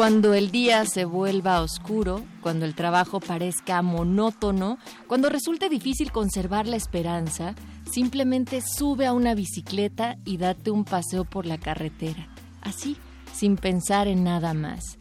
Cuando 0.00 0.32
el 0.32 0.50
día 0.50 0.86
se 0.86 1.04
vuelva 1.04 1.60
oscuro, 1.60 2.22
cuando 2.40 2.64
el 2.64 2.74
trabajo 2.74 3.20
parezca 3.20 3.82
monótono, 3.82 4.78
cuando 5.06 5.28
resulte 5.28 5.68
difícil 5.68 6.10
conservar 6.10 6.66
la 6.66 6.76
esperanza, 6.76 7.54
simplemente 7.84 8.62
sube 8.62 9.04
a 9.04 9.12
una 9.12 9.34
bicicleta 9.34 10.16
y 10.24 10.38
date 10.38 10.70
un 10.70 10.86
paseo 10.86 11.26
por 11.26 11.44
la 11.44 11.58
carretera. 11.58 12.28
Así, 12.62 12.96
sin 13.34 13.58
pensar 13.58 14.08
en 14.08 14.24
nada 14.24 14.54
más. 14.54 14.96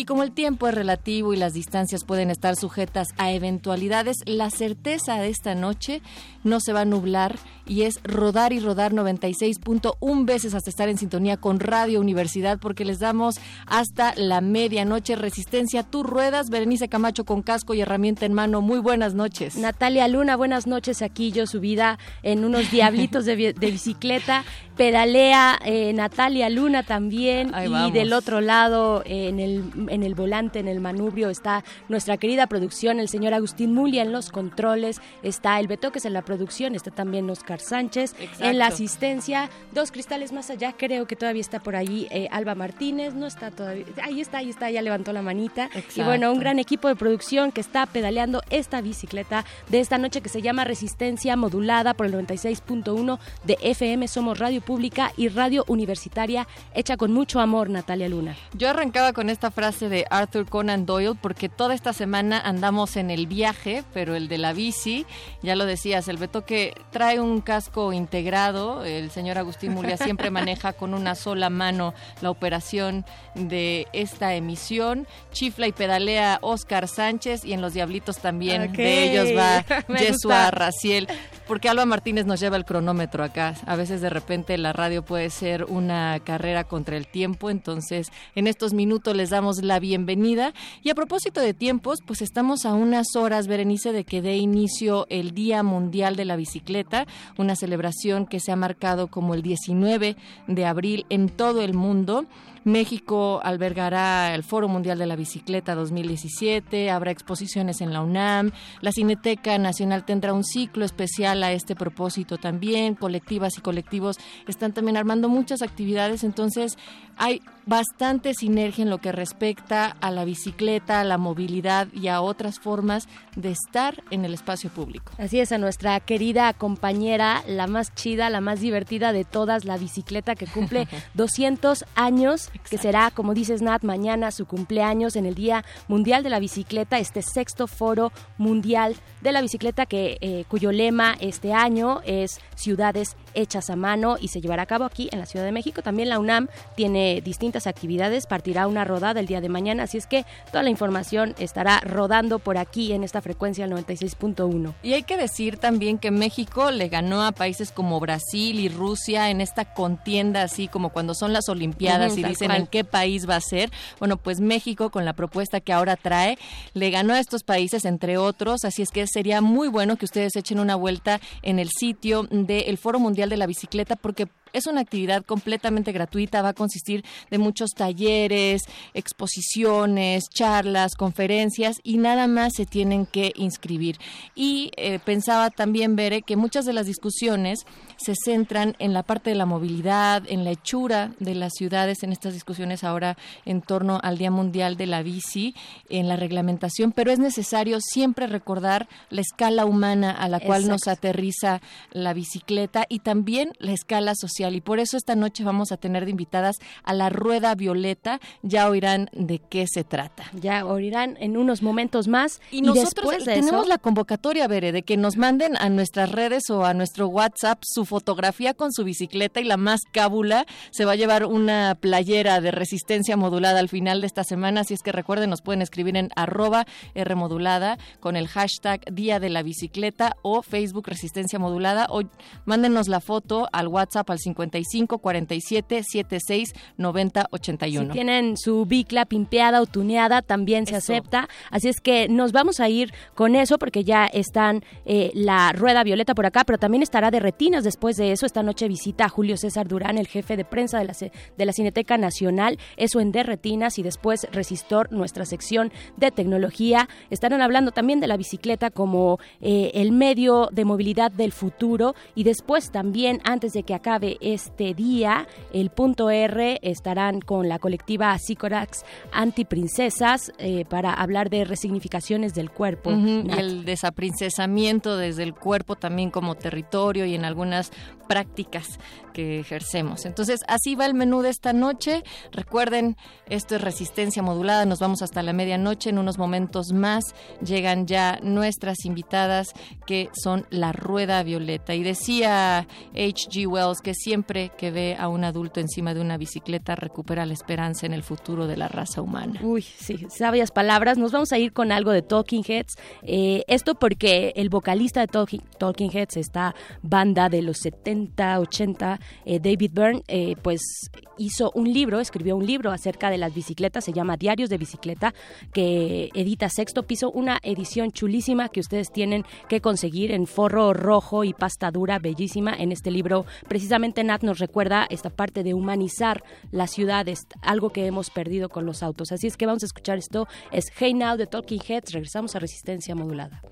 Y 0.00 0.06
como 0.06 0.22
el 0.22 0.32
tiempo 0.32 0.66
es 0.66 0.74
relativo 0.74 1.34
y 1.34 1.36
las 1.36 1.52
distancias 1.52 2.04
pueden 2.06 2.30
estar 2.30 2.56
sujetas 2.56 3.08
a 3.18 3.32
eventualidades, 3.32 4.16
la 4.24 4.48
certeza 4.48 5.16
de 5.16 5.28
esta 5.28 5.54
noche 5.54 6.00
no 6.42 6.58
se 6.60 6.72
va 6.72 6.80
a 6.80 6.84
nublar 6.86 7.38
y 7.66 7.82
es 7.82 8.00
rodar 8.02 8.52
y 8.52 8.60
rodar 8.60 8.92
96.1 8.92 10.24
veces 10.24 10.54
hasta 10.54 10.70
estar 10.70 10.88
en 10.88 10.98
sintonía 10.98 11.36
con 11.36 11.60
Radio 11.60 12.00
Universidad 12.00 12.58
porque 12.58 12.84
les 12.84 12.98
damos 12.98 13.36
hasta 13.66 14.14
la 14.16 14.40
medianoche 14.40 15.16
resistencia. 15.16 15.82
Tú 15.82 16.02
ruedas, 16.02 16.48
Berenice 16.48 16.88
Camacho 16.88 17.24
con 17.24 17.42
casco 17.42 17.74
y 17.74 17.82
herramienta 17.82 18.26
en 18.26 18.32
mano. 18.32 18.60
Muy 18.60 18.78
buenas 18.78 19.14
noches. 19.14 19.56
Natalia 19.56 20.08
Luna, 20.08 20.34
buenas 20.36 20.66
noches. 20.66 21.02
Aquí 21.02 21.30
yo 21.30 21.46
subida 21.46 21.98
en 22.22 22.44
unos 22.44 22.70
diablitos 22.70 23.24
de, 23.24 23.52
bicicleta. 23.52 24.44
Pedalea 24.76 25.58
eh, 25.64 25.92
Natalia 25.92 26.48
Luna 26.48 26.82
también. 26.84 27.52
y 27.86 27.90
del 27.92 28.14
otro 28.14 28.40
lado, 28.40 29.02
en, 29.04 29.38
el, 29.38 29.62
en 29.90 30.02
el 30.02 30.14
volante, 30.14 30.58
en 30.58 30.68
el 30.68 30.80
manubrio, 30.80 31.30
está 31.30 31.64
nuestra 31.88 32.16
querida 32.16 32.46
producción, 32.46 33.00
el 33.00 33.08
señor 33.08 33.34
Agustín 33.34 33.74
Mulia 33.74 34.02
en 34.02 34.12
los 34.12 34.30
controles. 34.30 35.00
Está 35.22 35.58
el 35.60 35.66
Betoques 35.66 36.04
en 36.04 36.12
la 36.12 36.22
producción, 36.22 36.74
está 36.74 36.90
también 36.90 37.28
Oscar 37.30 37.60
Sánchez 37.60 38.14
en 38.38 38.58
la 38.58 38.66
asistencia. 38.66 39.50
Dos 39.72 39.90
cristales 39.90 40.32
más 40.32 40.50
allá, 40.50 40.74
creo 40.76 41.06
que 41.06 41.16
todavía 41.16 41.40
está 41.40 41.60
por 41.60 41.76
ahí 41.76 42.06
eh, 42.10 42.28
Alba 42.30 42.54
Martínez, 42.54 43.14
no 43.14 43.26
está 43.26 43.50
todavía. 43.50 43.84
Ahí 44.02 44.20
está, 44.20 44.38
ahí 44.38 44.50
está, 44.50 44.70
ya 44.70 44.82
levantó 44.82 45.12
la 45.12 45.22
manita. 45.22 45.70
Y 45.94 46.02
bueno, 46.02 46.32
un 46.32 46.40
gran 46.40 46.58
equipo 46.58 46.88
de 46.88 46.96
producción 46.96 47.52
que 47.52 47.60
está 47.60 47.86
pedaleando 47.86 48.42
esta 48.50 48.80
bicicleta 48.80 49.44
de 49.68 49.80
esta 49.80 49.98
noche 49.98 50.20
que 50.20 50.28
se 50.28 50.42
llama 50.42 50.64
Resistencia 50.64 51.36
Modulada 51.36 51.94
por 51.94 52.06
el 52.06 52.14
96.1 52.14 53.18
de 53.44 53.58
FM. 53.62 54.08
Somos 54.08 54.38
Radio 54.38 54.60
Pública 54.60 55.12
y 55.16 55.28
Radio 55.28 55.64
Universitaria, 55.68 56.46
hecha 56.74 56.96
con 56.96 57.12
mucho 57.12 57.40
amor, 57.40 57.70
Natalia 57.70 58.08
Luna. 58.08 58.36
Yo 58.54 58.68
arrancaba 58.68 59.12
con 59.12 59.30
esta 59.30 59.50
frase 59.50 59.69
de 59.78 60.04
Arthur 60.10 60.46
Conan 60.46 60.84
Doyle 60.84 61.14
porque 61.20 61.48
toda 61.48 61.74
esta 61.74 61.92
semana 61.92 62.40
andamos 62.40 62.96
en 62.96 63.10
el 63.10 63.28
viaje, 63.28 63.84
pero 63.94 64.16
el 64.16 64.26
de 64.26 64.38
la 64.38 64.52
bici, 64.52 65.06
ya 65.42 65.54
lo 65.54 65.64
decías, 65.64 66.08
el 66.08 66.16
Beto 66.16 66.44
que 66.44 66.74
trae 66.90 67.20
un 67.20 67.40
casco 67.40 67.92
integrado. 67.92 68.84
El 68.84 69.10
señor 69.12 69.38
Agustín 69.38 69.72
Mulia 69.72 69.96
siempre 69.96 70.30
maneja 70.30 70.72
con 70.72 70.92
una 70.92 71.14
sola 71.14 71.50
mano 71.50 71.94
la 72.20 72.30
operación 72.30 73.04
de 73.34 73.86
esta 73.92 74.34
emisión. 74.34 75.06
Chifla 75.30 75.68
y 75.68 75.72
pedalea 75.72 76.38
Oscar 76.42 76.88
Sánchez 76.88 77.44
y 77.44 77.52
en 77.52 77.62
Los 77.62 77.74
Diablitos 77.74 78.18
también 78.18 78.72
de 78.72 79.12
ellos 79.12 79.28
va 79.36 79.64
Yesua 79.98 80.50
Raciel. 80.50 81.06
Porque 81.46 81.68
Alba 81.68 81.84
Martínez 81.84 82.26
nos 82.26 82.40
lleva 82.40 82.56
el 82.56 82.64
cronómetro 82.64 83.24
acá. 83.24 83.54
A 83.66 83.76
veces 83.76 84.00
de 84.00 84.10
repente 84.10 84.56
la 84.58 84.72
radio 84.72 85.04
puede 85.04 85.30
ser 85.30 85.64
una 85.64 86.20
carrera 86.20 86.64
contra 86.64 86.96
el 86.96 87.06
tiempo. 87.06 87.50
Entonces 87.50 88.10
en 88.34 88.46
estos 88.46 88.72
minutos 88.72 89.16
les 89.16 89.30
damos 89.30 89.59
la 89.62 89.80
bienvenida. 89.80 90.52
Y 90.82 90.90
a 90.90 90.94
propósito 90.94 91.40
de 91.40 91.54
tiempos, 91.54 91.98
pues 92.06 92.22
estamos 92.22 92.64
a 92.64 92.74
unas 92.74 93.16
horas, 93.16 93.46
Berenice, 93.46 93.92
de 93.92 94.04
que 94.04 94.22
dé 94.22 94.36
inicio 94.36 95.06
el 95.10 95.32
Día 95.32 95.62
Mundial 95.62 96.16
de 96.16 96.24
la 96.24 96.36
Bicicleta, 96.36 97.06
una 97.38 97.56
celebración 97.56 98.26
que 98.26 98.40
se 98.40 98.52
ha 98.52 98.56
marcado 98.56 99.08
como 99.08 99.34
el 99.34 99.42
19 99.42 100.16
de 100.46 100.66
abril 100.66 101.06
en 101.08 101.28
todo 101.28 101.62
el 101.62 101.74
mundo. 101.74 102.26
México 102.64 103.40
albergará 103.42 104.34
el 104.34 104.44
Foro 104.44 104.68
Mundial 104.68 104.98
de 104.98 105.06
la 105.06 105.16
Bicicleta 105.16 105.74
2017, 105.74 106.90
habrá 106.90 107.10
exposiciones 107.10 107.80
en 107.80 107.92
la 107.92 108.02
UNAM, 108.02 108.52
la 108.80 108.92
Cineteca 108.92 109.56
Nacional 109.58 110.04
tendrá 110.04 110.32
un 110.32 110.44
ciclo 110.44 110.84
especial 110.84 111.42
a 111.42 111.52
este 111.52 111.74
propósito 111.74 112.38
también, 112.38 112.94
colectivas 112.94 113.56
y 113.56 113.60
colectivos 113.60 114.18
están 114.46 114.72
también 114.72 114.96
armando 114.96 115.28
muchas 115.28 115.62
actividades, 115.62 116.24
entonces 116.24 116.76
hay 117.16 117.42
bastante 117.66 118.34
sinergia 118.34 118.82
en 118.82 118.90
lo 118.90 118.98
que 118.98 119.12
respecta 119.12 119.96
a 120.00 120.10
la 120.10 120.24
bicicleta, 120.24 121.00
a 121.00 121.04
la 121.04 121.18
movilidad 121.18 121.86
y 121.92 122.08
a 122.08 122.20
otras 122.20 122.58
formas 122.58 123.08
de 123.36 123.50
estar 123.50 124.02
en 124.10 124.24
el 124.24 124.34
espacio 124.34 124.70
público. 124.70 125.12
Así 125.18 125.38
es, 125.38 125.52
a 125.52 125.58
nuestra 125.58 126.00
querida 126.00 126.52
compañera, 126.52 127.42
la 127.46 127.66
más 127.66 127.94
chida, 127.94 128.30
la 128.30 128.40
más 128.40 128.60
divertida 128.60 129.12
de 129.12 129.24
todas, 129.24 129.64
la 129.64 129.76
bicicleta 129.76 130.34
que 130.34 130.46
cumple 130.46 130.88
200 131.14 131.84
años, 131.94 132.49
que 132.68 132.78
será, 132.78 133.10
como 133.10 133.34
dices 133.34 133.62
Nat, 133.62 133.82
mañana 133.82 134.30
su 134.30 134.46
cumpleaños 134.46 135.16
en 135.16 135.26
el 135.26 135.34
Día 135.34 135.64
Mundial 135.88 136.22
de 136.22 136.30
la 136.30 136.38
Bicicleta, 136.38 136.98
este 136.98 137.22
sexto 137.22 137.66
foro 137.66 138.12
mundial 138.38 138.96
de 139.20 139.32
la 139.32 139.40
bicicleta 139.40 139.86
que 139.86 140.18
eh, 140.20 140.44
cuyo 140.48 140.72
lema 140.72 141.16
este 141.20 141.52
año 141.52 142.00
es 142.04 142.40
Ciudades 142.54 143.16
hechas 143.34 143.70
a 143.70 143.76
mano 143.76 144.16
y 144.20 144.28
se 144.28 144.40
llevará 144.40 144.62
a 144.62 144.66
cabo 144.66 144.84
aquí 144.84 145.08
en 145.12 145.18
la 145.18 145.26
Ciudad 145.26 145.44
de 145.44 145.52
México. 145.52 145.82
También 145.82 146.08
la 146.08 146.18
UNAM 146.18 146.48
tiene 146.76 147.20
distintas 147.20 147.66
actividades, 147.66 148.26
partirá 148.26 148.66
una 148.66 148.84
rodada 148.84 149.20
el 149.20 149.26
día 149.26 149.40
de 149.40 149.48
mañana, 149.48 149.84
así 149.84 149.98
es 149.98 150.06
que 150.06 150.24
toda 150.50 150.62
la 150.62 150.70
información 150.70 151.34
estará 151.38 151.80
rodando 151.80 152.38
por 152.38 152.58
aquí 152.58 152.92
en 152.92 153.04
esta 153.04 153.20
frecuencia 153.20 153.64
al 153.64 153.72
96.1. 153.72 154.74
Y 154.82 154.94
hay 154.94 155.02
que 155.02 155.16
decir 155.16 155.58
también 155.58 155.98
que 155.98 156.10
México 156.10 156.70
le 156.70 156.88
ganó 156.88 157.24
a 157.24 157.32
países 157.32 157.72
como 157.72 158.00
Brasil 158.00 158.58
y 158.58 158.68
Rusia 158.68 159.30
en 159.30 159.40
esta 159.40 159.72
contienda, 159.74 160.42
así 160.42 160.68
como 160.68 160.90
cuando 160.90 161.14
son 161.14 161.32
las 161.32 161.48
Olimpiadas 161.48 162.16
y 162.16 162.22
dicen 162.22 162.50
en 162.50 162.66
qué 162.66 162.84
país 162.84 163.28
va 163.28 163.36
a 163.36 163.40
ser. 163.40 163.70
Bueno, 163.98 164.16
pues 164.16 164.40
México 164.40 164.90
con 164.90 165.04
la 165.04 165.12
propuesta 165.12 165.60
que 165.60 165.72
ahora 165.72 165.96
trae 165.96 166.38
le 166.74 166.90
ganó 166.90 167.14
a 167.14 167.20
estos 167.20 167.42
países 167.42 167.84
entre 167.84 168.18
otros, 168.18 168.64
así 168.64 168.82
es 168.82 168.90
que 168.90 169.02
sería 169.12 169.40
muy 169.40 169.68
bueno 169.68 169.96
que 169.96 170.04
ustedes 170.04 170.36
echen 170.36 170.60
una 170.60 170.76
vuelta 170.76 171.20
en 171.42 171.58
el 171.58 171.68
sitio 171.68 172.24
del 172.30 172.78
Foro 172.78 172.98
Mundial 172.98 173.28
de 173.30 173.36
la 173.36 173.46
Bicicleta 173.46 173.96
porque 173.96 174.28
es 174.52 174.66
una 174.66 174.80
actividad 174.80 175.24
completamente 175.24 175.92
gratuita, 175.92 176.42
va 176.42 176.50
a 176.50 176.54
consistir 176.54 177.04
de 177.30 177.38
muchos 177.38 177.70
talleres, 177.70 178.62
exposiciones, 178.94 180.24
charlas, 180.28 180.94
conferencias 180.94 181.76
y 181.82 181.98
nada 181.98 182.26
más 182.26 182.52
se 182.56 182.66
tienen 182.66 183.06
que 183.06 183.32
inscribir. 183.36 183.98
Y 184.34 184.70
eh, 184.76 184.98
pensaba 185.04 185.50
también, 185.50 185.96
Bere, 185.96 186.22
que 186.22 186.36
muchas 186.36 186.64
de 186.64 186.72
las 186.72 186.86
discusiones 186.86 187.66
se 187.96 188.14
centran 188.14 188.74
en 188.78 188.92
la 188.92 189.02
parte 189.02 189.30
de 189.30 189.36
la 189.36 189.46
movilidad, 189.46 190.22
en 190.26 190.44
la 190.44 190.52
hechura 190.52 191.12
de 191.18 191.34
las 191.34 191.52
ciudades, 191.54 192.02
en 192.02 192.12
estas 192.12 192.32
discusiones 192.34 192.84
ahora 192.84 193.16
en 193.44 193.62
torno 193.62 194.00
al 194.02 194.18
Día 194.18 194.30
Mundial 194.30 194.76
de 194.76 194.86
la 194.86 195.02
Bici, 195.02 195.54
en 195.88 196.08
la 196.08 196.16
reglamentación, 196.16 196.92
pero 196.92 197.12
es 197.12 197.18
necesario 197.18 197.78
siempre 197.80 198.26
recordar 198.26 198.88
la 199.10 199.20
escala 199.20 199.64
humana 199.66 200.10
a 200.10 200.28
la 200.28 200.40
cual 200.40 200.66
nos 200.68 200.88
aterriza 200.88 201.60
la 201.92 202.12
bicicleta 202.12 202.86
y 202.88 203.00
también 203.00 203.52
la 203.58 203.72
escala 203.72 204.14
social 204.14 204.39
social 204.40 204.54
y 204.54 204.60
por 204.60 204.80
eso 204.80 204.96
esta 204.96 205.14
noche 205.16 205.44
vamos 205.44 205.72
a 205.72 205.76
tener 205.76 206.04
de 206.04 206.12
invitadas 206.12 206.56
a 206.82 206.94
la 206.94 207.10
Rueda 207.10 207.54
Violeta. 207.54 208.20
Ya 208.42 208.68
oirán 208.68 209.10
de 209.12 209.38
qué 209.38 209.66
se 209.68 209.84
trata. 209.84 210.24
Ya 210.40 210.64
oirán 210.64 211.16
en 211.20 211.36
unos 211.36 211.62
momentos 211.62 212.08
más. 212.08 212.40
Y, 212.50 212.62
nosotros 212.62 213.24
tenemos 213.24 213.68
la 213.68 213.78
convocatoria, 213.78 214.48
Bere, 214.48 214.72
de 214.72 214.82
que 214.82 214.96
nos 214.96 215.16
manden 215.16 215.56
a 215.56 215.68
nuestras 215.68 216.12
redes 216.12 216.48
o 216.50 216.64
a 216.64 216.74
nuestro 216.74 217.08
WhatsApp 217.08 217.60
su 217.62 217.84
fotografía 217.84 218.54
con 218.54 218.72
su 218.72 218.84
bicicleta 218.84 219.40
y 219.40 219.44
la 219.44 219.56
más 219.56 219.80
cábula 219.92 220.46
se 220.70 220.84
va 220.84 220.92
a 220.92 220.96
llevar 220.96 221.26
una 221.26 221.76
playera 221.78 222.40
de 222.40 222.50
resistencia 222.50 223.16
modulada 223.16 223.60
al 223.60 223.68
final 223.68 224.00
de 224.00 224.06
esta 224.06 224.24
semana. 224.24 224.62
Así 224.62 224.74
es 224.74 224.82
que 224.82 224.92
recuerden, 224.92 225.30
nos 225.30 225.42
pueden 225.42 225.62
escribir 225.62 225.96
en 225.96 226.10
arroba 226.16 226.66
Rmodulada 226.94 227.78
con 228.00 228.16
el 228.16 228.28
hashtag 228.28 228.80
Día 228.92 229.20
de 229.20 229.30
la 229.30 229.42
Bicicleta 229.42 230.16
o 230.22 230.42
Facebook 230.42 230.86
Resistencia 230.86 231.38
Modulada 231.38 231.86
o 231.90 232.02
mándenos 232.44 232.88
la 232.88 233.00
foto 233.00 233.48
al 233.52 233.68
WhatsApp 233.68 234.08
al 234.10 234.18
55 234.18 234.29
47 234.34 235.82
76 235.82 236.52
90 236.76 237.26
81. 237.30 237.86
Si 237.86 237.92
tienen 237.92 238.36
su 238.36 238.64
bicla 238.66 239.04
pimpeada 239.04 239.60
o 239.60 239.66
tuneada, 239.66 240.22
también 240.22 240.66
se 240.66 240.76
acepta. 240.76 241.28
Así 241.50 241.68
es 241.68 241.80
que 241.80 242.08
nos 242.08 242.32
vamos 242.32 242.60
a 242.60 242.68
ir 242.68 242.92
con 243.14 243.36
eso 243.36 243.58
porque 243.58 243.84
ya 243.84 244.06
están 244.06 244.64
eh, 244.84 245.10
la 245.14 245.52
rueda 245.52 245.84
violeta 245.84 246.14
por 246.14 246.26
acá, 246.26 246.44
pero 246.44 246.58
también 246.58 246.82
estará 246.82 247.10
de 247.10 247.20
retinas 247.20 247.64
después 247.64 247.96
de 247.96 248.12
eso. 248.12 248.26
Esta 248.26 248.42
noche 248.42 248.68
visita 248.68 249.04
a 249.04 249.08
Julio 249.08 249.36
César 249.36 249.68
Durán, 249.68 249.98
el 249.98 250.06
jefe 250.06 250.36
de 250.36 250.44
prensa 250.44 250.78
de 250.78 250.84
la, 250.84 250.94
de 250.94 251.46
la 251.46 251.52
Cineteca 251.52 251.98
Nacional, 251.98 252.58
eso 252.76 253.00
en 253.00 253.10
de 253.12 253.22
retinas 253.22 253.78
y 253.78 253.82
después 253.82 254.26
Resistor, 254.32 254.92
nuestra 254.92 255.24
sección 255.24 255.72
de 255.96 256.10
tecnología. 256.10 256.88
Estarán 257.10 257.42
hablando 257.42 257.72
también 257.72 258.00
de 258.00 258.06
la 258.06 258.16
bicicleta 258.16 258.70
como 258.70 259.18
eh, 259.40 259.72
el 259.74 259.92
medio 259.92 260.48
de 260.52 260.64
movilidad 260.64 261.10
del 261.10 261.32
futuro 261.32 261.94
y 262.14 262.24
después 262.24 262.70
también, 262.70 263.20
antes 263.24 263.52
de 263.52 263.62
que 263.62 263.74
acabe 263.74 264.16
este 264.20 264.74
día, 264.74 265.26
el 265.52 265.70
punto 265.70 266.10
R 266.10 266.58
estarán 266.62 267.20
con 267.20 267.48
la 267.48 267.58
colectiva 267.58 268.16
Sicorax 268.18 268.84
Antiprincesas 269.12 270.32
eh, 270.38 270.64
para 270.64 270.92
hablar 270.92 271.30
de 271.30 271.44
resignificaciones 271.44 272.34
del 272.34 272.50
cuerpo. 272.50 272.90
El 272.90 273.64
desaprincesamiento 273.64 274.96
desde 274.96 275.22
el 275.22 275.34
cuerpo 275.34 275.76
también 275.76 276.10
como 276.10 276.34
territorio 276.34 277.04
y 277.04 277.14
en 277.14 277.24
algunas 277.24 277.70
prácticas 278.10 278.80
que 279.10 279.38
ejercemos. 279.38 280.04
Entonces, 280.04 280.40
así 280.48 280.74
va 280.74 280.86
el 280.86 280.94
menú 280.94 281.22
de 281.22 281.30
esta 281.30 281.52
noche. 281.52 282.02
Recuerden, 282.32 282.96
esto 283.28 283.54
es 283.54 283.60
resistencia 283.60 284.20
modulada. 284.20 284.66
Nos 284.66 284.80
vamos 284.80 285.02
hasta 285.02 285.22
la 285.22 285.32
medianoche. 285.32 285.90
En 285.90 285.98
unos 285.98 286.18
momentos 286.18 286.72
más 286.72 287.14
llegan 287.40 287.86
ya 287.86 288.18
nuestras 288.20 288.84
invitadas 288.84 289.52
que 289.86 290.08
son 290.12 290.44
la 290.50 290.72
Rueda 290.72 291.22
Violeta. 291.22 291.76
Y 291.76 291.84
decía 291.84 292.66
H.G. 292.94 293.46
Wells 293.46 293.80
que 293.80 293.94
siempre 293.94 294.50
que 294.58 294.72
ve 294.72 294.96
a 294.98 295.06
un 295.06 295.22
adulto 295.22 295.60
encima 295.60 295.94
de 295.94 296.00
una 296.00 296.16
bicicleta 296.16 296.74
recupera 296.74 297.26
la 297.26 297.34
esperanza 297.34 297.86
en 297.86 297.92
el 297.92 298.02
futuro 298.02 298.48
de 298.48 298.56
la 298.56 298.66
raza 298.66 299.02
humana. 299.02 299.38
Uy, 299.44 299.62
sí, 299.62 300.06
sabias 300.08 300.50
palabras. 300.50 300.98
Nos 300.98 301.12
vamos 301.12 301.30
a 301.30 301.38
ir 301.38 301.52
con 301.52 301.70
algo 301.70 301.92
de 301.92 302.02
Talking 302.02 302.42
Heads. 302.46 302.74
Eh, 303.02 303.44
esto 303.46 303.76
porque 303.76 304.32
el 304.34 304.48
vocalista 304.48 304.98
de 305.00 305.06
Talking, 305.06 305.42
Talking 305.58 305.90
Heads, 305.92 306.16
esta 306.16 306.56
banda 306.82 307.28
de 307.28 307.42
los 307.42 307.58
70, 307.58 307.99
80, 308.38 309.00
eh, 309.24 309.40
David 309.40 309.72
Byrne, 309.72 310.02
eh, 310.08 310.36
pues 310.42 310.90
hizo 311.18 311.50
un 311.54 311.72
libro, 311.72 312.00
escribió 312.00 312.36
un 312.36 312.46
libro 312.46 312.70
acerca 312.70 313.10
de 313.10 313.18
las 313.18 313.34
bicicletas, 313.34 313.84
se 313.84 313.92
llama 313.92 314.16
Diarios 314.16 314.48
de 314.48 314.58
Bicicleta, 314.58 315.14
que 315.52 316.10
edita 316.14 316.48
Sexto 316.48 316.84
Piso, 316.84 317.10
una 317.10 317.38
edición 317.42 317.90
chulísima 317.90 318.48
que 318.48 318.60
ustedes 318.60 318.90
tienen 318.90 319.24
que 319.48 319.60
conseguir 319.60 320.12
en 320.12 320.26
forro 320.26 320.72
rojo 320.72 321.24
y 321.24 321.34
pasta 321.34 321.70
dura, 321.70 321.98
bellísima. 321.98 322.54
En 322.54 322.72
este 322.72 322.90
libro, 322.90 323.26
precisamente 323.48 324.02
Nat 324.02 324.22
nos 324.22 324.38
recuerda 324.38 324.86
esta 324.88 325.10
parte 325.10 325.42
de 325.42 325.54
humanizar 325.54 326.22
las 326.50 326.70
ciudades, 326.70 327.26
algo 327.42 327.70
que 327.70 327.86
hemos 327.86 328.10
perdido 328.10 328.48
con 328.48 328.64
los 328.64 328.82
autos. 328.82 329.12
Así 329.12 329.26
es 329.26 329.36
que 329.36 329.46
vamos 329.46 329.62
a 329.62 329.66
escuchar 329.66 329.98
esto, 329.98 330.26
es 330.52 330.72
Hey 330.76 330.94
Now 330.94 331.16
de 331.16 331.26
Talking 331.26 331.60
Heads, 331.66 331.92
regresamos 331.92 332.34
a 332.34 332.38
Resistencia 332.38 332.94
modulada. 332.94 333.42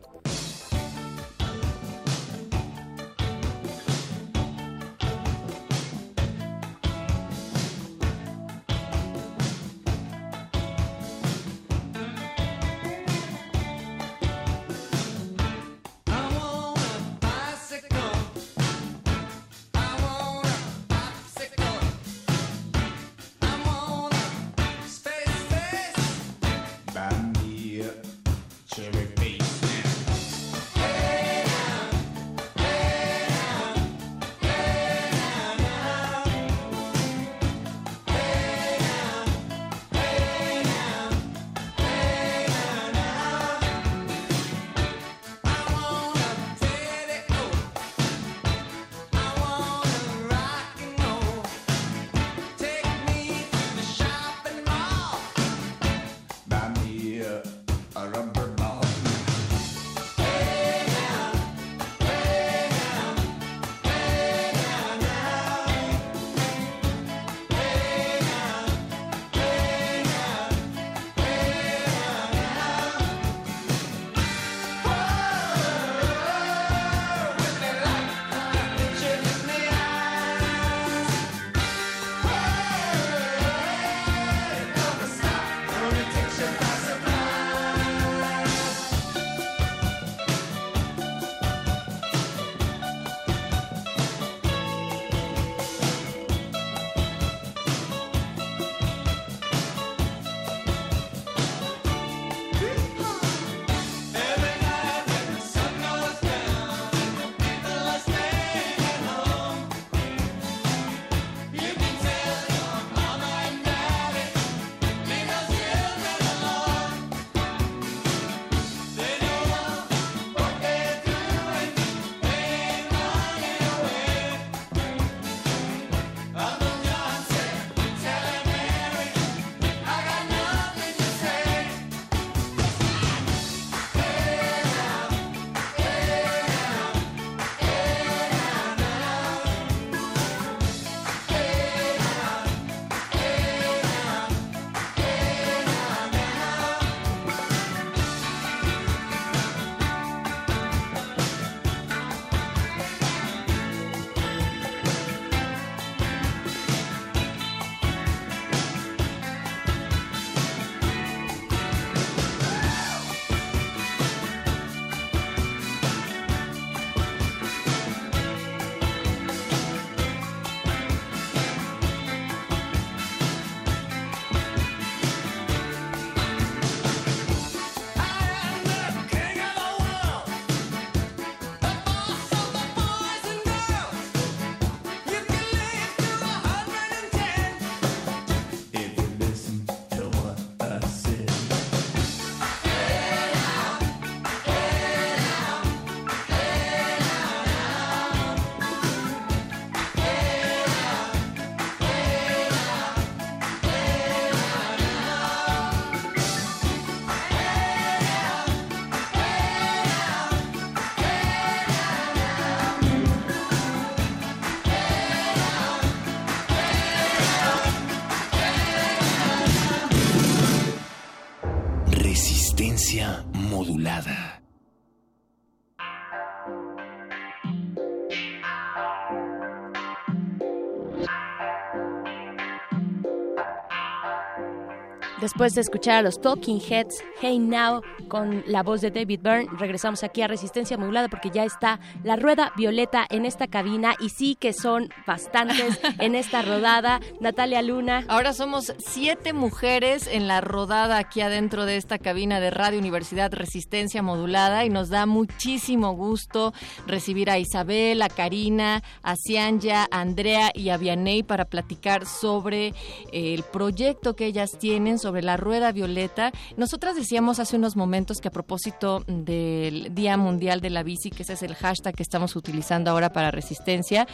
Después 235.38 235.54
de 235.54 235.60
escuchar 235.60 235.94
a 235.98 236.02
los 236.02 236.20
Talking 236.20 236.60
Heads, 236.60 237.00
Hey 237.20 237.38
Now, 237.38 237.80
con 238.08 238.42
la 238.46 238.62
voz 238.62 238.80
de 238.80 238.90
David 238.90 239.20
Byrne, 239.22 239.48
regresamos 239.58 240.02
aquí 240.02 240.22
a 240.22 240.28
Resistencia 240.28 240.76
Modulada 240.76 241.08
porque 241.08 241.30
ya 241.30 241.44
está 241.44 241.78
la 242.02 242.16
rueda 242.16 242.52
violeta 242.56 243.06
en 243.10 243.24
esta 243.24 243.46
cabina 243.46 243.94
y 244.00 244.08
sí 244.08 244.34
que 244.34 244.52
son 244.52 244.88
bastantes 245.06 245.78
en 245.98 246.14
esta 246.14 246.42
rodada. 246.42 247.00
Natalia 247.20 247.62
Luna. 247.62 248.04
Ahora 248.08 248.32
somos 248.32 248.72
siete 248.78 249.32
mujeres 249.32 250.06
en 250.06 250.26
la 250.26 250.40
rodada 250.40 250.98
aquí 250.98 251.20
adentro 251.20 251.66
de 251.66 251.76
esta 251.76 251.98
cabina 251.98 252.40
de 252.40 252.50
Radio 252.50 252.78
Universidad 252.78 253.32
Resistencia 253.32 254.02
Modulada 254.02 254.64
y 254.64 254.70
nos 254.70 254.88
da 254.88 255.06
muchísimo 255.06 255.92
gusto 255.92 256.52
recibir 256.86 257.30
a 257.30 257.38
Isabel, 257.38 258.02
a 258.02 258.08
Karina, 258.08 258.82
a 259.02 259.14
Cianya, 259.16 259.86
a 259.90 260.00
Andrea 260.00 260.50
y 260.54 260.70
a 260.70 260.76
Vianey 260.76 261.22
para 261.22 261.44
platicar 261.44 262.06
sobre 262.06 262.74
el 263.12 263.42
proyecto 263.42 264.16
que 264.16 264.26
ellas 264.26 264.52
tienen, 264.58 264.98
sobre 264.98 265.22
la 265.22 265.36
rueda 265.36 265.72
violeta. 265.72 266.32
Nosotras 266.56 266.96
decíamos 266.96 267.38
hace 267.38 267.56
unos 267.56 267.76
momentos 267.76 267.97
que 268.06 268.28
a 268.28 268.30
propósito 268.30 269.02
del 269.06 269.92
Día 269.94 270.16
Mundial 270.16 270.60
de 270.60 270.70
la 270.70 270.82
Bici, 270.82 271.10
que 271.10 271.24
ese 271.24 271.32
es 271.32 271.42
el 271.42 271.54
hashtag 271.54 271.94
que 271.94 272.02
estamos 272.02 272.36
utilizando 272.36 272.90
ahora 272.90 273.12
para 273.12 273.30
resistencia, 273.30 274.06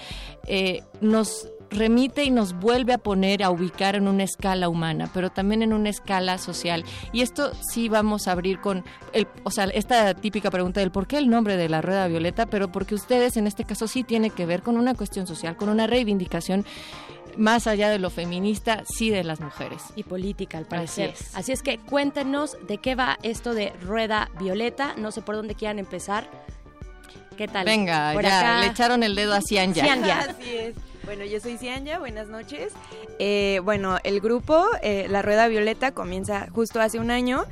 eh, 0.46 0.82
nos 1.02 1.48
remite 1.70 2.24
y 2.24 2.30
nos 2.30 2.54
vuelve 2.54 2.94
a 2.94 2.98
poner 2.98 3.42
a 3.42 3.50
ubicar 3.50 3.94
en 3.94 4.08
una 4.08 4.22
escala 4.22 4.68
humana, 4.68 5.10
pero 5.12 5.30
también 5.30 5.62
en 5.62 5.72
una 5.72 5.90
escala 5.90 6.38
social. 6.38 6.84
Y 7.12 7.20
esto 7.20 7.52
sí 7.60 7.88
vamos 7.88 8.26
a 8.26 8.32
abrir 8.32 8.60
con, 8.60 8.84
el, 9.12 9.26
o 9.44 9.50
sea, 9.50 9.64
esta 9.64 10.14
típica 10.14 10.50
pregunta 10.50 10.80
del 10.80 10.90
por 10.90 11.06
qué 11.06 11.18
el 11.18 11.28
nombre 11.28 11.56
de 11.56 11.68
la 11.68 11.82
rueda 11.82 12.08
violeta, 12.08 12.46
pero 12.46 12.72
porque 12.72 12.94
ustedes 12.94 13.36
en 13.36 13.46
este 13.46 13.64
caso 13.64 13.86
sí 13.86 14.02
tiene 14.02 14.30
que 14.30 14.46
ver 14.46 14.62
con 14.62 14.76
una 14.76 14.94
cuestión 14.94 15.26
social, 15.26 15.56
con 15.56 15.68
una 15.68 15.86
reivindicación 15.86 16.64
más 17.36 17.66
allá 17.66 17.90
de 17.90 17.98
lo 17.98 18.10
feminista, 18.10 18.84
sí 18.86 19.10
de 19.10 19.24
las 19.24 19.40
mujeres. 19.40 19.82
Y 19.96 20.04
política, 20.04 20.58
al 20.58 20.66
parecer. 20.66 21.14
Así 21.34 21.52
es, 21.52 21.62
que 21.62 21.78
cuéntenos 21.78 22.56
de 22.66 22.78
qué 22.78 22.94
va 22.94 23.18
esto 23.22 23.54
de 23.54 23.72
Rueda 23.82 24.30
Violeta. 24.38 24.94
No 24.96 25.10
sé 25.12 25.22
por 25.22 25.36
dónde 25.36 25.54
quieran 25.54 25.78
empezar. 25.78 26.28
¿Qué 27.36 27.48
tal? 27.48 27.64
Venga, 27.64 28.20
ya 28.22 28.60
le 28.60 28.66
echaron 28.66 29.02
el 29.02 29.14
dedo 29.14 29.34
a 29.34 29.40
Cianya. 29.40 29.84
Así 30.30 30.56
es. 30.56 30.74
Bueno, 31.04 31.24
yo 31.24 31.38
soy 31.38 31.58
Cianya, 31.58 31.98
buenas 31.98 32.28
noches. 32.28 32.72
Eh, 33.18 33.60
bueno, 33.62 33.98
el 34.04 34.20
grupo, 34.20 34.64
eh, 34.82 35.06
La 35.10 35.20
Rueda 35.20 35.48
Violeta, 35.48 35.92
comienza 35.92 36.46
justo 36.50 36.80
hace 36.80 36.98
un 36.98 37.10
año 37.10 37.44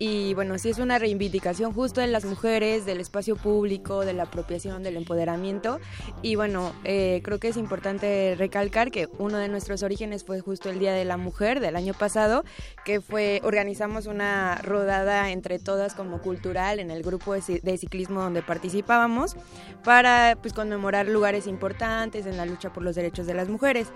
y 0.00 0.32
bueno, 0.34 0.58
sí 0.58 0.68
es 0.68 0.78
una 0.78 0.98
reivindicación 0.98 1.72
justo 1.72 2.00
de 2.00 2.06
las 2.06 2.24
mujeres, 2.24 2.86
del 2.86 3.00
espacio 3.00 3.34
público, 3.34 4.04
de 4.04 4.12
la 4.12 4.24
apropiación, 4.24 4.84
del 4.84 4.96
empoderamiento. 4.96 5.80
Y 6.22 6.36
bueno, 6.36 6.72
eh, 6.84 7.20
creo 7.24 7.40
que 7.40 7.48
es 7.48 7.56
importante 7.56 8.36
recalcar 8.38 8.92
que 8.92 9.08
uno 9.18 9.38
de 9.38 9.48
nuestros 9.48 9.82
orígenes 9.82 10.22
fue 10.22 10.40
justo 10.40 10.70
el 10.70 10.78
Día 10.78 10.92
de 10.92 11.04
la 11.04 11.16
Mujer 11.16 11.58
del 11.58 11.74
año 11.74 11.94
pasado, 11.94 12.44
que 12.84 13.00
fue, 13.00 13.40
organizamos 13.42 14.06
una 14.06 14.56
rodada 14.62 15.30
entre 15.32 15.58
todas 15.58 15.94
como 15.94 16.22
cultural 16.22 16.78
en 16.78 16.92
el 16.92 17.02
grupo 17.02 17.34
de 17.34 17.78
ciclismo 17.78 18.20
donde 18.20 18.42
participábamos 18.42 19.34
para 19.82 20.38
pues 20.40 20.54
conmemorar 20.54 21.08
lugares 21.08 21.48
importantes 21.48 22.26
en 22.26 22.36
la 22.36 22.46
lucha 22.46 22.72
por 22.72 22.84
los 22.84 22.94
derechos 22.94 23.26
de 23.26 23.34
las 23.34 23.48
mujeres. 23.48 23.88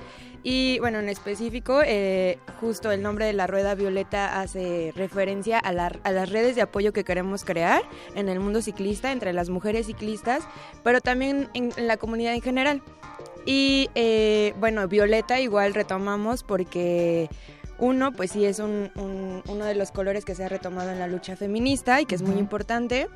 Y 0.43 0.81
bueno, 0.81 0.99
en 0.99 1.09
específico, 1.09 1.83
eh, 1.85 2.39
justo 2.61 2.91
el 2.91 3.03
nombre 3.03 3.27
de 3.27 3.33
la 3.33 3.47
rueda 3.47 3.77
violeta 3.77 4.41
hace 4.41 4.93
referencia 4.97 5.61
a 5.61 5.73
la 5.73 5.92
a 6.05 6.13
las 6.13 6.31
redes 6.31 6.57
de 6.57 6.63
apoyo 6.63 6.93
que 6.93 7.05
queremos 7.05 7.45
crear 7.45 7.83
en 8.15 8.29
el 8.29 8.41
mundo 8.41 8.63
ciclista, 8.63 9.13
entre 9.13 9.33
las 9.33 9.49
mujeres 9.51 9.87
ciclistas, 9.87 10.43
pero 10.83 11.01
también 11.01 11.49
en, 11.55 11.73
la 11.77 11.97
comunidad 11.97 12.35
en 12.35 12.43
general. 12.43 12.83
Y 13.45 13.91
eh, 13.95 14.55
bueno, 14.59 14.87
Violeta 14.89 15.41
igual 15.41 15.75
retomamos 15.75 16.43
porque 16.45 17.29
uno, 17.79 18.13
pues 18.13 18.31
sí 18.31 18.45
es 18.45 18.61
un, 18.61 18.91
uno 18.95 19.65
de 19.65 19.75
los 19.75 19.91
colores 19.91 20.25
que 20.25 20.35
se 20.35 20.45
ha 20.45 20.49
retomado 20.49 20.91
en 20.91 20.99
la 20.99 21.09
lucha 21.09 21.37
feminista 21.37 22.01
y 22.01 22.07
que 22.07 22.15
es 22.15 22.23
muy 22.23 22.39
importante 22.39 23.09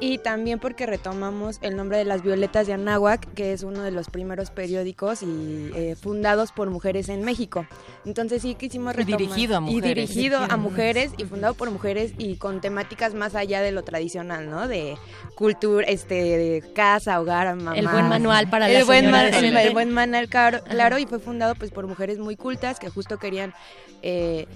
y 0.00 0.18
también 0.18 0.58
porque 0.58 0.86
retomamos 0.86 1.58
el 1.62 1.76
nombre 1.76 1.98
de 1.98 2.04
las 2.04 2.22
Violetas 2.22 2.66
de 2.66 2.72
Anáhuac, 2.72 3.32
que 3.34 3.52
es 3.52 3.62
uno 3.62 3.82
de 3.82 3.90
los 3.90 4.08
primeros 4.08 4.50
periódicos 4.50 5.22
y 5.22 5.70
eh, 5.74 5.96
fundados 6.00 6.52
por 6.52 6.68
mujeres 6.70 7.08
en 7.08 7.22
México. 7.22 7.66
Entonces 8.04 8.42
sí 8.42 8.54
quisimos 8.54 8.96
retomar. 8.96 9.20
Y 9.20 9.24
dirigido 9.24 9.56
a 9.56 9.60
mujeres. 9.60 9.84
Y 9.84 9.88
dirigido 9.94 10.38
a 10.38 10.56
mujeres 10.56 11.12
y 11.16 11.24
fundado 11.24 11.54
por 11.54 11.70
mujeres 11.70 12.12
y 12.18 12.36
con 12.36 12.60
temáticas 12.60 13.14
más 13.14 13.34
allá 13.34 13.62
de 13.62 13.70
lo 13.70 13.82
tradicional, 13.82 14.50
¿no? 14.50 14.66
De 14.66 14.96
cultura, 15.36 15.86
este, 15.86 16.14
de 16.14 16.72
casa, 16.74 17.20
hogar, 17.20 17.54
mamá. 17.54 17.76
El 17.76 17.86
buen 17.86 18.08
manual 18.08 18.50
para 18.50 18.68
el 18.68 18.74
la 18.74 18.84
buen 18.84 19.04
el, 19.06 19.72
buen 19.72 19.90
manual, 19.90 20.28
claro, 20.28 20.62
claro, 20.64 20.98
y 20.98 21.06
fue 21.06 21.20
fundado 21.20 21.54
pues 21.54 21.70
por 21.70 21.86
mujeres 21.86 22.18
muy 22.18 22.36
cultas 22.36 22.78
que 22.78 22.90
justo 22.90 23.18
querían... 23.18 23.54
Eh, 24.02 24.46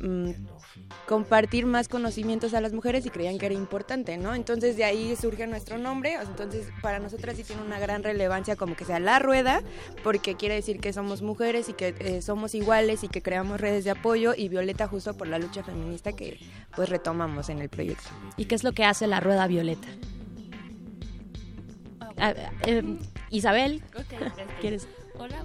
mm, 0.00 0.32
compartir 1.06 1.66
más 1.66 1.88
conocimientos 1.88 2.54
a 2.54 2.60
las 2.60 2.72
mujeres 2.72 3.06
y 3.06 3.10
creían 3.10 3.38
que 3.38 3.46
era 3.46 3.54
importante, 3.54 4.16
¿no? 4.18 4.34
Entonces 4.34 4.76
de 4.76 4.84
ahí 4.84 5.16
surge 5.16 5.46
nuestro 5.46 5.78
nombre, 5.78 6.14
entonces 6.14 6.68
para 6.82 6.98
nosotras 6.98 7.36
sí 7.36 7.44
tiene 7.44 7.62
una 7.62 7.78
gran 7.78 8.02
relevancia 8.02 8.56
como 8.56 8.76
que 8.76 8.84
sea 8.84 9.00
la 9.00 9.18
rueda, 9.18 9.62
porque 10.04 10.34
quiere 10.36 10.54
decir 10.54 10.80
que 10.80 10.92
somos 10.92 11.22
mujeres 11.22 11.68
y 11.68 11.72
que 11.72 11.94
eh, 11.98 12.22
somos 12.22 12.54
iguales 12.54 13.04
y 13.04 13.08
que 13.08 13.22
creamos 13.22 13.60
redes 13.60 13.84
de 13.84 13.90
apoyo 13.90 14.34
y 14.36 14.48
Violeta 14.48 14.86
justo 14.86 15.16
por 15.16 15.28
la 15.28 15.38
lucha 15.38 15.62
feminista 15.62 16.12
que 16.12 16.38
pues 16.76 16.88
retomamos 16.88 17.48
en 17.48 17.60
el 17.60 17.68
proyecto. 17.68 18.08
¿Y 18.36 18.44
qué 18.44 18.54
es 18.54 18.64
lo 18.64 18.72
que 18.72 18.84
hace 18.84 19.06
la 19.06 19.20
rueda 19.20 19.46
Violeta? 19.46 19.88
Ah, 22.20 22.34
eh, 22.66 22.98
Isabel, 23.30 23.82
¿quieres? 24.60 24.88
Hola, 25.18 25.44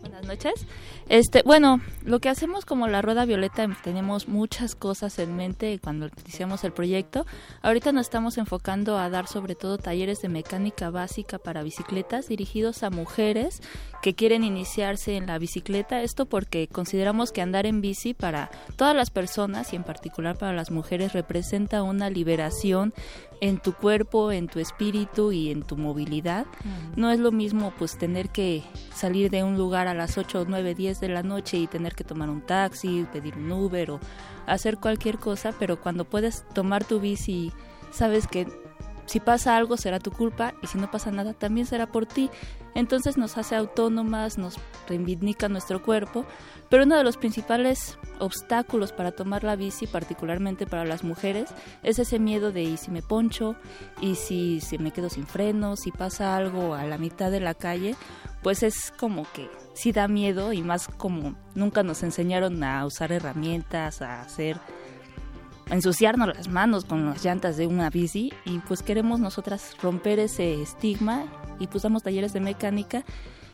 buenas 0.00 0.26
noches. 0.26 0.66
Este, 1.08 1.42
bueno, 1.44 1.80
lo 2.04 2.20
que 2.20 2.28
hacemos 2.28 2.64
como 2.64 2.88
la 2.88 3.02
Rueda 3.02 3.24
Violeta, 3.24 3.68
tenemos 3.82 4.28
muchas 4.28 4.74
cosas 4.74 5.18
en 5.18 5.36
mente 5.36 5.78
cuando 5.82 6.08
iniciamos 6.24 6.64
el 6.64 6.72
proyecto. 6.72 7.26
Ahorita 7.60 7.92
nos 7.92 8.06
estamos 8.06 8.38
enfocando 8.38 8.98
a 8.98 9.10
dar 9.10 9.26
sobre 9.26 9.54
todo 9.54 9.78
talleres 9.78 10.20
de 10.22 10.28
mecánica 10.28 10.90
básica 10.90 11.38
para 11.38 11.62
bicicletas 11.62 12.28
dirigidos 12.28 12.82
a 12.82 12.90
mujeres 12.90 13.60
que 14.00 14.14
quieren 14.14 14.44
iniciarse 14.44 15.16
en 15.16 15.26
la 15.26 15.38
bicicleta. 15.38 16.02
Esto 16.02 16.26
porque 16.26 16.68
consideramos 16.68 17.32
que 17.32 17.42
andar 17.42 17.66
en 17.66 17.80
bici 17.80 18.14
para 18.14 18.50
todas 18.76 18.96
las 18.96 19.10
personas 19.10 19.72
y 19.72 19.76
en 19.76 19.84
particular 19.84 20.36
para 20.36 20.52
las 20.52 20.70
mujeres 20.70 21.12
representa 21.12 21.82
una 21.82 22.10
liberación 22.10 22.94
en 23.42 23.58
tu 23.58 23.72
cuerpo, 23.72 24.30
en 24.30 24.46
tu 24.46 24.60
espíritu 24.60 25.32
y 25.32 25.50
en 25.50 25.64
tu 25.64 25.76
movilidad. 25.76 26.46
No 26.94 27.10
es 27.10 27.18
lo 27.18 27.32
mismo 27.32 27.72
pues 27.76 27.98
tener 27.98 28.30
que 28.30 28.62
salir 28.94 29.32
de 29.32 29.42
un 29.42 29.58
lugar 29.58 29.88
a 29.88 29.94
las 29.94 30.16
8, 30.16 30.46
9, 30.48 30.76
10 30.76 31.00
de 31.00 31.08
la 31.08 31.24
noche 31.24 31.58
y 31.58 31.66
tener 31.66 31.96
que 31.96 32.04
tomar 32.04 32.30
un 32.30 32.40
taxi, 32.40 33.04
pedir 33.12 33.36
un 33.36 33.50
Uber 33.50 33.90
o 33.90 34.00
hacer 34.46 34.78
cualquier 34.78 35.18
cosa, 35.18 35.52
pero 35.58 35.80
cuando 35.80 36.04
puedes 36.04 36.44
tomar 36.54 36.84
tu 36.84 37.00
bici, 37.00 37.52
sabes 37.90 38.28
que 38.28 38.46
si 39.06 39.18
pasa 39.18 39.56
algo 39.56 39.76
será 39.76 39.98
tu 39.98 40.12
culpa 40.12 40.54
y 40.62 40.68
si 40.68 40.78
no 40.78 40.88
pasa 40.88 41.10
nada 41.10 41.34
también 41.34 41.66
será 41.66 41.90
por 41.90 42.06
ti. 42.06 42.30
Entonces 42.76 43.18
nos 43.18 43.36
hace 43.38 43.56
autónomas, 43.56 44.38
nos 44.38 44.56
reivindica 44.88 45.48
nuestro 45.48 45.82
cuerpo, 45.82 46.24
pero 46.72 46.84
uno 46.84 46.96
de 46.96 47.04
los 47.04 47.18
principales 47.18 47.98
obstáculos 48.18 48.92
para 48.92 49.12
tomar 49.12 49.44
la 49.44 49.56
bici, 49.56 49.86
particularmente 49.86 50.66
para 50.66 50.86
las 50.86 51.04
mujeres, 51.04 51.50
es 51.82 51.98
ese 51.98 52.18
miedo 52.18 52.50
de 52.50 52.62
y 52.62 52.78
si 52.78 52.90
me 52.90 53.02
poncho, 53.02 53.56
y 54.00 54.14
si, 54.14 54.62
si 54.62 54.78
me 54.78 54.90
quedo 54.90 55.10
sin 55.10 55.26
frenos, 55.26 55.80
si 55.80 55.90
pasa 55.90 56.34
algo 56.34 56.72
a 56.74 56.84
la 56.84 56.96
mitad 56.96 57.30
de 57.30 57.40
la 57.40 57.52
calle, 57.52 57.94
pues 58.42 58.62
es 58.62 58.90
como 58.90 59.26
que 59.34 59.50
sí 59.74 59.92
da 59.92 60.08
miedo 60.08 60.54
y 60.54 60.62
más 60.62 60.88
como 60.88 61.34
nunca 61.54 61.82
nos 61.82 62.02
enseñaron 62.02 62.64
a 62.64 62.86
usar 62.86 63.12
herramientas, 63.12 64.00
a 64.00 64.22
hacer 64.22 64.56
ensuciarnos 65.68 66.34
las 66.34 66.48
manos 66.48 66.86
con 66.86 67.04
las 67.04 67.22
llantas 67.22 67.58
de 67.58 67.66
una 67.66 67.90
bici 67.90 68.32
y 68.46 68.60
pues 68.60 68.82
queremos 68.82 69.20
nosotras 69.20 69.76
romper 69.82 70.20
ese 70.20 70.62
estigma 70.62 71.26
y 71.58 71.66
pues 71.66 71.82
damos 71.82 72.02
talleres 72.02 72.32
de 72.32 72.40
mecánica 72.40 73.04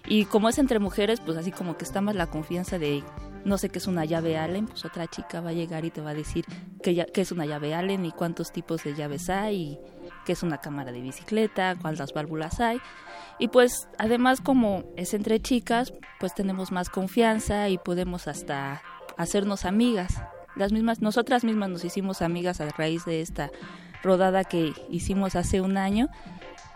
y 0.09 0.25
como 0.25 0.49
es 0.49 0.59
entre 0.59 0.79
mujeres 0.79 1.21
pues 1.21 1.37
así 1.37 1.53
como 1.53 1.77
que 1.77 1.85
está 1.85 2.00
más 2.00 2.17
la 2.17 2.27
confianza 2.27 2.79
de 2.79 3.05
no 3.45 3.59
sé 3.59 3.69
qué 3.69 3.79
es 3.79 3.87
una 3.87 4.05
llave 4.05 4.37
Allen, 4.37 4.67
pues 4.67 4.85
otra 4.85 5.07
chica 5.07 5.41
va 5.41 5.50
a 5.50 5.53
llegar 5.53 5.85
y 5.85 5.91
te 5.91 6.00
va 6.00 6.11
a 6.11 6.15
decir 6.15 6.45
qué, 6.83 7.07
qué 7.12 7.21
es 7.21 7.33
una 7.33 7.47
llave 7.47 7.75
Allen 7.75 8.05
y 8.05 8.12
cuántos 8.12 8.53
tipos 8.53 8.83
de 8.85 8.95
llaves 8.95 9.31
hay 9.31 9.57
y 9.57 9.79
qué 10.25 10.33
es 10.33 10.43
una 10.43 10.59
cámara 10.59 10.93
de 10.93 11.00
bicicleta, 11.00 11.77
cuántas 11.81 12.12
válvulas 12.12 12.61
hay 12.61 12.81
y 13.38 13.49
pues 13.49 13.88
además 13.99 14.41
como 14.41 14.85
es 14.97 15.15
entre 15.15 15.41
chicas, 15.41 15.93
pues 16.19 16.35
tenemos 16.35 16.73
más 16.73 16.91
confianza 16.91 17.69
y 17.69 17.79
podemos 17.79 18.27
hasta 18.27 18.83
hacernos 19.17 19.65
amigas. 19.65 20.21
Las 20.57 20.73
mismas, 20.73 21.00
nosotras 21.00 21.45
mismas 21.45 21.71
nos 21.71 21.85
hicimos 21.85 22.21
amigas 22.21 22.61
a 22.61 22.69
raíz 22.71 23.05
de 23.05 23.21
esta 23.21 23.50
rodada 24.03 24.45
que 24.45 24.73
hicimos 24.91 25.37
hace 25.37 25.61
un 25.61 25.77
año 25.77 26.09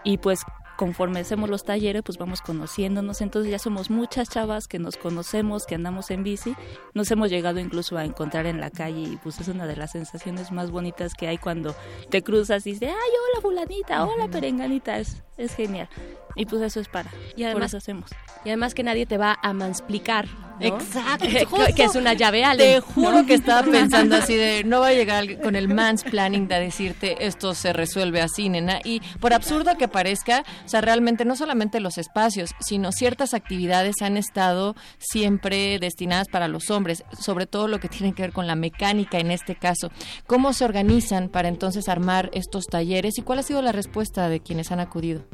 y 0.05 0.19
pues 0.19 0.41
conforme 0.77 1.21
hacemos 1.21 1.51
los 1.51 1.65
talleres, 1.65 2.03
pues 2.03 2.19
vamos 2.19 2.41
conociéndonos, 2.41 3.21
entonces 3.21 3.51
ya 3.51 3.59
somos 3.59 3.91
muchas 3.91 4.29
chavas 4.29 4.69
que 4.69 4.79
nos 4.79 4.97
conocemos, 4.97 5.67
que 5.67 5.75
andamos 5.75 6.11
en 6.11 6.23
bici, 6.23 6.55
nos 6.95 7.11
hemos 7.11 7.31
llegado 7.31 7.61
incluso 7.61 7.97
a 7.97 8.05
encontrar 8.05 8.47
en 8.47 8.61
la 8.61 8.71
calle 8.71 9.01
y 9.01 9.17
pues 9.23 9.41
es 9.41 9.49
una 9.49 9.67
de 9.67 9.77
las 9.77 9.93
sensaciones 9.93 10.53
más 10.53 10.71
bonitas 10.71 11.15
que 11.15 11.29
hay 11.29 11.39
cuando 11.39 11.75
te 12.11 12.23
cruzas 12.23 12.67
y 12.67 12.73
dices, 12.73 12.89
ay, 12.89 12.95
hola 12.95 13.43
fulanita, 13.43 14.05
hola 14.07 14.29
perenganita, 14.29 14.99
es, 14.99 15.23
es 15.37 15.55
genial. 15.55 15.89
Y 16.35 16.47
pues 16.47 16.63
eso 16.63 16.81
es 16.81 16.89
para. 16.89 17.11
Y 17.37 17.45
además 17.45 17.75
hacemos. 17.75 18.11
Y 18.45 18.49
además 18.49 18.75
que 18.75 18.83
nadie 18.83 19.07
te 19.07 19.19
va 19.19 19.39
a 19.43 19.53
mansplicar. 19.53 20.27
Exacto. 20.61 21.27
que 21.77 21.85
es 21.85 21.95
una 21.95 22.15
llave 22.15 22.45
al 22.45 22.59
Te 22.59 22.81
juro 22.81 23.27
que 23.27 23.35
estaba 23.35 23.63
pensando 23.71 24.17
así 24.17 24.35
de 24.37 24.63
no 24.65 24.81
va 24.81 24.89
a 24.89 24.93
llegar 24.93 25.41
con 25.41 25.57
el 25.57 25.69
mansplaining 25.69 26.47
de 26.47 26.61
decirte 26.61 27.27
esto 27.27 27.55
se 27.55 27.73
resuelve 27.73 28.21
así, 28.21 28.49
nena. 28.49 28.81
Y 28.85 29.01
por 29.21 29.33
absurdo 29.33 29.77
que 29.77 29.89
parezca, 29.89 30.45
o 30.65 30.69
sea, 30.69 30.81
realmente 30.81 31.25
no 31.25 31.37
solamente 31.37 31.81
los 31.81 31.99
espacios, 31.99 32.51
sino 32.61 32.93
ciertas 32.93 33.35
actividades 33.35 34.03
han 34.03 34.17
estado 34.17 34.77
siempre 34.99 35.79
destinadas 35.79 36.29
para 36.29 36.49
los 36.49 36.71
hombres, 36.71 37.05
sobre 37.19 37.47
todo 37.47 37.69
lo 37.69 37.81
que 37.81 37.89
tiene 37.89 38.15
que 38.15 38.23
ver 38.23 38.33
con 38.33 38.47
la 38.47 38.55
mecánica 38.55 39.19
en 39.19 39.31
este 39.31 39.57
caso. 39.57 39.91
¿Cómo 40.27 40.53
se 40.53 40.65
organizan 40.65 41.29
para 41.29 41.49
entonces 41.49 41.89
armar 41.89 42.31
estos 42.33 42.67
talleres 42.67 43.19
y 43.19 43.23
cuál 43.23 43.41
ha 43.41 43.43
sido 43.43 43.63
la 43.63 43.73
respuesta 43.73 44.29
de 44.29 44.41
quienes 44.41 44.71
han 44.71 44.81
acudido? 44.81 45.25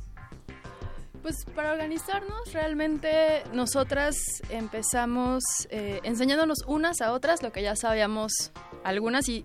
Pues 1.22 1.44
para 1.54 1.72
organizarnos, 1.72 2.52
realmente 2.52 3.42
nosotras 3.52 4.16
empezamos 4.50 5.42
eh, 5.70 6.00
enseñándonos 6.04 6.58
unas 6.66 7.00
a 7.00 7.12
otras 7.12 7.42
lo 7.42 7.50
que 7.50 7.62
ya 7.62 7.74
sabíamos 7.74 8.52
algunas 8.84 9.28
y, 9.28 9.44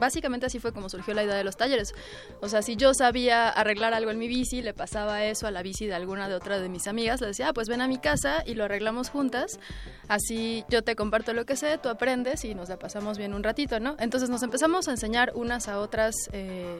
básicamente 0.00 0.46
así 0.46 0.58
fue 0.58 0.72
como 0.72 0.88
surgió 0.88 1.12
la 1.14 1.22
idea 1.22 1.34
de 1.34 1.44
los 1.44 1.56
talleres. 1.56 1.94
O 2.40 2.48
sea, 2.48 2.62
si 2.62 2.76
yo 2.76 2.94
sabía 2.94 3.48
arreglar 3.48 3.92
algo 3.94 4.10
en 4.10 4.18
mi 4.18 4.26
bici, 4.26 4.62
le 4.62 4.72
pasaba 4.72 5.24
eso 5.24 5.46
a 5.46 5.50
la 5.50 5.62
bici 5.62 5.86
de 5.86 5.94
alguna 5.94 6.28
de 6.28 6.34
otra 6.34 6.58
de 6.58 6.68
mis 6.68 6.86
amigas, 6.86 7.20
le 7.20 7.28
decía, 7.28 7.48
ah, 7.48 7.52
pues 7.52 7.68
ven 7.68 7.82
a 7.82 7.88
mi 7.88 7.98
casa 7.98 8.42
y 8.46 8.54
lo 8.54 8.64
arreglamos 8.64 9.10
juntas, 9.10 9.60
así 10.08 10.64
yo 10.68 10.82
te 10.82 10.96
comparto 10.96 11.34
lo 11.34 11.44
que 11.44 11.56
sé, 11.56 11.78
tú 11.78 11.90
aprendes 11.90 12.44
y 12.44 12.54
nos 12.54 12.70
la 12.70 12.78
pasamos 12.78 13.18
bien 13.18 13.34
un 13.34 13.42
ratito, 13.42 13.78
¿no? 13.80 13.96
Entonces 13.98 14.30
nos 14.30 14.42
empezamos 14.42 14.88
a 14.88 14.92
enseñar 14.92 15.32
unas 15.34 15.68
a 15.68 15.78
otras 15.78 16.14
eh, 16.32 16.78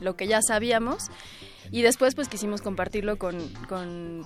lo 0.00 0.16
que 0.16 0.26
ya 0.26 0.40
sabíamos 0.40 1.10
y 1.70 1.82
después 1.82 2.14
pues 2.14 2.28
quisimos 2.28 2.62
compartirlo 2.62 3.18
con, 3.18 3.36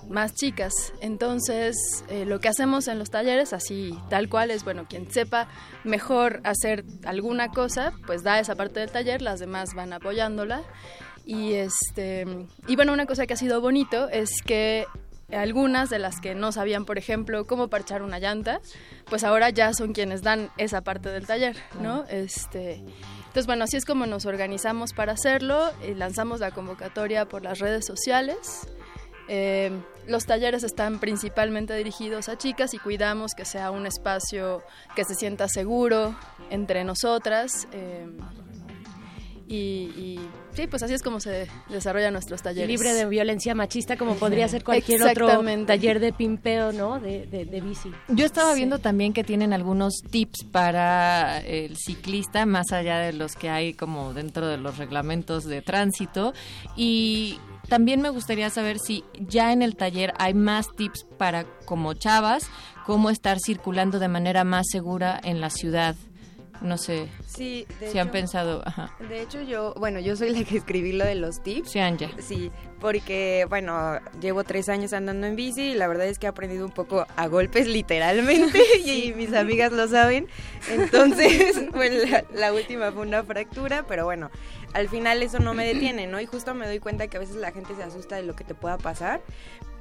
más 0.09 0.35
chicas. 0.35 0.92
Entonces 1.00 1.76
eh, 2.09 2.25
lo 2.25 2.40
que 2.40 2.49
hacemos 2.49 2.88
en 2.88 2.99
los 2.99 3.11
talleres, 3.11 3.52
así 3.52 3.97
tal 4.09 4.28
cual, 4.28 4.50
es 4.50 4.64
bueno, 4.64 4.87
quien 4.88 5.11
sepa 5.11 5.49
mejor 5.85 6.40
hacer 6.44 6.85
alguna 7.04 7.50
cosa, 7.50 7.92
pues 8.06 8.23
da 8.23 8.38
esa 8.38 8.54
parte 8.54 8.80
del 8.80 8.90
taller, 8.90 9.23
las 9.23 9.40
demás 9.40 9.75
van 9.75 9.92
apoyándola. 9.92 10.62
Y, 11.25 11.52
este, 11.54 12.26
y 12.66 12.76
bueno, 12.76 12.92
una 12.92 13.06
cosa 13.06 13.26
que 13.26 13.35
ha 13.35 13.37
sido 13.37 13.61
bonito 13.61 14.09
es 14.09 14.30
que 14.44 14.87
algunas 15.32 15.90
de 15.90 15.99
las 15.99 16.20
que 16.20 16.35
no 16.35 16.52
sabían, 16.52 16.85
por 16.85 16.99
ejemplo, 16.99 17.47
cómo 17.47 17.68
parchar 17.68 18.02
una 18.02 18.18
llanta, 18.18 18.61
pues 19.09 19.25
ahora 19.25 19.50
ya 19.50 19.73
son 19.73 19.92
quienes 19.92 20.23
dan 20.23 20.50
esa 20.56 20.82
parte 20.82 21.09
del 21.09 21.26
taller, 21.26 21.56
¿no? 21.80 22.04
Este, 22.09 22.82
entonces, 23.31 23.47
bueno, 23.47 23.63
así 23.63 23.77
es 23.77 23.85
como 23.85 24.07
nos 24.07 24.27
organizamos 24.27 24.93
para 24.93 25.12
hacerlo. 25.12 25.71
Y 25.88 25.95
lanzamos 25.95 26.40
la 26.40 26.51
convocatoria 26.51 27.29
por 27.29 27.43
las 27.45 27.61
redes 27.61 27.87
sociales. 27.87 28.66
Eh, 29.29 29.71
los 30.09 30.27
talleres 30.27 30.64
están 30.64 30.99
principalmente 30.99 31.77
dirigidos 31.77 32.29
a 32.29 32.37
chicas 32.37 32.75
y 32.75 32.79
cuidamos 32.79 33.35
que 33.37 33.45
sea 33.45 33.71
un 33.71 33.87
espacio 33.87 34.64
que 34.97 35.05
se 35.05 35.14
sienta 35.14 35.47
seguro 35.47 36.16
entre 36.51 36.83
nosotras. 36.83 37.69
Eh, 37.71 38.09
y, 39.53 40.21
sí, 40.55 40.69
pues 40.69 40.83
así 40.83 40.95
es 40.95 41.03
como 41.03 41.19
se 41.19 41.49
desarrollan 41.69 42.13
nuestros 42.13 42.41
talleres. 42.41 42.69
Libre 42.69 42.95
de 42.95 43.05
violencia 43.07 43.55
machista, 43.55 43.97
como 43.97 44.15
podría 44.15 44.47
ser 44.49 44.63
cualquier 44.63 45.03
otro 45.03 45.29
taller 45.67 45.99
de 45.99 46.13
pimpeo, 46.13 46.73
¿no? 46.73 47.01
De, 47.01 47.27
de, 47.27 47.61
bici. 47.61 47.91
Yo 48.09 48.25
estaba 48.27 48.55
viendo 48.55 48.79
también 48.79 49.13
que 49.13 49.25
tienen 49.25 49.53
algunos 49.53 50.03
tips 50.09 50.45
para 50.45 51.41
el 51.41 51.77
ciclista, 51.77 52.47
más 52.47 52.73
allá 52.73 52.99
de 52.99 53.13
los 53.13 53.35
que 53.35 53.51
hay 53.51 53.75
como 53.75 54.15
dentro 54.15 54.47
de 54.47 54.57
los 54.57 54.79
reglamentos 54.79 55.45
de 55.45 55.63
tránsito. 55.63 56.33
Y 56.77 57.41
también 57.69 58.01
me 58.01 58.11
gustaría 58.11 58.51
saber 58.51 58.79
si 58.79 59.05
ya 59.19 59.53
en 59.53 59.63
el 59.63 59.75
taller 59.75 60.13
hay 60.19 60.35
más 60.35 60.67
tips 60.77 61.07
para, 61.19 61.45
como 61.65 61.95
chavas, 61.95 62.49
cómo 62.87 63.11
estar 63.11 63.39
circulando 63.45 63.99
de 63.99 64.09
manera 64.09 64.45
más 64.45 64.67
segura 64.71 65.21
en 65.25 65.41
la 65.41 65.51
ciudad. 65.51 65.97
No 66.61 66.77
sé 66.77 67.09
sí, 67.27 67.66
si 67.90 67.99
han 67.99 68.11
pensado. 68.11 68.62
De 69.09 69.23
hecho, 69.23 69.40
yo, 69.40 69.75
bueno, 69.79 69.99
yo 70.01 70.16
soy 70.16 70.31
la 70.31 70.44
que 70.44 70.59
escribí 70.59 70.92
lo 70.92 71.05
de 71.05 71.14
los 71.14 71.42
tips. 71.42 71.70
Sí, 71.70 71.79
Anja. 71.79 72.11
Sí, 72.18 72.51
porque, 72.81 73.46
bueno, 73.49 73.99
llevo 74.20 74.44
tres 74.44 74.68
años 74.68 74.92
andando 74.92 75.27
en 75.27 75.37
bici 75.37 75.70
y 75.70 75.75
la 75.75 75.88
verdad 75.88 76.07
es 76.07 76.18
que 76.18 76.27
he 76.27 76.29
aprendido 76.29 76.66
un 76.66 76.73
poco 76.73 77.07
a 77.16 77.27
golpes, 77.29 77.66
literalmente, 77.66 78.61
y 78.85 79.12
mis 79.14 79.33
amigas 79.33 79.73
lo 79.73 79.88
saben. 79.88 80.29
Entonces, 80.68 81.70
bueno, 81.73 81.96
la 82.35 82.53
última 82.53 82.92
fue 82.92 83.03
una 83.03 83.23
fractura, 83.23 83.85
pero 83.87 84.05
bueno, 84.05 84.31
al 84.75 84.88
final 84.88 85.23
eso 85.23 85.38
no 85.38 85.55
me 85.55 85.64
detiene, 85.64 86.07
¿no? 86.07 86.20
Y 86.20 86.27
justo 86.27 86.55
me 86.55 86.66
doy 86.66 86.79
cuenta 86.79 87.09
que 87.09 87.16
a 87.16 87.20
veces 87.20 87.37
la 87.37 87.53
gente 87.53 87.75
se 87.75 87.83
asusta 87.83 88.16
de 88.16 88.23
lo 88.23 88.37
que 88.37 88.44
te 88.44 88.55
pueda 88.55 88.79
pasar, 88.79 89.20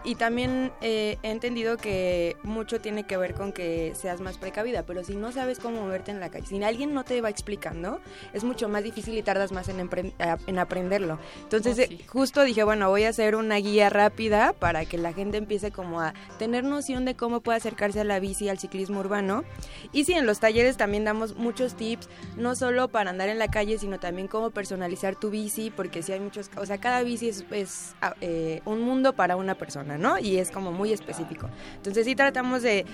y 0.04 0.16
también 0.16 0.72
eh, 0.82 1.18
he 1.24 1.32
entendido 1.32 1.78
que 1.78 2.38
mucho 2.44 2.80
tiene 2.80 3.06
que 3.06 3.18
ver 3.18 3.34
con 3.34 3.52
que 3.52 3.94
seas 3.96 4.22
más 4.22 4.38
precavida, 4.38 4.84
pero 4.84 5.04
si 5.04 5.16
no 5.16 5.32
sabes 5.32 5.60
cómo 5.60 5.82
moverte 5.82 6.12
en 6.12 6.20
la 6.20 6.30
calle, 6.30 6.48
si 6.48 6.64
alguien 6.64 6.94
no 6.94 7.04
te 7.04 7.22
va 7.22 7.30
explicando, 7.30 8.00
es 8.34 8.44
mucho 8.44 8.70
más 8.70 8.84
difícil 8.84 9.18
y 9.18 9.24
tardas 9.24 9.52
más 9.52 9.70
en, 9.70 9.90
en 10.20 10.60
aprenderlo. 10.60 11.20
Entonces, 11.44 11.78
oh, 11.80 11.82
eh, 11.82 12.06
justo 12.08 12.44
dije, 12.44 12.64
bueno, 12.64 12.90
voy 12.90 13.04
a 13.04 13.10
hacer 13.10 13.36
una 13.36 13.58
guía 13.58 13.90
rápida 13.90 14.54
para 14.54 14.86
que 14.86 14.98
la 14.98 15.14
gente 15.14 15.38
empiece 15.38 15.72
como 15.72 16.02
a 16.02 16.14
tener 16.38 16.64
noción 16.64 17.06
de 17.06 17.16
cómo 17.16 17.42
puede 17.42 17.58
acercarse 17.58 18.02
a 18.02 18.04
la 18.04 18.20
bici, 18.20 18.50
al 18.50 18.60
ciclismo 18.60 19.00
urbano. 19.00 19.44
Y 19.92 20.06
sí, 20.06 20.14
en 20.14 20.26
los 20.26 20.40
talleres 20.40 20.78
también 20.78 21.04
damos 21.04 21.36
muchos 21.36 21.76
tips, 21.76 22.10
no 22.38 22.56
solo 22.56 22.88
para 22.88 23.10
andar 23.10 23.30
en 23.30 23.40
la 23.40 23.50
calle, 23.50 23.78
sino 23.78 24.00
también 24.00 24.28
cómo 24.28 24.52
personalizar 24.52 25.16
tu 25.16 25.30
bici, 25.30 25.72
porque 25.72 26.04
si 26.04 26.12
hay 26.12 26.20
muchos, 26.20 26.50
o 26.58 26.66
sea, 26.66 26.78
cada 26.78 27.04
bici 27.04 27.30
es, 27.30 27.96
ah, 28.02 28.16
eh, 28.22 28.62
un 28.66 28.82
mundo 28.82 29.14
para 29.14 29.36
una 29.36 29.56
persona. 29.56 29.89
¿No? 29.98 30.20
Y 30.20 30.38
es 30.38 30.52
como 30.52 30.72
muy 30.72 30.94
específico. 30.94 31.50
Entonces 31.76 32.06
sí 32.06 32.16
tratamos 32.16 32.62
de, 32.62 32.86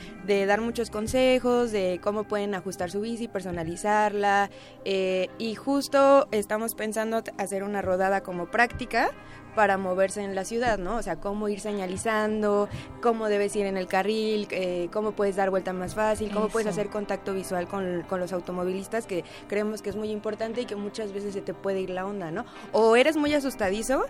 dar 0.46 0.62
muchos 0.62 0.90
consejos 0.90 1.72
de 1.72 2.00
cómo 2.04 2.24
pueden 2.24 2.56
ajustar 2.56 2.92
su 2.92 3.02
bici, 3.02 3.28
personalizarla. 3.28 4.50
Eh, 4.84 5.30
y 5.38 5.56
justo 5.56 6.28
estamos 6.32 6.76
pensando 6.76 7.24
hacer 7.38 7.64
una 7.64 7.82
rodada 7.82 8.22
como 8.22 8.50
práctica 8.52 9.12
para 9.56 9.78
moverse 9.78 10.22
en 10.22 10.36
la 10.36 10.46
ciudad, 10.46 10.78
¿no? 10.78 10.98
O 10.98 11.02
sea, 11.02 11.16
cómo 11.16 11.50
ir 11.50 11.60
señalizando, 11.60 12.70
cómo 13.02 13.28
debes 13.28 13.56
ir 13.56 13.66
en 13.66 13.78
el 13.78 13.88
carril, 13.88 14.48
eh, 14.52 14.90
cómo 14.92 15.14
puedes 15.14 15.36
dar 15.36 15.50
vuelta 15.50 15.74
más 15.74 15.96
fácil, 15.96 16.32
cómo 16.32 16.50
puedes 16.50 16.68
hacer 16.68 16.90
contacto 16.90 17.34
visual 17.34 17.68
con, 17.68 18.04
con, 18.04 18.20
los 18.20 18.34
automovilistas, 18.34 19.06
que 19.08 19.24
creemos 19.48 19.82
que 19.82 19.90
es 19.90 19.96
muy 19.96 20.12
importante 20.12 20.62
y 20.62 20.66
que 20.66 20.76
muchas 20.76 21.14
veces 21.14 21.34
se 21.34 21.42
te 21.42 21.54
puede 21.54 21.80
ir 21.80 21.90
la 21.90 22.06
onda, 22.06 22.32
¿no? 22.32 22.46
O 22.72 22.96
eres 22.96 23.18
muy 23.18 23.34
asustadizo 23.34 24.06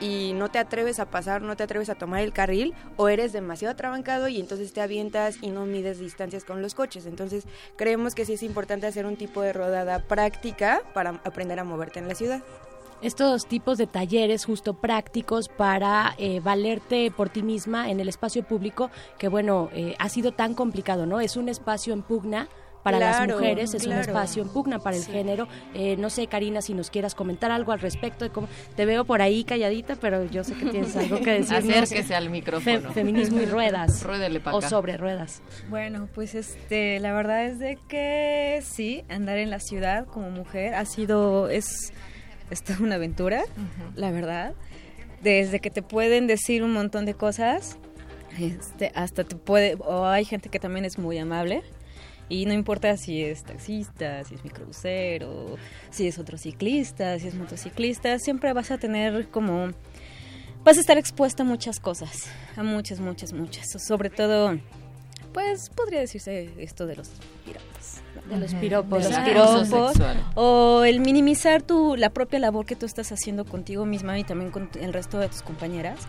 y 0.00 0.32
no 0.34 0.50
te 0.50 0.58
atreves 0.58 0.98
a 1.00 1.06
pasar, 1.06 1.42
no 1.42 1.56
te 1.56 1.62
atreves 1.62 1.88
a 1.90 1.94
tomar 1.94 2.20
el 2.20 2.32
carril, 2.32 2.74
o 2.96 3.08
eres 3.08 3.32
demasiado 3.32 3.72
atrabancado 3.72 4.28
y 4.28 4.40
entonces 4.40 4.72
te 4.72 4.80
avientas 4.80 5.38
y 5.40 5.50
no 5.50 5.66
mides 5.66 5.98
distancias 5.98 6.44
con 6.44 6.62
los 6.62 6.74
coches. 6.74 7.06
Entonces, 7.06 7.44
creemos 7.76 8.14
que 8.14 8.24
sí 8.24 8.34
es 8.34 8.42
importante 8.42 8.86
hacer 8.86 9.06
un 9.06 9.16
tipo 9.16 9.42
de 9.42 9.52
rodada 9.52 10.00
práctica 10.00 10.82
para 10.94 11.10
aprender 11.24 11.58
a 11.60 11.64
moverte 11.64 11.98
en 11.98 12.08
la 12.08 12.14
ciudad 12.14 12.42
estos 13.02 13.46
tipos 13.46 13.78
de 13.78 13.86
talleres 13.86 14.44
justo 14.44 14.74
prácticos 14.74 15.48
para 15.48 16.14
eh, 16.18 16.40
valerte 16.40 17.10
por 17.10 17.28
ti 17.28 17.42
misma 17.42 17.90
en 17.90 18.00
el 18.00 18.08
espacio 18.08 18.42
público, 18.42 18.90
que 19.18 19.28
bueno, 19.28 19.70
eh, 19.72 19.94
ha 19.98 20.08
sido 20.08 20.32
tan 20.32 20.54
complicado, 20.54 21.06
¿no? 21.06 21.20
Es 21.20 21.36
un 21.36 21.48
espacio 21.48 21.92
en 21.92 22.02
pugna 22.02 22.48
para 22.82 22.98
las 22.98 23.28
mujeres, 23.28 23.74
es 23.74 23.86
un 23.86 23.92
espacio 23.92 24.42
en 24.42 24.48
pugna 24.48 24.78
para 24.78 24.96
el 24.96 25.04
género. 25.04 25.48
Eh, 25.74 25.96
no 25.96 26.10
sé, 26.10 26.26
Karina, 26.26 26.62
si 26.62 26.74
nos 26.74 26.90
quieras 26.90 27.14
comentar 27.14 27.50
algo 27.50 27.72
al 27.72 27.80
respecto 27.80 28.24
de 28.24 28.30
cómo... 28.30 28.48
Te 28.76 28.86
veo 28.86 29.04
por 29.04 29.20
ahí 29.20 29.44
calladita, 29.44 29.96
pero 29.96 30.24
yo 30.24 30.44
sé 30.44 30.54
que 30.54 30.66
tienes 30.66 30.96
algo 30.96 31.20
que 31.20 31.32
decir. 31.40 31.56
Acérquese 31.56 32.14
al 32.14 32.30
micrófono. 32.30 32.92
feminismo 32.92 33.40
y 33.40 33.46
ruedas. 33.46 34.04
para 34.42 34.56
O 34.56 34.62
sobre 34.62 34.96
ruedas. 34.96 35.42
Bueno, 35.68 36.08
pues 36.14 36.34
este, 36.34 37.00
la 37.00 37.12
verdad 37.12 37.44
es 37.44 37.58
de 37.58 37.78
que 37.88 38.62
sí, 38.62 39.04
andar 39.08 39.38
en 39.38 39.50
la 39.50 39.60
ciudad 39.60 40.06
como 40.06 40.30
mujer 40.30 40.74
ha 40.74 40.84
sido... 40.84 41.48
es 41.48 41.92
es 42.50 42.62
toda 42.62 42.80
una 42.80 42.96
aventura, 42.96 43.42
la 43.94 44.10
verdad. 44.10 44.54
Desde 45.22 45.60
que 45.60 45.70
te 45.70 45.82
pueden 45.82 46.26
decir 46.26 46.62
un 46.62 46.72
montón 46.72 47.04
de 47.04 47.14
cosas, 47.14 47.78
este, 48.38 48.92
hasta 48.94 49.24
te 49.24 49.36
puede, 49.36 49.76
o 49.80 50.06
hay 50.06 50.24
gente 50.24 50.48
que 50.48 50.58
también 50.58 50.84
es 50.84 50.98
muy 50.98 51.18
amable. 51.18 51.62
Y 52.30 52.44
no 52.44 52.52
importa 52.52 52.96
si 52.98 53.22
es 53.22 53.42
taxista, 53.42 54.22
si 54.24 54.34
es 54.34 54.44
microbusero, 54.44 55.56
si 55.90 56.06
es 56.06 56.18
otro 56.18 56.36
ciclista, 56.36 57.18
si 57.18 57.28
es 57.28 57.34
motociclista, 57.34 58.18
siempre 58.18 58.52
vas 58.52 58.70
a 58.70 58.78
tener 58.78 59.28
como... 59.28 59.70
Vas 60.62 60.76
a 60.76 60.80
estar 60.80 60.98
expuesta 60.98 61.42
a 61.42 61.46
muchas 61.46 61.80
cosas, 61.80 62.26
a 62.56 62.62
muchas, 62.62 63.00
muchas, 63.00 63.32
muchas. 63.32 63.66
Sobre 63.82 64.10
todo 64.10 64.58
pues 65.32 65.70
podría 65.70 66.00
decirse 66.00 66.50
esto 66.58 66.86
de 66.86 66.96
los 66.96 67.10
piropos. 67.44 68.00
De 68.28 68.36
los 68.36 68.54
piropos. 68.54 69.04
De 69.04 69.10
los 69.10 69.18
piropos. 69.20 69.96
O 70.34 70.84
el 70.84 71.00
minimizar 71.00 71.62
tu, 71.62 71.96
la 71.96 72.10
propia 72.10 72.38
labor 72.38 72.66
que 72.66 72.76
tú 72.76 72.86
estás 72.86 73.10
haciendo 73.12 73.44
contigo 73.44 73.86
misma 73.86 74.18
y 74.18 74.24
también 74.24 74.50
con 74.50 74.70
el 74.80 74.92
resto 74.92 75.18
de 75.18 75.28
tus 75.28 75.42
compañeras 75.42 76.06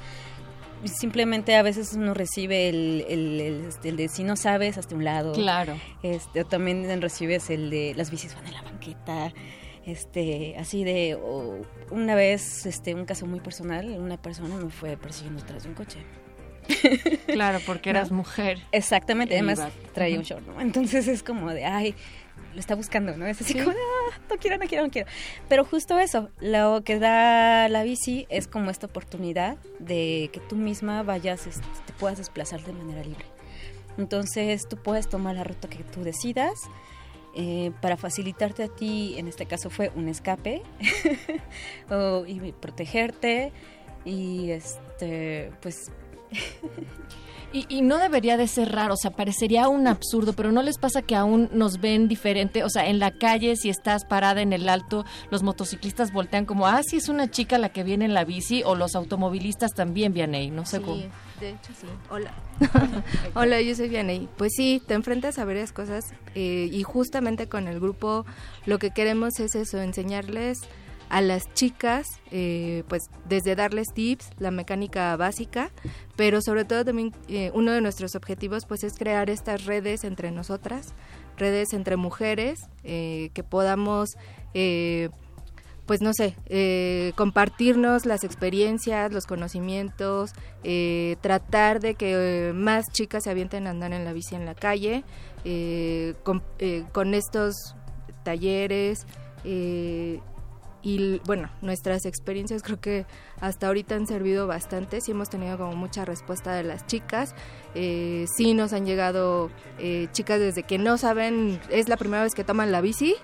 simplemente 0.85 1.55
a 1.55 1.61
veces 1.61 1.93
uno 1.93 2.13
recibe 2.13 2.69
el, 2.69 3.05
el, 3.09 3.65
este, 3.67 3.89
el, 3.89 3.97
de 3.97 4.07
si 4.07 4.23
no 4.23 4.35
sabes 4.35 4.77
hasta 4.77 4.95
un 4.95 5.03
lado. 5.03 5.33
Claro. 5.33 5.77
Este, 6.03 6.41
o 6.41 6.45
también 6.45 7.01
recibes 7.01 7.49
el 7.49 7.69
de 7.69 7.93
las 7.95 8.11
bicis 8.11 8.35
van 8.35 8.47
en 8.47 8.53
la 8.53 8.61
banqueta. 8.61 9.33
Este, 9.85 10.55
así 10.57 10.83
de 10.83 11.17
una 11.89 12.13
vez, 12.15 12.65
este, 12.65 12.93
un 12.93 13.05
caso 13.05 13.25
muy 13.25 13.39
personal, 13.39 13.89
una 13.99 14.21
persona 14.21 14.55
me 14.55 14.69
fue 14.69 14.97
persiguiendo 14.97 15.43
tras 15.43 15.63
de 15.63 15.69
un 15.69 15.75
coche. 15.75 15.99
Claro, 17.27 17.59
porque 17.65 17.89
eras 17.89 18.11
mujer. 18.11 18.59
Exactamente, 18.71 19.33
además 19.35 19.61
traía 19.93 20.17
un 20.17 20.23
short, 20.23 20.45
¿no? 20.47 20.59
Entonces 20.59 21.07
es 21.07 21.23
como 21.23 21.51
de, 21.51 21.65
ay, 21.65 21.95
lo 22.53 22.59
está 22.59 22.75
buscando, 22.75 23.15
¿no? 23.15 23.25
Es 23.27 23.41
así 23.41 23.53
como, 23.53 23.71
ah, 23.71 24.19
no 24.29 24.37
quiero, 24.37 24.57
no 24.57 24.65
quiero, 24.65 24.83
no 24.85 24.91
quiero. 24.91 25.07
Pero 25.47 25.63
justo 25.65 25.99
eso, 25.99 26.29
lo 26.39 26.81
que 26.83 26.99
da 26.99 27.69
la 27.69 27.83
bici 27.83 28.25
es 28.29 28.47
como 28.47 28.71
esta 28.71 28.87
oportunidad 28.87 29.57
de 29.79 30.29
que 30.33 30.39
tú 30.39 30.55
misma 30.55 31.03
vayas, 31.03 31.47
este, 31.47 31.65
te 31.85 31.93
puedas 31.93 32.17
desplazar 32.17 32.63
de 32.63 32.73
manera 32.73 33.03
libre. 33.03 33.25
Entonces 33.97 34.67
tú 34.67 34.77
puedes 34.77 35.09
tomar 35.09 35.35
la 35.35 35.43
ruta 35.43 35.69
que 35.69 35.83
tú 35.83 36.03
decidas. 36.03 36.53
Eh, 37.35 37.71
para 37.79 37.95
facilitarte 37.95 38.63
a 38.63 38.67
ti, 38.67 39.13
en 39.17 39.27
este 39.27 39.45
caso 39.45 39.69
fue 39.69 39.91
un 39.95 40.09
escape, 40.09 40.63
o, 41.89 42.25
y 42.25 42.51
protegerte, 42.53 43.51
y 44.03 44.49
este, 44.49 45.51
pues 45.61 45.91
Y, 47.51 47.81
no 47.81 47.97
debería 47.97 48.37
de 48.37 48.47
ser 48.47 48.71
raro, 48.71 48.93
o 48.93 48.97
sea, 48.97 49.09
parecería 49.09 49.69
un 49.69 49.87
absurdo, 49.87 50.33
pero 50.33 50.51
¿no 50.51 50.61
les 50.61 50.77
pasa 50.77 51.01
que 51.01 51.15
aún 51.15 51.49
nos 51.51 51.81
ven 51.81 52.07
diferente? 52.07 52.63
O 52.63 52.69
sea, 52.69 52.87
en 52.87 52.99
la 52.99 53.09
calle, 53.09 53.55
si 53.55 53.69
estás 53.69 54.05
parada 54.05 54.43
en 54.43 54.53
el 54.53 54.69
alto, 54.69 55.03
los 55.31 55.41
motociclistas 55.41 56.13
voltean 56.13 56.45
como, 56.45 56.67
ah, 56.67 56.81
sí, 56.83 56.97
es 56.97 57.09
una 57.09 57.31
chica 57.31 57.57
la 57.57 57.69
que 57.69 57.83
viene 57.83 58.05
en 58.05 58.13
la 58.13 58.23
bici, 58.23 58.61
o 58.63 58.75
los 58.75 58.93
automovilistas 58.93 59.73
también, 59.73 60.13
Vianey, 60.13 60.51
no 60.51 60.63
sé 60.63 60.77
sí, 60.77 60.83
cómo. 60.83 61.01
De 61.39 61.49
hecho, 61.49 61.73
sí. 61.73 61.87
Hola. 62.11 62.33
Hola, 63.33 63.61
yo 63.61 63.73
soy 63.73 63.89
Vianey. 63.89 64.29
Pues 64.37 64.51
sí, 64.55 64.79
te 64.85 64.93
enfrentas 64.93 65.39
a 65.39 65.45
varias 65.45 65.71
cosas 65.71 66.13
eh, 66.35 66.69
y 66.71 66.83
justamente 66.83 67.49
con 67.49 67.67
el 67.67 67.79
grupo 67.79 68.27
lo 68.67 68.77
que 68.77 68.91
queremos 68.91 69.39
es 69.39 69.55
eso, 69.55 69.81
enseñarles 69.81 70.59
a 71.09 71.21
las 71.21 71.51
chicas, 71.53 72.19
eh, 72.31 72.83
pues 72.87 73.09
desde 73.27 73.55
darles 73.55 73.87
tips, 73.93 74.29
la 74.37 74.51
mecánica 74.51 75.15
básica, 75.17 75.71
pero 76.15 76.41
sobre 76.41 76.65
todo 76.65 76.85
también 76.85 77.13
eh, 77.27 77.51
uno 77.55 77.71
de 77.71 77.81
nuestros 77.81 78.15
objetivos 78.15 78.65
pues 78.67 78.83
es 78.83 78.93
crear 78.93 79.29
estas 79.29 79.65
redes 79.65 80.03
entre 80.03 80.31
nosotras, 80.31 80.93
redes 81.37 81.73
entre 81.73 81.97
mujeres, 81.97 82.61
eh, 82.83 83.31
que 83.33 83.43
podamos 83.43 84.09
pues 85.85 86.01
no 86.01 86.11
sé, 86.13 86.35
compartirnos 87.15 88.05
las 88.05 88.23
experiencias, 88.23 89.11
los 89.11 89.25
conocimientos, 89.25 90.33
tratar 91.21 91.79
de 91.79 91.95
que 91.95 92.51
más 92.53 92.85
chicas 92.91 93.23
se 93.23 93.31
avienten 93.31 93.65
a 93.65 93.71
andar 93.71 93.93
en 93.93 94.05
la 94.05 94.13
bici 94.13 94.35
en 94.35 94.45
la 94.45 94.53
calle, 94.53 95.03
con, 96.23 96.43
con, 96.91 97.13
estos 97.15 97.75
talleres, 98.23 99.05
y 100.81 101.19
bueno, 101.25 101.49
nuestras 101.61 102.05
experiencias 102.05 102.63
creo 102.63 102.79
que 102.79 103.05
hasta 103.41 103.67
ahorita 103.67 103.95
han 103.95 104.07
servido 104.07 104.47
bastante, 104.47 105.01
sí 105.01 105.11
hemos 105.11 105.29
tenido 105.29 105.57
como 105.57 105.75
mucha 105.75 106.05
respuesta 106.05 106.53
de 106.53 106.63
las 106.63 106.85
chicas, 106.87 107.35
eh, 107.75 108.25
sí 108.35 108.53
nos 108.53 108.71
han 108.73 108.85
llegado 108.85 109.49
eh, 109.77 110.07
chicas 110.11 110.39
desde 110.39 110.63
que 110.63 110.77
no 110.77 110.97
saben, 110.97 111.59
es 111.69 111.89
la 111.89 111.97
primera 111.97 112.23
vez 112.23 112.33
que 112.33 112.43
toman 112.43 112.71
la 112.71 112.81
bici. 112.81 113.15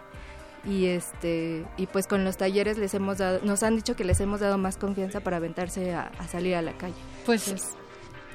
Y 0.67 0.87
este 0.87 1.63
y 1.77 1.85
pues 1.85 2.07
con 2.07 2.23
los 2.25 2.37
talleres 2.37 2.79
les 2.79 2.95
hemos 2.95 3.19
dado, 3.19 3.39
nos 3.43 3.61
han 3.61 3.75
dicho 3.75 3.95
que 3.95 4.03
les 4.03 4.19
hemos 4.19 4.39
dado 4.39 4.57
más 4.57 4.77
confianza 4.77 5.19
para 5.19 5.37
aventarse 5.37 5.93
a, 5.93 6.11
salir 6.27 6.55
a 6.55 6.63
la 6.63 6.75
calle. 6.75 6.95
Pues 7.23 7.75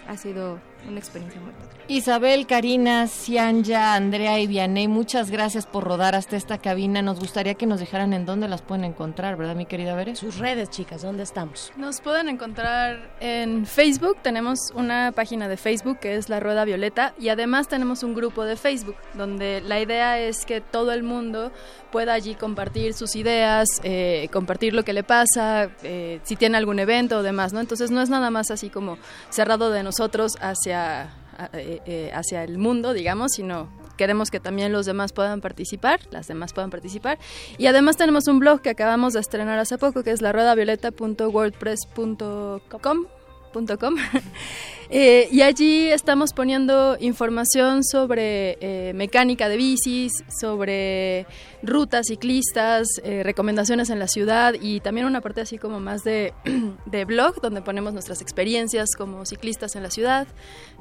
ha 0.07 0.17
sido 0.17 0.61
una 0.89 0.99
experiencia 0.99 1.41
muy 1.41 1.53
padre. 1.53 1.81
Isabel, 1.89 2.47
Karina, 2.47 3.09
Cianya, 3.09 3.95
Andrea 3.95 4.39
y 4.39 4.47
Vianey, 4.47 4.87
muchas 4.87 5.31
gracias 5.31 5.67
por 5.67 5.83
rodar 5.83 6.15
hasta 6.15 6.37
esta 6.37 6.59
cabina. 6.59 7.03
Nos 7.03 7.19
gustaría 7.19 7.55
que 7.55 7.67
nos 7.67 7.81
dijeran 7.81 8.13
en 8.13 8.27
dónde 8.27 8.47
las 8.47 8.63
pueden 8.63 8.85
encontrar, 8.85 9.37
¿verdad, 9.37 9.57
mi 9.57 9.67
querida 9.67 9.97
Bere? 9.97 10.15
Sus 10.15 10.39
redes, 10.39 10.71
chicas, 10.71 11.03
¿dónde 11.03 11.25
estamos? 11.25 11.73
Nos 11.77 12.01
pueden 12.01 12.29
encontrar 12.29 13.11
en 13.19 13.67
Facebook. 13.67 14.19
Tenemos 14.23 14.71
una 14.75 15.11
página 15.11 15.49
de 15.49 15.57
Facebook 15.57 15.99
que 15.99 16.15
es 16.15 16.29
La 16.29 16.39
Rueda 16.39 16.65
Violeta 16.65 17.13
y 17.19 17.29
además 17.29 17.67
tenemos 17.67 18.05
un 18.05 18.15
grupo 18.15 18.45
de 18.45 18.57
Facebook 18.57 18.97
donde 19.15 19.61
la 19.61 19.81
idea 19.81 20.19
es 20.21 20.47
que 20.47 20.61
todo 20.61 20.93
el 20.93 21.03
mundo 21.03 21.51
pueda 21.91 22.15
allí 22.15 22.35
compartir 22.35 22.95
sus 22.95 23.17
ideas, 23.17 23.69
eh, 23.83 24.29
compartir 24.33 24.75
lo 24.75 24.85
que 24.85 24.93
le 24.93 25.03
pasa, 25.03 25.71
eh, 25.83 26.21
si 26.25 26.37
tiene 26.37 26.57
algún 26.57 26.79
evento 26.79 27.19
o 27.19 27.23
demás, 27.23 27.53
¿no? 27.53 27.61
Entonces 27.61 27.91
no 27.91 28.01
es 28.01 28.11
nada 28.11 28.31
más 28.31 28.51
así 28.51 28.71
como 28.71 28.99
cerrado 29.29 29.71
de 29.71 29.83
nosotros 29.83 30.37
hacia 30.41 31.13
eh, 31.55 32.11
hacia 32.13 32.45
el 32.45 32.59
mundo, 32.59 32.93
digamos, 32.93 33.33
sino 33.33 33.71
queremos 33.97 34.31
que 34.31 34.41
también 34.41 34.73
los 34.73 34.85
demás 34.87 35.13
puedan 35.13 35.41
participar, 35.41 36.01
las 36.11 36.27
demás 36.27 36.53
puedan 36.53 36.71
participar. 36.71 37.19
Y 37.59 37.67
además 37.67 37.97
tenemos 37.97 38.27
un 38.29 38.39
blog 38.39 38.63
que 38.63 38.71
acabamos 38.71 39.15
de 39.15 39.21
estrenar 39.21 39.59
hace 39.59 39.79
poco, 39.79 40.03
que 40.03 40.11
es 40.11 40.23
la 40.23 40.33
ruedavioleta.wordpress.com 40.33 43.07
Eh, 44.93 45.29
y 45.31 45.43
allí 45.43 45.89
estamos 45.89 46.33
poniendo 46.33 46.97
información 46.99 47.85
sobre 47.85 48.59
eh, 48.61 48.93
mecánica 48.93 49.49
de 49.49 49.57
bicis, 49.57 50.13
sobre 50.41 51.27
rutas 51.63 52.09
ciclistas, 52.09 52.89
eh, 53.05 53.23
recomendaciones 53.23 53.91
en 53.91 54.01
la 54.01 54.09
ciudad 54.09 54.55
y 54.61 54.81
también 54.81 55.07
una 55.07 55.21
parte 55.21 55.43
así 55.43 55.59
como 55.59 55.79
más 55.79 56.03
de, 56.03 56.35
de 56.87 57.05
blog 57.05 57.41
donde 57.41 57.63
ponemos 57.63 57.93
nuestras 57.93 58.21
experiencias 58.21 58.89
como 58.99 59.25
ciclistas 59.27 59.77
en 59.77 59.85
la 59.85 59.91
ciudad, 59.91 60.27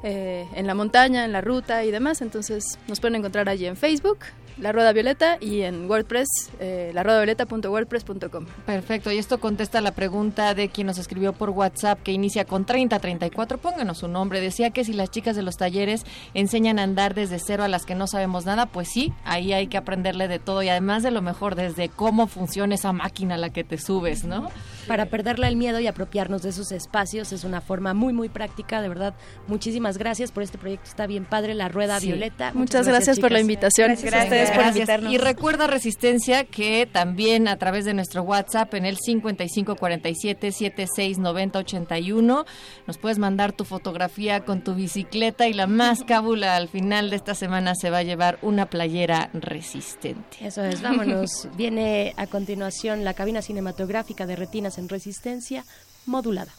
en 0.02 0.66
la 0.66 0.74
montaña, 0.74 1.24
en 1.24 1.32
la 1.32 1.40
ruta 1.40 1.84
y 1.84 1.90
demás. 1.90 2.20
Entonces 2.20 2.64
nos 2.88 3.00
pueden 3.00 3.16
encontrar 3.16 3.48
allí 3.48 3.66
en 3.66 3.76
Facebook, 3.76 4.18
La 4.58 4.72
Rueda 4.72 4.92
Violeta 4.92 5.38
y 5.40 5.62
en 5.62 5.88
WordPress, 5.88 6.28
eh, 6.58 6.90
laruedavioleta.wordpress.com. 6.94 8.46
Perfecto, 8.66 9.12
y 9.12 9.18
esto 9.18 9.38
contesta 9.38 9.80
la 9.80 9.92
pregunta 9.92 10.54
de 10.54 10.68
quien 10.68 10.86
nos 10.86 10.98
escribió 10.98 11.32
por 11.32 11.50
WhatsApp 11.50 12.02
que 12.02 12.12
inicia 12.12 12.44
con 12.44 12.64
3034. 12.64 13.58
Pónganos 13.58 13.99
su 14.00 14.08
nombre. 14.08 14.40
Decía 14.40 14.70
que 14.70 14.84
si 14.84 14.92
las 14.92 15.10
chicas 15.10 15.36
de 15.36 15.42
los 15.42 15.56
talleres 15.56 16.04
enseñan 16.34 16.78
a 16.78 16.82
andar 16.82 17.14
desde 17.14 17.38
cero 17.38 17.62
a 17.62 17.68
las 17.68 17.86
que 17.86 17.94
no 17.94 18.06
sabemos 18.06 18.44
nada, 18.44 18.66
pues 18.66 18.88
sí, 18.88 19.12
ahí 19.24 19.52
hay 19.52 19.68
que 19.68 19.76
aprenderle 19.76 20.28
de 20.28 20.38
todo 20.38 20.62
y 20.62 20.68
además 20.68 21.02
de 21.02 21.10
lo 21.10 21.22
mejor, 21.22 21.54
desde 21.54 21.88
cómo 21.88 22.26
funciona 22.26 22.74
esa 22.74 22.92
máquina 22.92 23.36
a 23.36 23.38
la 23.38 23.50
que 23.50 23.64
te 23.64 23.78
subes, 23.78 24.24
¿no? 24.24 24.48
Para 24.90 25.06
perderle 25.06 25.46
el 25.46 25.54
miedo 25.54 25.78
y 25.78 25.86
apropiarnos 25.86 26.42
de 26.42 26.48
esos 26.48 26.72
espacios 26.72 27.30
es 27.30 27.44
una 27.44 27.60
forma 27.60 27.94
muy, 27.94 28.12
muy 28.12 28.28
práctica. 28.28 28.82
De 28.82 28.88
verdad, 28.88 29.14
muchísimas 29.46 29.98
gracias 29.98 30.32
por 30.32 30.42
este 30.42 30.58
proyecto. 30.58 30.88
Está 30.88 31.06
bien 31.06 31.24
padre, 31.24 31.54
La 31.54 31.68
Rueda 31.68 32.00
Violeta. 32.00 32.50
Muchas, 32.54 32.88
gracias, 32.88 33.20
por 33.20 33.30
la 33.30 33.38
invitación. 33.38 33.90
Gracias, 33.90 34.12
a 34.12 34.24
ustedes 34.24 34.50
por 34.50 34.66
invitarnos. 34.66 35.12
Y 35.12 35.18
recuerda, 35.18 35.68
Resistencia, 35.68 36.42
que 36.42 36.88
también 36.92 37.46
a 37.46 37.56
través 37.56 37.84
de 37.84 37.94
nuestro 37.94 38.24
WhatsApp 38.24 38.74
en 38.74 38.84
el 38.84 38.96
5547 38.96 40.50
769081 40.50 42.44
nos 42.88 42.98
puedes 42.98 43.20
mandar 43.20 43.52
tu 43.52 43.64
fotografía 43.64 44.44
con 44.44 44.64
tu 44.64 44.74
bicicleta 44.74 45.46
y 45.46 45.52
la 45.52 45.68
más 45.68 46.02
cábula 46.08 46.56
al 46.56 46.68
final 46.68 47.10
de 47.10 47.16
esta 47.16 47.36
semana 47.36 47.76
se 47.76 47.90
va 47.90 47.98
a 47.98 48.02
llevar 48.02 48.40
una 48.42 48.66
playera 48.66 49.30
resistente. 49.34 50.38
Eso 50.40 50.64
es, 50.64 50.82
vámonos. 50.82 51.46
Viene 51.56 52.12
a 52.16 52.26
continuación 52.26 53.04
la 53.04 53.14
cabina 53.14 53.40
cinematográfica 53.40 54.26
de 54.26 54.34
Retinas 54.34 54.79
en 54.80 54.88
Resistencia 54.88 55.64
modulada. 56.06 56.52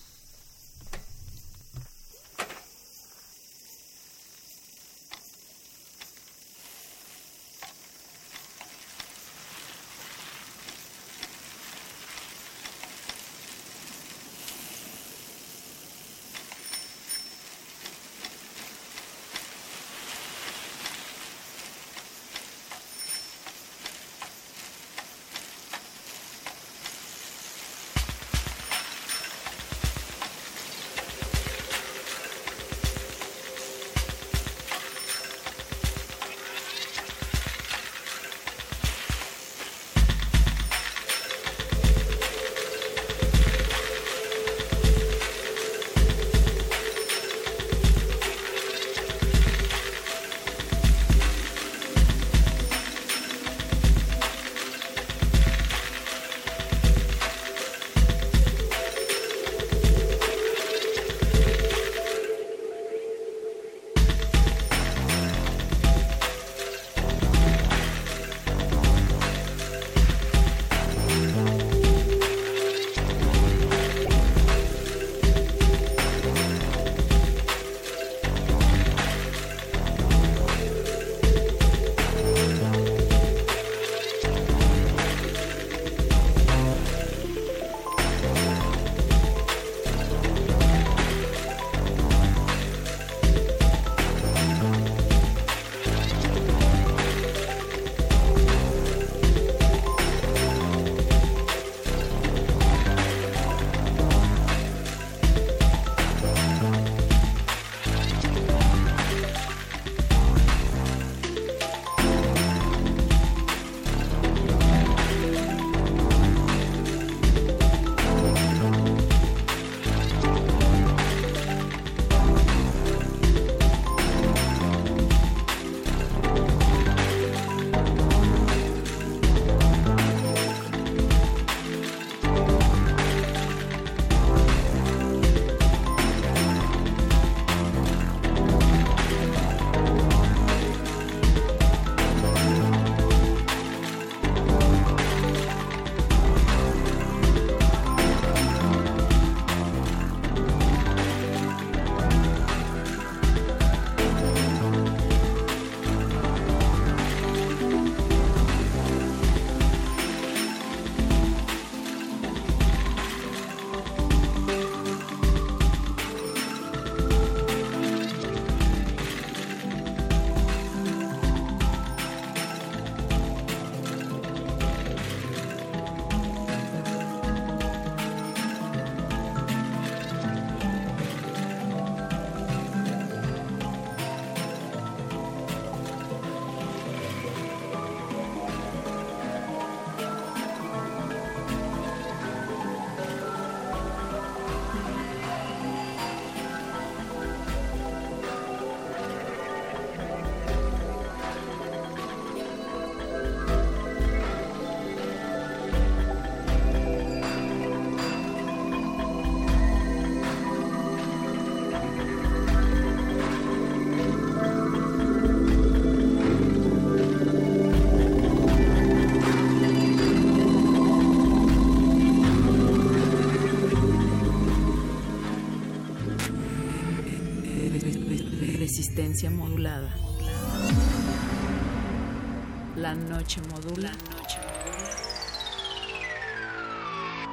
Noche 233.12 233.41
modula. 233.41 233.89
La 233.89 234.15
noche 234.15 234.39
modula. 234.39 234.89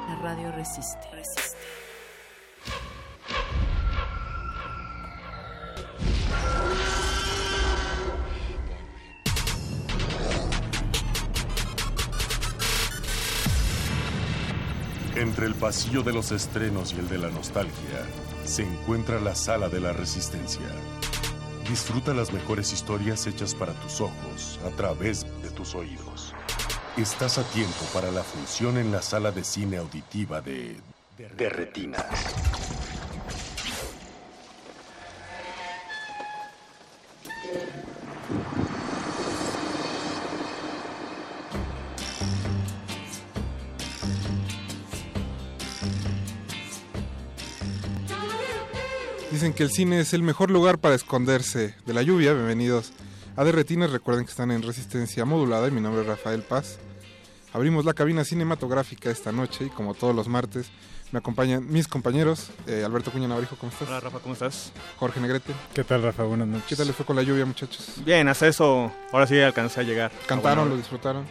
La 0.09 0.15
radio 0.21 0.51
resiste. 0.51 0.99
Resiste. 1.13 1.57
Entre 15.15 15.45
el 15.45 15.55
pasillo 15.55 16.03
de 16.03 16.13
los 16.13 16.31
estrenos 16.31 16.93
y 16.93 16.99
el 16.99 17.07
de 17.07 17.17
la 17.19 17.29
nostalgia, 17.29 17.71
se 18.45 18.63
encuentra 18.63 19.19
la 19.21 19.33
sala 19.33 19.69
de 19.69 19.79
la 19.79 19.93
resistencia. 19.93 20.67
Disfruta 21.69 22.13
las 22.13 22.33
mejores 22.33 22.73
historias 22.73 23.27
hechas 23.27 23.53
para 23.53 23.73
tus 23.73 24.01
ojos 24.01 24.59
a 24.65 24.75
través 24.75 25.25
tus 25.59 25.75
oídos. 25.75 26.33
Estás 26.95 27.37
a 27.37 27.43
tiempo 27.43 27.83
para 27.93 28.09
la 28.11 28.23
función 28.23 28.77
en 28.77 28.93
la 28.93 29.01
sala 29.01 29.29
de 29.33 29.43
cine 29.43 29.75
auditiva 29.75 30.39
de, 30.39 30.77
de. 31.17 31.91
Dicen 49.29 49.53
que 49.53 49.63
el 49.63 49.71
cine 49.71 49.99
es 49.99 50.13
el 50.13 50.23
mejor 50.23 50.51
lugar 50.51 50.77
para 50.77 50.95
esconderse 50.95 51.75
de 51.85 51.93
la 51.93 52.01
lluvia. 52.01 52.33
Bienvenidos 52.33 52.93
a 53.39 53.43
De 53.45 53.53
Retinas. 53.53 53.91
Recuerden 53.91 54.25
que 54.25 54.31
están 54.31 54.51
en 54.51 54.61
resistencia 54.61 55.23
modulada 55.23 55.69
y 55.69 55.71
mi 55.71 55.79
nombre 55.79 56.01
es 56.01 56.07
Rafael 56.07 56.41
Paz. 56.41 56.77
Abrimos 57.53 57.85
la 57.85 57.93
cabina 57.93 58.25
cinematográfica 58.25 59.09
esta 59.09 59.31
noche 59.31 59.67
y 59.67 59.69
como 59.69 59.93
todos 59.93 60.13
los 60.13 60.27
martes 60.27 60.69
me 61.13 61.19
acompañan 61.19 61.65
mis 61.71 61.87
compañeros. 61.87 62.51
Eh, 62.67 62.83
Alberto 62.85 63.11
Cuña 63.11 63.29
Navarijo, 63.29 63.55
¿cómo 63.55 63.71
estás? 63.71 63.87
Hola 63.87 64.01
Rafa, 64.01 64.19
¿cómo 64.19 64.33
estás? 64.33 64.73
Jorge 64.97 65.21
Negrete. 65.21 65.53
¿Qué 65.73 65.85
tal 65.85 66.03
Rafa? 66.03 66.23
Buenas 66.23 66.49
noches. 66.49 66.67
¿Qué 66.67 66.75
tal 66.75 66.87
les 66.87 66.95
fue 66.97 67.05
con 67.05 67.15
la 67.15 67.23
lluvia 67.23 67.45
muchachos? 67.45 68.01
Bien, 68.03 68.27
hasta 68.27 68.45
eso, 68.45 68.91
ahora 69.13 69.25
sí 69.25 69.39
alcancé 69.39 69.79
a 69.79 69.83
llegar. 69.83 70.11
¿Cantaron? 70.27 70.67
¿Lo 70.67 70.75
disfrutaron? 70.75 71.25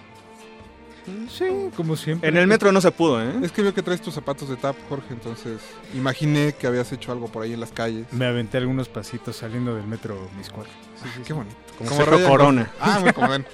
Sí, 1.31 1.71
como 1.77 1.97
siempre. 1.97 2.29
En 2.29 2.37
el 2.37 2.47
metro 2.47 2.73
no 2.73 2.81
se 2.81 2.91
pudo, 2.91 3.23
¿eh? 3.23 3.33
Es 3.43 3.53
que 3.53 3.63
veo 3.63 3.75
que 3.75 3.83
traes 3.83 4.01
tus 4.01 4.15
zapatos 4.15 4.49
de 4.49 4.57
tap, 4.57 4.77
Jorge, 4.89 5.07
entonces 5.15 5.61
imaginé 5.95 6.55
que 6.55 6.67
habías 6.67 6.91
hecho 6.93 7.13
algo 7.13 7.29
por 7.29 7.43
ahí 7.43 7.53
en 7.53 7.61
las 7.61 7.73
calles. 7.73 8.07
Me 8.13 8.27
aventé 8.27 8.59
algunos 8.59 8.89
pasitos 8.89 9.37
saliendo 9.37 9.75
del 9.75 9.87
metro 9.87 10.29
Miscuac. 10.37 10.67
Sí, 10.67 11.09
sí, 11.17 11.23
qué 11.25 11.33
bonito. 11.33 11.57
Como 11.77 11.91
Sergio 11.91 12.27
Corona. 12.29 12.71
Ah, 12.81 12.99
muy 13.01 13.13
como 13.13 13.29
ven. 13.29 13.47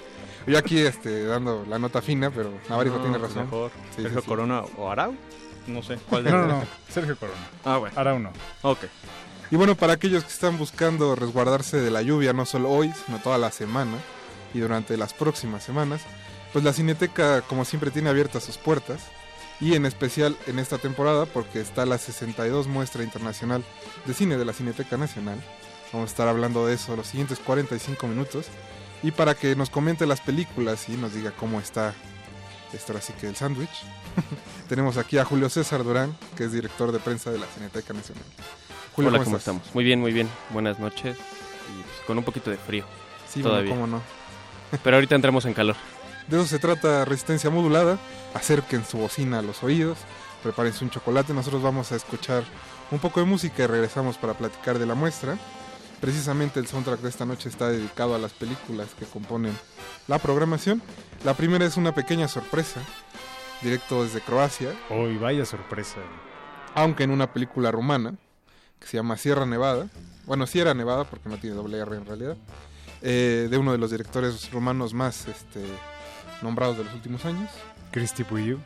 Yo 0.46 0.58
aquí 0.58 0.78
este, 0.78 1.24
dando 1.24 1.64
la 1.68 1.78
nota 1.78 2.02
fina, 2.02 2.30
pero 2.30 2.52
Navarijo 2.68 2.96
No, 2.96 3.02
tiene 3.02 3.18
pues 3.18 3.30
razón. 3.30 3.44
Mejor. 3.46 3.70
Sí, 3.96 4.02
Sergio 4.02 4.20
sí, 4.20 4.24
sí. 4.24 4.28
Corona 4.28 4.62
o 4.76 4.90
Arau. 4.90 5.14
No 5.66 5.82
sé. 5.82 5.96
¿Cuál 6.08 6.24
de 6.24 6.30
No, 6.30 6.38
los 6.38 6.46
no, 6.48 6.54
dos? 6.56 6.64
no. 6.64 6.92
Sergio 6.92 7.16
Corona. 7.16 7.38
Ah, 7.64 7.78
bueno. 7.78 7.94
Ahora 7.96 8.14
uno. 8.14 8.30
Ok. 8.62 8.80
Y 9.50 9.56
bueno, 9.56 9.74
para 9.74 9.92
aquellos 9.94 10.24
que 10.24 10.30
están 10.32 10.58
buscando 10.58 11.14
resguardarse 11.14 11.80
de 11.80 11.90
la 11.90 12.02
lluvia, 12.02 12.32
no 12.32 12.44
solo 12.44 12.70
hoy, 12.70 12.92
sino 13.06 13.18
toda 13.18 13.38
la 13.38 13.50
semana 13.50 13.96
y 14.52 14.60
durante 14.60 14.96
las 14.96 15.12
próximas 15.14 15.62
semanas, 15.64 16.02
pues 16.54 16.64
la 16.64 16.72
Cineteca, 16.72 17.42
como 17.42 17.64
siempre, 17.64 17.90
tiene 17.90 18.10
abiertas 18.10 18.44
sus 18.44 18.58
puertas. 18.58 19.02
Y 19.60 19.74
en 19.74 19.86
especial 19.86 20.36
en 20.46 20.60
esta 20.60 20.78
temporada, 20.78 21.26
porque 21.26 21.60
está 21.60 21.84
la 21.84 21.98
62 21.98 22.68
muestra 22.68 23.02
internacional 23.02 23.64
de 24.06 24.14
cine 24.14 24.36
de 24.36 24.44
la 24.44 24.52
Cineteca 24.52 24.96
Nacional. 24.96 25.40
Vamos 25.92 26.10
a 26.10 26.12
estar 26.12 26.28
hablando 26.28 26.64
de 26.66 26.74
eso 26.74 26.94
los 26.94 27.08
siguientes 27.08 27.40
45 27.40 28.06
minutos. 28.06 28.46
Y 29.02 29.10
para 29.10 29.34
que 29.34 29.56
nos 29.56 29.68
comente 29.68 30.06
las 30.06 30.20
películas 30.20 30.88
y 30.88 30.92
nos 30.92 31.12
diga 31.12 31.32
cómo 31.32 31.58
está 31.58 31.92
esto 32.72 32.92
ahora 32.92 33.04
sí 33.04 33.12
que 33.20 33.26
el 33.26 33.36
sándwich, 33.36 33.84
tenemos 34.68 34.96
aquí 34.96 35.18
a 35.18 35.24
Julio 35.24 35.48
César 35.48 35.82
Durán, 35.82 36.16
que 36.36 36.44
es 36.44 36.52
director 36.52 36.92
de 36.92 37.00
prensa 37.00 37.32
de 37.32 37.38
la 37.38 37.46
Cineteca 37.46 37.92
Nacional. 37.92 38.24
Julio, 38.94 39.10
Hola, 39.10 39.24
¿cómo 39.24 39.38
estamos? 39.38 39.74
Muy 39.74 39.82
bien, 39.82 40.00
muy 40.00 40.12
bien. 40.12 40.28
Buenas 40.50 40.78
noches. 40.78 41.16
Y 41.16 41.82
pues, 41.82 42.06
con 42.06 42.16
un 42.16 42.24
poquito 42.24 42.50
de 42.50 42.58
frío. 42.58 42.84
Sí, 43.28 43.42
bueno, 43.42 43.50
todavía. 43.50 43.70
cómo 43.72 43.86
no. 43.88 44.02
Pero 44.84 44.96
ahorita 44.96 45.16
entramos 45.16 45.44
en 45.46 45.54
calor. 45.54 45.76
De 46.28 46.36
eso 46.38 46.46
se 46.46 46.58
trata 46.58 47.04
Resistencia 47.04 47.50
Modulada. 47.50 47.98
Acerquen 48.34 48.84
su 48.84 48.98
bocina 48.98 49.38
a 49.38 49.42
los 49.42 49.62
oídos, 49.62 49.98
prepárense 50.42 50.84
un 50.84 50.90
chocolate. 50.90 51.32
Nosotros 51.34 51.62
vamos 51.62 51.92
a 51.92 51.96
escuchar 51.96 52.44
un 52.90 52.98
poco 52.98 53.20
de 53.20 53.26
música 53.26 53.62
y 53.64 53.66
regresamos 53.66 54.16
para 54.18 54.34
platicar 54.34 54.78
de 54.78 54.86
la 54.86 54.94
muestra. 54.94 55.36
Precisamente 56.00 56.60
el 56.60 56.66
soundtrack 56.66 57.00
de 57.00 57.08
esta 57.08 57.24
noche 57.24 57.48
está 57.48 57.68
dedicado 57.68 58.14
a 58.14 58.18
las 58.18 58.32
películas 58.32 58.88
que 58.98 59.06
componen 59.06 59.56
la 60.08 60.18
programación. 60.18 60.82
La 61.24 61.34
primera 61.34 61.64
es 61.64 61.76
una 61.76 61.94
pequeña 61.94 62.28
sorpresa, 62.28 62.80
directo 63.62 64.02
desde 64.04 64.20
Croacia, 64.20 64.74
Hoy, 64.90 65.16
vaya 65.16 65.46
sorpresa. 65.46 65.96
aunque 66.74 67.04
en 67.04 67.10
una 67.10 67.32
película 67.32 67.70
rumana 67.70 68.14
que 68.80 68.86
se 68.86 68.96
llama 68.98 69.16
Sierra 69.16 69.46
Nevada. 69.46 69.88
Bueno, 70.26 70.46
Sierra 70.46 70.74
Nevada 70.74 71.04
porque 71.04 71.28
no 71.28 71.38
tiene 71.38 71.56
doble 71.56 71.78
R 71.78 71.96
en 71.96 72.04
realidad. 72.06 72.36
eh, 73.00 73.48
de 73.50 73.56
uno 73.58 73.72
de 73.72 73.78
los 73.78 73.90
directores 73.90 74.50
rumanos 74.50 74.92
más 74.92 75.26
este, 75.28 75.60
nombrados 76.44 76.78
de 76.78 76.84
los 76.84 76.94
últimos 76.94 77.24
años. 77.24 77.50
Cristi 77.90 78.22
Puyu. 78.22 78.58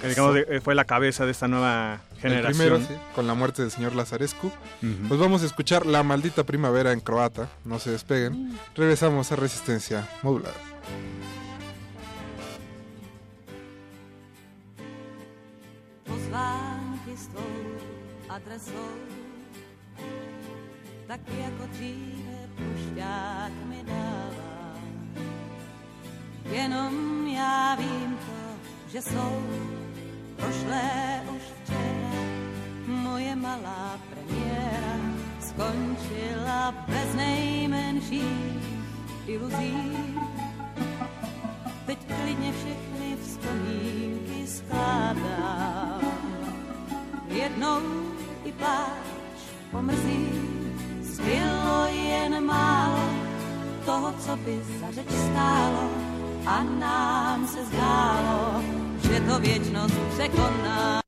Que 0.00 0.08
digamos, 0.08 0.36
eh, 0.36 0.60
fue 0.60 0.74
la 0.74 0.84
cabeza 0.84 1.24
de 1.24 1.32
esta 1.32 1.48
nueva 1.48 2.00
El 2.16 2.20
generación. 2.20 2.58
primero, 2.58 2.78
sí, 2.80 2.94
con 3.14 3.26
la 3.26 3.34
muerte 3.34 3.62
del 3.62 3.70
señor 3.70 3.94
Lazarescu. 3.94 4.50
Pues 5.08 5.18
vamos 5.18 5.42
a 5.42 5.46
escuchar 5.46 5.86
La 5.86 6.02
maldita 6.02 6.44
primavera 6.44 6.92
en 6.92 7.00
croata. 7.00 7.48
No 7.64 7.78
se 7.78 7.90
despeguen. 7.90 8.58
Regresamos 8.74 9.32
a 9.32 9.36
Resistencia 9.36 10.08
Modulada. 10.22 10.54
Tak 21.12 21.20
jako 21.28 21.66
dříve 21.72 22.48
pušťák 22.56 23.52
mi 23.68 23.84
dává. 23.84 24.31
Jenom 26.50 27.26
já 27.26 27.74
vím 27.74 28.18
to, 28.26 28.68
že 28.92 29.02
jsou 29.02 29.42
prošlé 30.36 31.22
už 31.36 31.42
včera. 31.62 32.12
Moje 32.86 33.36
malá 33.36 34.00
premiéra 34.10 34.96
skončila 35.40 36.74
bez 36.88 37.14
nejmenších 37.14 38.62
iluzí. 39.26 40.06
Teď 41.86 41.98
klidně 42.06 42.52
všechny 42.52 43.16
vzpomínky 43.22 44.46
skládám. 44.46 46.00
Jednou 47.28 47.80
i 48.44 48.52
pláč 48.52 49.38
pomrzí, 49.70 50.28
zbylo 51.02 51.86
jen 51.86 52.44
málo 52.46 53.10
toho, 53.84 54.14
co 54.18 54.36
by 54.36 54.62
za 54.80 54.90
řeč 54.90 55.08
stálo 55.10 55.90
a 56.46 56.62
nám 56.62 57.46
se 57.46 57.64
zdálo, 57.64 58.62
že 59.02 59.20
to 59.20 59.38
věčnost 59.38 59.94
překoná. 60.14 61.01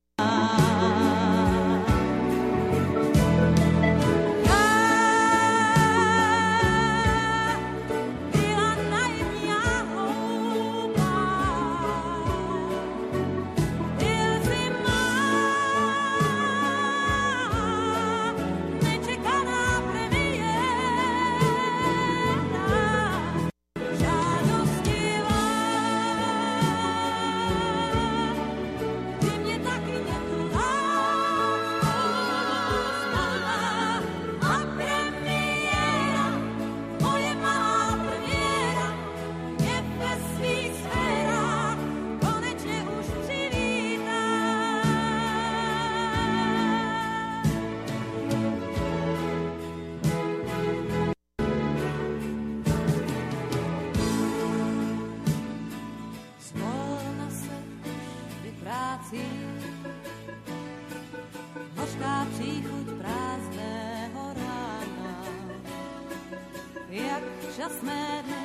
šťastné 67.64 68.28
dny 68.28 68.44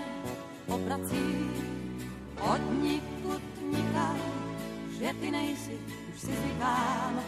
po 0.64 0.80
od 2.40 2.62
nikud 2.80 3.44
nikam, 3.68 4.16
že 4.96 5.12
ty 5.12 5.28
nejsi, 5.28 5.76
už 6.16 6.20
si 6.24 6.32
zvykám, 6.32 7.20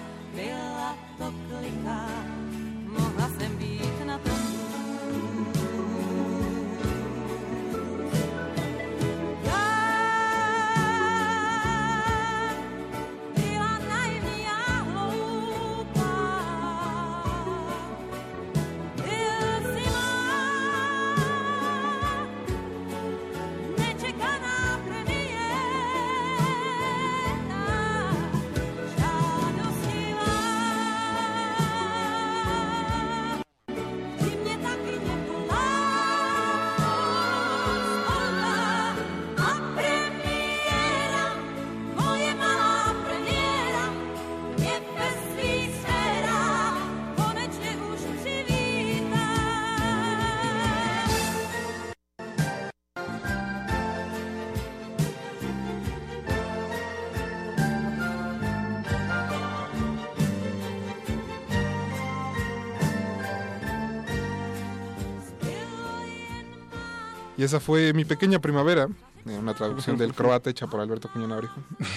Y 67.41 67.43
esa 67.43 67.59
fue 67.59 67.91
Mi 67.93 68.05
Pequeña 68.05 68.37
Primavera, 68.37 68.87
eh, 69.25 69.31
una 69.35 69.55
traducción 69.55 69.97
del 69.97 70.13
croata 70.15 70.51
hecha 70.51 70.67
por 70.67 70.79
Alberto 70.79 71.09
Cuñón 71.11 71.31
Abrijo. 71.31 71.55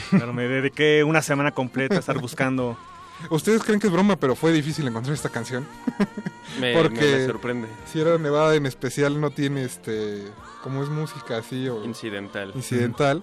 Claro, 0.08 0.32
me 0.32 0.44
dediqué 0.48 1.04
una 1.04 1.20
semana 1.20 1.50
completa 1.52 1.96
a 1.96 1.98
estar 1.98 2.18
buscando. 2.18 2.78
Ustedes 3.28 3.62
creen 3.62 3.78
que 3.78 3.88
es 3.88 3.92
broma, 3.92 4.16
pero 4.16 4.34
fue 4.36 4.52
difícil 4.52 4.88
encontrar 4.88 5.12
esta 5.12 5.28
canción. 5.28 5.66
Me- 6.60 6.72
Porque 6.72 6.98
me- 6.98 7.18
me 7.18 7.26
sorprende. 7.26 7.68
Sierra 7.84 8.16
Nevada 8.16 8.54
en 8.54 8.64
especial 8.64 9.20
no 9.20 9.28
tiene 9.32 9.64
este, 9.64 10.24
como 10.62 10.82
es 10.82 10.88
música 10.88 11.36
así 11.36 11.68
o 11.68 11.84
Incidental. 11.84 12.52
incidental, 12.54 13.22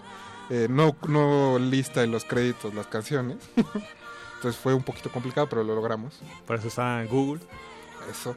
eh, 0.51 0.67
no, 0.69 0.95
no 1.07 1.57
lista 1.57 2.03
en 2.03 2.11
los 2.11 2.23
créditos 2.23 2.75
las 2.75 2.85
canciones. 2.85 3.37
Entonces 4.35 4.61
fue 4.61 4.75
un 4.75 4.83
poquito 4.83 5.11
complicado, 5.11 5.47
pero 5.49 5.63
lo 5.63 5.73
logramos. 5.73 6.19
Por 6.45 6.55
eso 6.57 6.67
está 6.67 7.03
Google. 7.05 7.41
Eso. 8.11 8.35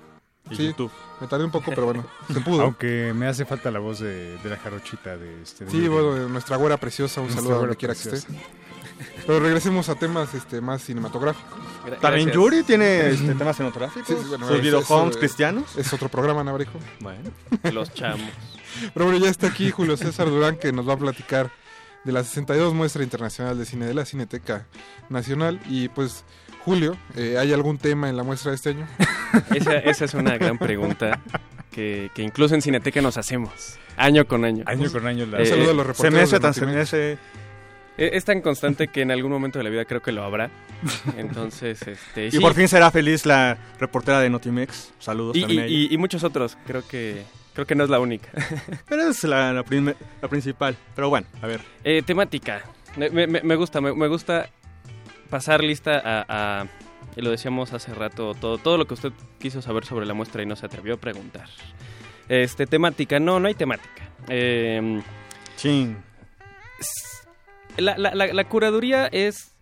Y 0.51 0.57
Sí, 0.57 0.67
YouTube. 0.67 0.91
me 1.21 1.27
tardé 1.27 1.45
un 1.45 1.51
poco, 1.51 1.71
pero 1.71 1.87
bueno, 1.87 2.05
se 2.33 2.41
pudo. 2.41 2.63
Aunque 2.63 3.13
me 3.15 3.27
hace 3.27 3.45
falta 3.47 3.71
la 3.71 3.79
voz 3.79 4.01
de, 4.01 4.37
de 4.39 4.51
la 4.51 4.57
jarochita 4.59 5.17
de 5.17 5.43
este. 5.43 5.65
de 5.65 5.71
Sí, 5.71 5.89
bueno, 5.89 6.29
nuestra 6.29 6.57
güera 6.57 6.77
preciosa, 6.77 7.21
un 7.21 7.29
Nuestra 7.29 7.43
saludo 7.43 7.57
a 7.57 7.61
donde 7.63 7.77
quiera 7.77 7.95
que 7.95 8.09
esté. 8.09 8.27
Pero 9.27 9.41
regresemos 9.41 9.89
a 9.89 9.95
temas 9.95 10.35
este, 10.35 10.61
más 10.61 10.83
cinematográficos. 10.83 11.59
También. 12.01 12.31
Yuri 12.31 12.63
tiene 12.63 13.11
este, 13.11 13.35
temas 13.35 13.57
cinematográficos. 13.57 14.07
Sí, 14.07 14.15
sí, 14.23 14.29
bueno, 14.29 14.47
sus 14.47 14.57
es- 14.57 14.63
videohomes 14.63 15.17
eh, 15.17 15.19
cristianos. 15.19 15.77
Es 15.77 15.93
otro 15.93 16.09
programa, 16.09 16.45
Nabrijo. 16.45 16.79
Bueno. 17.01 17.31
Los 17.73 17.93
chamos. 17.95 18.21
Pero 18.93 19.07
bueno, 19.07 19.19
ya 19.25 19.31
está 19.31 19.47
aquí 19.49 19.71
Julio 19.71 19.97
César 19.97 20.29
Durán 20.29 20.57
que 20.59 20.73
nos 20.73 20.87
va 20.89 20.93
a 20.93 20.97
platicar 20.99 21.51
de 22.05 22.13
la 22.13 22.23
62 22.23 22.75
Muestra 22.75 23.03
Internacional 23.03 23.57
de 23.59 23.65
Cine 23.65 23.87
de 23.87 23.95
la 23.95 24.05
Cineteca 24.05 24.67
Nacional. 25.09 25.61
Y 25.69 25.89
pues, 25.89 26.25
Julio, 26.65 26.97
eh, 27.17 27.37
¿hay 27.39 27.53
algún 27.53 27.79
tema 27.79 28.09
en 28.09 28.17
la 28.17 28.23
muestra 28.23 28.51
de 28.51 28.57
este 28.57 28.71
año? 28.71 28.87
Esa, 29.55 29.75
esa 29.79 30.05
es 30.05 30.15
una 30.15 30.39
gran 30.39 30.57
pregunta 30.59 31.21
que, 31.71 32.11
que 32.15 32.23
incluso 32.23 32.55
en 32.55 32.63
Cineteca 32.63 33.03
nos 33.03 33.17
hacemos, 33.19 33.77
año 33.97 34.27
con 34.27 34.45
año. 34.45 34.63
Año 34.67 34.91
con 34.93 35.07
año 35.07 35.27
la- 35.27 35.39
Un 35.41 35.47
saludo 35.47 35.71
a 35.71 35.75
los 35.75 35.85
Se 35.85 35.89
reporteros 35.89 36.15
me 36.15 36.21
hace 36.23 36.41
tan 36.41 36.55
se 36.55 36.61
Notimex. 36.63 36.77
me 36.77 36.83
hace. 36.83 37.13
E- 37.99 38.11
Es 38.17 38.25
tan 38.25 38.41
constante 38.41 38.89
que 38.89 39.03
en 39.03 39.11
algún 39.11 39.31
momento 39.33 39.59
de 39.59 39.65
la 39.65 39.71
vida 39.71 39.85
creo 39.85 40.01
que 40.03 40.13
lo 40.13 40.23
habrá. 40.25 40.51
Entonces, 41.17 41.81
este... 41.87 42.27
Y 42.27 42.31
sí. 42.33 42.39
por 42.41 42.55
fin 42.55 42.69
será 42.69 42.91
feliz 42.91 43.27
la 43.27 43.57
reportera 43.79 44.21
de 44.21 44.31
Notimex. 44.31 44.93
Saludos 44.99 45.37
Y, 45.37 45.41
también 45.43 45.61
a 45.63 45.67
y- 45.67 45.75
ella. 45.75 45.89
y- 45.91 45.95
y 45.95 45.99
muchos 45.99 46.25
otros, 46.25 46.57
creo 46.67 46.87
que 46.87 47.25
creo 47.55 47.67
que 47.67 47.75
no 47.75 47.85
es 47.85 47.91
la 47.91 48.01
única. 48.01 48.29
Pero 48.89 49.09
es 49.09 49.23
la, 49.25 49.53
la, 49.53 49.63
prim- 49.65 49.95
la 50.23 50.29
principal. 50.29 50.77
Pero 50.97 51.09
bueno, 51.11 51.27
a 51.43 51.47
ver. 51.47 51.61
Eh, 51.85 52.03
temática. 52.07 52.63
Me, 52.97 53.11
me- 53.11 53.27
me 53.27 53.57
gusta, 53.57 53.81
me, 53.81 53.93
me 53.95 54.07
gusta 54.09 54.49
pasar 55.31 55.63
lista 55.63 56.01
a, 56.05 56.25
a- 56.63 56.67
y 57.17 57.23
lo 57.23 57.31
decíamos 57.31 57.73
hace 57.73 57.95
rato, 57.95 58.35
todo, 58.35 58.59
todo 58.59 58.77
lo 58.79 58.87
que 58.87 58.95
usted 58.95 59.13
quiso 59.39 59.63
saber 59.63 59.85
sobre 59.85 60.07
la 60.07 60.15
muestra 60.15 60.43
y 60.43 60.47
no 60.47 60.57
se 60.57 60.67
atrevió 60.67 60.95
a 60.95 60.97
preguntar. 60.97 61.49
Este, 62.29 62.67
temática, 62.67 63.21
no, 63.21 63.39
no 63.39 63.47
hay 63.49 63.55
temática. 63.55 64.09
Eh, 64.29 65.01
Chin. 65.57 65.97
La, 67.77 67.97
la- 67.99 68.15
la- 68.15 68.33
la 68.33 68.45
curaduría 68.49 69.07
es, 69.09 69.55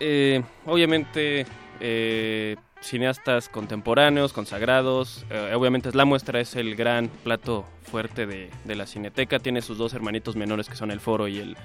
eh, 0.00 0.42
obviamente, 0.66 1.46
eh, 1.80 2.56
cineastas 2.80 3.48
contemporáneos, 3.48 4.32
consagrados. 4.32 5.24
eh, 5.30 5.52
obviamente 5.54 5.90
la 5.94 6.04
muestra, 6.04 6.40
es 6.40 6.54
el 6.56 6.76
gran 6.76 7.08
plato 7.08 7.64
fuerte 7.90 8.26
de, 8.26 8.50
de 8.64 8.74
la 8.76 8.86
cineteca. 8.86 9.38
Tiene 9.38 9.62
sus 9.62 9.78
dos 9.78 9.94
hermanitos 9.94 10.36
menores 10.36 10.68
que 10.68 10.76
son 10.76 10.90
el 10.90 11.00
foro 11.00 11.26
y 11.28 11.38
el 11.38 11.56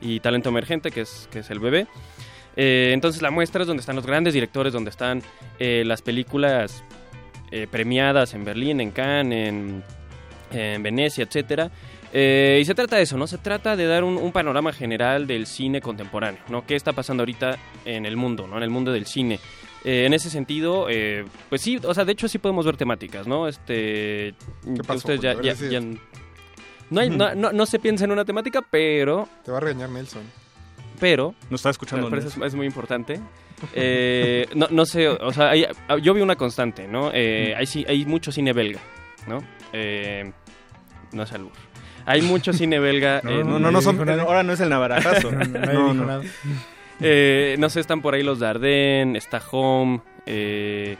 y 0.00 0.20
talento 0.20 0.48
emergente, 0.50 0.90
que 0.90 1.02
es, 1.02 1.28
que 1.32 1.38
es 1.38 1.50
el 1.50 1.58
bebé. 1.60 1.86
Eh, 2.56 2.90
entonces 2.94 3.20
la 3.22 3.30
muestra 3.30 3.62
es 3.62 3.66
donde 3.68 3.80
están 3.82 3.96
los 3.96 4.06
grandes 4.06 4.34
directores, 4.34 4.72
donde 4.72 4.90
están 4.90 5.22
eh, 5.58 5.82
las 5.86 6.02
películas 6.02 6.82
eh, 7.50 7.66
premiadas 7.70 8.34
en 8.34 8.44
Berlín, 8.44 8.80
en 8.80 8.90
Cannes, 8.90 9.48
en, 9.48 9.84
en 10.52 10.82
Venecia, 10.82 11.24
etcétera. 11.24 11.70
Eh, 12.12 12.58
y 12.62 12.64
se 12.64 12.74
trata 12.74 12.96
de 12.96 13.02
eso, 13.02 13.18
¿no? 13.18 13.26
Se 13.26 13.36
trata 13.38 13.76
de 13.76 13.84
dar 13.86 14.04
un, 14.04 14.16
un 14.16 14.32
panorama 14.32 14.72
general 14.72 15.26
del 15.26 15.46
cine 15.46 15.80
contemporáneo, 15.82 16.40
¿no? 16.48 16.64
¿Qué 16.66 16.74
está 16.76 16.92
pasando 16.92 17.22
ahorita 17.22 17.58
en 17.84 18.06
el 18.06 18.16
mundo, 18.16 18.46
¿no? 18.46 18.56
En 18.56 18.62
el 18.62 18.70
mundo 18.70 18.92
del 18.92 19.06
cine. 19.06 19.38
Eh, 19.84 20.06
en 20.06 20.14
ese 20.14 20.30
sentido, 20.30 20.86
eh, 20.88 21.24
pues 21.48 21.60
sí, 21.60 21.78
o 21.84 21.92
sea, 21.94 22.04
de 22.04 22.12
hecho 22.12 22.26
sí 22.28 22.38
podemos 22.38 22.64
ver 22.64 22.76
temáticas, 22.76 23.26
¿no? 23.26 23.46
Este, 23.48 24.34
¿Qué 24.64 24.82
pasó, 24.86 24.98
ustedes 25.12 25.20
ya, 25.20 25.34
ya- 25.52 25.80
no, 26.88 27.00
hay, 27.00 27.10
no, 27.10 27.34
no, 27.34 27.52
no 27.52 27.66
se 27.66 27.78
piensa 27.80 28.04
en 28.04 28.12
una 28.12 28.24
temática, 28.24 28.62
pero, 28.70 29.28
Te 29.44 29.50
va 29.50 29.58
a 29.58 29.60
regañar 29.60 29.90
Nelson. 29.90 30.22
Pero, 30.98 31.34
Nos 31.50 31.60
está 31.60 31.70
escuchando. 31.70 32.14
es, 32.16 32.36
es 32.36 32.54
muy 32.54 32.66
importante. 32.66 33.20
Eh, 33.74 34.46
no, 34.54 34.66
no 34.70 34.84
sé, 34.86 35.08
o 35.08 35.32
sea, 35.32 35.50
hay- 35.50 35.66
yo 36.02 36.12
vi 36.14 36.20
una 36.20 36.36
constante, 36.36 36.86
¿no? 36.86 37.10
Eh, 37.14 37.54
hay, 37.56 37.64
ci- 37.66 37.86
hay 37.88 38.04
mucho 38.04 38.30
cine 38.32 38.52
belga, 38.52 38.80
¿no? 39.26 39.38
Eh, 39.72 40.30
no 41.12 41.22
es 41.22 41.32
albur. 41.32 41.52
Hay 42.04 42.22
mucho 42.22 42.52
cine 42.52 42.78
belga. 42.78 43.20
No, 43.24 43.30
en- 43.30 43.48
no, 43.48 43.58
no, 43.58 43.70
no 43.70 43.80
son- 43.82 44.08
ahora 44.20 44.42
no 44.42 44.52
es 44.52 44.60
el 44.60 44.68
navarajazo. 44.68 45.30
No, 45.32 45.94
No, 45.94 46.20
no. 46.20 46.22
Eh, 47.00 47.56
sé, 47.68 47.80
están 47.80 48.00
por 48.00 48.14
ahí 48.14 48.22
los 48.22 48.38
Dardenne, 48.38 49.18
está 49.18 49.42
Home, 49.50 50.00
eh, 50.24 50.96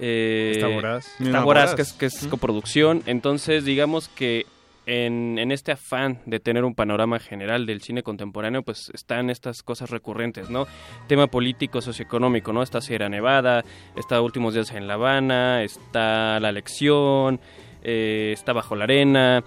eh, 0.00 0.52
Está 0.54 0.68
Voraz. 0.68 1.06
Está 1.20 1.40
Voraz, 1.42 1.44
Voraz. 1.44 1.74
que 1.74 1.82
es, 1.82 1.92
que 1.92 2.06
es 2.06 2.26
coproducción. 2.28 3.02
Entonces, 3.06 3.64
digamos 3.64 4.08
que 4.08 4.46
en, 4.86 5.50
este 5.50 5.72
afán 5.72 6.20
de 6.26 6.40
tener 6.40 6.64
un 6.64 6.74
panorama 6.74 7.18
general 7.18 7.66
del 7.66 7.82
cine 7.82 8.02
contemporáneo, 8.02 8.62
pues 8.62 8.90
están 8.94 9.30
estas 9.30 9.62
cosas 9.62 9.90
recurrentes, 9.90 10.48
¿no? 10.48 10.66
Tema 11.08 11.26
político, 11.26 11.82
socioeconómico, 11.82 12.52
¿no? 12.52 12.62
Está 12.62 12.80
Sierra 12.80 13.08
Nevada, 13.08 13.64
está 13.96 14.20
Últimos 14.20 14.54
Días 14.54 14.72
en 14.72 14.86
La 14.86 14.94
Habana, 14.94 15.62
está 15.62 16.38
La 16.40 16.52
Lección, 16.52 17.40
eh, 17.82 18.30
está 18.32 18.52
Bajo 18.52 18.76
la 18.76 18.84
Arena, 18.84 19.44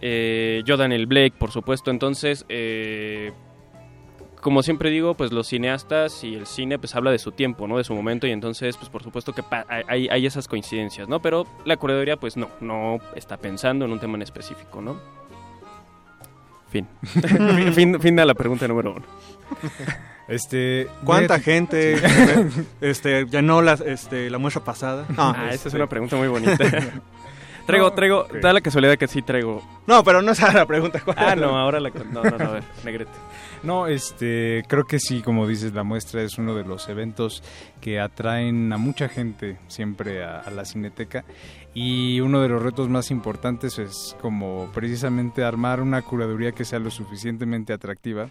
eh, 0.00 0.62
yo 0.64 0.76
Daniel 0.76 1.06
Blake, 1.06 1.34
por 1.38 1.50
supuesto. 1.50 1.90
Entonces, 1.90 2.44
eh, 2.48 3.32
como 4.44 4.62
siempre 4.62 4.90
digo, 4.90 5.14
pues 5.14 5.32
los 5.32 5.48
cineastas 5.48 6.22
y 6.22 6.34
el 6.34 6.46
cine 6.46 6.78
pues 6.78 6.94
habla 6.94 7.10
de 7.10 7.18
su 7.18 7.32
tiempo, 7.32 7.66
¿no? 7.66 7.78
De 7.78 7.84
su 7.84 7.94
momento 7.94 8.26
y 8.26 8.30
entonces 8.30 8.76
pues 8.76 8.90
por 8.90 9.02
supuesto 9.02 9.32
que 9.32 9.42
pa- 9.42 9.64
hay, 9.88 10.06
hay 10.08 10.26
esas 10.26 10.46
coincidencias, 10.46 11.08
¿no? 11.08 11.20
Pero 11.20 11.46
la 11.64 11.78
curaduría 11.78 12.18
pues 12.18 12.36
no, 12.36 12.48
no 12.60 12.98
está 13.16 13.38
pensando 13.38 13.86
en 13.86 13.92
un 13.92 13.98
tema 13.98 14.16
en 14.16 14.22
específico, 14.22 14.82
¿no? 14.82 14.96
Fin. 16.70 16.86
fin, 17.74 17.98
fin, 18.00 18.16
de 18.16 18.24
la 18.26 18.34
pregunta 18.34 18.68
número 18.68 18.92
uno. 18.92 19.04
Este, 20.26 20.88
¿Cuánta 21.04 21.34
a- 21.34 21.38
gente 21.40 21.96
este, 22.80 23.26
llenó 23.26 23.60
la, 23.60 23.74
este, 23.74 24.30
la 24.30 24.38
muestra 24.38 24.64
pasada? 24.64 25.04
Ah, 25.18 25.34
esa 25.48 25.54
es 25.54 25.66
este, 25.66 25.76
una 25.76 25.86
pregunta 25.86 26.16
muy 26.16 26.28
bonita. 26.28 26.56
Traigo, 27.66 27.92
traigo, 27.92 28.26
da 28.42 28.52
la 28.52 28.60
casualidad 28.60 28.96
que 28.96 29.08
sí 29.08 29.22
traigo. 29.22 29.62
No, 29.86 30.04
pero 30.04 30.20
no 30.20 30.32
es 30.32 30.40
la 30.40 30.66
pregunta. 30.66 31.02
Ah, 31.16 31.34
no, 31.34 31.58
ahora 31.58 31.80
la... 31.80 31.90
No, 31.90 32.22
no, 32.22 32.36
no, 32.36 32.44
a 32.44 32.52
ver, 32.52 32.64
negrete. 32.84 33.12
No, 33.62 33.86
este, 33.86 34.62
creo 34.68 34.84
que 34.84 34.98
sí, 34.98 35.22
como 35.22 35.46
dices, 35.46 35.72
la 35.72 35.82
muestra 35.82 36.22
es 36.22 36.36
uno 36.36 36.54
de 36.54 36.64
los 36.64 36.88
eventos 36.88 37.42
que 37.80 37.98
atraen 37.98 38.72
a 38.72 38.76
mucha 38.76 39.08
gente 39.08 39.56
siempre 39.68 40.22
a, 40.22 40.40
a 40.40 40.50
la 40.50 40.66
cineteca 40.66 41.24
y 41.74 42.20
uno 42.20 42.40
de 42.40 42.48
los 42.48 42.62
retos 42.62 42.88
más 42.88 43.10
importantes 43.10 43.80
es 43.80 44.16
como 44.20 44.70
precisamente 44.72 45.42
armar 45.42 45.80
una 45.80 46.02
curaduría 46.02 46.52
que 46.52 46.64
sea 46.64 46.78
lo 46.78 46.90
suficientemente 46.90 47.72
atractiva, 47.72 48.30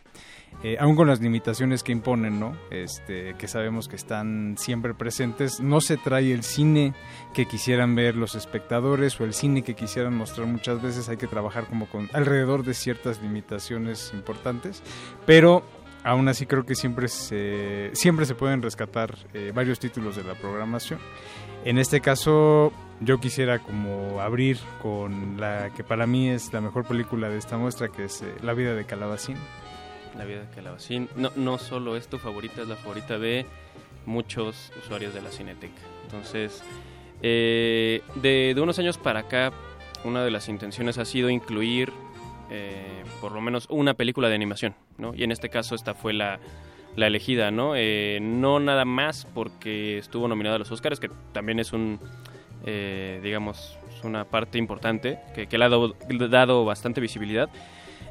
eh, 0.64 0.78
aún 0.80 0.96
con 0.96 1.08
las 1.08 1.20
limitaciones 1.20 1.84
que 1.84 1.92
imponen, 1.92 2.40
¿no? 2.40 2.56
Este, 2.72 3.36
que 3.38 3.50
sabemos 3.50 3.90
que 3.90 3.98
están 3.98 4.56
siempre 4.58 4.94
presentes. 4.94 5.60
No 5.60 5.82
se 5.82 5.98
trae 5.98 6.32
el 6.32 6.44
cine 6.44 6.94
que 7.34 7.46
quisieran 7.46 7.96
ver 7.96 8.16
los 8.16 8.36
espectadores 8.36 9.20
o 9.20 9.26
el 9.26 9.34
cine 9.34 9.64
que 9.64 9.76
quisieran 9.76 10.16
mostrar 10.16 10.48
muchas 10.48 10.82
veces. 10.82 11.10
Hay 11.10 11.18
que 11.18 11.28
trabajar 11.28 11.66
como 11.66 11.88
con 11.88 12.10
alrededor 12.14 12.64
de 12.64 12.74
ciertas 12.74 13.22
limitaciones 13.22 14.12
importantes, 14.14 14.82
pero 15.26 15.64
aún 16.04 16.30
así 16.30 16.46
creo 16.46 16.66
que 16.66 16.76
siempre 16.76 17.10
se, 17.10 17.92
siempre 17.94 18.26
se 18.26 18.36
pueden 18.36 18.62
rescatar 18.62 19.16
eh, 19.34 19.52
varios 19.54 19.80
títulos 19.80 20.16
de 20.16 20.24
la 20.24 20.36
programación. 20.36 21.00
En 21.66 21.78
este 21.78 22.02
caso, 22.02 22.74
yo 23.04 23.20
quisiera 23.20 23.60
como 23.60 24.22
abrir 24.22 24.58
con 24.82 25.40
la 25.40 25.72
que 25.76 25.84
para 25.84 26.08
mí 26.08 26.30
es 26.30 26.52
la 26.54 26.62
mejor 26.62 26.86
película 26.86 27.30
de 27.30 27.38
esta 27.38 27.58
muestra, 27.58 27.90
que 27.90 28.06
es 28.06 28.22
eh, 28.22 28.34
La 28.42 28.54
vida 28.54 28.76
de 28.76 28.86
Calabacín. 28.86 29.38
La 30.18 30.26
vida 30.26 30.42
de 30.42 30.56
Calabacín. 30.56 31.10
No, 31.16 31.32
no 31.36 31.58
solo 31.58 31.96
es 31.98 32.08
tu 32.08 32.20
favorita, 32.20 32.62
es 32.62 32.68
la 32.68 32.76
favorita 32.76 33.18
de 33.18 33.46
muchos 34.06 34.72
usuarios 34.84 35.14
de 35.14 35.22
la 35.22 35.32
Cineteca. 35.32 35.82
Entonces, 36.06 36.64
eh, 37.22 38.02
de, 38.16 38.54
de, 38.56 38.62
unos 38.62 38.80
años 38.80 38.98
para 38.98 39.22
acá, 39.22 39.52
una 40.04 40.24
de 40.24 40.32
las 40.32 40.50
intenciones 40.50 40.98
ha 40.98 41.06
sido 41.06 41.30
incluir 41.30 41.92
eh, 42.50 43.04
por 43.22 43.32
lo 43.32 43.42
menos 43.42 43.66
una 43.70 43.94
película 43.96 44.30
de 44.30 44.36
animación, 44.36 44.76
¿no? 44.98 45.16
Y 45.16 45.24
en 45.24 45.32
este 45.32 45.50
caso 45.50 45.76
esta 45.76 45.96
fue 45.96 46.14
la, 46.14 46.40
la 46.96 47.08
elegida, 47.08 47.52
¿no? 47.52 47.74
Eh, 47.76 48.20
no 48.22 48.60
nada 48.60 48.86
más 48.86 49.26
porque 49.34 49.98
estuvo 49.98 50.28
nominada 50.28 50.58
a 50.58 50.60
los 50.60 50.72
Oscars, 50.72 51.00
que 51.00 51.10
también 51.32 51.60
es 51.60 51.74
un, 51.74 52.00
eh, 52.64 53.20
digamos, 53.22 53.78
una 54.04 54.26
parte 54.26 54.58
importante 54.58 55.20
que, 55.34 55.58
le 55.58 55.66
ha 55.66 55.70
dado, 55.70 56.66
bastante 56.66 57.02
visibilidad, 57.02 57.50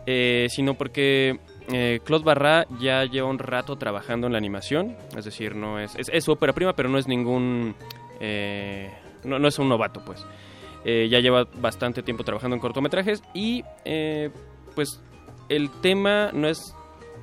eh, 0.06 0.46
sino 0.50 0.74
porque 0.74 1.38
eh, 1.72 2.00
Claude 2.04 2.24
Barra 2.24 2.66
ya 2.80 3.04
lleva 3.04 3.28
un 3.28 3.38
rato 3.38 3.76
trabajando 3.76 4.26
en 4.26 4.32
la 4.32 4.38
animación, 4.38 4.96
es 5.16 5.24
decir, 5.24 5.54
no 5.54 5.78
es, 5.78 5.94
es, 5.96 6.08
es 6.12 6.24
su 6.24 6.32
ópera 6.32 6.52
prima, 6.52 6.74
pero 6.74 6.88
no 6.88 6.98
es 6.98 7.06
ningún, 7.06 7.74
eh, 8.20 8.90
no, 9.24 9.38
no, 9.38 9.48
es 9.48 9.58
un 9.58 9.68
novato, 9.68 10.04
pues. 10.04 10.24
Ya 10.84 11.20
lleva 11.20 11.44
bastante 11.60 12.02
tiempo 12.02 12.24
trabajando 12.24 12.56
en 12.56 12.60
cortometrajes 12.60 13.22
y, 13.34 13.62
pues, 14.74 15.00
el 15.48 15.70
tema 15.80 16.30
no 16.32 16.48
es 16.48 16.74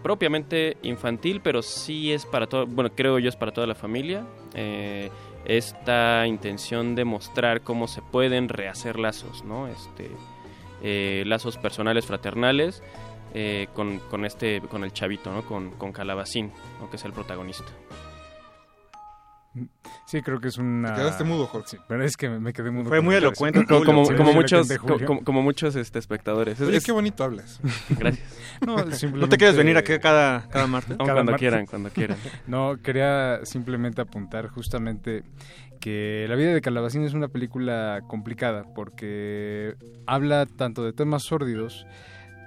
propiamente 0.02 0.78
infantil, 0.84 1.42
pero 1.42 1.62
sí 1.62 2.12
es 2.12 2.26
para 2.26 2.48
todo, 2.48 2.66
bueno, 2.66 2.92
creo 2.96 3.20
yo 3.20 3.30
es 3.30 3.36
para 3.36 3.52
toda 3.52 3.68
la 3.68 3.76
familia. 3.76 4.26
Eh, 4.54 5.10
esta 5.46 6.28
intención 6.28 6.96
de 6.96 7.06
mostrar 7.06 7.62
cómo 7.62 7.88
se 7.88 8.02
pueden 8.02 8.50
rehacer 8.50 9.00
lazos, 9.00 9.44
¿no? 9.44 9.68
Este, 9.68 10.12
eh, 10.82 11.24
lazos 11.26 11.58
personales, 11.58 12.06
fraternales, 12.06 12.84
eh, 13.34 13.68
con, 13.74 14.00
con, 14.00 14.26
este, 14.26 14.62
con 14.62 14.84
el 14.84 14.94
chavito, 14.94 15.32
¿no? 15.32 15.46
Con, 15.46 15.72
con 15.72 15.92
Calabacín, 15.92 16.52
¿no? 16.80 16.90
que 16.90 16.96
es 16.96 17.06
el 17.06 17.14
protagonista. 17.14 17.72
Sí, 20.06 20.22
creo 20.22 20.40
que 20.40 20.48
es 20.48 20.58
una... 20.58 20.94
Te 20.94 21.02
quedaste 21.02 21.24
mudo, 21.24 21.48
Jorge. 21.48 21.68
Sí, 21.70 21.78
pero 21.88 22.04
es 22.04 22.18
que 22.18 22.30
me 22.30 22.54
quedé 22.54 22.72
mudo. 22.72 22.90
Fue 22.90 23.02
muy 23.02 23.16
elocuente. 23.16 23.66
como, 23.66 23.84
como, 23.84 24.16
como, 24.16 24.34
muchos, 24.34 24.68
como, 24.78 25.24
como, 25.24 25.42
muchos 25.42 25.76
este, 25.76 26.00
espectadores. 26.00 26.60
Oye, 26.62 26.78
es, 26.78 26.86
qué 26.86 26.92
bonito 26.92 27.24
hablas. 27.24 27.60
Gracias. 27.90 28.28
No, 28.66 28.76
¿No 28.76 29.30
te 29.30 29.38
quieres 29.38 29.56
venir 29.56 29.78
aquí 29.78 29.98
cada, 30.00 30.50
cada 30.50 30.68
martes? 30.68 30.98
Cada 30.98 31.14
cuando 31.14 31.32
martes. 31.32 31.40
quieran, 31.40 31.66
cuando 31.66 31.90
quieran. 31.90 32.18
No, 32.48 32.76
quería 32.84 33.40
simplemente 33.44 34.02
apuntar 34.02 34.48
justamente 34.50 35.24
que 35.80 36.26
La 36.28 36.36
vida 36.36 36.54
de 36.54 36.62
Calabacín 36.62 37.04
es 37.04 37.14
una 37.14 37.30
película 37.30 38.02
complicada 38.08 38.66
porque 38.76 39.76
habla 40.06 40.46
tanto 40.46 40.84
de 40.84 40.92
temas 40.92 41.24
sórdidos 41.24 41.86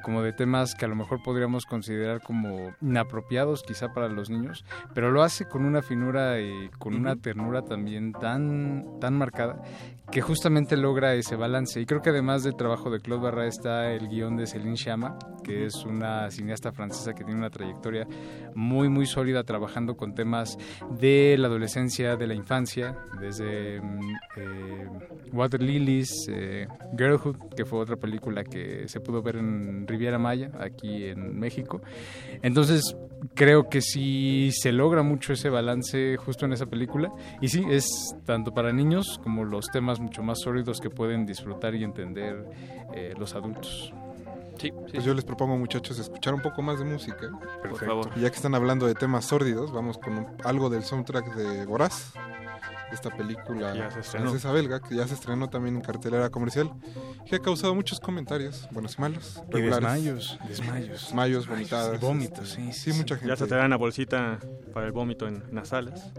como 0.02 0.22
de 0.22 0.32
temas 0.32 0.74
que 0.74 0.84
a 0.84 0.88
lo 0.88 0.96
mejor 0.96 1.22
podríamos 1.22 1.64
considerar 1.66 2.20
como 2.20 2.74
inapropiados 2.80 3.62
quizá 3.62 3.92
para 3.92 4.08
los 4.08 4.30
niños, 4.30 4.64
pero 4.94 5.10
lo 5.10 5.22
hace 5.22 5.46
con 5.46 5.64
una 5.64 5.82
finura 5.82 6.40
y 6.40 6.68
con 6.78 6.94
una 6.94 7.16
ternura 7.16 7.62
también 7.62 8.12
tan, 8.12 8.98
tan 9.00 9.14
marcada 9.14 9.62
que 10.10 10.20
justamente 10.20 10.76
logra 10.76 11.14
ese 11.14 11.36
balance. 11.36 11.80
Y 11.80 11.86
creo 11.86 12.02
que 12.02 12.10
además 12.10 12.44
del 12.44 12.54
trabajo 12.54 12.90
de 12.90 13.00
Claude 13.00 13.22
Barra 13.22 13.46
está 13.46 13.92
el 13.92 14.08
guion 14.08 14.36
de 14.36 14.46
Céline 14.46 14.76
Chama, 14.76 15.18
que 15.42 15.64
es 15.64 15.84
una 15.86 16.30
cineasta 16.30 16.70
francesa 16.70 17.14
que 17.14 17.24
tiene 17.24 17.40
una 17.40 17.50
trayectoria 17.50 18.06
muy, 18.54 18.90
muy 18.90 19.06
sólida 19.06 19.42
trabajando 19.44 19.96
con 19.96 20.14
temas 20.14 20.58
de 21.00 21.36
la 21.38 21.48
adolescencia, 21.48 22.16
de 22.16 22.26
la 22.26 22.34
infancia, 22.34 22.98
desde 23.20 23.76
eh, 24.36 24.88
Water 25.32 25.62
Lilies, 25.62 26.28
eh, 26.28 26.68
Girlhood, 26.96 27.54
que 27.56 27.64
fue 27.64 27.78
otra 27.78 27.96
película 27.96 28.44
que 28.44 28.88
se 28.88 29.00
pudo 29.00 29.22
ver 29.22 29.36
en 29.36 29.86
Riviera 29.92 30.18
Maya, 30.18 30.50
aquí 30.58 31.04
en 31.04 31.38
México. 31.38 31.82
Entonces, 32.42 32.96
creo 33.34 33.68
que 33.68 33.82
sí 33.82 34.50
se 34.52 34.72
logra 34.72 35.02
mucho 35.02 35.34
ese 35.34 35.50
balance 35.50 36.16
justo 36.16 36.46
en 36.46 36.54
esa 36.54 36.66
película. 36.66 37.12
Y 37.40 37.48
sí, 37.48 37.62
es 37.70 37.86
tanto 38.24 38.52
para 38.54 38.72
niños 38.72 39.20
como 39.22 39.44
los 39.44 39.66
temas 39.66 40.00
mucho 40.00 40.22
más 40.22 40.40
sólidos 40.40 40.80
que 40.80 40.88
pueden 40.88 41.26
disfrutar 41.26 41.74
y 41.74 41.84
entender 41.84 42.46
eh, 42.94 43.14
los 43.18 43.34
adultos. 43.34 43.92
Sí, 44.58 44.68
sí, 44.68 44.92
pues 44.92 45.04
yo 45.04 45.12
les 45.14 45.24
propongo, 45.24 45.56
muchachos, 45.58 45.98
escuchar 45.98 46.34
un 46.34 46.40
poco 46.40 46.62
más 46.62 46.78
de 46.78 46.84
música. 46.84 47.30
Perfecto. 47.62 47.68
Por 47.70 47.78
favor. 47.78 48.10
Y 48.16 48.20
ya 48.20 48.30
que 48.30 48.36
están 48.36 48.54
hablando 48.54 48.86
de 48.86 48.94
temas 48.94 49.26
sórdidos, 49.26 49.72
vamos 49.72 49.98
con 49.98 50.18
un, 50.18 50.26
algo 50.44 50.70
del 50.70 50.84
soundtrack 50.84 51.34
de 51.34 51.66
Boraz 51.66 52.12
esta 52.92 53.10
película 53.10 53.90
francesa 54.02 54.52
belga 54.52 54.80
que 54.80 54.96
ya 54.96 55.06
se 55.06 55.14
estrenó 55.14 55.48
también 55.48 55.76
en 55.76 55.82
cartelera 55.82 56.30
comercial 56.30 56.70
que 57.26 57.36
ha 57.36 57.38
causado 57.38 57.74
muchos 57.74 58.00
comentarios 58.00 58.68
buenos 58.70 58.96
y 58.98 59.00
malos 59.00 59.42
y 59.52 59.60
desmayos 59.60 60.38
desmayos. 60.48 61.02
Desmayos 61.02 61.46
vomitadas. 61.48 61.94
Y 61.94 62.04
vómitos 62.04 62.48
sí, 62.50 62.72
sí, 62.72 62.92
sí, 62.92 62.98
mucha 62.98 63.16
gente 63.16 63.28
ya 63.28 63.36
se 63.36 63.46
te 63.46 63.54
da 63.54 63.64
una 63.64 63.76
bolsita 63.76 64.38
para 64.74 64.86
el 64.86 64.92
vómito 64.92 65.26
en, 65.26 65.42
en 65.48 65.54
las 65.54 65.68
salas 65.68 66.12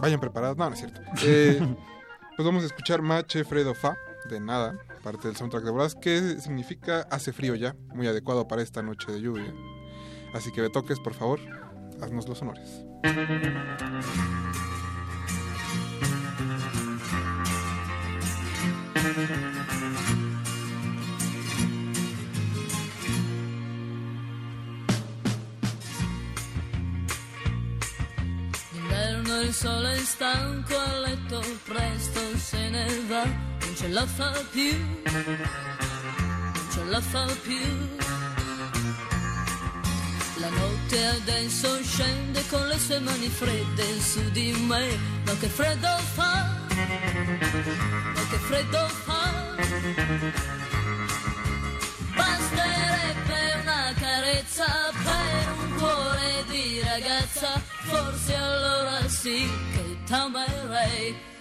vayan 0.00 0.20
preparados. 0.20 0.56
No 0.56 0.68
no 0.68 0.74
es 0.74 0.80
cierto. 0.80 1.00
Eh, 1.24 1.60
pues 2.36 2.46
vamos 2.46 2.62
a 2.64 2.66
escuchar 2.66 3.00
Mache 3.00 3.44
Fredo 3.44 3.74
Fa 3.74 3.96
de 4.28 4.40
nada 4.40 4.78
parte 5.02 5.28
del 5.28 5.36
soundtrack 5.36 5.64
de 5.64 5.70
Boraz 5.70 5.94
que 5.94 6.38
significa 6.40 7.06
hace 7.10 7.32
frío 7.32 7.54
ya 7.54 7.74
muy 7.94 8.06
adecuado 8.06 8.46
para 8.46 8.62
esta 8.62 8.82
noche 8.82 9.10
de 9.12 9.20
lluvia. 9.20 9.54
Así 10.34 10.52
que 10.52 10.68
toques 10.68 11.00
por 11.00 11.14
favor 11.14 11.40
haznos 12.02 12.28
los 12.28 12.42
honores 12.42 12.84
D'inverno 28.72 29.40
il 29.42 29.52
sole 29.52 29.92
è 29.92 29.98
stanco 29.98 30.78
a 30.78 30.98
letto, 31.00 31.44
presto 31.64 32.20
se 32.38 32.70
ne 32.70 32.86
va, 33.06 33.24
non 33.24 33.76
ce 33.76 33.88
la 33.88 34.06
fa 34.06 34.32
più, 34.50 34.72
non 35.12 36.68
ce 36.72 36.84
la 36.84 37.00
fa 37.02 37.26
più. 37.42 37.60
La 40.38 40.48
notte 40.48 41.06
adesso 41.06 41.82
scende 41.82 42.46
con 42.48 42.66
le 42.66 42.78
sue 42.78 42.98
mani 43.00 43.28
fredde 43.28 44.00
su 44.00 44.30
di 44.30 44.52
me, 44.52 44.98
ma 45.26 45.36
che 45.36 45.48
freddo 45.48 45.88
fa, 46.14 46.64
che 46.76 48.36
freddo 48.36 48.88
fa. 49.04 49.54
Basterebbe 52.14 53.60
una 53.62 53.94
carezza 53.98 54.66
per 54.92 55.52
un 55.58 55.74
cuore 55.76 56.44
di 56.48 56.80
ragazza, 56.82 57.58
forse 57.84 58.34
allora 58.34 59.08
sì 59.08 59.48
che 59.72 59.96
t'amerei. 60.06 61.35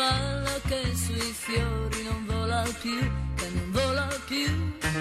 Farfalla 0.00 0.60
che 0.66 0.94
sui 0.94 1.32
fiori 1.32 2.02
non 2.04 2.24
vola 2.26 2.62
più, 2.80 2.98
che 3.34 3.48
non 3.52 3.70
vola 3.70 4.08
più, 4.26 4.78
che 4.78 4.92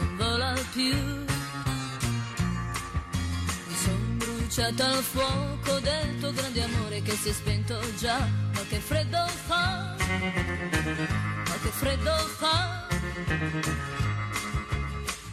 non 0.00 0.16
vola 0.16 0.54
più. 0.72 0.96
Mi 3.66 3.74
son 3.84 4.16
bruciata 4.16 4.86
al 4.88 5.02
fuoco 5.02 5.78
del 5.80 6.18
tuo 6.18 6.32
grande 6.32 6.62
amore 6.62 7.02
che 7.02 7.12
si 7.12 7.28
è 7.28 7.32
spento 7.32 7.78
già, 7.98 8.18
ma 8.54 8.60
che 8.68 8.78
freddo 8.78 9.26
fa, 9.46 9.96
ma 9.98 11.54
che 11.62 11.70
freddo 11.70 12.16
fa. 12.38 12.86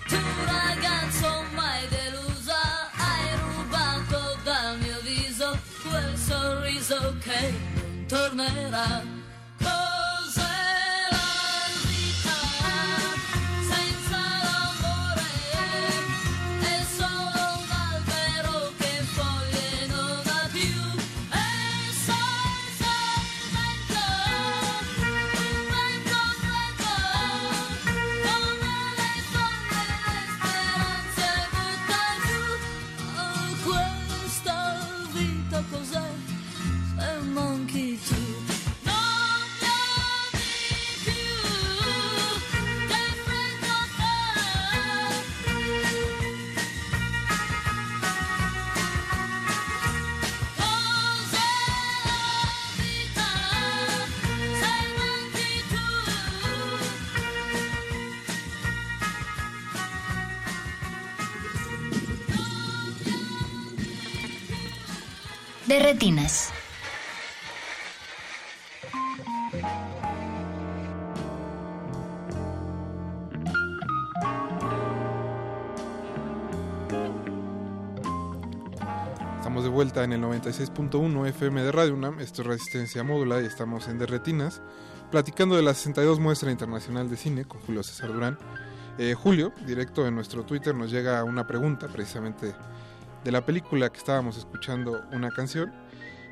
Tu 0.07 0.17
ragazzo 0.45 1.45
mai 1.53 1.87
delusa, 1.87 2.91
hai 2.97 3.37
rubato 3.37 4.37
dal 4.43 4.77
mio 4.79 4.99
viso 5.03 5.57
quel 5.83 6.17
sorriso 6.17 7.15
che 7.21 7.78
tornerà. 8.09 9.18
Retinas. 65.81 66.51
Estamos 79.37 79.63
de 79.63 79.69
vuelta 79.69 80.03
en 80.03 80.11
el 80.11 80.21
96.1 80.21 81.27
FM 81.27 81.63
de 81.63 81.71
Radio 81.71 81.93
UNAM, 81.93 82.19
esto 82.19 82.41
es 82.41 82.47
Resistencia 82.47 83.03
Módula 83.03 83.41
y 83.41 83.45
estamos 83.45 83.87
en 83.87 83.97
Derretinas, 83.97 84.61
platicando 85.09 85.55
de 85.55 85.63
la 85.63 85.73
62 85.73 86.19
Muestra 86.19 86.51
Internacional 86.51 87.09
de 87.09 87.15
Cine 87.15 87.45
con 87.45 87.61
Julio 87.61 87.83
César 87.83 88.11
Durán. 88.11 88.37
Eh, 88.97 89.13
Julio, 89.13 89.53
directo 89.65 90.05
en 90.05 90.15
nuestro 90.15 90.43
Twitter, 90.43 90.75
nos 90.75 90.91
llega 90.91 91.23
una 91.23 91.47
pregunta 91.47 91.87
precisamente 91.87 92.53
de 93.23 93.31
la 93.31 93.45
película 93.45 93.89
que 93.89 93.97
estábamos 93.97 94.37
escuchando 94.37 95.01
una 95.11 95.29
canción 95.31 95.71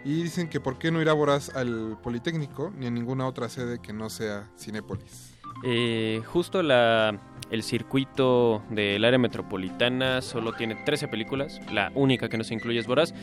y 0.05 0.23
dicen 0.23 0.47
que 0.49 0.59
por 0.59 0.77
qué 0.77 0.91
no 0.91 1.01
irá 1.01 1.13
Voraz 1.13 1.55
al 1.55 1.97
Politécnico 2.01 2.71
ni 2.77 2.85
a 2.88 2.91
ninguna 2.91 3.25
otra 3.27 3.49
sede 3.49 3.79
que 3.79 3.93
no 3.93 4.09
sea 4.09 4.49
Cinépolis. 4.57 5.33
Eh, 5.65 6.21
justo 6.27 6.61
la, 6.61 7.19
el 7.49 7.63
circuito 7.63 8.63
del 8.69 9.03
área 9.03 9.17
metropolitana 9.19 10.21
solo 10.21 10.53
tiene 10.53 10.75
13 10.85 11.07
películas, 11.07 11.59
la 11.71 11.91
única 11.95 12.29
que 12.29 12.38
no 12.38 12.43
se 12.43 12.53
incluye 12.53 12.79
es 12.79 12.88
Voraz. 12.88 13.13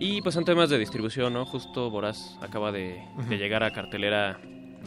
Y 0.00 0.22
pues 0.22 0.34
son 0.36 0.44
temas 0.44 0.70
de 0.70 0.78
distribución, 0.78 1.32
¿no? 1.32 1.44
Justo 1.44 1.90
Voraz 1.90 2.38
acaba 2.40 2.70
de, 2.70 3.02
llegar 3.28 3.64
a 3.64 3.72
cartelera 3.72 4.38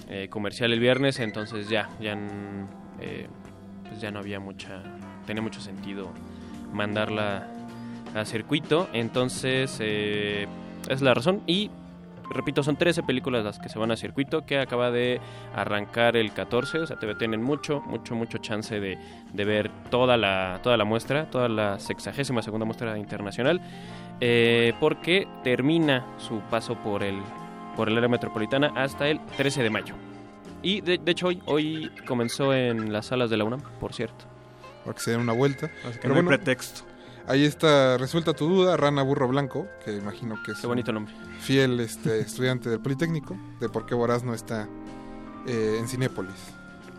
eh, 0.08 0.28
comercial 0.30 0.72
el 0.72 0.80
viernes, 0.80 1.20
entonces 1.20 1.68
ya, 1.68 1.90
ya, 2.00 2.14
n- 2.14 2.66
eh, 3.02 3.28
pues 3.90 4.00
ya 4.00 4.10
no 4.10 4.20
había 4.20 4.40
mucha, 4.40 4.82
tenía 5.28 5.42
mucho 5.44 5.60
sentido 5.60 6.14
mandarla 6.72 7.46
a 8.16 8.26
circuito, 8.26 8.90
entonces 8.94 9.78
eh, 9.80 10.48
es 10.90 11.02
la 11.02 11.14
razón 11.14 11.42
y 11.48 11.72
repito, 12.34 12.64
son 12.64 12.78
13 12.78 13.04
películas 13.04 13.44
las 13.44 13.60
que 13.60 13.70
se 13.70 13.78
van 13.78 13.92
a 13.92 13.98
circuito, 13.98 14.46
que 14.46 14.58
acaba 14.60 14.92
de 14.92 15.20
arrancar 15.54 16.16
el 16.16 16.32
14, 16.32 16.80
o 16.80 16.88
sea, 16.88 16.98
te 16.98 17.14
tienen 17.16 17.42
mucho, 17.42 17.82
mucho, 17.82 18.16
mucho 18.16 18.38
chance 18.38 18.80
de, 18.80 18.98
de 19.34 19.46
ver 19.46 19.70
toda 19.90 20.18
la, 20.18 20.60
toda 20.64 20.78
la 20.78 20.86
muestra, 20.86 21.30
toda 21.30 21.50
la 21.50 21.80
sexagésima 21.80 22.42
segunda 22.42 22.66
muestra 22.66 22.98
internacional, 22.98 23.62
eh, 24.20 24.74
porque 24.80 25.28
termina 25.44 26.06
su 26.18 26.40
paso 26.50 26.76
por 26.76 27.04
el, 27.04 27.20
por 27.76 27.90
el 27.90 27.98
área 27.98 28.10
metropolitana 28.10 28.72
hasta 28.76 29.10
el 29.10 29.20
13 29.38 29.64
de 29.64 29.70
mayo. 29.70 29.96
Y 30.64 30.82
de, 30.82 31.00
de 31.00 31.12
hecho 31.12 31.28
hoy, 31.28 31.42
hoy 31.46 31.92
comenzó 32.06 32.54
en 32.54 32.94
las 32.94 33.08
salas 33.08 33.30
de 33.30 33.38
la 33.38 33.44
UNAM, 33.44 33.62
por 33.80 33.94
cierto. 33.94 34.26
Para 34.84 34.96
que 34.96 35.02
se 35.02 35.12
den 35.12 35.22
una 35.22 35.34
vuelta. 35.34 35.70
que 36.02 36.08
no 36.08 36.16
hay 36.16 36.24
pretexto. 36.24 36.91
Ahí 37.28 37.46
está, 37.46 37.98
resuelta 37.98 38.34
tu 38.34 38.48
duda, 38.48 38.78
Rana 38.78 39.04
Burro 39.04 39.28
Blanco, 39.28 39.68
que 39.86 39.96
imagino 39.96 40.42
que 40.44 40.52
es 40.52 40.60
Qué 40.60 40.68
bonito 40.68 40.92
un 40.92 40.96
nombre. 40.96 41.14
fiel 41.40 41.80
este, 41.82 42.20
estudiante 42.20 42.70
del 42.70 42.80
Politécnico, 42.80 43.38
de 43.60 43.70
por 43.70 43.86
qué 43.86 43.96
Voraz 43.96 44.24
no 44.24 44.34
está 44.34 44.68
eh, 45.48 45.78
en 45.80 45.88
Cinépolis. 45.88 46.54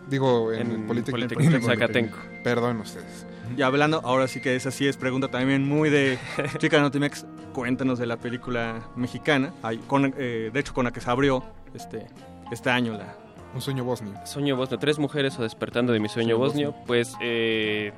Digo, 0.09 0.53
en, 0.53 0.61
En 0.61 0.71
el 0.73 0.87
Politécnico. 0.87 1.35
Politécnico 1.35 1.67
Zacatenco. 1.73 2.19
Perdón 2.43 2.81
ustedes. 2.81 3.27
Y 3.57 3.63
hablando, 3.63 4.01
ahora 4.05 4.29
sí 4.29 4.41
que 4.41 4.57
esa 4.57 4.71
sí 4.71 4.87
es 4.87 4.97
pregunta 4.97 5.29
también 5.29 5.69
muy 5.69 5.91
de 5.91 6.19
Chica 6.59 6.81
Notimex, 6.81 7.27
cuéntanos 7.53 7.99
de 7.99 8.07
la 8.07 8.17
película 8.17 8.83
mexicana, 8.97 9.53
Ay, 9.63 9.79
con, 9.87 10.15
eh, 10.17 10.51
de 10.53 10.61
hecho 10.61 10.73
con 10.73 10.85
la 10.85 10.91
que 10.93 11.01
se 11.01 11.11
abrió 11.11 11.45
este, 11.75 12.07
este 12.51 12.71
año 12.71 12.95
la... 12.95 13.17
Un 13.55 13.61
sueño 13.61 13.85
bosnio. 13.85 14.15
Sueño 14.25 14.57
bosnio, 14.57 14.79
tres 14.79 14.99
mujeres 14.99 15.39
o 15.39 15.43
despertando 15.43 15.93
de 15.93 16.01
mi 16.01 16.09
sueño 16.09 16.37
Sueño 16.37 16.39
bosnio, 16.39 16.75
pues 16.87 17.15
eh, 17.21 17.93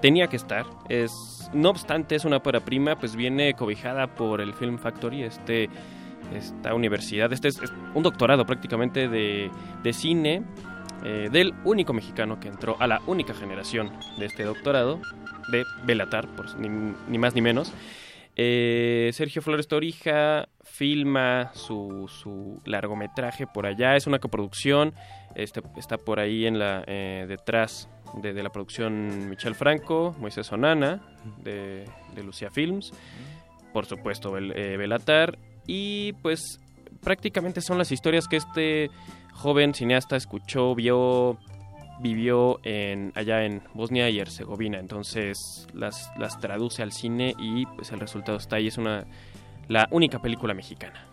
tenía 0.00 0.26
que 0.28 0.36
estar. 0.36 0.66
Es, 0.88 1.50
no 1.52 1.70
obstante, 1.70 2.14
es 2.14 2.24
una 2.24 2.38
ópera 2.38 2.60
prima, 2.60 2.96
pues 2.96 3.16
viene 3.16 3.54
cobijada 3.54 4.14
por 4.14 4.40
el 4.40 4.54
Film 4.54 4.78
Factory, 4.78 5.22
este, 5.22 5.68
esta 6.34 6.74
universidad, 6.74 7.32
este 7.32 7.48
es, 7.48 7.60
un 7.94 8.02
doctorado 8.02 8.44
prácticamente 8.46 9.08
de, 9.08 9.50
de 9.82 9.92
cine 9.92 10.42
eh, 11.04 11.28
del 11.30 11.54
único 11.64 11.92
mexicano 11.92 12.40
que 12.40 12.48
entró 12.48 12.76
a 12.80 12.86
la 12.86 13.00
única 13.06 13.34
generación 13.34 13.92
de 14.18 14.26
este 14.26 14.44
doctorado, 14.44 15.00
de 15.52 15.64
Belatar, 15.84 16.26
ni 16.58 17.18
más 17.18 17.34
ni 17.34 17.40
menos. 17.40 17.72
Eh, 18.38 19.10
Sergio 19.14 19.40
Flores 19.40 19.66
Torija 19.66 20.48
filma 20.62 21.50
su, 21.54 22.06
su 22.08 22.60
largometraje 22.66 23.46
por 23.46 23.64
allá, 23.64 23.96
es 23.96 24.06
una 24.06 24.18
coproducción, 24.18 24.92
este, 25.34 25.62
está 25.78 25.96
por 25.96 26.20
ahí 26.20 26.44
en 26.44 26.58
la 26.58 26.84
eh, 26.86 27.24
detrás 27.28 27.88
de, 28.14 28.42
la 28.42 28.50
producción 28.50 29.28
Michel 29.30 29.54
Franco, 29.54 30.14
Moisés 30.18 30.50
Onana, 30.52 31.02
de, 31.42 31.84
de 32.14 32.22
Lucia 32.22 32.50
Films, 32.50 32.92
por 33.72 33.86
supuesto 33.86 34.36
eh, 34.38 34.76
Belatar, 34.76 35.38
y 35.66 36.12
pues 36.22 36.60
prácticamente 37.02 37.60
son 37.60 37.78
las 37.78 37.92
historias 37.92 38.28
que 38.28 38.36
este 38.36 38.90
joven 39.32 39.74
cineasta 39.74 40.16
escuchó, 40.16 40.74
vio, 40.74 41.38
vivió 42.00 42.58
en, 42.62 43.12
allá 43.14 43.44
en 43.44 43.62
Bosnia 43.74 44.08
y 44.10 44.18
Herzegovina. 44.18 44.78
Entonces 44.78 45.66
las, 45.74 46.10
las 46.18 46.38
traduce 46.40 46.82
al 46.82 46.92
cine 46.92 47.34
y 47.38 47.66
pues 47.66 47.92
el 47.92 48.00
resultado 48.00 48.38
está 48.38 48.56
ahí. 48.56 48.68
Es 48.68 48.78
una 48.78 49.04
la 49.68 49.88
única 49.90 50.20
película 50.20 50.54
mexicana. 50.54 51.06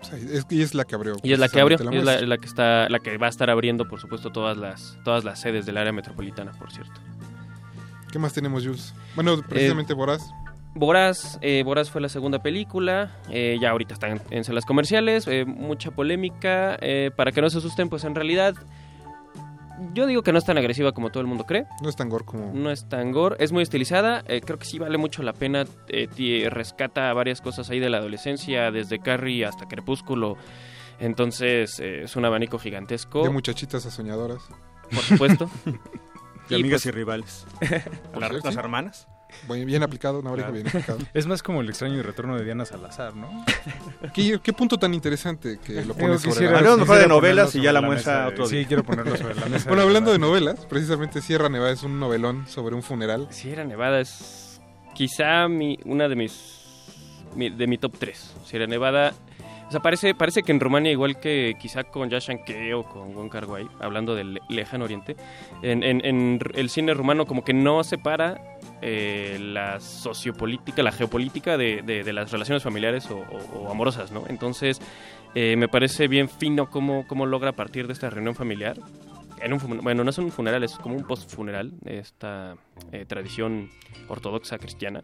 O 0.00 0.04
sea, 0.04 0.16
es, 0.16 0.46
y 0.50 0.62
es 0.62 0.74
la 0.74 0.84
que 0.84 0.94
abrió. 0.94 1.16
Y 1.22 1.32
es 1.32 1.38
la 1.38 1.48
que 1.48 1.60
abrió, 1.60 1.78
y 1.90 1.96
es 1.96 2.04
la, 2.04 2.20
la 2.20 2.38
que 2.38 2.46
está, 2.46 2.88
la 2.88 3.00
que 3.00 3.18
va 3.18 3.26
a 3.26 3.30
estar 3.30 3.50
abriendo, 3.50 3.88
por 3.88 4.00
supuesto, 4.00 4.30
todas 4.30 4.56
las, 4.56 4.98
todas 5.04 5.24
las 5.24 5.40
sedes 5.40 5.66
del 5.66 5.76
área 5.76 5.92
metropolitana, 5.92 6.52
por 6.52 6.70
cierto. 6.72 7.00
¿Qué 8.12 8.18
más 8.18 8.32
tenemos, 8.32 8.64
Jules? 8.64 8.94
Bueno, 9.14 9.42
precisamente 9.46 9.92
Voraz. 9.94 10.22
Boraz, 10.74 11.38
eh, 11.42 11.62
Boraz 11.64 11.90
fue 11.90 12.00
la 12.00 12.08
segunda 12.08 12.40
película, 12.40 13.16
eh, 13.30 13.58
ya 13.60 13.70
ahorita 13.70 13.94
está 13.94 14.08
en, 14.08 14.20
en 14.30 14.44
salas 14.44 14.64
comerciales, 14.64 15.26
eh, 15.26 15.44
mucha 15.44 15.90
polémica, 15.90 16.78
eh, 16.80 17.10
para 17.16 17.32
que 17.32 17.40
no 17.40 17.50
se 17.50 17.58
asusten, 17.58 17.88
pues 17.88 18.04
en 18.04 18.14
realidad 18.14 18.54
yo 19.94 20.06
digo 20.06 20.22
que 20.22 20.32
no 20.32 20.38
es 20.38 20.44
tan 20.44 20.58
agresiva 20.58 20.92
como 20.92 21.10
todo 21.10 21.20
el 21.20 21.26
mundo 21.26 21.44
cree. 21.44 21.66
No 21.82 21.88
es 21.88 21.96
tan 21.96 22.08
gore 22.08 22.24
como... 22.24 22.52
No 22.54 22.70
es 22.70 22.88
tan 22.88 23.12
gore, 23.12 23.36
es 23.38 23.52
muy 23.52 23.62
estilizada, 23.62 24.22
eh, 24.26 24.40
creo 24.40 24.58
que 24.58 24.66
sí 24.66 24.78
vale 24.78 24.98
mucho 24.98 25.22
la 25.22 25.32
pena, 25.32 25.64
eh, 25.88 26.06
ti- 26.08 26.48
rescata 26.48 27.12
varias 27.12 27.40
cosas 27.40 27.68
ahí 27.70 27.78
de 27.80 27.90
la 27.90 27.98
adolescencia, 27.98 28.70
desde 28.70 28.98
Carrie 28.98 29.44
hasta 29.44 29.66
Crepúsculo, 29.66 30.36
entonces 30.98 31.78
eh, 31.80 32.02
es 32.04 32.16
un 32.16 32.24
abanico 32.24 32.58
gigantesco. 32.58 33.22
De 33.22 33.30
muchachitas 33.30 33.86
a 33.86 33.90
soñadoras. 33.90 34.40
Por 34.90 35.00
supuesto. 35.02 35.50
Y 36.50 36.54
amigas 36.54 36.80
pues- 36.82 36.86
y 36.86 36.90
rivales. 36.92 37.46
Por 38.12 38.22
La- 38.22 38.28
cierto, 38.30 38.46
las 38.46 38.54
sí. 38.54 38.58
hermanas. 38.60 39.08
Bien, 39.48 39.82
aplicado, 39.82 40.22
Navarijo, 40.22 40.52
bien 40.52 40.68
aplicado. 40.68 40.98
Es 41.14 41.26
más 41.26 41.42
como 41.42 41.60
el 41.60 41.68
extraño 41.68 42.02
retorno 42.02 42.36
de 42.36 42.44
Diana 42.44 42.64
Salazar, 42.64 43.14
¿no? 43.14 43.44
¿Qué, 44.14 44.38
qué 44.42 44.52
punto 44.52 44.78
tan 44.78 44.94
interesante 44.94 45.58
que 45.58 45.84
lo 45.84 45.94
pones 45.94 46.22
sobre 46.22 46.50
la 46.50 46.60
mesa. 46.60 46.76
mejor 46.76 46.98
de 46.98 47.08
novelas 47.08 47.54
y 47.54 47.62
ya 47.62 47.72
la 47.72 47.80
muestra 47.80 48.28
otro 48.28 48.46
Sí, 48.46 48.64
quiero 48.66 48.84
ponerlo 48.84 49.16
sobre 49.16 49.34
la 49.34 49.46
mesa. 49.46 49.68
bueno, 49.68 49.82
hablando 49.82 50.12
de 50.12 50.18
novelas, 50.18 50.66
precisamente 50.66 51.20
Sierra 51.20 51.48
Nevada 51.48 51.72
es 51.72 51.82
un 51.82 51.98
novelón 51.98 52.46
sobre 52.48 52.74
un 52.74 52.82
funeral. 52.82 53.28
Sierra 53.30 53.64
Nevada 53.64 54.00
es 54.00 54.60
quizá 54.94 55.48
mi, 55.48 55.78
una 55.84 56.08
de 56.08 56.16
mis 56.16 56.58
de 57.36 57.66
mi 57.66 57.78
top 57.78 57.94
3. 57.98 58.34
Sierra 58.44 58.66
Nevada 58.66 59.14
o 59.68 59.70
sea, 59.70 59.80
parece, 59.80 60.14
parece 60.14 60.42
que 60.42 60.50
en 60.50 60.60
Rumania, 60.60 60.90
igual 60.90 61.20
que 61.20 61.54
quizá 61.60 61.84
con 61.84 62.08
Yashanke 62.08 62.72
o 62.72 62.84
con 62.84 63.14
Wong 63.14 63.28
Kar 63.28 63.44
-wai, 63.44 63.68
hablando 63.80 64.14
del 64.14 64.40
lejano 64.48 64.86
oriente, 64.86 65.14
en, 65.62 65.82
en, 65.82 66.40
el 66.54 66.70
cine 66.70 66.94
rumano 66.94 67.26
como 67.26 67.44
que 67.44 67.52
no 67.52 67.84
separa 67.84 68.40
eh, 68.80 69.36
la 69.38 69.78
sociopolítica, 69.78 70.82
la 70.82 70.90
geopolítica 70.90 71.58
de, 71.58 71.82
de, 71.82 72.12
las 72.14 72.32
relaciones 72.32 72.62
familiares 72.62 73.10
o, 73.10 73.70
amorosas, 73.70 74.10
¿no? 74.10 74.24
Entonces, 74.28 74.80
eh, 75.34 75.54
me 75.58 75.68
parece 75.68 76.08
bien 76.08 76.30
fino 76.30 76.70
cómo, 76.70 77.06
cómo 77.06 77.26
logra 77.26 77.52
partir 77.52 77.86
de 77.88 77.92
esta 77.92 78.08
reunión 78.08 78.34
familiar. 78.34 78.78
En 79.42 79.52
un, 79.52 79.80
bueno, 79.82 80.02
no 80.02 80.10
es 80.10 80.18
un 80.18 80.32
funeral, 80.32 80.64
es 80.64 80.76
como 80.76 80.96
un 80.96 81.04
post-funeral, 81.04 81.72
esta 81.84 82.56
eh, 82.90 83.04
tradición 83.06 83.68
ortodoxa 84.08 84.56
cristiana. 84.56 85.02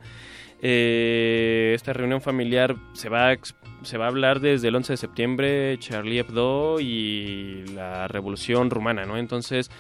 Esta 0.66 1.92
reunión 1.92 2.22
familiar 2.22 2.76
se 2.94 3.10
va 3.10 3.30
a 3.30 3.36
se 3.84 3.98
va 3.98 4.06
a 4.06 4.08
hablar 4.08 4.40
desde 4.40 4.68
el 4.68 4.76
11 4.76 4.94
de 4.94 4.96
septiembre, 4.96 5.78
Charlie 5.78 6.18
Hebdo 6.18 6.80
y 6.80 7.64
la 7.74 8.08
Revolución 8.08 8.70
Rumana, 8.70 9.04
¿no? 9.04 9.16
Entonces, 9.16 9.70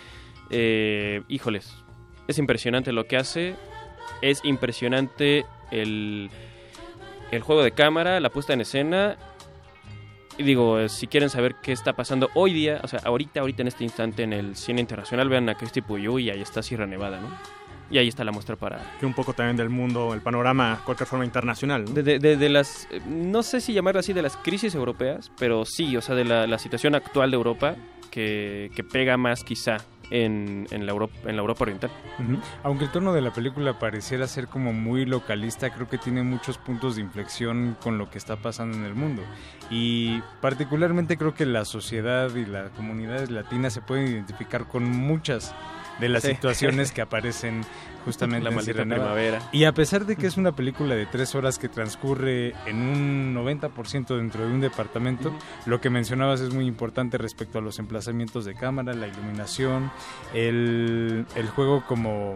eh, 0.50 1.22
híjoles, 1.28 1.74
es 2.28 2.38
impresionante 2.38 2.92
lo 2.92 3.06
que 3.06 3.16
hace, 3.16 3.54
es 4.22 4.44
impresionante 4.44 5.46
el, 5.70 6.30
el 7.30 7.42
juego 7.42 7.62
de 7.62 7.72
cámara, 7.72 8.20
la 8.20 8.30
puesta 8.30 8.52
en 8.52 8.60
escena. 8.60 9.16
Y 10.36 10.42
digo, 10.42 10.80
eh, 10.80 10.88
si 10.88 11.06
quieren 11.06 11.30
saber 11.30 11.56
qué 11.62 11.72
está 11.72 11.94
pasando 11.94 12.28
hoy 12.34 12.52
día, 12.52 12.80
o 12.82 12.88
sea, 12.88 13.00
ahorita, 13.04 13.40
ahorita 13.40 13.62
en 13.62 13.68
este 13.68 13.84
instante 13.84 14.24
en 14.24 14.32
el 14.32 14.56
cine 14.56 14.80
internacional, 14.80 15.28
vean 15.28 15.48
a 15.48 15.54
Cristi 15.54 15.80
Puyú 15.80 16.18
y 16.18 16.30
ahí 16.30 16.40
está 16.40 16.62
Sierra 16.62 16.86
Nevada, 16.86 17.20
¿no? 17.20 17.28
Y 17.90 17.98
ahí 17.98 18.08
está 18.08 18.24
la 18.24 18.32
muestra 18.32 18.56
para... 18.56 18.96
Que 18.98 19.06
un 19.06 19.14
poco 19.14 19.34
también 19.34 19.56
del 19.56 19.68
mundo, 19.68 20.14
el 20.14 20.20
panorama, 20.20 20.80
cualquier 20.84 21.06
forma 21.06 21.24
internacional. 21.24 21.84
¿no? 21.84 21.92
De, 21.92 22.18
de, 22.18 22.48
las, 22.48 22.88
eh, 22.90 23.00
no 23.06 23.42
sé 23.42 23.60
si 23.60 23.72
llamarlo 23.72 24.00
así, 24.00 24.12
de 24.12 24.22
las 24.22 24.36
crisis 24.36 24.74
europeas, 24.74 25.30
pero 25.38 25.64
sí, 25.64 25.96
o 25.96 26.00
sea, 26.00 26.14
de 26.14 26.24
la, 26.24 26.58
situación 26.58 26.94
actual 26.94 27.30
de 27.30 27.36
Europa 27.36 27.76
que, 28.10 28.70
que 28.74 28.84
pega 28.84 29.16
más 29.16 29.44
quizá 29.44 29.78
en, 30.10 30.66
en, 30.70 30.86
la 30.86 30.92
Europa, 30.92 31.14
en 31.24 31.36
la 31.36 31.42
Europa 31.42 31.64
Oriental. 31.64 31.90
Aunque 32.62 32.84
el 32.84 32.90
tono 32.90 33.12
de 33.12 33.20
la 33.20 33.32
película 33.32 33.78
pareciera 33.78 34.26
ser 34.26 34.48
como 34.48 34.72
muy 34.72 35.04
localista, 35.04 35.70
creo 35.70 35.88
que 35.88 35.98
tiene 35.98 36.22
muchos 36.22 36.58
puntos 36.58 36.96
de 36.96 37.02
inflexión 37.02 37.76
con 37.82 37.98
lo 37.98 38.10
que 38.10 38.18
está 38.18 38.36
pasando 38.36 38.76
en 38.76 38.84
el 38.84 38.94
mundo. 38.94 39.22
Y 39.70 40.20
particularmente 40.40 41.16
creo 41.16 41.34
que 41.34 41.46
la 41.46 41.64
sociedad 41.64 42.34
y 42.34 42.46
las 42.46 42.70
comunidades 42.70 43.30
latinas 43.30 43.72
se 43.72 43.82
pueden 43.82 44.08
identificar 44.08 44.66
con 44.66 44.84
muchas 44.84 45.54
de 46.00 46.08
las 46.08 46.22
situaciones 46.22 46.92
que 46.92 47.02
aparecen 47.02 47.62
justamente 48.04 48.44
la 48.44 48.50
maldita 48.50 48.82
primavera. 48.84 49.40
Y 49.52 49.64
a 49.64 49.72
pesar 49.72 50.04
de 50.06 50.16
que 50.16 50.26
es 50.26 50.36
una 50.36 50.52
película 50.52 50.94
de 50.94 51.06
tres 51.06 51.34
horas 51.34 51.58
que 51.58 51.68
transcurre 51.68 52.54
en 52.66 52.76
un 52.76 53.34
90% 53.34 54.16
dentro 54.16 54.46
de 54.46 54.52
un 54.52 54.60
departamento, 54.60 55.32
lo 55.66 55.80
que 55.80 55.90
mencionabas 55.90 56.40
es 56.40 56.52
muy 56.52 56.66
importante 56.66 57.18
respecto 57.18 57.58
a 57.58 57.62
los 57.62 57.78
emplazamientos 57.78 58.44
de 58.44 58.54
cámara, 58.54 58.92
la 58.94 59.08
iluminación, 59.08 59.90
el, 60.34 61.26
el 61.34 61.48
juego 61.48 61.84
como 61.86 62.34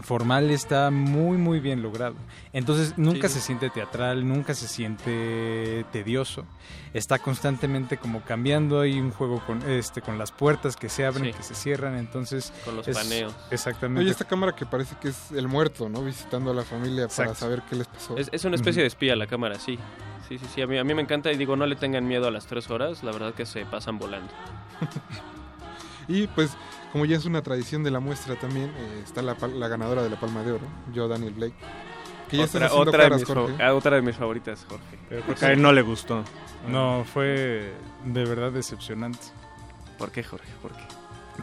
formal 0.00 0.50
está 0.50 0.90
muy 0.90 1.38
muy 1.38 1.60
bien 1.60 1.82
logrado. 1.82 2.14
Entonces 2.52 2.94
nunca 2.96 3.28
se 3.28 3.40
siente 3.40 3.68
teatral, 3.70 4.26
nunca 4.26 4.54
se 4.54 4.68
siente 4.68 5.84
tedioso. 5.92 6.44
Está 6.94 7.18
constantemente 7.18 7.96
como 7.96 8.22
cambiando 8.22 8.80
ahí 8.80 8.98
un 8.98 9.10
juego 9.10 9.44
con 9.44 9.62
este 9.68 10.00
con 10.00 10.16
las 10.16 10.32
puertas 10.32 10.76
que 10.76 10.88
se 10.88 11.04
abren, 11.04 11.34
que 11.34 11.42
se 11.42 11.54
cierran, 11.54 11.96
entonces 11.96 12.52
con 12.64 12.76
los 12.76 12.86
paneos. 12.88 13.34
Exactamente. 13.50 14.02
Oye, 14.02 14.10
esta 14.10 14.24
cámara 14.24 14.54
que 14.54 14.66
parece 14.66 14.96
que 15.00 15.08
es 15.08 15.32
el 15.32 15.48
muerto, 15.48 15.88
¿no? 15.88 16.04
Visitando 16.04 16.52
a 16.52 16.54
la 16.54 16.62
familia 16.62 17.08
para 17.08 17.34
saber 17.34 17.62
qué 17.68 17.76
les 17.76 17.88
pasó. 17.88 18.16
Es, 18.16 18.44
una 18.44 18.56
especie 18.56 18.82
de 18.82 18.88
espía 18.88 19.16
la 19.16 19.26
cámara, 19.26 19.58
sí. 19.58 19.78
Sí, 20.28 20.38
sí, 20.38 20.46
sí, 20.54 20.62
a 20.62 20.66
mí, 20.66 20.76
a 20.76 20.84
mí 20.84 20.94
me 20.94 21.00
encanta 21.00 21.32
y 21.32 21.38
digo, 21.38 21.56
no 21.56 21.64
le 21.64 21.74
tengan 21.74 22.06
miedo 22.06 22.28
a 22.28 22.30
las 22.30 22.46
tres 22.46 22.68
horas, 22.70 23.02
la 23.02 23.12
verdad 23.12 23.32
que 23.32 23.46
se 23.46 23.64
pasan 23.64 23.98
volando. 23.98 24.30
y 26.08 26.26
pues 26.26 26.50
como 26.92 27.04
ya 27.04 27.16
es 27.16 27.24
una 27.24 27.42
tradición 27.42 27.82
de 27.82 27.90
la 27.90 28.00
muestra 28.00 28.36
también, 28.36 28.70
eh, 28.76 29.02
está 29.04 29.22
la, 29.22 29.34
ganadora 29.68 30.02
de 30.02 30.10
la 30.10 30.18
Palma 30.18 30.42
de 30.42 30.52
Oro, 30.52 30.66
yo, 30.92 31.08
Daniel 31.08 31.34
Blake. 31.34 31.54
Que 32.28 32.36
ya 32.36 32.44
otra, 32.44 32.72
otra, 32.74 33.08
de 33.08 33.16
mis 33.16 33.30
ah, 33.60 33.74
otra 33.74 33.96
de 33.96 34.02
mis 34.02 34.16
favoritas, 34.16 34.66
Jorge. 34.68 34.98
Pero 35.08 35.22
porque 35.24 35.46
a 35.46 35.52
él 35.52 35.62
no 35.62 35.72
le 35.72 35.80
gustó. 35.80 36.24
No, 36.68 37.04
fue 37.04 37.72
de 38.04 38.24
verdad 38.24 38.52
decepcionante. 38.52 39.18
¿Por 39.96 40.10
qué, 40.10 40.22
Jorge? 40.22 40.52
¿Por 40.60 40.72
qué? 40.72 40.82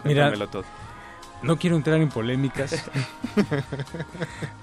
Mira, 0.03 0.31
todo. 0.47 0.63
No 1.41 1.57
quiero 1.57 1.75
entrar 1.75 1.99
en 1.99 2.09
polémicas, 2.09 2.89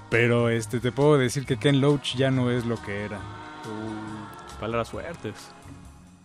pero 0.09 0.49
este 0.49 0.79
te 0.79 0.91
puedo 0.91 1.17
decir 1.17 1.45
que 1.45 1.57
Ken 1.57 1.81
Loach 1.81 2.15
ya 2.15 2.31
no 2.31 2.51
es 2.51 2.65
lo 2.65 2.81
que 2.81 3.03
era. 3.03 3.17
Uh, 3.17 4.59
palabras 4.59 4.89
fuertes 4.89 5.53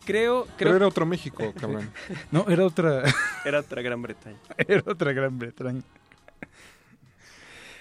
creo, 0.08 0.44
creo... 0.44 0.56
Pero 0.56 0.76
era 0.76 0.88
otro 0.88 1.04
México, 1.04 1.52
cabrón. 1.60 1.90
no, 2.30 2.46
era 2.48 2.64
otra... 2.64 3.02
era 3.44 3.60
otra 3.60 3.82
Gran 3.82 4.00
Bretaña. 4.00 4.38
era 4.56 4.82
otra 4.86 5.12
Gran 5.12 5.38
Bretaña. 5.38 5.82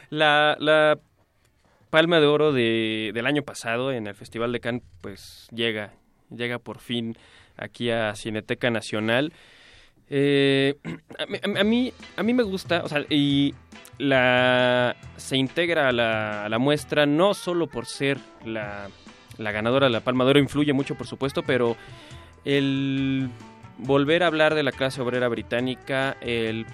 La, 0.09 0.57
la 0.59 0.99
Palma 1.89 2.19
de 2.19 2.25
Oro 2.25 2.51
de, 2.51 3.11
del 3.13 3.25
año 3.28 3.43
pasado 3.43 3.93
en 3.93 4.07
el 4.07 4.15
Festival 4.15 4.51
de 4.51 4.59
Cannes, 4.59 4.84
pues 4.99 5.47
llega, 5.53 5.93
llega 6.30 6.59
por 6.59 6.80
fin 6.80 7.17
aquí 7.55 7.91
a 7.91 8.13
Cineteca 8.15 8.69
Nacional. 8.71 9.32
Eh, 10.09 10.75
a, 11.17 11.63
mí, 11.63 11.93
a 12.17 12.23
mí 12.23 12.34
me 12.34 12.43
gusta, 12.43 12.82
o 12.84 12.89
sea, 12.89 13.05
y 13.09 13.53
la, 13.97 14.97
se 15.15 15.38
integra 15.38 15.89
a 15.89 15.91
la, 15.93 16.45
a 16.45 16.49
la 16.49 16.59
muestra 16.59 17.05
no 17.05 17.34
solo 17.34 17.67
por 17.67 17.86
ser 17.86 18.17
la, 18.45 18.89
la 19.38 19.51
ganadora 19.51 19.88
de 19.88 19.93
la 19.93 20.01
Palma 20.01 20.23
de 20.25 20.32
Oro, 20.32 20.39
influye 20.39 20.73
mucho, 20.73 20.95
por 20.95 21.07
supuesto, 21.07 21.43
pero 21.43 21.75
el 22.47 23.29
volver 23.77 24.23
a 24.23 24.27
hablar 24.27 24.55
de 24.55 24.63
la 24.63 24.71
clase 24.71 25.01
obrera 25.01 25.27
británica, 25.27 26.15
el 26.21 26.65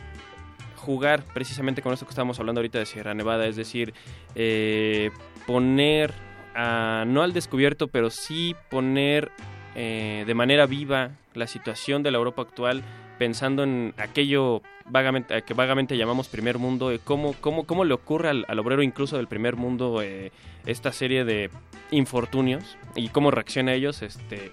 jugar 0.76 1.24
precisamente 1.34 1.82
con 1.82 1.93
esto 1.93 2.05
que 2.05 2.11
estamos 2.11 2.39
hablando 2.39 2.59
ahorita 2.59 2.78
de 2.78 2.86
Sierra 2.86 3.15
Nevada, 3.15 3.47
es 3.47 3.55
decir, 3.55 3.93
eh, 4.36 5.09
poner 5.47 6.13
a, 6.53 7.05
no 7.07 7.24
al 7.24 7.34
descubierto, 7.34 7.88
pero 7.88 8.11
sí 8.11 8.55
poner 8.69 9.32
eh, 9.76 10.24
de 10.28 10.34
manera 10.36 10.67
viva 10.67 11.11
la 11.34 11.47
situación 11.47 12.03
de 12.03 12.11
la 12.11 12.19
Europa 12.19 12.43
actual, 12.43 12.84
pensando 13.17 13.63
en 13.63 13.95
aquello 13.97 14.61
vagamente, 14.86 15.41
que 15.41 15.55
vagamente 15.55 15.97
llamamos 15.97 16.28
primer 16.28 16.59
mundo, 16.59 16.91
cómo, 17.03 17.34
cómo, 17.41 17.65
cómo 17.65 17.84
le 17.84 17.95
ocurre 17.95 18.30
al, 18.30 18.45
al, 18.47 18.59
obrero 18.59 18.84
incluso 18.84 19.17
del 19.17 19.28
primer 19.28 19.55
mundo 19.55 20.03
eh, 20.03 20.32
esta 20.67 20.91
serie 20.91 21.26
de 21.26 21.49
infortunios 21.89 22.78
y 22.95 23.09
cómo 23.09 23.32
reacciona 23.32 23.71
a 23.71 23.76
ellos, 23.76 24.03
este 24.03 24.51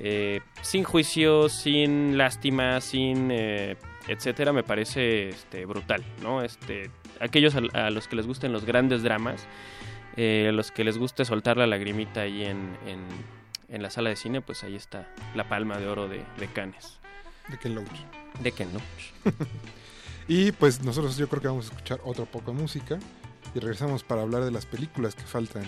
eh, 0.00 0.40
sin 0.62 0.84
juicio, 0.84 1.48
sin 1.50 2.16
lástima, 2.16 2.80
sin 2.80 3.30
eh, 3.30 3.76
etcétera, 4.08 4.52
me 4.52 4.62
parece 4.62 5.28
este, 5.28 5.66
brutal, 5.66 6.04
¿no? 6.22 6.42
Este, 6.42 6.90
aquellos 7.20 7.54
a, 7.54 7.90
los 7.90 8.08
que 8.08 8.16
les 8.16 8.26
gusten 8.26 8.52
los 8.52 8.64
grandes 8.64 9.02
dramas, 9.02 9.46
eh, 10.16 10.46
a 10.48 10.52
los 10.52 10.70
que 10.70 10.84
les 10.84 10.96
guste 10.96 11.24
soltar 11.24 11.58
la 11.58 11.66
lagrimita 11.66 12.22
ahí 12.22 12.44
en, 12.44 12.76
en, 13.68 13.82
la 13.82 13.90
sala 13.90 14.10
de 14.10 14.16
cine, 14.16 14.40
pues 14.40 14.64
ahí 14.64 14.74
está 14.74 15.06
la 15.34 15.48
palma 15.48 15.78
de 15.78 15.86
oro 15.86 16.08
de, 16.08 16.22
de 16.38 16.46
Cannes. 16.48 16.98
De 17.48 17.58
Ken 17.58 17.74
Loach. 17.74 17.88
De 18.40 18.52
Ken 18.52 18.68
Loach. 18.72 19.36
y 20.28 20.52
pues 20.52 20.82
nosotros 20.82 21.16
yo 21.16 21.28
creo 21.28 21.40
que 21.40 21.48
vamos 21.48 21.66
a 21.66 21.74
escuchar 21.74 22.00
otro 22.04 22.26
poco 22.26 22.52
de 22.52 22.58
música 22.58 22.98
y 23.54 23.58
regresamos 23.60 24.02
para 24.02 24.22
hablar 24.22 24.44
de 24.44 24.50
las 24.50 24.66
películas 24.66 25.14
que 25.14 25.22
faltan. 25.22 25.62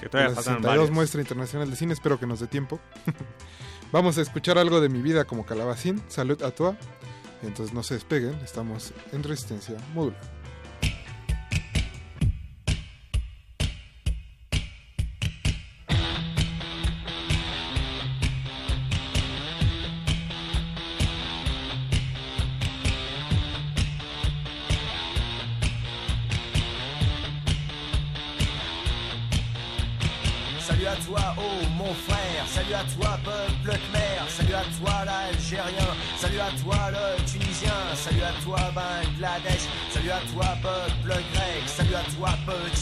Que 0.00 0.08
todavía 0.08 0.34
faltan 0.34 0.62
varias. 0.62 0.90
muestra 0.90 1.20
internacional 1.20 1.68
de 1.70 1.76
cine, 1.76 1.94
espero 1.94 2.20
que 2.20 2.26
nos 2.26 2.38
dé 2.38 2.46
tiempo. 2.46 2.78
Vamos 3.90 4.18
a 4.18 4.22
escuchar 4.22 4.58
algo 4.58 4.80
de 4.80 4.90
mi 4.90 5.00
vida 5.00 5.24
como 5.24 5.46
calabacín. 5.46 6.02
Salud 6.08 6.42
a 6.42 6.50
toi. 6.50 6.76
Entonces 7.42 7.72
no 7.74 7.82
se 7.82 7.94
despeguen, 7.94 8.34
estamos 8.44 8.92
en 9.12 9.22
resistencia 9.22 9.76
modular. 9.94 10.37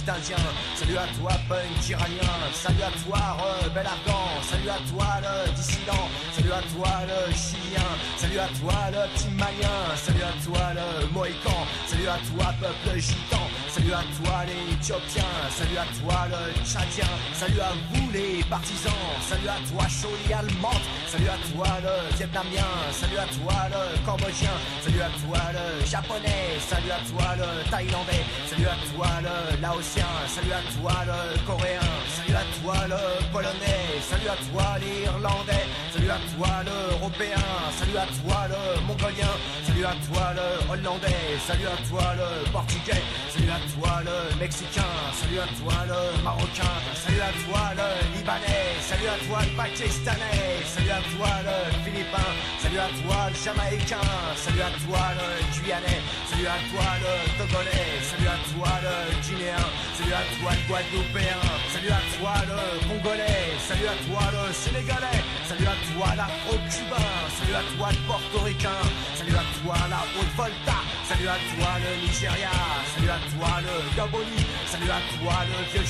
Salut 0.06 0.96
à 0.98 1.06
toi 1.18 1.32
punk 1.48 1.88
iranien, 1.88 2.38
salut 2.52 2.82
à 2.82 2.90
toi 3.02 3.18
rebelle 3.64 3.86
afghan, 3.86 4.40
salut 4.42 4.70
à 4.70 4.78
toi 4.88 5.06
le 5.20 5.52
dissident, 5.52 6.08
salut 6.32 6.52
à 6.52 6.62
toi 6.72 6.90
le 7.08 7.32
chilien, 7.34 7.90
salut 8.16 8.38
à 8.38 8.46
toi 8.60 8.74
le 8.92 9.12
petit 9.12 9.28
malien, 9.36 9.96
salut 9.96 10.22
à 10.22 10.44
toi 10.44 10.60
le 10.74 11.08
mohican, 11.12 11.66
salut 11.88 12.06
à 12.06 12.18
toi 12.18 12.54
peuple 12.60 12.98
gitan, 13.00 13.42
salut 13.76 13.92
à 13.92 14.04
toi 14.16 14.44
les 14.46 14.72
éthiopien, 14.72 15.28
salut 15.50 15.76
à 15.76 15.84
toi 16.00 16.26
le 16.32 16.64
tchadien, 16.64 17.12
salut 17.34 17.60
à 17.60 17.72
vous 17.92 18.10
les 18.10 18.42
partisans, 18.48 18.92
salut 19.20 19.48
à 19.48 19.58
toi 19.68 19.84
Choli 19.88 20.32
allemande, 20.32 20.80
salut 21.06 21.28
à 21.28 21.36
toi 21.52 21.68
le 21.84 22.16
vietnamien, 22.16 22.70
salut 22.90 23.18
à 23.18 23.26
toi 23.26 23.68
le 23.68 23.82
cambodgien, 24.06 24.56
salut 24.82 25.02
à 25.02 25.10
toi 25.20 25.40
le 25.52 25.84
japonais, 25.84 26.56
salut 26.58 26.90
à 26.90 27.00
toi 27.04 27.36
le 27.36 27.70
thaïlandais, 27.70 28.24
salut 28.48 28.66
à 28.66 28.76
toi 28.88 29.08
le 29.20 29.60
laotien, 29.60 30.08
salut 30.26 30.52
à 30.52 30.62
toi 30.72 30.94
le 31.04 31.20
coréen, 31.44 31.90
salut 32.16 32.35
à 32.35 32.35
toi 32.66 32.74
le 32.88 33.32
polonais, 33.32 34.02
salut 34.02 34.28
à 34.28 34.36
toi 34.50 34.66
l'irlandais, 34.82 35.66
salut 35.92 36.10
à 36.10 36.18
toi 36.34 36.50
l'européen, 36.66 37.46
salut 37.78 37.96
à 37.96 38.06
toi 38.18 38.38
le 38.50 38.80
mongolien, 38.86 39.32
salut 39.64 39.86
à 39.86 39.94
toi 40.06 40.34
le 40.34 40.46
hollandais, 40.72 41.38
salut 41.46 41.68
à 41.70 41.76
toi 41.88 42.06
le 42.18 42.50
portugais, 42.50 43.02
salut 43.30 43.52
à 43.58 43.60
toi 43.70 44.02
le 44.02 44.16
mexicain, 44.40 44.92
salut 45.14 45.38
à 45.38 45.48
toi 45.58 45.78
le 45.86 46.00
marocain, 46.24 46.74
salut 47.02 47.22
à 47.22 47.32
toi 47.46 47.62
le 47.78 47.88
libanais, 48.18 48.74
salut 48.80 49.10
à 49.14 49.18
toi 49.26 49.38
le 49.46 49.52
pakistanais, 49.56 50.42
salut 50.66 50.90
à 50.90 51.02
toi 51.14 51.32
le 51.46 51.56
philippin, 51.84 52.28
salut 52.58 52.82
à 52.82 52.90
toi 52.98 53.18
le 53.30 53.36
jamaïcain, 53.44 54.06
salut 54.34 54.64
à 54.66 54.72
toi 54.82 55.02
le 55.14 55.26
guyanais, 55.54 56.02
salut 56.26 56.50
à 56.50 56.58
toi 56.66 56.88
le 56.98 57.12
togolais, 57.38 57.86
salut 58.02 58.05
à 58.36 58.52
toi 58.52 58.68
le 58.84 58.94
guinéen, 59.22 59.64
salut 59.96 60.12
à 60.12 60.24
toi 60.36 60.50
le 60.52 60.62
guadeloupéen, 60.68 61.40
salut 61.72 61.90
à 61.90 62.02
toi 62.16 62.34
le 62.44 62.60
congolais, 62.86 63.48
salut 63.58 63.88
à 63.88 63.96
toi 64.04 64.22
le 64.34 64.52
sénégalais, 64.52 65.22
salut 65.48 65.66
à 65.66 65.76
toi 65.88 66.08
l'afro-cubain, 66.16 67.12
salut 67.32 67.56
à 67.56 67.64
toi 67.76 67.88
le 67.96 68.00
portoricain, 68.06 68.82
salut 69.14 69.36
à 69.36 69.44
toi 69.60 69.76
la 69.88 70.00
haute-volta, 70.16 70.78
salut 71.08 71.28
à 71.28 71.38
toi 71.56 71.70
le 71.80 71.90
Nigeria, 72.04 72.52
salut 72.92 73.10
à 73.10 73.20
toi 73.32 73.50
le 73.64 73.74
Gaboni, 73.96 74.42
salut 74.68 74.90
à 74.90 75.00
toi 75.16 75.36
le 75.48 75.56
vieux 75.72 75.86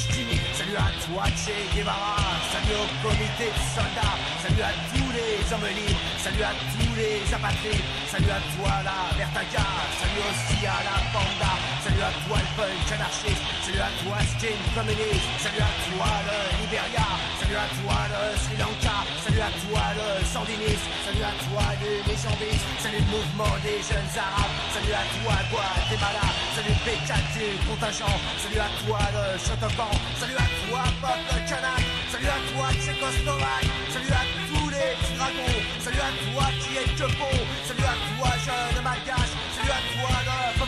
salut 0.54 0.76
à 0.78 0.90
toi 1.02 1.24
Che 1.34 1.54
Guevara, 1.74 2.16
salut 2.52 2.78
au 2.78 2.86
comité 3.02 3.50
de 3.50 3.62
soldats, 3.74 4.18
salut 4.42 4.62
à 4.62 4.72
tous 4.94 5.10
les 5.10 5.42
hommes 5.52 5.66
salut 6.18 6.42
à 6.42 6.52
tous 6.74 6.94
les 6.94 7.22
apatrides, 7.34 7.86
salut 8.10 8.30
à 8.30 8.40
toi 8.54 8.72
la 8.86 9.16
Vertaga, 9.16 9.66
salut 9.98 10.22
aussi 10.30 10.66
à 10.66 10.78
la 10.86 10.96
Panda, 11.12 11.52
salut 11.82 12.02
à 12.02 12.12
toi 12.26 12.35
salut 13.66 13.80
à 13.80 13.90
toi 14.02 14.18
skin 14.38 14.56
communiste, 14.74 15.28
salut 15.42 15.60
à 15.60 15.72
toi 15.84 16.10
le 16.26 16.38
Liberia, 16.62 17.06
salut 17.40 17.58
à 17.58 17.66
toi 17.76 17.98
le 18.08 18.22
Sri 18.38 18.56
Lanka, 18.56 18.96
salut 19.24 19.42
à 19.42 19.50
toi 19.50 19.82
le 19.98 20.24
sandiniste, 20.24 20.86
salut 21.04 21.26
à 21.26 21.34
toi 21.44 21.64
le 21.82 21.90
méchambiste, 22.06 22.66
salut 22.78 23.02
le 23.02 23.10
mouvement 23.10 23.54
des 23.66 23.82
jeunes 23.82 24.12
arabes, 24.16 24.54
salut 24.72 24.94
à 24.94 25.04
toi 25.18 25.34
Guatemala, 25.50 26.26
salut 26.54 26.72
le 26.72 26.82
P4 26.86 27.14
du 27.34 27.46
contingent, 27.66 28.16
salut 28.38 28.60
à 28.62 28.70
toi 28.86 29.00
le 29.12 29.24
Chotopan, 29.36 29.92
salut 30.20 30.38
à 30.38 30.48
toi 30.64 30.82
peuple 31.02 31.36
salut 32.16 32.30
à 32.32 32.40
toi 32.52 32.66
Tchécoslovaque, 32.72 33.70
salut 33.92 34.14
à 34.14 34.24
tous 34.48 34.68
les 34.70 34.90
dragons, 35.16 35.58
salut 35.80 36.00
à 36.00 36.10
toi 36.32 36.46
qui 36.60 36.70
est 36.80 36.90
que 36.96 37.06
bon, 37.18 37.36
salut 37.66 37.84
à 37.84 37.96
toi 38.14 38.30
jeune 38.46 38.82
malgache, 38.82 39.34
salut 39.66 39.78
à 39.78 40.00
toi 40.00 40.26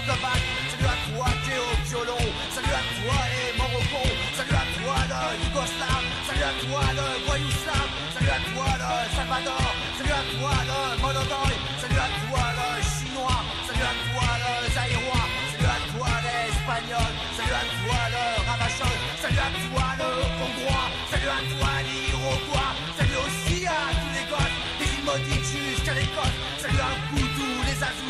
le 0.08 0.16
bac, 0.22 0.42
salut 0.70 0.88
à 0.88 0.96
toi 1.06 1.26
au 1.28 1.86
violon, 1.86 2.24
salut 2.50 2.74
à 2.74 2.82
toi 2.96 3.18
les 3.28 3.58
Morocco, 3.58 4.02
salut 4.34 4.56
à 4.56 4.64
toi 4.74 4.96
le 5.12 5.20
Yougoslave, 5.44 6.06
salut 6.26 6.46
à 6.48 6.54
toi 6.64 6.82
le 6.96 7.06
Voyouslav, 7.26 7.88
salut 8.14 8.32
à 8.32 8.40
toi 8.48 8.68
le 8.80 8.90
Salvador, 9.14 9.68
salut 9.98 10.16
à 10.16 10.24
toi 10.32 10.54
le 10.70 10.80
Monodoy, 11.02 11.54
salut 11.80 12.00
à 12.00 12.08
toi 12.24 12.44
le 12.58 12.68
Chinois, 12.88 13.40
salut 13.68 13.86
à 13.86 13.94
toi 14.08 14.28
le 14.42 14.52
Zaïrois, 14.74 15.26
salut 15.52 15.70
à 15.70 15.78
toi 15.92 16.10
l'Espagnol, 16.24 17.12
salut 17.36 17.56
à 17.62 17.64
toi 17.78 18.00
le 18.14 18.24
Ravachol, 18.48 18.96
salut 19.22 19.42
à 19.44 19.50
toi 19.62 19.86
le 20.00 20.10
Hongrois, 20.42 20.86
salut 21.10 21.32
à 21.36 21.40
toi 21.52 21.70
l'Iroquois, 21.86 22.70
salut 22.96 23.20
aussi 23.24 23.66
à 23.66 23.80
tous 23.92 24.12
les 24.16 24.26
gosses, 24.32 24.58
des 24.80 24.88
îles 24.88 25.04
maudites 25.04 25.48
jusqu'à 25.52 25.94
l'Écosse, 25.94 26.36
salut 26.58 26.80
à 26.80 26.90
vous 27.12 27.28
tous 27.36 27.60
les 27.68 27.78
azous, 27.78 28.07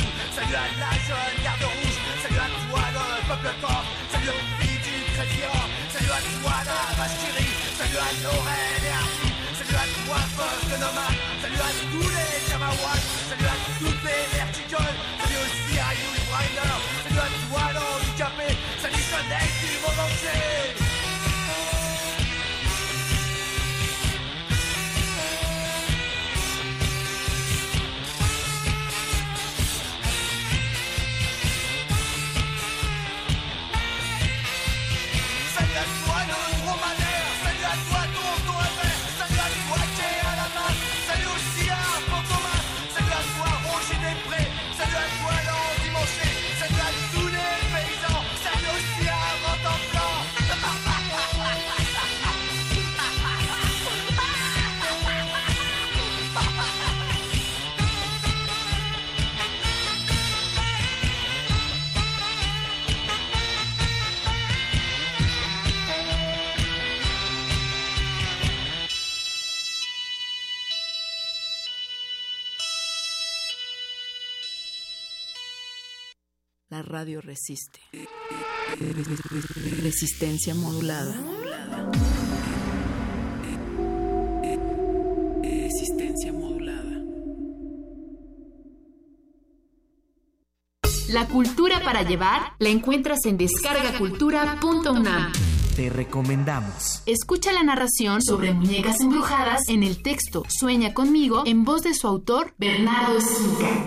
salut 0.49 0.57
à 0.57 0.81
la 0.81 0.93
jeune 1.05 1.45
garde 1.45 1.63
rouge, 1.63 1.99
salut 2.23 2.41
à 2.41 2.49
toi 2.49 2.81
le 2.97 3.29
peuple 3.29 3.53
corps, 3.61 3.85
salut 4.13 4.33
aux 4.33 4.45
filles 4.57 4.81
du 4.81 4.97
Crédit 5.13 5.45
salut 5.93 6.13
à 6.13 6.21
toi 6.25 6.57
la 6.65 6.81
Bastillerie, 6.97 7.55
salut 7.77 8.01
à 8.01 8.11
Lorraine 8.25 8.85
et 8.89 8.97
Arthur, 8.97 9.35
salut 9.59 9.77
à 9.77 9.87
toi 9.93 10.19
peuple 10.39 10.75
nomade, 10.81 11.21
salut 11.43 11.61
à 11.61 11.73
tous 11.93 12.09
les 12.17 12.33
Jamawas, 12.49 13.05
salut 13.29 13.45
à 13.45 13.57
toutes 13.79 14.03
les 14.09 14.25
verticoles, 14.37 14.97
salut 15.21 15.41
aussi 15.45 15.75
à 15.77 15.91
Yul 15.93 16.17
Briner, 16.29 16.77
radio 76.89 77.21
resiste. 77.21 77.81
Resistencia 79.83 80.55
modulada. 80.55 81.15
Resistencia 85.43 86.33
modulada. 86.33 87.03
La 91.11 91.29
cultura 91.29 91.81
para 91.85 92.03
llevar 92.03 92.55
la 92.59 92.71
encuentras 92.71 93.27
en 93.27 93.37
descargacultura.unam. 93.37 95.33
Te 95.79 95.89
recomendamos. 95.91 97.03
Escucha 97.07 97.53
la 97.53 97.63
narración 97.63 98.21
sobre 98.21 98.53
muñecas 98.53 99.01
embrujadas 99.01 99.69
en 99.69 99.85
el 99.85 100.03
texto 100.03 100.43
Sueña 100.49 100.93
conmigo 100.93 101.45
en 101.47 101.63
voz 101.63 101.83
de 101.83 101.95
su 101.95 102.09
autor 102.09 102.53
Bernardo 102.59 103.17
Esquinca. 103.17 103.87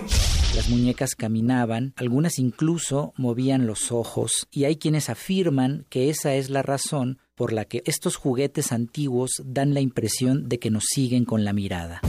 Las 0.55 0.69
muñecas 0.69 1.15
caminaban, 1.15 1.91
algunas 1.97 2.39
incluso 2.39 3.11
movían 3.17 3.67
los 3.67 3.91
ojos, 3.91 4.47
y 4.51 4.63
hay 4.63 4.77
quienes 4.77 5.09
afirman 5.09 5.85
que 5.89 6.09
esa 6.09 6.33
es 6.33 6.49
la 6.49 6.61
razón 6.61 7.19
por 7.35 7.51
la 7.51 7.65
que 7.65 7.83
estos 7.85 8.15
juguetes 8.15 8.71
antiguos 8.71 9.41
dan 9.43 9.73
la 9.73 9.81
impresión 9.81 10.47
de 10.47 10.59
que 10.59 10.71
nos 10.71 10.85
siguen 10.85 11.25
con 11.25 11.43
la 11.43 11.51
mirada. 11.51 11.99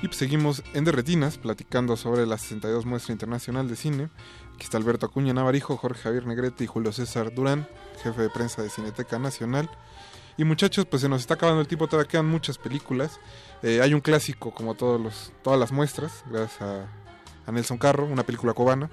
Y 0.00 0.06
pues 0.06 0.16
seguimos 0.16 0.62
en 0.74 0.84
Derretinas, 0.84 1.38
platicando 1.38 1.96
sobre 1.96 2.24
la 2.24 2.38
62 2.38 2.86
Muestra 2.86 3.12
Internacional 3.12 3.68
de 3.68 3.74
Cine. 3.74 4.10
Aquí 4.54 4.62
está 4.62 4.76
Alberto 4.76 5.06
Acuña 5.06 5.32
Navarijo, 5.34 5.76
Jorge 5.76 6.02
Javier 6.02 6.24
Negrete 6.24 6.62
y 6.62 6.66
Julio 6.68 6.92
César 6.92 7.34
Durán, 7.34 7.66
jefe 8.02 8.22
de 8.22 8.30
prensa 8.30 8.62
de 8.62 8.70
Cineteca 8.70 9.18
Nacional. 9.18 9.68
Y 10.36 10.44
muchachos, 10.44 10.86
pues 10.86 11.02
se 11.02 11.08
nos 11.08 11.22
está 11.22 11.34
acabando 11.34 11.60
el 11.60 11.66
tiempo, 11.66 11.88
todavía 11.88 12.08
quedan 12.08 12.28
muchas 12.28 12.58
películas. 12.58 13.18
Eh, 13.64 13.80
hay 13.82 13.92
un 13.92 14.00
clásico, 14.00 14.54
como 14.54 14.76
todos 14.76 15.00
los, 15.00 15.32
todas 15.42 15.58
las 15.58 15.72
muestras, 15.72 16.22
gracias 16.30 16.62
a, 16.62 16.86
a 17.44 17.50
Nelson 17.50 17.78
Carro, 17.78 18.06
una 18.06 18.22
película 18.22 18.52
cubana. 18.52 18.88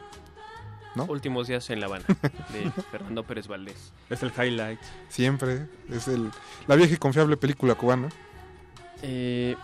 ¿No? 0.95 1.05
Últimos 1.05 1.47
días 1.47 1.69
en 1.69 1.79
La 1.79 1.87
Habana, 1.87 2.05
de 2.51 2.71
Fernando 2.91 3.23
Pérez 3.23 3.47
Valdés. 3.47 3.93
Es 4.09 4.23
el 4.23 4.31
highlight. 4.31 4.79
Siempre, 5.09 5.67
es 5.89 6.07
el, 6.07 6.31
la 6.67 6.75
vieja 6.75 6.93
y 6.93 6.97
confiable 6.97 7.37
película 7.37 7.75
cubana. 7.75 8.09
Eh, 9.01 9.55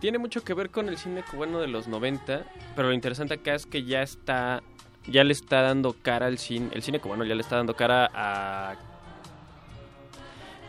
tiene 0.00 0.18
mucho 0.18 0.42
que 0.44 0.54
ver 0.54 0.70
con 0.70 0.88
el 0.88 0.96
cine 0.96 1.22
cubano 1.22 1.60
de 1.60 1.68
los 1.68 1.88
90, 1.88 2.44
pero 2.76 2.88
lo 2.88 2.94
interesante 2.94 3.34
acá 3.34 3.54
es 3.54 3.66
que 3.66 3.84
ya 3.84 4.02
está, 4.02 4.62
ya 5.06 5.24
le 5.24 5.32
está 5.32 5.62
dando 5.62 5.94
cara 6.02 6.26
al 6.26 6.38
cine, 6.38 6.68
el 6.72 6.82
cine 6.82 7.00
cubano 7.00 7.24
ya 7.24 7.34
le 7.34 7.42
está 7.42 7.56
dando 7.56 7.74
cara 7.74 8.10
a, 8.14 8.76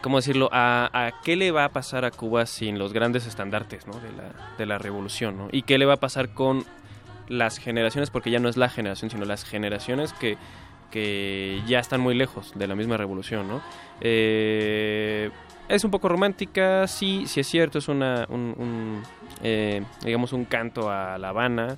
¿cómo 0.01 0.17
decirlo? 0.17 0.49
A, 0.51 0.89
a 0.93 1.21
qué 1.21 1.35
le 1.35 1.51
va 1.51 1.65
a 1.65 1.69
pasar 1.69 2.05
a 2.05 2.11
Cuba 2.11 2.45
sin 2.45 2.77
los 2.77 2.91
grandes 2.93 3.25
estandartes, 3.25 3.87
¿no? 3.87 3.99
De 3.99 4.11
la, 4.11 4.55
de 4.57 4.65
la 4.65 4.77
revolución, 4.77 5.37
¿no? 5.37 5.49
Y 5.51 5.61
qué 5.63 5.77
le 5.77 5.85
va 5.85 5.93
a 5.93 5.99
pasar 5.99 6.33
con 6.33 6.65
las 7.32 7.57
generaciones, 7.57 8.09
porque 8.09 8.29
ya 8.29 8.39
no 8.39 8.49
es 8.49 8.57
la 8.57 8.69
generación, 8.69 9.09
sino 9.09 9.25
las 9.25 9.45
generaciones 9.45 10.13
que, 10.13 10.38
que 10.91 11.61
ya 11.65 11.79
están 11.79 12.01
muy 12.01 12.13
lejos 12.13 12.51
de 12.55 12.67
la 12.67 12.75
misma 12.75 12.97
revolución, 12.97 13.47
¿no? 13.47 13.61
Eh, 14.01 15.32
es 15.69 15.84
un 15.86 15.91
poco 15.91 16.09
romántica, 16.09 16.86
sí, 16.88 17.23
sí 17.27 17.39
es 17.39 17.47
cierto, 17.47 17.79
es 17.79 17.88
una, 17.88 18.25
un, 18.29 18.53
un, 18.57 19.03
eh, 19.41 19.84
digamos, 20.03 20.34
un 20.34 20.43
canto 20.43 20.91
a 20.91 21.17
La 21.17 21.29
Habana, 21.29 21.77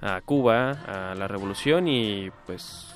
a 0.00 0.22
Cuba, 0.22 0.70
a 0.70 1.14
la 1.14 1.28
revolución 1.28 1.86
y 1.86 2.30
pues 2.46 2.94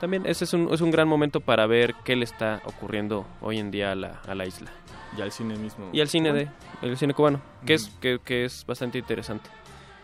también 0.00 0.24
ese 0.26 0.44
es 0.44 0.54
un, 0.54 0.72
es 0.72 0.80
un 0.80 0.90
gran 0.90 1.06
momento 1.06 1.40
para 1.40 1.66
ver 1.66 1.94
qué 2.04 2.16
le 2.16 2.24
está 2.24 2.62
ocurriendo 2.64 3.26
hoy 3.42 3.58
en 3.58 3.70
día 3.70 3.92
a 3.92 3.94
la, 3.94 4.20
a 4.26 4.34
la 4.34 4.46
isla. 4.46 4.70
Y 5.16 5.20
al 5.20 5.32
cine 5.32 5.56
mismo. 5.56 5.88
Y 5.92 6.00
al 6.00 6.08
cine 6.08 6.32
de, 6.32 6.48
el 6.82 6.96
cine 6.96 7.12
cubano, 7.14 7.40
que 7.64 7.74
es, 7.74 7.88
que, 8.00 8.18
que 8.24 8.44
es 8.44 8.64
bastante 8.66 8.98
interesante. 8.98 9.48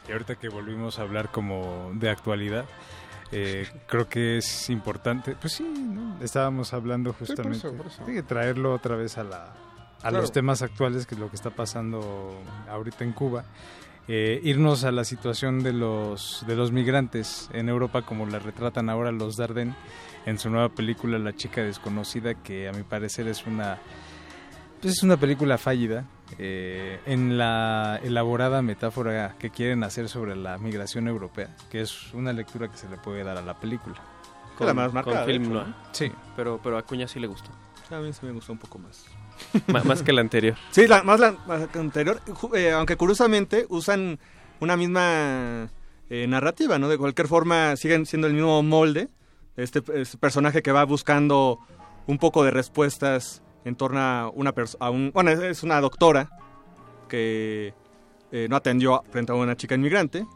Y 0.09 0.13
ahorita 0.13 0.35
que 0.37 0.49
volvimos 0.49 0.99
a 0.99 1.03
hablar 1.03 1.31
como 1.31 1.91
de 1.95 2.11
actualidad, 2.11 2.65
eh, 3.31 3.67
creo 3.89 4.09
que 4.09 4.39
es 4.39 4.69
importante, 4.71 5.37
pues 5.41 5.55
sí, 5.55 5.63
¿no? 5.65 6.17
estábamos 6.23 6.73
hablando 6.73 7.13
justamente 7.13 7.59
Sí, 7.59 7.61
por 7.63 7.71
eso, 7.71 7.77
por 7.79 7.87
eso. 7.87 8.03
sí, 8.07 8.13
de 8.13 8.23
traerlo 8.23 8.75
otra 8.75 8.97
vez 8.97 9.17
a, 9.19 9.25
la, 9.25 9.45
a 9.45 10.01
Claro. 10.01 10.19
los 10.21 10.33
temas 10.33 10.63
actuales, 10.63 11.07
que 11.07 11.15
es 11.15 11.21
lo 11.21 11.31
que 11.31 11.37
está 11.37 11.51
pasando 11.51 12.37
ahorita 12.69 13.05
en 13.05 13.13
Cuba. 13.13 13.45
Eh, 14.09 14.41
irnos 14.43 14.83
a 14.83 14.91
la 14.91 15.05
situación 15.05 15.63
de 15.63 15.73
los, 15.73 16.45
de 16.49 16.57
los 16.57 16.73
migrantes 16.73 17.49
en 17.53 17.69
Europa, 17.69 18.03
como 18.03 18.27
la 18.27 18.41
retratan 18.41 18.91
ahora 18.91 19.13
los 19.13 19.37
Darden 19.37 19.77
en 20.27 20.39
su 20.41 20.51
nueva 20.51 20.69
película 20.71 21.21
La 21.21 21.33
chica 21.37 21.63
desconocida, 21.63 22.35
que 22.35 22.69
a 22.69 22.73
mi 22.73 22.83
parecer 22.83 23.29
es 23.29 23.47
una, 23.47 23.79
pues 24.81 24.95
es 24.95 25.03
una 25.05 25.17
película 25.17 25.57
fallida 25.57 26.05
eh, 26.39 27.01
en 27.07 27.39
la 27.39 28.01
elaborada 28.03 28.63
metáfora 28.63 29.35
que 29.39 29.51
quieren 29.51 29.85
hacer 29.85 30.09
sobre 30.09 30.37
la 30.37 30.59
migración 30.59 31.09
europea, 31.09 31.55
que 31.71 31.81
es 31.83 32.13
una 32.15 32.33
lectura 32.33 32.69
que 32.69 32.77
se 32.77 32.89
le 32.89 32.97
puede 32.97 33.25
dar 33.25 33.37
a 33.39 33.43
la 33.43 33.55
película. 33.59 33.97
Con- 34.57 34.67
la 34.67 34.75
más 34.75 34.93
marcada, 34.93 35.25
con 35.25 35.27
film 35.27 35.45
hecho. 35.45 35.53
¿no? 35.55 35.75
Sí. 35.93 36.13
Pero, 36.37 36.61
pero 36.63 36.79
a 36.79 36.83
Cuña 36.83 37.09
sí 37.09 37.19
le 37.21 37.27
gustó. 37.27 37.51
A 37.91 37.99
mí 37.99 38.13
sí 38.13 38.21
me 38.25 38.33
gustó 38.33 38.53
un 38.53 38.59
poco 38.59 38.79
más. 38.79 39.05
Más 39.85 40.03
que 40.03 40.13
la 40.13 40.21
anterior. 40.21 40.55
Sí, 40.71 40.87
la, 40.87 41.03
más 41.03 41.19
la 41.19 41.33
más 41.47 41.69
la 41.75 41.81
anterior, 41.81 42.21
eh, 42.55 42.71
aunque 42.73 42.97
curiosamente 42.97 43.67
usan 43.71 44.21
una 44.61 44.77
misma 44.77 45.69
eh, 46.11 46.27
narrativa, 46.29 46.79
¿no? 46.79 46.89
De 46.89 46.97
cualquier 46.99 47.27
forma 47.27 47.75
siguen 47.77 48.07
siendo 48.07 48.29
el 48.29 48.35
mismo 48.35 48.63
molde. 48.63 49.09
Este, 49.57 49.83
este 49.95 50.17
personaje 50.19 50.63
que 50.63 50.71
va 50.71 50.85
buscando 50.85 51.59
un 52.07 52.19
poco 52.19 52.45
de 52.45 52.51
respuestas 52.53 53.43
en 53.65 53.75
torno 53.77 54.01
a 54.01 54.31
una 54.35 54.53
persona, 54.53 54.91
bueno, 55.13 55.31
es- 55.31 55.63
una 55.63 55.81
doctora 55.81 56.29
que 57.09 57.75
eh, 58.33 58.47
no 58.49 58.57
atendió 58.57 59.03
frente 59.11 59.33
a 59.33 59.35
una 59.35 59.57
chica 59.57 59.75
inmigrante. 59.75 60.27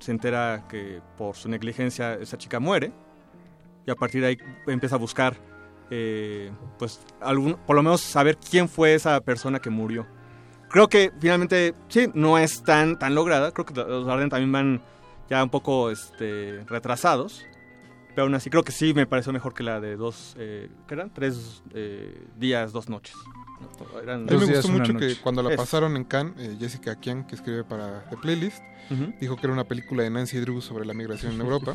Se 0.00 0.10
entera 0.10 0.64
que 0.68 1.00
por 1.16 1.36
su 1.36 1.48
negligencia 1.48 2.14
esa 2.14 2.36
chica 2.36 2.58
muere 2.60 2.92
y 3.86 3.90
a 3.90 3.94
partir 3.94 4.20
de 4.22 4.26
ahí 4.28 4.38
empieza 4.66 4.96
a 4.96 4.98
buscar 4.98 5.36
eh, 5.90 6.50
pues 6.78 7.00
algún, 7.20 7.54
por 7.66 7.76
lo 7.76 7.82
menos 7.82 8.00
saber 8.00 8.36
quién 8.38 8.68
fue 8.68 8.94
esa 8.94 9.20
persona 9.20 9.60
que 9.60 9.70
murió. 9.70 10.06
Creo 10.70 10.88
que 10.88 11.12
finalmente 11.20 11.74
sí, 11.88 12.08
no 12.14 12.36
es 12.38 12.62
tan, 12.64 12.98
tan 12.98 13.14
lograda. 13.14 13.52
Creo 13.52 13.64
que 13.66 13.74
los 13.74 14.08
Arden 14.08 14.28
también 14.30 14.50
van 14.50 14.82
ya 15.30 15.44
un 15.44 15.50
poco 15.50 15.90
este, 15.90 16.64
retrasados. 16.66 17.44
Pero 18.14 18.24
aún 18.26 18.34
así 18.34 18.48
creo 18.48 18.62
que 18.62 18.72
sí 18.72 18.94
me 18.94 19.06
pareció 19.06 19.32
mejor 19.32 19.54
que 19.54 19.62
la 19.62 19.80
de 19.80 19.96
dos, 19.96 20.36
eh, 20.38 20.70
¿qué 20.86 20.94
eran? 20.94 21.12
Tres 21.12 21.62
eh, 21.74 22.26
días, 22.38 22.72
dos 22.72 22.88
noches. 22.88 23.16
¿no? 23.60 24.00
Eran 24.00 24.28
A 24.28 24.32
mí 24.32 24.38
me 24.38 24.46
gustó 24.46 24.68
mucho 24.68 24.92
noche. 24.92 25.08
que 25.08 25.20
cuando 25.20 25.42
la 25.42 25.56
pasaron 25.56 25.96
en 25.96 26.04
Cannes, 26.04 26.34
eh, 26.38 26.56
Jessica 26.58 26.94
Kian, 27.00 27.26
que 27.26 27.34
escribe 27.34 27.64
para 27.64 28.08
The 28.10 28.16
Playlist, 28.16 28.62
dijo 29.20 29.36
que 29.36 29.46
era 29.46 29.52
una 29.52 29.64
película 29.64 30.02
de 30.04 30.10
Nancy 30.10 30.38
Drew 30.38 30.60
sobre 30.60 30.84
la 30.84 30.94
migración 30.94 31.32
en 31.32 31.40
Europa. 31.42 31.74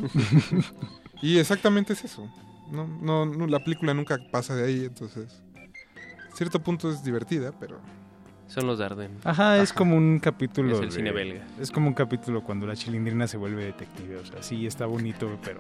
y 1.22 1.40
exactamente 1.40 1.94
es 1.94 2.06
eso. 2.06 2.32
No, 2.72 2.88
no, 2.88 3.26
no, 3.26 3.48
la 3.48 3.60
película 3.60 3.94
nunca 3.94 4.18
pasa 4.32 4.56
de 4.56 4.66
ahí, 4.66 4.86
entonces... 4.86 5.42
a 6.32 6.36
Cierto 6.36 6.62
punto 6.62 6.90
es 6.90 7.04
divertida, 7.04 7.52
pero... 7.60 7.82
Son 8.50 8.68
los 8.68 8.80
Darden. 8.80 9.12
Ajá, 9.24 9.60
es 9.62 9.72
como 9.72 9.96
un 9.96 10.20
capítulo. 10.20 10.74
Es 10.76 10.82
el 10.82 10.90
de- 10.90 10.96
cine 10.96 11.12
belga. 11.12 11.42
Es 11.62 11.72
como 11.72 11.88
un 11.88 11.94
capítulo 11.94 12.42
cuando 12.44 12.68
la 12.68 12.76
chilindrina 12.76 13.28
se 13.28 13.38
vuelve 13.38 13.64
detective. 13.64 14.18
O 14.18 14.26
sea, 14.26 14.42
sí, 14.44 14.66
está 14.68 14.86
bonito, 14.86 15.30
pero. 15.44 15.60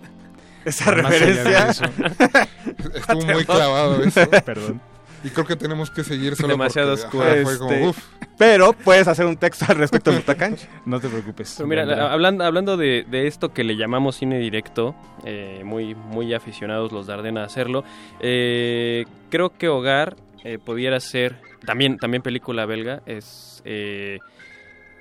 Esa 0.65 0.91
referencia. 0.91 1.69
eso- 1.69 1.83
Estuvo 2.95 3.25
muy 3.25 3.45
clavado 3.45 4.03
eso. 4.03 4.29
Perdón. 4.45 4.81
Y 5.23 5.29
creo 5.29 5.45
que 5.45 5.55
tenemos 5.57 5.91
que 5.91 6.03
seguir 6.05 6.35
solo 6.37 6.49
Demasiado 6.53 6.93
ajá, 6.93 7.09
como, 7.09 7.23
Este, 7.25 7.87
uf. 7.87 7.97
Pero 8.37 8.71
puedes 8.71 9.05
hacer 9.07 9.25
un 9.25 9.35
texto 9.35 9.65
al 9.67 9.75
respecto 9.77 10.11
de 10.11 10.17
Butacanch. 10.19 10.61
No 10.85 10.99
te 11.01 11.09
preocupes. 11.09 11.55
Pero 11.57 11.67
mira, 11.67 11.85
la- 11.85 12.11
hablando, 12.13 12.45
hablando 12.45 12.77
de, 12.77 13.05
de 13.09 13.27
esto 13.27 13.53
que 13.53 13.65
le 13.65 13.75
llamamos 13.75 14.15
cine 14.15 14.39
directo, 14.39 14.95
eh, 15.25 15.61
muy, 15.65 15.93
muy 15.93 16.33
aficionados 16.33 16.91
los 16.93 17.05
Darden 17.07 17.37
a 17.37 17.43
hacerlo, 17.43 17.83
eh, 18.21 19.05
creo 19.29 19.49
que 19.57 19.67
Hogar 19.67 20.15
eh, 20.45 20.57
pudiera 20.57 20.99
ser, 21.01 21.35
también, 21.65 21.97
también 21.97 22.23
película 22.23 22.65
belga, 22.65 23.01
es, 23.05 23.61
eh, 23.65 24.19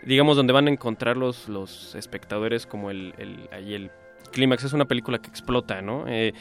digamos, 0.04 0.36
donde 0.36 0.52
van 0.52 0.66
a 0.68 0.70
encontrar 0.70 1.16
los, 1.16 1.48
los 1.48 1.94
espectadores 1.94 2.66
como 2.66 2.90
el, 2.90 3.14
el, 3.18 3.48
ahí 3.52 3.74
el 3.74 3.90
clímax. 4.32 4.64
Es 4.64 4.72
una 4.72 4.86
película 4.86 5.18
que 5.18 5.28
explota, 5.28 5.80
¿no? 5.82 6.06
Eh, 6.08 6.32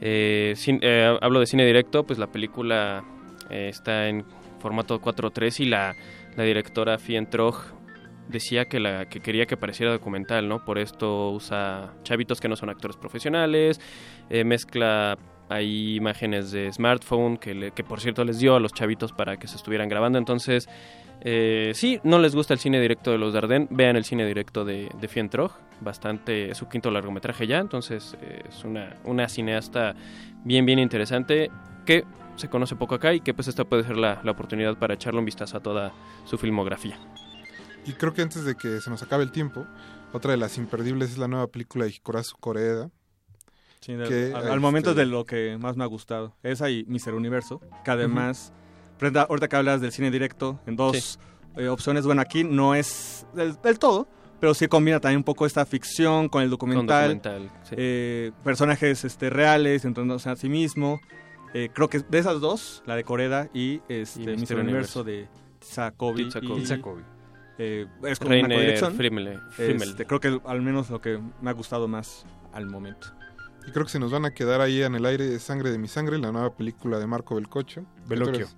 Eh, 0.00 0.54
eh, 0.66 1.18
hablo 1.20 1.40
de 1.40 1.46
cine 1.46 1.66
directo, 1.66 2.04
pues 2.04 2.20
la 2.20 2.28
película 2.28 3.02
eh, 3.50 3.68
está 3.68 4.08
en 4.08 4.24
formato 4.60 5.00
4.3 5.00 5.60
y 5.60 5.64
la, 5.64 5.96
la 6.36 6.44
directora 6.44 6.98
Fien 6.98 7.28
Troj 7.28 7.72
decía 8.28 8.66
que, 8.66 8.78
la, 8.78 9.06
que 9.06 9.18
quería 9.20 9.46
que 9.46 9.56
pareciera 9.56 9.90
documental, 9.90 10.48
¿no? 10.48 10.64
Por 10.64 10.78
esto 10.78 11.30
usa 11.30 11.94
chavitos 12.04 12.40
que 12.40 12.48
no 12.48 12.54
son 12.54 12.70
actores 12.70 12.96
profesionales, 12.96 13.80
mezcla 14.44 15.16
hay 15.48 15.96
imágenes 15.96 16.50
de 16.50 16.72
smartphone 16.72 17.36
que, 17.36 17.72
que 17.74 17.84
por 17.84 18.00
cierto 18.00 18.24
les 18.24 18.38
dio 18.38 18.54
a 18.56 18.60
los 18.60 18.72
chavitos 18.72 19.12
para 19.12 19.36
que 19.36 19.46
se 19.46 19.56
estuvieran 19.56 19.88
grabando, 19.88 20.18
entonces 20.18 20.68
eh, 21.20 21.72
sí, 21.74 22.00
no 22.04 22.18
les 22.18 22.34
gusta 22.34 22.54
el 22.54 22.60
cine 22.60 22.80
directo 22.80 23.10
de 23.10 23.18
los 23.18 23.32
Dardenne, 23.32 23.66
vean 23.70 23.96
el 23.96 24.04
cine 24.04 24.24
directo 24.26 24.64
de, 24.64 24.88
de 25.00 25.08
Fientrog, 25.08 25.52
bastante, 25.80 26.50
es 26.50 26.58
su 26.58 26.68
quinto 26.68 26.90
largometraje 26.90 27.46
ya, 27.46 27.58
entonces 27.58 28.16
eh, 28.20 28.42
es 28.48 28.64
una, 28.64 28.94
una 29.04 29.28
cineasta 29.28 29.94
bien, 30.44 30.64
bien 30.64 30.78
interesante 30.78 31.50
que 31.84 32.04
se 32.36 32.48
conoce 32.48 32.76
poco 32.76 32.94
acá 32.94 33.14
y 33.14 33.20
que 33.20 33.34
pues 33.34 33.48
esta 33.48 33.64
puede 33.64 33.82
ser 33.82 33.96
la, 33.96 34.20
la, 34.22 34.30
oportunidad 34.30 34.78
para 34.78 34.94
echarle 34.94 35.18
un 35.18 35.24
vistazo 35.24 35.56
a 35.56 35.60
toda 35.60 35.92
su 36.24 36.38
filmografía. 36.38 36.98
Y 37.84 37.92
creo 37.92 38.12
que 38.12 38.22
antes 38.22 38.44
de 38.44 38.54
que 38.54 38.80
se 38.80 38.90
nos 38.90 39.02
acabe 39.02 39.24
el 39.24 39.32
tiempo, 39.32 39.66
otra 40.12 40.32
de 40.32 40.36
las 40.36 40.56
imperdibles 40.56 41.10
es 41.10 41.18
la 41.18 41.26
nueva 41.26 41.48
película 41.48 41.84
de 41.84 41.90
Hikorazu 41.90 42.36
Koreeda. 42.38 42.90
Sí, 43.80 43.96
que, 44.08 44.32
al, 44.34 44.50
al, 44.50 44.60
momento 44.60 44.90
este 44.90 45.02
de 45.02 45.06
lo 45.06 45.24
que 45.24 45.56
más 45.58 45.76
me 45.76 45.84
ha 45.84 45.86
gustado. 45.86 46.34
Esa 46.42 46.68
y 46.70 46.84
Mister 46.86 47.14
Universo, 47.14 47.60
que 47.84 47.90
además... 47.90 48.52
Uh 48.52 48.54
-huh 48.54 48.58
ahorita 49.00 49.48
que 49.48 49.56
hablas 49.56 49.80
del 49.80 49.92
cine 49.92 50.10
directo, 50.10 50.60
en 50.66 50.76
dos 50.76 50.96
sí. 50.96 51.18
eh, 51.56 51.68
opciones, 51.68 52.04
bueno, 52.04 52.20
aquí 52.20 52.44
no 52.44 52.74
es 52.74 53.26
del, 53.34 53.60
del, 53.62 53.78
todo, 53.78 54.08
pero 54.40 54.54
sí 54.54 54.68
combina 54.68 55.00
también 55.00 55.18
un 55.18 55.24
poco 55.24 55.46
esta 55.46 55.64
ficción 55.66 56.28
con 56.28 56.42
el 56.42 56.50
documental. 56.50 57.10
Con 57.10 57.18
documental 57.18 57.50
sí. 57.64 57.74
eh, 57.78 58.32
personajes 58.44 59.04
este, 59.04 59.30
reales, 59.30 59.84
entonces 59.84 60.26
a 60.26 60.36
sí 60.36 60.48
mismo. 60.48 61.00
Eh, 61.54 61.70
creo 61.72 61.88
que 61.88 62.00
de 62.00 62.18
esas 62.18 62.40
dos, 62.40 62.82
la 62.86 62.94
de 62.94 63.04
Coreda 63.04 63.48
y, 63.54 63.80
este, 63.88 64.22
y 64.22 64.36
Mister 64.36 64.58
Universo, 64.58 65.00
Universo 65.00 65.04
de. 65.04 65.28
Tsakobi. 65.60 66.28
Eh, 67.60 67.86
es 68.04 68.18
como 68.18 68.30
Reiner 68.30 68.50
una 68.50 68.54
colección. 68.56 68.94
Frimmel, 68.94 69.40
Frimmel. 69.50 69.88
Este, 69.88 70.04
creo 70.04 70.20
que 70.20 70.40
al 70.44 70.62
menos 70.62 70.90
lo 70.90 71.00
que 71.00 71.18
me 71.40 71.50
ha 71.50 71.54
gustado 71.54 71.88
más 71.88 72.24
al 72.52 72.66
momento. 72.66 73.08
Y 73.68 73.70
creo 73.70 73.84
que 73.84 73.92
se 73.92 73.98
nos 73.98 74.10
van 74.10 74.24
a 74.24 74.30
quedar 74.30 74.62
ahí 74.62 74.82
en 74.82 74.94
el 74.94 75.04
aire 75.04 75.38
Sangre 75.38 75.70
de 75.70 75.76
mi 75.76 75.88
sangre, 75.88 76.16
la 76.18 76.32
nueva 76.32 76.56
película 76.56 76.98
de 76.98 77.06
Marco 77.06 77.34
Belcocho. 77.34 77.84
Veloquio. 78.06 78.48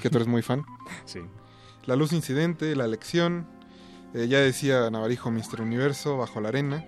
Que 0.00 0.08
tú 0.08 0.18
eres 0.18 0.28
muy 0.28 0.40
fan. 0.40 0.62
Sí. 1.04 1.18
La 1.86 1.96
luz 1.96 2.12
incidente, 2.12 2.76
la 2.76 2.86
lección. 2.86 3.48
Eh, 4.14 4.28
ya 4.28 4.38
decía 4.38 4.88
Navarijo, 4.88 5.32
Mister 5.32 5.60
Universo, 5.60 6.16
Bajo 6.16 6.40
la 6.40 6.50
arena. 6.50 6.84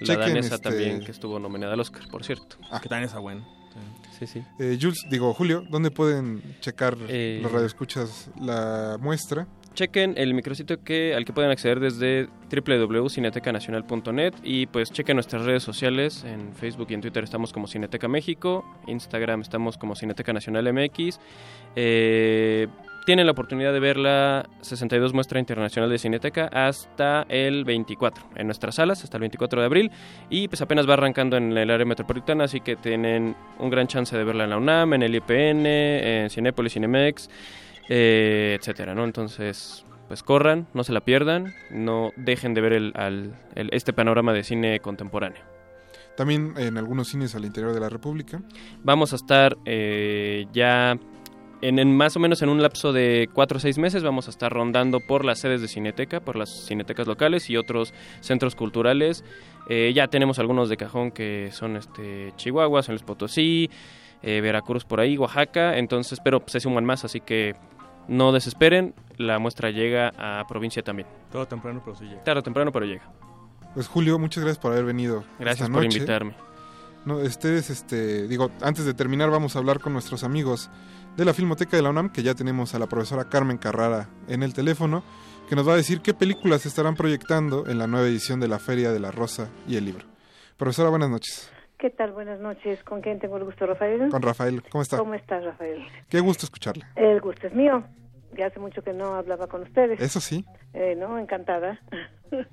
La 0.00 0.06
Chequen, 0.06 0.28
danesa 0.28 0.56
este... 0.56 0.68
también, 0.68 1.00
que 1.00 1.10
estuvo 1.10 1.38
nominada 1.38 1.72
al 1.72 1.80
Oscar, 1.80 2.06
por 2.10 2.22
cierto. 2.22 2.56
Ah, 2.70 2.80
que 2.80 2.88
también 2.90 3.06
está 3.06 3.18
bueno. 3.18 3.48
Sí, 4.18 4.26
sí. 4.26 4.44
Eh, 4.58 4.78
Jules, 4.80 5.06
digo, 5.10 5.32
Julio, 5.32 5.64
¿dónde 5.70 5.90
pueden 5.90 6.56
checar 6.60 6.98
eh... 7.08 7.40
los 7.42 7.50
radioescuchas 7.50 8.30
la 8.38 8.98
muestra? 9.00 9.46
Chequen 9.78 10.14
el 10.16 10.34
micrositio 10.34 10.82
que, 10.82 11.14
al 11.14 11.24
que 11.24 11.32
pueden 11.32 11.52
acceder 11.52 11.78
desde 11.78 12.28
www.cinetecanacional.net 12.50 14.34
y 14.42 14.66
pues 14.66 14.90
chequen 14.90 15.14
nuestras 15.14 15.44
redes 15.44 15.62
sociales, 15.62 16.24
en 16.24 16.52
Facebook 16.52 16.88
y 16.90 16.94
en 16.94 17.00
Twitter. 17.00 17.22
Estamos 17.22 17.52
como 17.52 17.68
Cineteca 17.68 18.08
México, 18.08 18.64
Instagram 18.88 19.42
estamos 19.42 19.78
como 19.78 19.94
Cineteca 19.94 20.32
Nacional 20.32 20.72
MX. 20.72 21.20
Eh, 21.76 22.66
tienen 23.06 23.26
la 23.26 23.32
oportunidad 23.32 23.72
de 23.72 23.78
ver 23.78 23.98
la 23.98 24.48
62 24.62 25.14
muestra 25.14 25.38
internacional 25.38 25.88
de 25.88 25.98
Cineteca 25.98 26.50
hasta 26.52 27.24
el 27.28 27.64
24 27.64 28.30
en 28.34 28.48
nuestras 28.48 28.74
salas, 28.74 29.04
hasta 29.04 29.16
el 29.16 29.20
24 29.20 29.60
de 29.60 29.64
abril. 29.64 29.90
Y 30.28 30.48
pues 30.48 30.60
apenas 30.60 30.88
va 30.88 30.94
arrancando 30.94 31.36
en 31.36 31.56
el 31.56 31.70
área 31.70 31.86
metropolitana, 31.86 32.44
así 32.44 32.60
que 32.60 32.74
tienen 32.74 33.36
un 33.60 33.70
gran 33.70 33.86
chance 33.86 34.16
de 34.16 34.24
verla 34.24 34.42
en 34.42 34.50
la 34.50 34.56
UNAM, 34.56 34.94
en 34.94 35.04
el 35.04 35.14
IPN, 35.14 35.66
en 35.66 36.30
Cinépolis, 36.30 36.72
Cinemex 36.72 37.30
eh, 37.88 38.56
etcétera, 38.58 38.94
¿no? 38.94 39.04
Entonces, 39.04 39.84
pues 40.08 40.22
corran, 40.22 40.66
no 40.74 40.84
se 40.84 40.92
la 40.92 41.00
pierdan, 41.00 41.54
no 41.70 42.10
dejen 42.16 42.54
de 42.54 42.60
ver 42.60 42.72
el, 42.72 42.92
al, 42.96 43.34
el, 43.54 43.68
este 43.72 43.92
panorama 43.92 44.32
de 44.32 44.42
cine 44.42 44.80
contemporáneo. 44.80 45.42
También 46.16 46.54
en 46.56 46.78
algunos 46.78 47.08
cines 47.08 47.34
al 47.34 47.44
interior 47.44 47.72
de 47.72 47.80
la 47.80 47.88
República. 47.88 48.42
Vamos 48.82 49.12
a 49.12 49.16
estar 49.16 49.56
eh, 49.64 50.46
ya 50.52 50.98
en, 51.60 51.78
en, 51.78 51.96
más 51.96 52.16
o 52.16 52.20
menos 52.20 52.42
en 52.42 52.48
un 52.48 52.62
lapso 52.62 52.92
de 52.92 53.28
cuatro 53.32 53.58
o 53.58 53.60
seis 53.60 53.78
meses 53.78 54.02
vamos 54.02 54.26
a 54.26 54.30
estar 54.30 54.52
rondando 54.52 55.00
por 55.00 55.24
las 55.24 55.40
sedes 55.40 55.60
de 55.60 55.68
Cineteca, 55.68 56.20
por 56.20 56.36
las 56.36 56.66
cinetecas 56.66 57.06
locales 57.06 57.48
y 57.50 57.56
otros 57.56 57.94
centros 58.20 58.54
culturales. 58.54 59.24
Eh, 59.68 59.92
ya 59.94 60.08
tenemos 60.08 60.38
algunos 60.38 60.68
de 60.68 60.76
cajón 60.76 61.10
que 61.10 61.50
son 61.52 61.76
este 61.76 62.32
Chihuahua, 62.36 62.82
San 62.82 62.94
Luis 62.94 63.02
Potosí, 63.02 63.70
eh, 64.22 64.40
Veracruz 64.40 64.84
por 64.84 65.00
ahí, 65.00 65.16
Oaxaca, 65.18 65.78
entonces, 65.78 66.18
pero 66.24 66.42
se 66.46 66.60
suman 66.60 66.84
más, 66.84 67.04
así 67.04 67.20
que 67.20 67.54
no 68.08 68.32
desesperen, 68.32 68.94
la 69.16 69.38
muestra 69.38 69.70
llega 69.70 70.12
a 70.18 70.46
provincia 70.46 70.82
también. 70.82 71.08
Todo 71.30 71.46
temprano, 71.46 71.80
pero 71.84 71.96
sí 71.96 72.04
llega. 72.04 72.24
Tarde 72.24 72.40
o 72.40 72.42
temprano, 72.42 72.72
pero 72.72 72.86
llega. 72.86 73.02
Pues 73.74 73.86
Julio, 73.86 74.18
muchas 74.18 74.42
gracias 74.42 74.60
por 74.60 74.72
haber 74.72 74.84
venido. 74.84 75.24
Gracias 75.38 75.68
por 75.68 75.82
noche. 75.82 75.98
invitarme. 75.98 76.34
No, 77.04 77.18
ustedes, 77.18 77.70
este, 77.70 78.26
digo, 78.26 78.50
antes 78.60 78.84
de 78.84 78.94
terminar 78.94 79.30
vamos 79.30 79.54
a 79.54 79.60
hablar 79.60 79.78
con 79.78 79.92
nuestros 79.92 80.24
amigos 80.24 80.68
de 81.16 81.24
la 81.24 81.32
Filmoteca 81.34 81.76
de 81.76 81.82
la 81.82 81.90
UNAM, 81.90 82.10
que 82.10 82.22
ya 82.22 82.34
tenemos 82.34 82.74
a 82.74 82.78
la 82.78 82.86
profesora 82.86 83.28
Carmen 83.28 83.58
Carrara 83.58 84.08
en 84.26 84.42
el 84.42 84.52
teléfono, 84.52 85.02
que 85.48 85.56
nos 85.56 85.66
va 85.66 85.74
a 85.74 85.76
decir 85.76 86.00
qué 86.00 86.14
películas 86.14 86.66
estarán 86.66 86.96
proyectando 86.96 87.66
en 87.66 87.78
la 87.78 87.86
nueva 87.86 88.06
edición 88.06 88.40
de 88.40 88.48
la 88.48 88.58
Feria 88.58 88.92
de 88.92 89.00
la 89.00 89.10
Rosa 89.10 89.48
y 89.66 89.76
el 89.76 89.84
Libro. 89.84 90.04
Profesora, 90.56 90.90
buenas 90.90 91.10
noches. 91.10 91.50
¿Qué 91.78 91.90
tal? 91.90 92.10
Buenas 92.12 92.40
noches. 92.40 92.82
¿Con 92.82 93.00
quién 93.00 93.20
tengo 93.20 93.36
el 93.36 93.44
gusto, 93.44 93.64
Rafael? 93.64 94.10
Con 94.10 94.20
Rafael. 94.20 94.62
¿Cómo 94.68 94.82
está? 94.82 94.98
¿Cómo 94.98 95.14
estás, 95.14 95.44
Rafael? 95.44 95.86
Qué 96.08 96.18
gusto 96.18 96.44
escucharle. 96.44 96.84
El 96.96 97.20
gusto 97.20 97.46
es 97.46 97.54
mío. 97.54 97.84
Ya 98.36 98.46
hace 98.46 98.58
mucho 98.58 98.82
que 98.82 98.92
no 98.92 99.14
hablaba 99.14 99.46
con 99.46 99.62
ustedes. 99.62 100.00
Eso 100.00 100.20
sí. 100.20 100.44
Eh, 100.74 100.94
no, 100.96 101.18
encantada. 101.18 101.80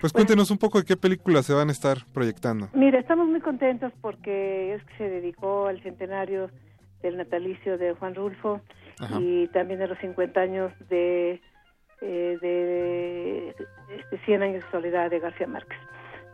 Pues 0.00 0.12
cuéntenos 0.12 0.52
un 0.52 0.58
poco 0.58 0.78
de 0.78 0.84
qué 0.84 0.96
películas 0.96 1.44
se 1.44 1.52
van 1.52 1.70
a 1.70 1.72
estar 1.72 1.98
proyectando. 2.14 2.68
Mira, 2.72 3.00
estamos 3.00 3.26
muy 3.26 3.40
contentos 3.40 3.92
porque 4.00 4.74
es 4.74 4.84
que 4.84 4.96
se 4.96 5.08
dedicó 5.10 5.66
al 5.66 5.82
centenario 5.82 6.52
del 7.02 7.16
natalicio 7.16 7.76
de 7.78 7.94
Juan 7.94 8.14
Rulfo 8.14 8.60
Ajá. 9.00 9.18
y 9.20 9.48
también 9.48 9.80
de 9.80 9.88
los 9.88 9.98
50 9.98 10.40
años 10.40 10.72
de, 10.88 11.42
eh, 12.00 12.38
de 12.40 13.48
este 13.98 14.18
100 14.24 14.42
años 14.44 14.64
de 14.64 14.70
soledad 14.70 15.10
de 15.10 15.18
García 15.18 15.48
Márquez. 15.48 15.78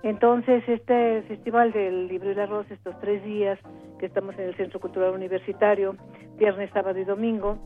Entonces, 0.05 0.63
este 0.69 1.23
Festival 1.23 1.73
del 1.73 2.09
Libro 2.09 2.31
y 2.31 2.35
la 2.35 2.45
Rosa, 2.45 2.75
estos 2.75 2.95
tres 3.01 3.25
días 3.25 3.59
que 3.99 4.05
estamos 4.05 4.35
en 4.35 4.49
el 4.49 4.55
Centro 4.55 4.79
Cultural 4.79 5.15
Universitario, 5.15 5.97
viernes, 6.37 6.71
sábado 6.75 6.99
y 6.99 7.05
domingo, 7.05 7.57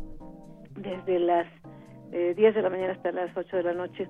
desde 0.77 1.19
las 1.19 1.49
eh, 2.13 2.35
10 2.37 2.55
de 2.55 2.63
la 2.63 2.71
mañana 2.71 2.93
hasta 2.93 3.11
las 3.11 3.37
8 3.37 3.57
de 3.57 3.63
la 3.65 3.75
noche, 3.75 4.09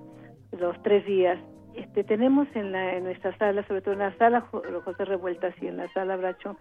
los 0.51 0.79
tres 0.83 1.07
días, 1.07 1.39
este, 1.73 2.03
tenemos 2.03 2.47
en, 2.53 2.71
la, 2.71 2.97
en 2.97 3.05
nuestra 3.05 3.35
sala, 3.39 3.65
sobre 3.65 3.81
todo 3.81 3.93
en 3.93 3.99
la 4.01 4.15
sala 4.17 4.41
José 4.41 5.05
Revueltas 5.05 5.55
y 5.59 5.65
en 5.65 5.77
la 5.77 5.91
sala 5.93 6.15
Bracho, 6.15 6.55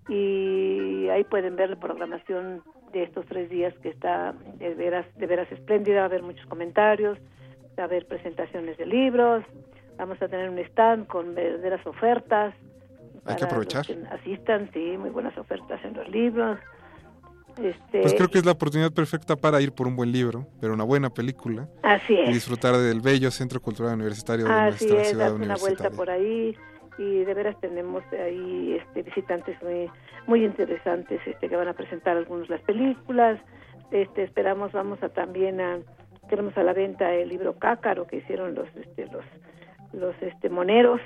y 0.09 1.09
ahí 1.11 1.25
pueden 1.25 1.57
ver 1.57 1.71
la 1.71 1.77
programación 1.77 2.63
de 2.93 3.03
estos 3.03 3.27
tres 3.27 3.51
días 3.51 3.75
que 3.83 3.89
está 3.91 4.33
de 4.59 4.75
veras, 4.75 5.05
de 5.17 5.27
veras 5.27 5.51
espléndida, 5.53 5.99
va 5.99 6.03
a 6.03 6.07
haber 6.07 6.23
muchos 6.23 6.47
comentarios, 6.47 7.19
va 7.79 7.83
a 7.83 7.87
haber 7.87 8.07
presentaciones 8.07 8.79
de 8.79 8.87
libros, 8.87 9.45
vamos 9.99 10.23
a 10.23 10.29
tener 10.29 10.49
un 10.49 10.59
stand 10.59 11.07
con 11.07 11.35
verdaderas 11.35 11.87
ofertas. 11.87 12.55
Hay 13.27 13.37
que 13.37 13.45
aprovechar. 13.45 13.85
asistan, 14.11 14.71
sí, 14.73 14.97
muy 14.99 15.11
buenas 15.11 15.37
ofertas 15.37 15.85
en 15.85 15.93
los 15.95 16.09
libros. 16.09 16.59
Este, 17.63 18.03
pues 18.03 18.15
creo 18.15 18.29
que 18.29 18.39
es 18.39 18.47
la 18.47 18.53
oportunidad 18.53 18.93
perfecta 18.93 19.35
para 19.37 19.61
ir 19.61 19.73
por 19.73 19.87
un 19.87 19.97
buen 19.97 20.13
libro, 20.13 20.47
ver 20.61 20.71
una 20.71 20.85
buena 20.85 21.11
película. 21.11 21.69
Así 21.83 22.15
Y 22.15 22.33
disfrutar 22.33 22.77
del 22.77 23.01
bello 23.01 23.31
Centro 23.31 23.61
Cultural 23.61 23.95
Universitario 23.95 24.47
de 24.47 24.53
Así 24.53 24.87
nuestra 24.87 25.03
es, 25.03 25.09
ciudad 25.09 25.35
una 25.35 25.57
vuelta 25.57 25.91
por 25.91 26.11
ahí 26.11 26.57
y 26.99 27.25
de 27.25 27.35
veras 27.35 27.59
tenemos 27.61 28.03
ahí 28.13 28.79
este, 28.81 29.03
visitantes 29.03 29.61
muy 29.63 29.91
muy 30.27 30.45
interesantes 30.45 31.21
este 31.27 31.49
que 31.49 31.57
van 31.57 31.69
a 31.69 31.73
presentar 31.73 32.17
algunos 32.17 32.49
las 32.49 32.61
películas. 32.63 33.41
Este 33.91 34.25
esperamos 34.25 34.73
vamos 34.73 35.03
a 35.03 35.09
también 35.09 35.61
a 35.61 35.79
tenemos 36.29 36.57
a 36.57 36.63
la 36.63 36.73
venta 36.73 37.13
el 37.13 37.29
libro 37.29 37.59
Cácaro 37.59 38.07
que 38.07 38.17
hicieron 38.17 38.55
los 38.55 38.69
este 38.77 39.07
los 39.07 39.25
los 39.93 40.15
este 40.21 40.49
moneros 40.49 41.01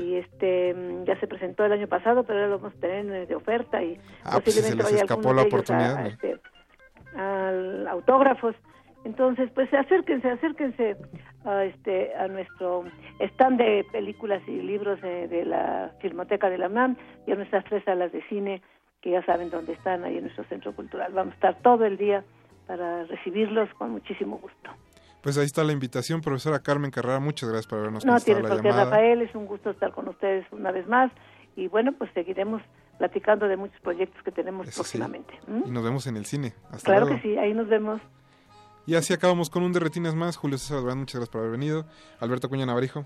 y 0.00 0.16
este 0.16 0.74
ya 1.04 1.18
se 1.20 1.26
presentó 1.26 1.64
el 1.64 1.72
año 1.72 1.86
pasado 1.86 2.24
pero 2.24 2.38
ahora 2.38 2.50
lo 2.50 2.58
vamos 2.58 2.76
a 2.76 2.80
tener 2.80 3.26
de 3.26 3.34
oferta 3.34 3.82
y 3.82 3.98
ah, 4.24 4.32
pues 4.32 4.56
posiblemente 4.56 4.82
vaya 4.84 4.96
escapó 4.98 5.32
la 5.32 5.42
oportunidad 5.42 5.96
a, 5.96 6.06
este, 6.06 6.38
al 7.16 7.88
autógrafos. 7.88 8.54
Entonces 9.04 9.50
pues 9.54 9.72
acérquense 9.72 10.30
acérquense 10.30 10.96
a 11.44 11.64
este 11.64 12.14
a 12.16 12.26
nuestro 12.28 12.84
stand 13.20 13.58
de 13.58 13.86
películas 13.92 14.42
y 14.48 14.62
libros 14.62 15.00
de, 15.00 15.44
la 15.44 15.92
filmoteca 16.00 16.50
de 16.50 16.58
la 16.58 16.68
UNAM 16.68 16.96
y 17.26 17.32
a 17.32 17.36
nuestras 17.36 17.64
tres 17.64 17.84
salas 17.84 18.10
de 18.12 18.22
cine 18.28 18.62
que 19.00 19.10
ya 19.10 19.24
saben 19.24 19.50
dónde 19.50 19.74
están 19.74 20.02
ahí 20.04 20.16
en 20.16 20.24
nuestro 20.24 20.44
centro 20.44 20.74
cultural. 20.74 21.12
Vamos 21.12 21.32
a 21.32 21.36
estar 21.36 21.54
todo 21.62 21.84
el 21.84 21.96
día 21.96 22.24
para 22.66 23.04
recibirlos 23.04 23.72
con 23.74 23.90
muchísimo 23.90 24.38
gusto 24.38 24.70
pues 25.26 25.38
ahí 25.38 25.46
está 25.46 25.64
la 25.64 25.72
invitación, 25.72 26.20
profesora 26.20 26.60
Carmen 26.60 26.92
Carrera, 26.92 27.18
muchas 27.18 27.48
gracias 27.48 27.66
por 27.66 27.80
habernos 27.80 28.04
No 28.04 28.20
tienes 28.20 28.46
por 28.46 28.62
qué, 28.62 28.70
Rafael, 28.70 29.22
es 29.22 29.34
un 29.34 29.46
gusto 29.46 29.70
estar 29.70 29.90
con 29.90 30.06
ustedes 30.06 30.46
una 30.52 30.70
vez 30.70 30.86
más 30.86 31.10
y 31.56 31.66
bueno, 31.66 31.90
pues 31.98 32.12
seguiremos 32.14 32.62
platicando 32.96 33.48
de 33.48 33.56
muchos 33.56 33.80
proyectos 33.80 34.22
que 34.22 34.30
tenemos 34.30 34.72
próximamente. 34.72 35.34
Y 35.64 35.68
nos 35.68 35.82
vemos 35.82 36.06
en 36.06 36.16
el 36.16 36.26
cine. 36.26 36.54
Hasta 36.70 36.92
claro 36.92 37.08
que 37.08 37.20
sí, 37.22 37.36
ahí 37.38 37.52
nos 37.54 37.66
vemos. 37.66 38.00
Y 38.86 38.94
así 38.94 39.12
acabamos 39.12 39.50
con 39.50 39.64
un 39.64 39.72
de 39.72 39.80
retinas 39.80 40.14
más. 40.14 40.36
Julio 40.36 40.58
César 40.58 40.80
Durán, 40.80 40.98
muchas 40.98 41.16
gracias 41.16 41.30
por 41.30 41.40
haber 41.40 41.50
venido. 41.50 41.84
Alberto 42.20 42.48
Cuña 42.48 42.66
Navarijo. 42.66 43.04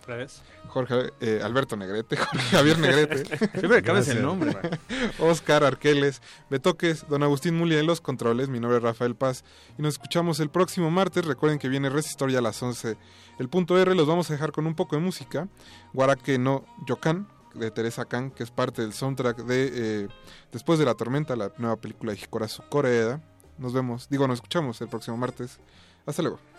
Jorge, 0.68 1.10
eh, 1.20 1.40
Alberto 1.42 1.74
Negrete. 1.74 2.16
Jorge 2.18 2.56
Javier 2.56 2.78
Negrete. 2.78 3.24
Siempre 3.58 3.82
cabes 3.82 4.08
el 4.08 4.20
nombre. 4.20 4.54
Oscar 5.18 5.64
Arqueles. 5.64 6.20
Betoques. 6.50 7.06
Don 7.08 7.22
Agustín 7.22 7.56
Mulia 7.56 7.80
en 7.80 7.86
los 7.86 8.02
controles. 8.02 8.50
Mi 8.50 8.60
nombre 8.60 8.76
es 8.76 8.82
Rafael 8.82 9.14
Paz. 9.14 9.42
Y 9.78 9.82
nos 9.82 9.94
escuchamos 9.94 10.38
el 10.40 10.50
próximo 10.50 10.90
martes. 10.90 11.24
Recuerden 11.24 11.58
que 11.58 11.70
viene 11.70 11.88
Resistor 11.88 12.30
a 12.36 12.42
las 12.42 12.62
11. 12.62 12.98
El 13.38 13.48
punto 13.48 13.78
R 13.78 13.94
los 13.94 14.06
vamos 14.06 14.28
a 14.28 14.34
dejar 14.34 14.52
con 14.52 14.66
un 14.66 14.74
poco 14.74 14.96
de 14.96 15.02
música. 15.02 15.48
Guaraque 15.94 16.38
no 16.38 16.66
Yokan 16.86 17.26
de 17.54 17.70
Teresa 17.70 18.04
Khan, 18.04 18.30
que 18.30 18.42
es 18.42 18.50
parte 18.50 18.82
del 18.82 18.92
soundtrack 18.92 19.38
de 19.44 19.70
eh, 19.72 20.08
Después 20.52 20.78
de 20.78 20.84
la 20.84 20.94
Tormenta, 20.94 21.36
la 21.36 21.52
nueva 21.56 21.76
película 21.76 22.12
de 22.12 22.18
Hikorazu 22.18 22.62
Koreeda. 22.68 23.22
Nos 23.60 23.74
vemos, 23.74 24.08
digo, 24.08 24.26
nos 24.26 24.38
escuchamos 24.38 24.80
el 24.80 24.88
próximo 24.88 25.18
martes. 25.18 25.58
Hasta 26.06 26.22
luego. 26.22 26.49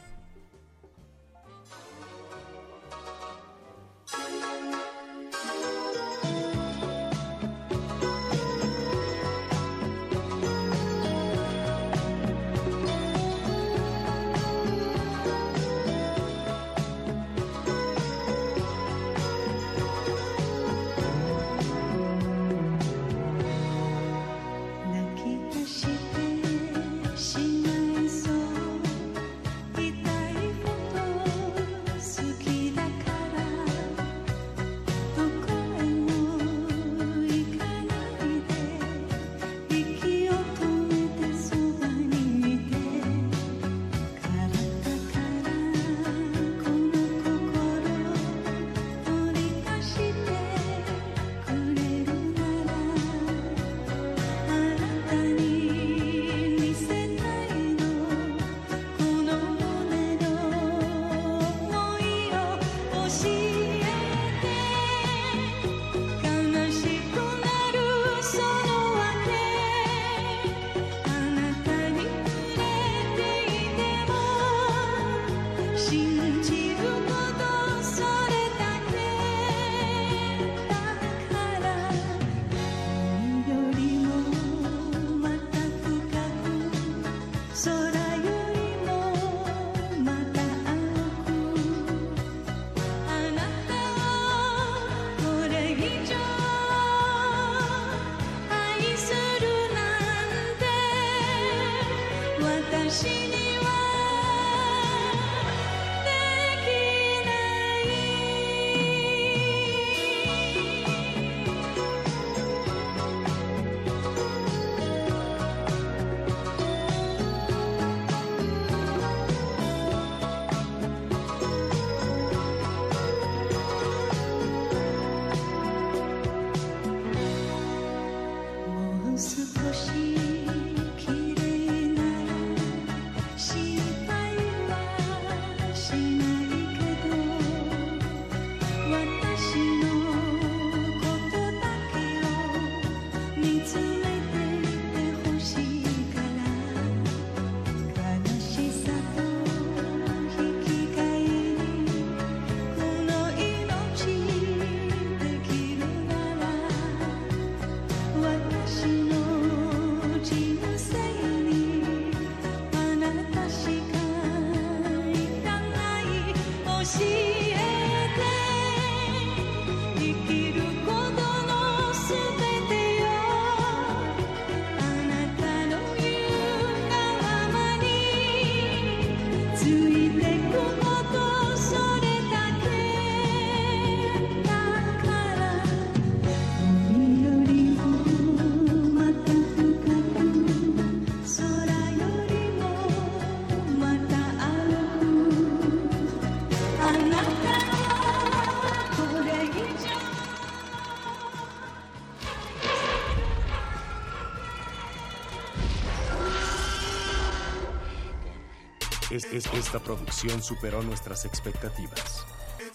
Esta 209.32 209.80
producción 209.80 210.42
superó 210.42 210.82
nuestras 210.82 211.26
expectativas. 211.26 212.26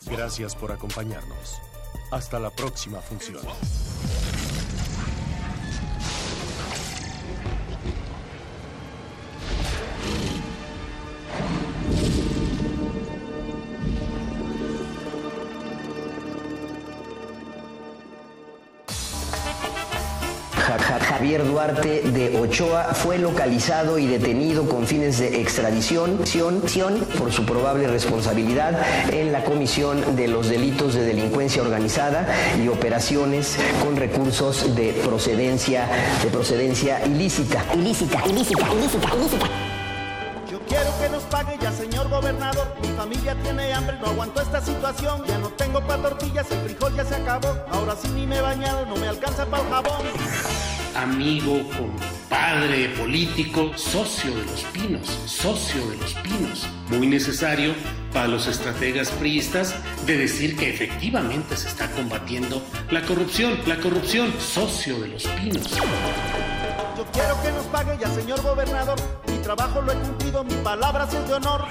Gracias 0.07 0.55
por 0.55 0.73
acompañarnos. 0.73 1.61
Hasta 2.11 2.39
la 2.39 2.51
próxima 2.51 3.01
función. 3.01 3.41
Javier 21.37 21.53
Duarte 21.53 22.01
de 22.01 22.41
Ochoa 22.41 22.95
fue 22.95 23.19
localizado 23.19 23.99
y 23.99 24.07
detenido 24.07 24.67
con 24.67 24.87
fines 24.87 25.19
de 25.19 25.43
extradición 25.43 26.19
por 27.19 27.31
su 27.31 27.45
probable 27.45 27.87
responsabilidad 27.89 28.81
en 29.13 29.33
la 29.33 29.45
comisión 29.45 30.17
de 30.17 30.29
los 30.29 30.49
delitos 30.49 30.95
de 30.95 31.05
delincuencia 31.05 31.61
organizada 31.61 32.27
y 32.59 32.69
operaciones 32.69 33.59
con 33.85 33.97
recursos 33.97 34.75
de 34.75 34.95
procedencia 35.05 35.87
de 36.23 36.31
procedencia 36.31 37.05
ilícita. 37.05 37.63
Ilícita, 37.75 38.23
ilícita, 38.27 38.73
ilícita, 38.73 39.15
ilícita. 39.15 39.47
Yo 40.51 40.59
quiero 40.61 40.91
que 40.99 41.09
nos 41.11 41.23
pague 41.25 41.59
ya, 41.61 41.71
señor 41.71 42.09
gobernador. 42.09 42.67
Mi 42.81 42.89
familia 42.89 43.37
tiene 43.43 43.75
hambre, 43.75 43.99
no 44.01 44.07
aguanto 44.07 44.41
esta 44.41 44.63
situación. 44.63 45.23
Ya 45.27 45.37
no 45.37 45.51
tengo 45.51 45.87
para 45.87 46.01
tortillas, 46.01 46.51
el 46.51 46.61
frijol 46.61 46.97
ya 46.97 47.05
se 47.05 47.17
acabó. 47.17 47.55
Ahora 47.71 47.95
sí 48.01 48.09
ni 48.15 48.27
me 48.27 48.39
he 48.39 48.41
bañado, 48.41 48.87
no 48.87 48.97
me 48.97 49.09
alcanza 49.09 49.45
para 49.45 49.63
el 49.63 49.69
jabón 49.69 50.76
amigo, 50.97 51.63
compadre 51.77 52.89
político, 52.91 53.73
socio 53.77 54.35
de 54.35 54.45
los 54.45 54.63
pinos, 54.73 55.07
socio 55.27 55.87
de 55.89 55.97
los 55.97 56.15
pinos. 56.15 56.67
Muy 56.89 57.07
necesario 57.07 57.75
para 58.13 58.29
los 58.29 58.47
estrategas 58.47 59.11
priistas 59.11 59.75
de 60.07 60.17
decir 60.17 60.57
que 60.57 60.71
efectivamente 60.71 61.57
se 61.57 61.69
está 61.69 61.91
combatiendo 61.91 62.63
la 62.91 63.03
corrupción, 63.03 63.59
la 63.67 63.77
corrupción, 63.77 64.33
socio 64.39 64.99
de 65.01 65.09
los 65.09 65.27
pinos. 65.27 65.71
Yo 66.97 67.05
quiero 67.13 67.43
que 67.43 67.53
nos 67.53 67.67
pague 67.67 67.99
ya, 68.01 68.09
señor 68.09 68.43
gobernador. 68.43 68.99
Mi 69.29 69.39
trabajo 69.39 69.83
lo 69.83 69.93
he 69.93 69.97
cumplido, 69.97 70.45
mi 70.45 70.55
palabra 70.65 71.05
es 71.05 71.29
de 71.29 71.35
honor. 71.35 71.67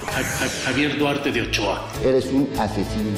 Javier 0.66 0.98
Duarte 0.98 1.32
de 1.32 1.42
Ochoa. 1.42 1.84
Eres 2.04 2.28
un 2.28 2.48
asesino. 2.60 3.18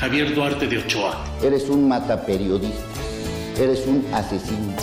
Javier 0.00 0.34
Duarte 0.34 0.66
de 0.66 0.78
Ochoa. 0.78 1.24
Eres 1.42 1.68
un 1.68 1.86
mataperiodista. 1.88 2.82
Eres 3.58 3.86
un 3.86 4.06
asesino. 4.12 4.74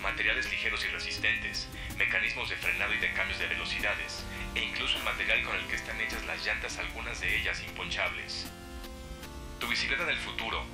Materiales 0.00 0.48
ligeros 0.52 0.84
y 0.84 0.88
resistentes, 0.90 1.68
mecanismos 1.98 2.50
de 2.50 2.56
frenado 2.56 2.94
y 2.94 2.98
de 2.98 3.12
cambios 3.12 3.40
de 3.40 3.48
velocidades, 3.48 4.24
e 4.54 4.62
incluso 4.62 4.98
el 4.98 5.02
material 5.02 5.42
con 5.42 5.56
el 5.56 5.66
que 5.66 5.74
están 5.74 6.00
hechas 6.00 6.24
las 6.26 6.46
llantas, 6.46 6.78
algunas 6.78 7.20
de 7.20 7.40
ellas 7.40 7.60
imponchables. 7.66 8.46
Tu 9.58 9.66
bicicleta 9.66 10.04
del 10.04 10.18
futuro 10.18 10.64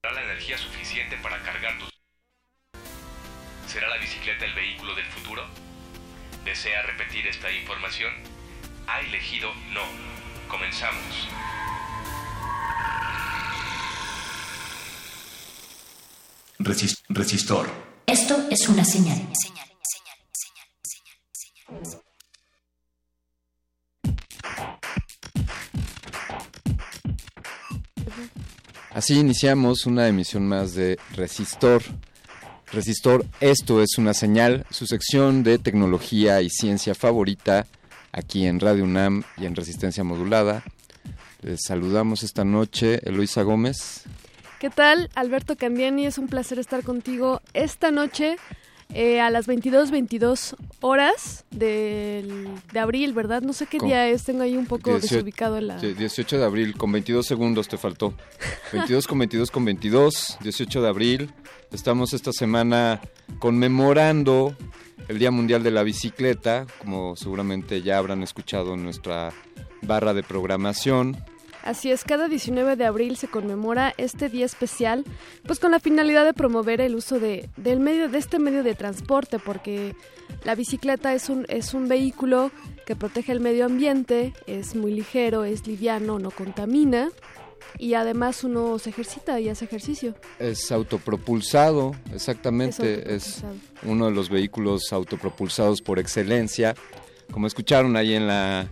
tendrá 0.00 0.22
la 0.22 0.32
energía 0.32 0.56
suficiente 0.56 1.18
para 1.18 1.42
cargar 1.42 1.78
tus 1.78 1.92
¿Será 3.72 3.88
la 3.88 3.96
bicicleta 3.96 4.44
el 4.44 4.52
vehículo 4.52 4.94
del 4.94 5.06
futuro? 5.06 5.46
¿Desea 6.44 6.82
repetir 6.82 7.26
esta 7.26 7.50
información? 7.50 8.12
Ha 8.86 9.00
elegido 9.00 9.50
no. 9.72 9.80
Comenzamos. 10.46 11.28
resistor. 17.08 17.70
Esto 18.06 18.46
es 18.50 18.68
una 18.68 18.84
señal. 18.84 19.26
Así 28.90 29.18
iniciamos 29.18 29.86
una 29.86 30.08
emisión 30.08 30.46
más 30.46 30.74
de 30.74 30.98
Resistor 31.14 31.82
Resistor, 32.72 33.26
esto 33.40 33.82
es 33.82 33.98
una 33.98 34.14
señal, 34.14 34.64
su 34.70 34.86
sección 34.86 35.42
de 35.42 35.58
tecnología 35.58 36.40
y 36.40 36.48
ciencia 36.48 36.94
favorita 36.94 37.66
aquí 38.12 38.46
en 38.46 38.60
Radio 38.60 38.84
UNAM 38.84 39.24
y 39.36 39.44
en 39.44 39.54
Resistencia 39.54 40.04
Modulada. 40.04 40.64
Les 41.42 41.60
saludamos 41.66 42.22
esta 42.22 42.44
noche, 42.44 43.06
Eloisa 43.06 43.42
Gómez. 43.42 44.04
¿Qué 44.58 44.70
tal? 44.70 45.10
Alberto 45.14 45.54
Candiani, 45.54 46.06
es 46.06 46.16
un 46.16 46.28
placer 46.28 46.58
estar 46.58 46.82
contigo 46.82 47.42
esta 47.52 47.90
noche 47.90 48.36
eh, 48.94 49.20
a 49.20 49.28
las 49.28 49.46
22, 49.46 49.90
22 49.90 50.56
horas 50.80 51.44
de 51.50 52.48
abril, 52.74 53.12
¿verdad? 53.12 53.42
No 53.42 53.52
sé 53.52 53.66
qué 53.66 53.80
día 53.80 54.08
es, 54.08 54.24
tengo 54.24 54.42
ahí 54.42 54.56
un 54.56 54.66
poco 54.66 54.98
desubicado 54.98 55.60
la... 55.60 55.76
18 55.76 56.38
de 56.38 56.44
abril, 56.44 56.74
con 56.76 56.90
22 56.90 57.26
segundos 57.26 57.68
te 57.68 57.76
faltó. 57.76 58.14
22 58.72 59.06
con 59.06 59.18
22 59.18 59.50
con 59.50 59.64
22, 59.66 60.38
18 60.40 60.80
de 60.80 60.88
abril. 60.88 61.30
Estamos 61.72 62.12
esta 62.12 62.32
semana 62.32 63.00
conmemorando 63.38 64.54
el 65.08 65.18
Día 65.18 65.30
Mundial 65.30 65.62
de 65.62 65.70
la 65.70 65.82
Bicicleta, 65.82 66.66
como 66.78 67.16
seguramente 67.16 67.80
ya 67.80 67.96
habrán 67.96 68.22
escuchado 68.22 68.74
en 68.74 68.84
nuestra 68.84 69.32
barra 69.80 70.12
de 70.12 70.22
programación. 70.22 71.16
Así 71.64 71.90
es, 71.90 72.04
cada 72.04 72.28
19 72.28 72.76
de 72.76 72.84
abril 72.84 73.16
se 73.16 73.28
conmemora 73.28 73.94
este 73.96 74.28
día 74.28 74.44
especial, 74.44 75.04
pues 75.46 75.60
con 75.60 75.70
la 75.70 75.80
finalidad 75.80 76.26
de 76.26 76.34
promover 76.34 76.82
el 76.82 76.94
uso 76.94 77.18
de, 77.18 77.48
medio, 77.56 78.10
de 78.10 78.18
este 78.18 78.38
medio 78.38 78.62
de 78.62 78.74
transporte, 78.74 79.38
porque 79.38 79.94
la 80.44 80.54
bicicleta 80.54 81.14
es 81.14 81.30
un, 81.30 81.46
es 81.48 81.72
un 81.72 81.88
vehículo 81.88 82.50
que 82.84 82.96
protege 82.96 83.32
el 83.32 83.40
medio 83.40 83.64
ambiente, 83.64 84.34
es 84.46 84.74
muy 84.74 84.92
ligero, 84.92 85.44
es 85.44 85.66
liviano, 85.66 86.18
no 86.18 86.32
contamina 86.32 87.08
y 87.78 87.94
además 87.94 88.44
uno 88.44 88.78
se 88.78 88.90
ejercita 88.90 89.40
y 89.40 89.48
hace 89.48 89.64
ejercicio. 89.64 90.14
Es 90.38 90.70
autopropulsado, 90.72 91.92
exactamente, 92.12 93.14
es, 93.14 93.38
es 93.38 93.44
uno 93.84 94.06
de 94.06 94.12
los 94.12 94.28
vehículos 94.30 94.92
autopropulsados 94.92 95.80
por 95.82 95.98
excelencia 95.98 96.74
como 97.30 97.46
escucharon 97.46 97.96
ahí 97.96 98.12
en 98.12 98.26
la, 98.26 98.68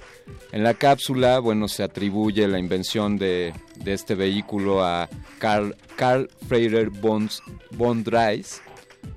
en 0.53 0.63
la 0.63 0.75
cápsula, 0.75 1.39
bueno, 1.39 1.67
se 1.67 1.83
atribuye 1.83 2.47
la 2.47 2.59
invención 2.59 3.17
de, 3.17 3.55
de 3.77 3.95
este 3.95 4.15
vehículo 4.15 4.85
a 4.85 5.09
Carl, 5.39 5.75
Carl 5.97 6.29
Freire 6.47 6.85
Bonds, 6.91 7.43
Bondrais. 7.71 8.61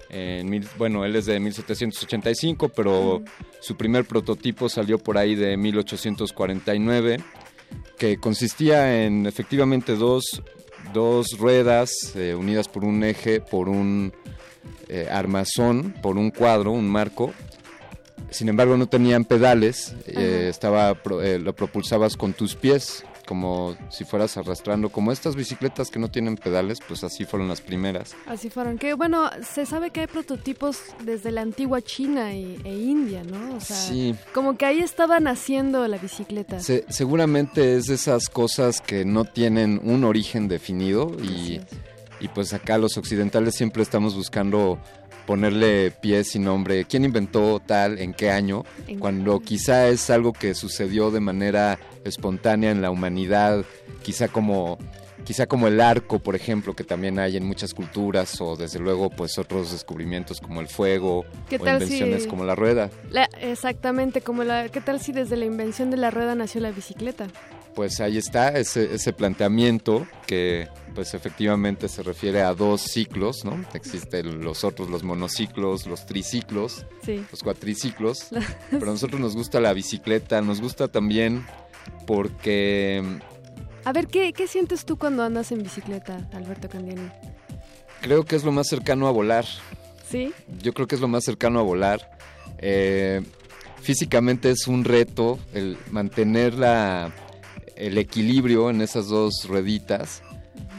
En 0.09 0.47
mil- 0.49 0.69
bueno, 0.77 1.03
él 1.03 1.17
es 1.17 1.25
de 1.25 1.41
1785, 1.41 2.69
pero 2.69 3.21
su 3.59 3.75
primer 3.75 4.05
prototipo 4.05 4.69
salió 4.69 4.97
por 4.97 5.17
ahí 5.17 5.35
de 5.35 5.57
1849, 5.57 7.17
que 7.97 8.17
consistía 8.17 9.03
en 9.05 9.25
efectivamente 9.25 9.95
dos, 9.95 10.41
dos 10.93 11.37
ruedas 11.37 12.13
eh, 12.15 12.35
unidas 12.35 12.67
por 12.67 12.83
un 12.83 13.03
eje, 13.03 13.39
por 13.39 13.69
un 13.69 14.13
eh, 14.89 15.07
armazón, 15.09 15.93
por 16.01 16.17
un 16.17 16.29
cuadro, 16.29 16.71
un 16.71 16.87
marco. 16.87 17.33
Sin 18.29 18.49
embargo, 18.49 18.77
no 18.77 18.87
tenían 18.87 19.25
pedales, 19.25 19.95
eh, 20.07 20.47
estaba 20.49 20.97
eh, 21.21 21.39
lo 21.39 21.53
propulsabas 21.55 22.17
con 22.17 22.33
tus 22.33 22.55
pies, 22.55 23.05
como 23.27 23.75
si 23.89 24.03
fueras 24.05 24.37
arrastrando, 24.37 24.89
como 24.89 25.11
estas 25.11 25.35
bicicletas 25.35 25.89
que 25.89 25.99
no 25.99 26.09
tienen 26.09 26.35
pedales, 26.37 26.79
pues 26.87 27.03
así 27.03 27.25
fueron 27.25 27.47
las 27.47 27.61
primeras. 27.61 28.15
Así 28.27 28.49
fueron. 28.49 28.77
Que 28.77 28.93
bueno, 28.93 29.29
se 29.49 29.65
sabe 29.65 29.91
que 29.91 30.01
hay 30.01 30.07
prototipos 30.07 30.79
desde 31.03 31.31
la 31.31 31.41
antigua 31.41 31.81
China 31.81 32.33
y- 32.33 32.59
e 32.63 32.75
India, 32.75 33.23
¿no? 33.23 33.55
O 33.55 33.59
sea, 33.59 33.75
Sí. 33.75 34.15
como 34.33 34.57
que 34.57 34.65
ahí 34.65 34.79
estaba 34.79 35.19
naciendo 35.19 35.87
la 35.87 35.97
bicicleta. 35.97 36.59
Se- 36.59 36.85
seguramente 36.89 37.77
es 37.77 37.85
de 37.85 37.95
esas 37.95 38.29
cosas 38.29 38.81
que 38.81 39.05
no 39.05 39.25
tienen 39.25 39.79
un 39.83 40.03
origen 40.03 40.47
definido 40.47 41.11
y, 41.21 41.61
y 42.19 42.27
pues 42.29 42.53
acá 42.53 42.77
los 42.77 42.97
occidentales 42.97 43.55
siempre 43.55 43.83
estamos 43.83 44.15
buscando 44.15 44.79
ponerle 45.25 45.91
pies 45.91 46.35
y 46.35 46.39
nombre, 46.39 46.85
quién 46.85 47.05
inventó 47.05 47.59
tal, 47.65 47.99
en 47.99 48.13
qué 48.13 48.29
año, 48.31 48.63
cuando 48.99 49.39
quizá 49.39 49.87
es 49.87 50.09
algo 50.09 50.33
que 50.33 50.53
sucedió 50.53 51.11
de 51.11 51.19
manera 51.19 51.79
espontánea 52.03 52.71
en 52.71 52.81
la 52.81 52.91
humanidad, 52.91 53.63
quizá 54.01 54.27
como 54.27 54.77
quizá 55.23 55.47
como 55.47 55.67
el 55.69 55.79
arco, 55.79 56.19
por 56.19 56.35
ejemplo, 56.35 56.73
que 56.75 56.83
también 56.83 57.17
hay 57.17 57.37
en 57.37 57.45
muchas 57.45 57.73
culturas 57.73 58.41
o 58.41 58.57
desde 58.57 58.77
luego 58.79 59.09
pues 59.09 59.37
otros 59.37 59.71
descubrimientos 59.71 60.41
como 60.41 60.59
el 60.59 60.67
fuego 60.67 61.23
¿Qué 61.49 61.55
o 61.55 61.59
tal 61.63 61.77
si- 61.79 61.83
invenciones 61.93 62.27
como 62.27 62.43
la 62.43 62.55
rueda. 62.55 62.89
La- 63.09 63.29
exactamente, 63.39 64.19
como 64.19 64.43
la... 64.43 64.67
¿Qué 64.67 64.81
tal 64.81 64.99
si 64.99 65.13
desde 65.13 65.37
la 65.37 65.45
invención 65.45 65.89
de 65.91 65.95
la 65.97 66.11
rueda 66.11 66.35
nació 66.35 66.59
la 66.59 66.71
bicicleta? 66.71 67.27
Pues 67.75 67.99
ahí 68.01 68.17
está 68.17 68.49
ese, 68.49 68.93
ese 68.93 69.13
planteamiento 69.13 70.05
que 70.27 70.67
pues 70.93 71.15
efectivamente 71.15 71.89
se 71.89 72.03
refiere 72.03 72.41
a 72.43 72.53
dos 72.53 72.81
ciclos, 72.81 73.43
¿no? 73.45 73.65
Existen 73.73 74.41
los 74.43 74.63
otros, 74.63 74.89
los 74.91 75.03
monociclos, 75.03 75.87
los 75.87 76.05
triciclos, 76.05 76.85
Sí. 77.03 77.25
los 77.31 77.41
cuatriciclos, 77.41 78.27
pero 78.71 78.83
a 78.83 78.93
nosotros 78.93 79.19
nos 79.19 79.35
gusta 79.35 79.59
la 79.59 79.73
bicicleta, 79.73 80.41
nos 80.41 80.61
gusta 80.61 80.87
también 80.87 81.43
porque 82.05 83.01
A 83.85 83.91
ver, 83.91 84.07
¿qué, 84.07 84.33
¿qué 84.33 84.47
sientes 84.47 84.85
tú 84.85 84.97
cuando 84.97 85.23
andas 85.23 85.51
en 85.51 85.63
bicicleta, 85.63 86.29
Alberto 86.33 86.69
Candiani? 86.69 87.09
creo 88.01 88.23
que 88.25 88.35
es 88.35 88.43
lo 88.43 88.51
más 88.51 88.67
cercano 88.67 89.07
a 89.07 89.11
volar. 89.11 89.45
¿Sí? 90.09 90.31
Yo 90.61 90.73
creo 90.73 90.87
que 90.87 90.95
es 90.95 91.01
lo 91.01 91.07
más 91.07 91.23
cercano 91.23 91.59
a 91.59 91.63
volar. 91.63 92.17
Eh, 92.59 93.21
físicamente 93.81 94.51
es 94.51 94.67
un 94.67 94.83
reto 94.83 95.39
el 95.53 95.77
mantener 95.89 96.53
la, 96.53 97.11
el 97.83 97.97
equilibrio 97.97 98.69
en 98.69 98.81
esas 98.81 99.07
dos 99.07 99.45
rueditas, 99.45 100.23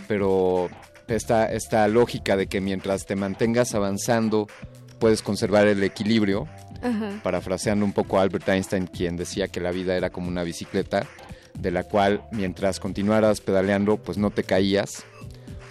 pero 0.08 0.70
esta, 1.06 1.52
esta 1.52 1.86
lógica 1.86 2.34
de 2.34 2.46
que 2.46 2.62
mientras 2.62 3.04
te 3.04 3.14
mantengas 3.14 3.74
avanzando 3.74 4.46
puedes 4.98 5.20
conservar 5.20 5.66
el 5.66 5.82
equilibrio, 5.82 6.48
Ajá. 6.82 7.20
parafraseando 7.22 7.84
un 7.84 7.92
poco 7.92 8.18
a 8.18 8.22
Albert 8.22 8.48
Einstein, 8.48 8.86
quien 8.86 9.18
decía 9.18 9.48
que 9.48 9.60
la 9.60 9.70
vida 9.70 9.96
era 9.96 10.08
como 10.08 10.28
una 10.28 10.44
bicicleta, 10.44 11.06
de 11.58 11.70
la 11.70 11.84
cual 11.84 12.22
mientras 12.32 12.80
continuaras 12.80 13.42
pedaleando, 13.42 13.98
pues 13.98 14.16
no 14.16 14.30
te 14.30 14.42
caías. 14.42 15.04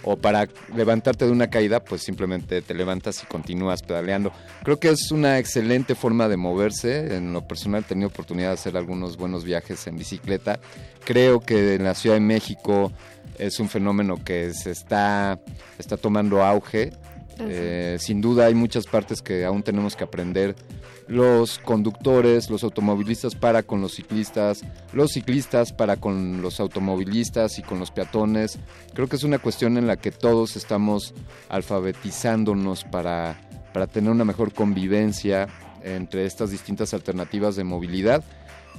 O 0.04 0.16
para 0.16 0.48
levantarte 0.74 1.24
de 1.24 1.32
una 1.32 1.48
caída, 1.48 1.82
pues 1.82 2.02
simplemente 2.02 2.60
te 2.60 2.74
levantas 2.74 3.22
y 3.22 3.26
continúas 3.26 3.82
pedaleando. 3.82 4.32
Creo 4.62 4.78
que 4.78 4.90
es 4.90 5.10
una 5.10 5.38
excelente 5.38 5.94
forma 5.94 6.28
de 6.28 6.36
moverse. 6.36 7.16
En 7.16 7.32
lo 7.32 7.46
personal 7.48 7.82
he 7.82 7.88
tenido 7.88 8.08
oportunidad 8.08 8.48
de 8.48 8.54
hacer 8.54 8.76
algunos 8.76 9.16
buenos 9.16 9.44
viajes 9.44 9.86
en 9.86 9.96
bicicleta. 9.96 10.60
Creo 11.04 11.40
que 11.40 11.74
en 11.74 11.84
la 11.84 11.94
Ciudad 11.94 12.16
de 12.16 12.20
México 12.20 12.92
es 13.38 13.58
un 13.60 13.68
fenómeno 13.68 14.22
que 14.22 14.52
se 14.52 14.70
está, 14.70 15.40
está 15.78 15.96
tomando 15.96 16.42
auge. 16.42 16.92
Eh, 17.40 17.96
sin 17.98 18.20
duda 18.20 18.46
hay 18.46 18.54
muchas 18.54 18.86
partes 18.86 19.22
que 19.22 19.44
aún 19.44 19.62
tenemos 19.62 19.96
que 19.96 20.04
aprender. 20.04 20.54
Los 21.06 21.58
conductores, 21.58 22.48
los 22.48 22.64
automovilistas 22.64 23.34
para 23.34 23.62
con 23.62 23.82
los 23.82 23.94
ciclistas, 23.94 24.62
los 24.92 25.12
ciclistas 25.12 25.72
para 25.72 25.96
con 25.96 26.40
los 26.40 26.60
automovilistas 26.60 27.58
y 27.58 27.62
con 27.62 27.78
los 27.78 27.90
peatones. 27.90 28.58
Creo 28.94 29.06
que 29.08 29.16
es 29.16 29.24
una 29.24 29.38
cuestión 29.38 29.76
en 29.76 29.86
la 29.86 29.96
que 29.96 30.10
todos 30.10 30.56
estamos 30.56 31.12
alfabetizándonos 31.50 32.84
para, 32.84 33.38
para 33.74 33.86
tener 33.86 34.10
una 34.10 34.24
mejor 34.24 34.52
convivencia 34.54 35.48
entre 35.82 36.24
estas 36.24 36.50
distintas 36.50 36.94
alternativas 36.94 37.54
de 37.56 37.64
movilidad. 37.64 38.24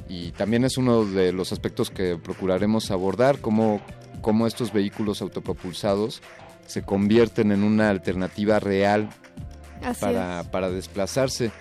Y 0.10 0.32
también 0.32 0.66
es 0.66 0.78
uno 0.78 1.06
de 1.06 1.32
los 1.32 1.52
aspectos 1.52 1.90
que 1.90 2.18
procuraremos 2.18 2.92
abordar, 2.92 3.40
cómo, 3.40 3.82
cómo 4.22 4.48
estos 4.48 4.74
vehículos 4.74 5.22
autopropulsados 5.22 6.22
se 6.66 6.82
convierten 6.82 7.52
en 7.52 7.64
una 7.64 7.90
alternativa 7.90 8.60
real 8.60 9.10
para, 10.00 10.44
para 10.52 10.70
desplazarse. 10.70 11.52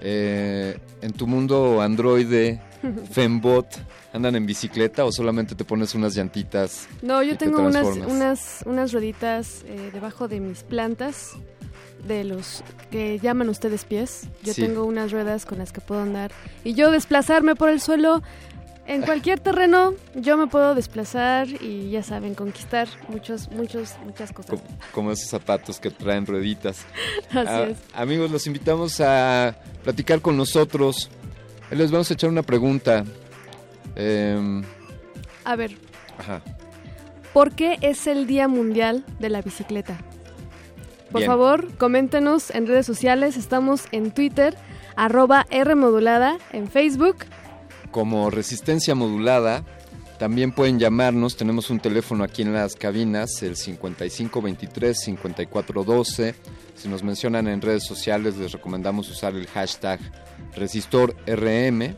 Eh, 0.00 0.78
en 1.02 1.12
tu 1.12 1.26
mundo 1.26 1.80
androide, 1.80 2.60
Fembot, 3.12 3.66
¿andan 4.12 4.36
en 4.36 4.46
bicicleta 4.46 5.04
o 5.04 5.12
solamente 5.12 5.54
te 5.54 5.64
pones 5.64 5.94
unas 5.94 6.14
llantitas? 6.14 6.88
No, 7.02 7.22
y 7.22 7.28
yo 7.28 7.32
te 7.36 7.46
tengo 7.46 7.60
unas, 7.62 7.86
unas, 7.86 8.62
unas 8.66 8.92
rueditas 8.92 9.62
eh, 9.66 9.90
debajo 9.92 10.28
de 10.28 10.40
mis 10.40 10.62
plantas, 10.62 11.32
de 12.06 12.24
los 12.24 12.64
que 12.90 13.18
llaman 13.18 13.50
ustedes 13.50 13.84
pies. 13.84 14.22
Yo 14.42 14.54
Sí. 14.54 14.62
tengo 14.62 14.84
unas 14.84 15.12
ruedas 15.12 15.44
con 15.44 15.58
las 15.58 15.70
que 15.70 15.82
puedo 15.82 16.00
andar. 16.00 16.32
Y 16.64 16.72
yo 16.72 16.90
desplazarme 16.90 17.54
por 17.56 17.68
el 17.68 17.78
suelo, 17.80 18.22
en 18.94 19.02
cualquier 19.02 19.40
terreno, 19.40 19.94
yo 20.14 20.36
me 20.36 20.46
puedo 20.46 20.74
desplazar 20.74 21.46
y 21.48 21.90
ya 21.90 22.02
saben, 22.02 22.34
conquistar 22.34 22.88
muchos, 23.08 23.50
muchos, 23.50 23.94
muchas 24.04 24.32
cosas. 24.32 24.60
Co- 24.60 24.66
Como 24.92 25.12
esos 25.12 25.28
zapatos 25.30 25.78
que 25.80 25.90
traen 25.90 26.26
rueditas. 26.26 26.84
Así 27.30 27.38
Ah, 27.48 27.66
es. 27.70 27.78
Amigos, 27.94 28.30
los 28.30 28.46
invitamos 28.46 29.00
a 29.00 29.56
platicar 29.84 30.20
con 30.20 30.36
nosotros. 30.36 31.10
Eh, 31.70 31.76
Les 31.76 31.90
vamos 31.90 32.10
a 32.10 32.14
echar 32.14 32.28
una 32.30 32.42
pregunta. 32.42 33.04
Em, 33.96 34.62
A 35.44 35.56
ver, 35.56 35.76
ajá. 36.18 36.42
¿por 37.32 37.52
qué 37.52 37.78
es 37.80 38.06
el 38.06 38.26
Día 38.26 38.48
Mundial 38.48 39.04
de 39.18 39.28
la 39.30 39.42
Bicicleta? 39.42 39.98
Por 41.12 41.20
Bien. 41.20 41.30
favor, 41.30 41.76
coméntenos 41.76 42.50
en 42.50 42.66
redes 42.68 42.86
sociales. 42.86 43.36
Estamos 43.36 43.86
en 43.90 44.12
Twitter, 44.12 44.56
arroba 44.96 45.44
Rmodulada, 45.50 46.38
en 46.52 46.68
Facebook. 46.68 47.16
Como 47.90 48.30
resistencia 48.30 48.94
modulada. 48.94 49.64
También 50.18 50.52
pueden 50.52 50.78
llamarnos, 50.78 51.36
tenemos 51.36 51.70
un 51.70 51.80
teléfono 51.80 52.22
aquí 52.24 52.42
en 52.42 52.52
las 52.52 52.76
cabinas, 52.76 53.42
el 53.42 53.56
5523-5412. 53.56 56.34
Si 56.76 56.88
nos 56.88 57.02
mencionan 57.02 57.48
en 57.48 57.62
redes 57.62 57.86
sociales, 57.86 58.36
les 58.36 58.52
recomendamos 58.52 59.08
usar 59.08 59.34
el 59.34 59.46
hashtag 59.46 59.98
ResistorRM. 60.54 61.96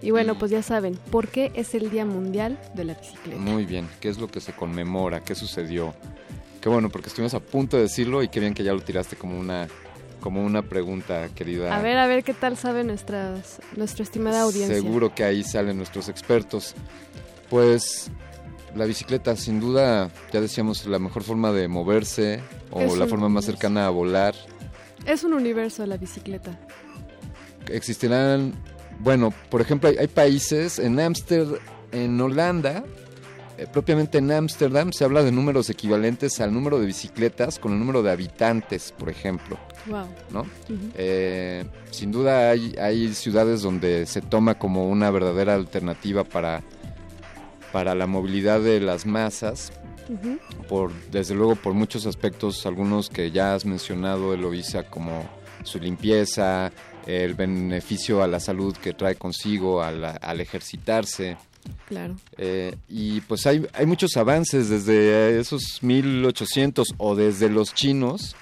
Y 0.00 0.10
bueno, 0.10 0.38
pues 0.38 0.50
ya 0.50 0.62
saben, 0.62 0.98
¿por 1.10 1.28
qué 1.28 1.50
es 1.54 1.74
el 1.74 1.90
Día 1.90 2.04
Mundial 2.04 2.60
de 2.74 2.84
la 2.84 2.94
Bicicleta? 2.94 3.40
Muy 3.40 3.64
bien, 3.64 3.88
¿qué 4.00 4.10
es 4.10 4.18
lo 4.18 4.28
que 4.28 4.40
se 4.40 4.52
conmemora? 4.52 5.20
¿Qué 5.20 5.34
sucedió? 5.34 5.94
Qué 6.60 6.68
bueno, 6.68 6.88
porque 6.88 7.08
estuvimos 7.08 7.34
a 7.34 7.40
punto 7.40 7.76
de 7.76 7.82
decirlo 7.84 8.22
y 8.22 8.28
qué 8.28 8.38
bien 8.38 8.54
que 8.54 8.62
ya 8.62 8.72
lo 8.72 8.80
tiraste 8.80 9.16
como 9.16 9.36
una, 9.38 9.66
como 10.20 10.44
una 10.44 10.62
pregunta, 10.62 11.28
querida. 11.34 11.76
A 11.76 11.82
ver, 11.82 11.98
a 11.98 12.06
ver 12.06 12.24
qué 12.24 12.34
tal 12.34 12.56
sabe 12.56 12.84
nuestras, 12.84 13.60
nuestra 13.76 14.02
estimada 14.02 14.42
audiencia. 14.42 14.74
Seguro 14.74 15.14
que 15.14 15.24
ahí 15.24 15.42
salen 15.42 15.76
nuestros 15.76 16.08
expertos. 16.08 16.74
Pues 17.50 18.10
la 18.74 18.86
bicicleta, 18.86 19.36
sin 19.36 19.60
duda, 19.60 20.10
ya 20.32 20.40
decíamos, 20.40 20.86
la 20.86 20.98
mejor 20.98 21.22
forma 21.22 21.52
de 21.52 21.68
moverse 21.68 22.40
o 22.70 22.80
Es 22.80 22.96
la 22.96 23.06
forma 23.06 23.28
más 23.28 23.44
cercana 23.44 23.86
a 23.86 23.90
volar. 23.90 24.34
Es 25.06 25.24
un 25.24 25.34
universo 25.34 25.86
la 25.86 25.96
bicicleta. 25.96 26.58
Existirán, 27.68 28.52
bueno, 28.98 29.32
por 29.50 29.60
ejemplo, 29.60 29.88
hay, 29.88 29.96
hay 29.96 30.08
países, 30.08 30.78
en 30.78 30.98
Ámsterdam, 30.98 31.58
en 31.92 32.20
Holanda, 32.20 32.84
eh, 33.56 33.66
propiamente 33.72 34.18
en 34.18 34.32
Ámsterdam, 34.32 34.92
se 34.92 35.04
habla 35.04 35.22
de 35.22 35.30
números 35.30 35.70
equivalentes 35.70 36.40
al 36.40 36.52
número 36.52 36.80
de 36.80 36.86
bicicletas 36.86 37.58
con 37.58 37.72
el 37.72 37.78
número 37.78 38.02
de 38.02 38.10
habitantes, 38.10 38.92
por 38.92 39.08
ejemplo. 39.08 39.58
Wow. 39.86 40.06
¿no? 40.30 40.46
Eh, 40.96 41.64
sin 41.90 42.10
duda 42.10 42.50
hay, 42.50 42.74
hay 42.80 43.14
ciudades 43.14 43.62
donde 43.62 44.06
se 44.06 44.22
toma 44.22 44.58
como 44.58 44.88
una 44.88 45.10
verdadera 45.10 45.54
alternativa 45.54 46.24
para, 46.24 46.62
para 47.72 47.94
la 47.94 48.06
movilidad 48.06 48.60
de 48.60 48.80
las 48.80 49.06
masas, 49.06 49.72
por, 50.68 50.92
desde 51.10 51.34
luego 51.34 51.56
por 51.56 51.74
muchos 51.74 52.06
aspectos, 52.06 52.66
algunos 52.66 53.08
que 53.08 53.30
ya 53.30 53.54
has 53.54 53.64
mencionado, 53.64 54.34
Eloisa, 54.34 54.82
como 54.82 55.28
su 55.62 55.78
limpieza, 55.78 56.72
el 57.06 57.34
beneficio 57.34 58.22
a 58.22 58.26
la 58.26 58.40
salud 58.40 58.76
que 58.76 58.92
trae 58.94 59.14
consigo 59.14 59.82
al, 59.82 60.04
al 60.04 60.40
ejercitarse. 60.40 61.36
Claro. 61.88 62.16
Eh, 62.38 62.74
y 62.88 63.20
pues 63.22 63.46
hay, 63.46 63.66
hay 63.74 63.86
muchos 63.86 64.16
avances 64.16 64.68
desde 64.68 65.38
esos 65.38 65.82
1800 65.82 66.94
o 66.98 67.14
desde 67.14 67.48
los 67.50 67.74
chinos 67.74 68.34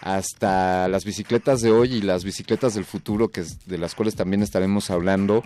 hasta 0.00 0.88
las 0.88 1.04
bicicletas 1.04 1.60
de 1.60 1.70
hoy 1.70 1.94
y 1.94 2.00
las 2.02 2.24
bicicletas 2.24 2.74
del 2.74 2.84
futuro, 2.86 3.28
que 3.28 3.42
es- 3.42 3.66
de 3.66 3.76
las 3.78 3.94
cuales 3.94 4.14
también 4.14 4.42
estaremos 4.42 4.90
hablando. 4.90 5.42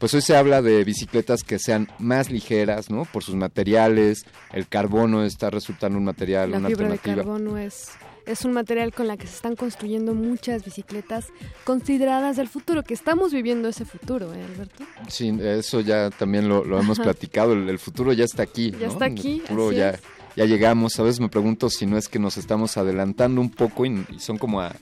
Pues 0.00 0.12
hoy 0.14 0.20
se 0.20 0.36
habla 0.36 0.60
de 0.62 0.82
bicicletas 0.82 1.44
que 1.44 1.60
sean 1.60 1.88
más 2.00 2.28
ligeras, 2.30 2.90
¿no? 2.90 3.04
Por 3.04 3.22
sus 3.22 3.36
materiales, 3.36 4.24
el 4.52 4.66
carbono 4.66 5.24
está 5.24 5.50
resultando 5.50 5.96
un 5.96 6.04
material, 6.04 6.50
La 6.50 6.58
una 6.58 6.68
fibra 6.68 6.88
de 6.88 6.98
carbono 6.98 7.56
es, 7.56 7.90
es 8.26 8.44
un 8.44 8.52
material 8.52 8.92
con 8.92 9.06
la 9.06 9.16
que 9.16 9.26
se 9.26 9.34
están 9.34 9.56
construyendo 9.56 10.14
muchas 10.14 10.64
bicicletas 10.64 11.26
consideradas 11.64 12.36
del 12.36 12.48
futuro, 12.48 12.82
que 12.82 12.94
estamos 12.94 13.32
viviendo 13.32 13.68
ese 13.68 13.84
futuro, 13.84 14.32
¿eh, 14.34 14.42
Alberto? 14.44 14.84
Sí, 15.08 15.36
eso 15.42 15.80
ya 15.80 16.10
también 16.10 16.48
lo, 16.48 16.64
lo 16.64 16.78
hemos 16.78 16.98
platicado, 16.98 17.52
el, 17.52 17.68
el 17.68 17.78
futuro 17.78 18.12
ya 18.12 18.24
está 18.24 18.42
aquí. 18.42 18.70
Ya 18.72 18.86
¿no? 18.86 18.92
está 18.92 19.06
El 19.06 19.12
aquí, 19.12 19.40
futuro 19.40 19.68
así 19.68 19.76
ya, 19.76 19.90
es. 19.90 20.00
ya 20.36 20.44
llegamos. 20.46 20.98
A 20.98 21.02
veces 21.02 21.20
me 21.20 21.28
pregunto 21.28 21.70
si 21.70 21.86
no 21.86 21.96
es 21.98 22.08
que 22.08 22.18
nos 22.18 22.36
estamos 22.36 22.76
adelantando 22.76 23.40
un 23.40 23.50
poco 23.50 23.84
y, 23.86 24.04
y 24.14 24.18
son 24.20 24.38
como 24.38 24.60
a, 24.60 24.74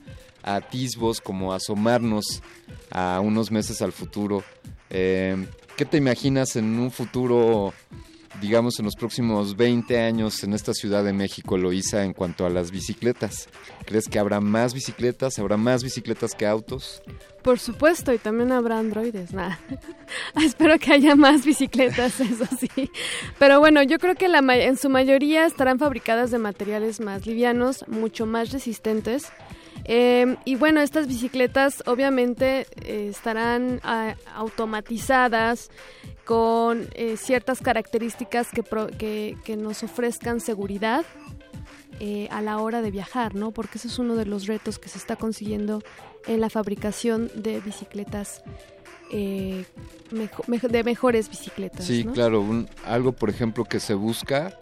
a 0.43 0.55
atisbos, 0.55 1.21
como 1.21 1.53
asomarnos 1.53 2.41
a 2.91 3.19
unos 3.21 3.51
meses 3.51 3.81
al 3.81 3.91
futuro. 3.91 4.43
Eh, 4.89 5.45
¿Qué 5.75 5.85
te 5.85 5.97
imaginas 5.97 6.55
en 6.55 6.77
un 6.79 6.91
futuro, 6.91 7.73
digamos, 8.43 8.77
en 8.77 8.83
los 8.85 8.95
próximos 8.95 9.55
20 9.55 9.99
años 10.01 10.43
en 10.43 10.53
esta 10.53 10.73
Ciudad 10.73 11.01
de 11.03 11.13
México, 11.13 11.57
Loíza, 11.57 12.03
en 12.03 12.11
cuanto 12.13 12.45
a 12.45 12.49
las 12.49 12.71
bicicletas? 12.71 13.47
¿Crees 13.85 14.09
que 14.09 14.19
habrá 14.19 14.41
más 14.41 14.73
bicicletas? 14.73 15.39
¿Habrá 15.39 15.55
más 15.55 15.81
bicicletas 15.81 16.35
que 16.35 16.45
autos? 16.45 17.01
Por 17.41 17.57
supuesto, 17.59 18.13
y 18.13 18.17
también 18.17 18.51
habrá 18.51 18.79
androides, 18.79 19.31
nada. 19.33 19.59
Espero 20.35 20.77
que 20.77 20.91
haya 20.93 21.15
más 21.15 21.45
bicicletas, 21.45 22.19
eso 22.19 22.45
sí. 22.59 22.91
Pero 23.39 23.59
bueno, 23.59 23.81
yo 23.81 23.97
creo 23.97 24.15
que 24.15 24.27
la 24.27 24.41
ma- 24.41 24.57
en 24.57 24.77
su 24.77 24.89
mayoría 24.89 25.45
estarán 25.45 25.79
fabricadas 25.79 26.29
de 26.31 26.37
materiales 26.37 26.99
más 26.99 27.25
livianos, 27.25 27.85
mucho 27.87 28.25
más 28.25 28.51
resistentes. 28.51 29.27
Eh, 29.85 30.37
y 30.45 30.55
bueno, 30.55 30.79
estas 30.81 31.07
bicicletas 31.07 31.83
obviamente 31.87 32.67
eh, 32.83 33.07
estarán 33.09 33.81
ah, 33.83 34.15
automatizadas 34.35 35.69
con 36.25 36.87
eh, 36.93 37.17
ciertas 37.17 37.59
características 37.59 38.47
que, 38.51 38.63
pro- 38.63 38.87
que, 38.87 39.35
que 39.43 39.57
nos 39.57 39.83
ofrezcan 39.83 40.39
seguridad 40.39 41.03
eh, 41.99 42.27
a 42.31 42.41
la 42.41 42.57
hora 42.59 42.81
de 42.81 42.91
viajar, 42.91 43.35
¿no? 43.35 43.51
Porque 43.51 43.77
ese 43.77 43.87
es 43.87 43.99
uno 43.99 44.15
de 44.15 44.25
los 44.25 44.47
retos 44.47 44.79
que 44.79 44.89
se 44.89 44.97
está 44.97 45.15
consiguiendo 45.15 45.81
en 46.27 46.39
la 46.41 46.49
fabricación 46.49 47.29
de 47.35 47.59
bicicletas, 47.59 48.41
eh, 49.11 49.65
mejo- 50.11 50.43
mejo- 50.47 50.67
de 50.69 50.83
mejores 50.83 51.29
bicicletas. 51.29 51.85
Sí, 51.85 52.03
¿no? 52.03 52.13
claro, 52.13 52.41
un- 52.41 52.69
algo 52.85 53.11
por 53.11 53.29
ejemplo 53.29 53.65
que 53.65 53.79
se 53.79 53.93
busca, 53.93 54.57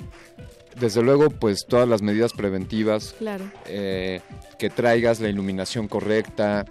desde 0.79 1.01
luego 1.03 1.29
pues 1.29 1.65
todas 1.67 1.87
las 1.87 2.01
medidas 2.01 2.33
preventivas, 2.33 3.13
Claro. 3.19 3.45
eh, 3.65 4.21
que 4.57 4.69
traigas 4.69 5.19
la 5.19 5.29
iluminación 5.29 5.87
correcta, 5.87 6.65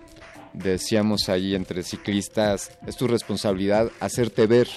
decíamos 0.53 1.29
ahí 1.29 1.55
entre 1.55 1.83
ciclistas, 1.83 2.73
es 2.87 2.97
tu 2.97 3.07
responsabilidad 3.07 3.91
hacerte 4.01 4.47
ver, 4.47 4.69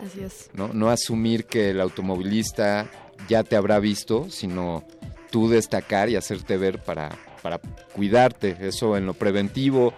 Así 0.00 0.22
es. 0.22 0.50
¿no? 0.54 0.72
No 0.72 0.90
asumir 0.90 1.46
que 1.46 1.70
el 1.70 1.80
automovilista 1.80 2.88
ya 3.28 3.42
te 3.42 3.56
habrá 3.56 3.78
visto, 3.80 4.26
sino 4.30 4.84
tú 5.30 5.48
destacar 5.48 6.08
y 6.08 6.16
hacerte 6.16 6.56
ver 6.56 6.80
para, 6.82 7.10
para 7.42 7.58
cuidarte, 7.92 8.56
eso 8.60 8.96
en 8.96 9.06
lo 9.06 9.14
preventivo, 9.14 9.94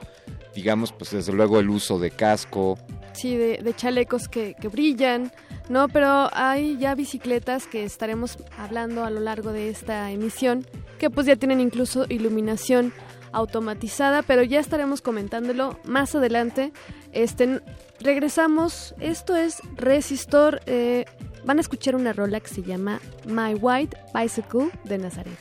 digamos 0.54 0.92
pues 0.92 1.10
desde 1.10 1.32
luego 1.32 1.60
el 1.60 1.68
uso 1.68 1.98
de 1.98 2.10
casco, 2.10 2.78
Sí, 3.16 3.34
de, 3.34 3.62
de 3.62 3.74
chalecos 3.74 4.28
que, 4.28 4.54
que 4.60 4.68
brillan, 4.68 5.32
¿no? 5.70 5.88
Pero 5.88 6.28
hay 6.34 6.76
ya 6.76 6.94
bicicletas 6.94 7.66
que 7.66 7.82
estaremos 7.82 8.36
hablando 8.58 9.04
a 9.04 9.10
lo 9.10 9.20
largo 9.20 9.52
de 9.52 9.70
esta 9.70 10.10
emisión, 10.10 10.66
que 10.98 11.08
pues 11.08 11.26
ya 11.26 11.34
tienen 11.36 11.60
incluso 11.60 12.04
iluminación 12.10 12.92
automatizada, 13.36 14.22
pero 14.22 14.42
ya 14.42 14.58
estaremos 14.58 15.02
comentándolo 15.02 15.78
más 15.84 16.14
adelante. 16.14 16.72
Este, 17.12 17.60
regresamos, 18.00 18.94
esto 18.98 19.36
es 19.36 19.60
Resistor, 19.74 20.62
eh, 20.64 21.04
van 21.44 21.58
a 21.58 21.60
escuchar 21.60 21.96
una 21.96 22.14
rola 22.14 22.40
que 22.40 22.48
se 22.48 22.62
llama 22.62 22.98
My 23.26 23.54
White 23.54 23.96
Bicycle 24.14 24.70
de 24.84 24.98
Nazaret, 24.98 25.38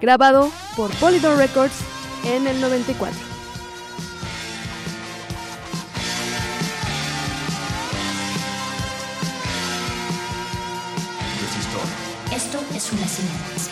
grabado 0.00 0.50
por 0.76 0.90
Polydor 0.98 1.36
Records 1.36 1.80
en 2.24 2.46
el 2.46 2.60
94. 2.60 3.18
Esto 12.32 12.58
es 12.74 12.92
una 12.92 13.08
señal. 13.08 13.65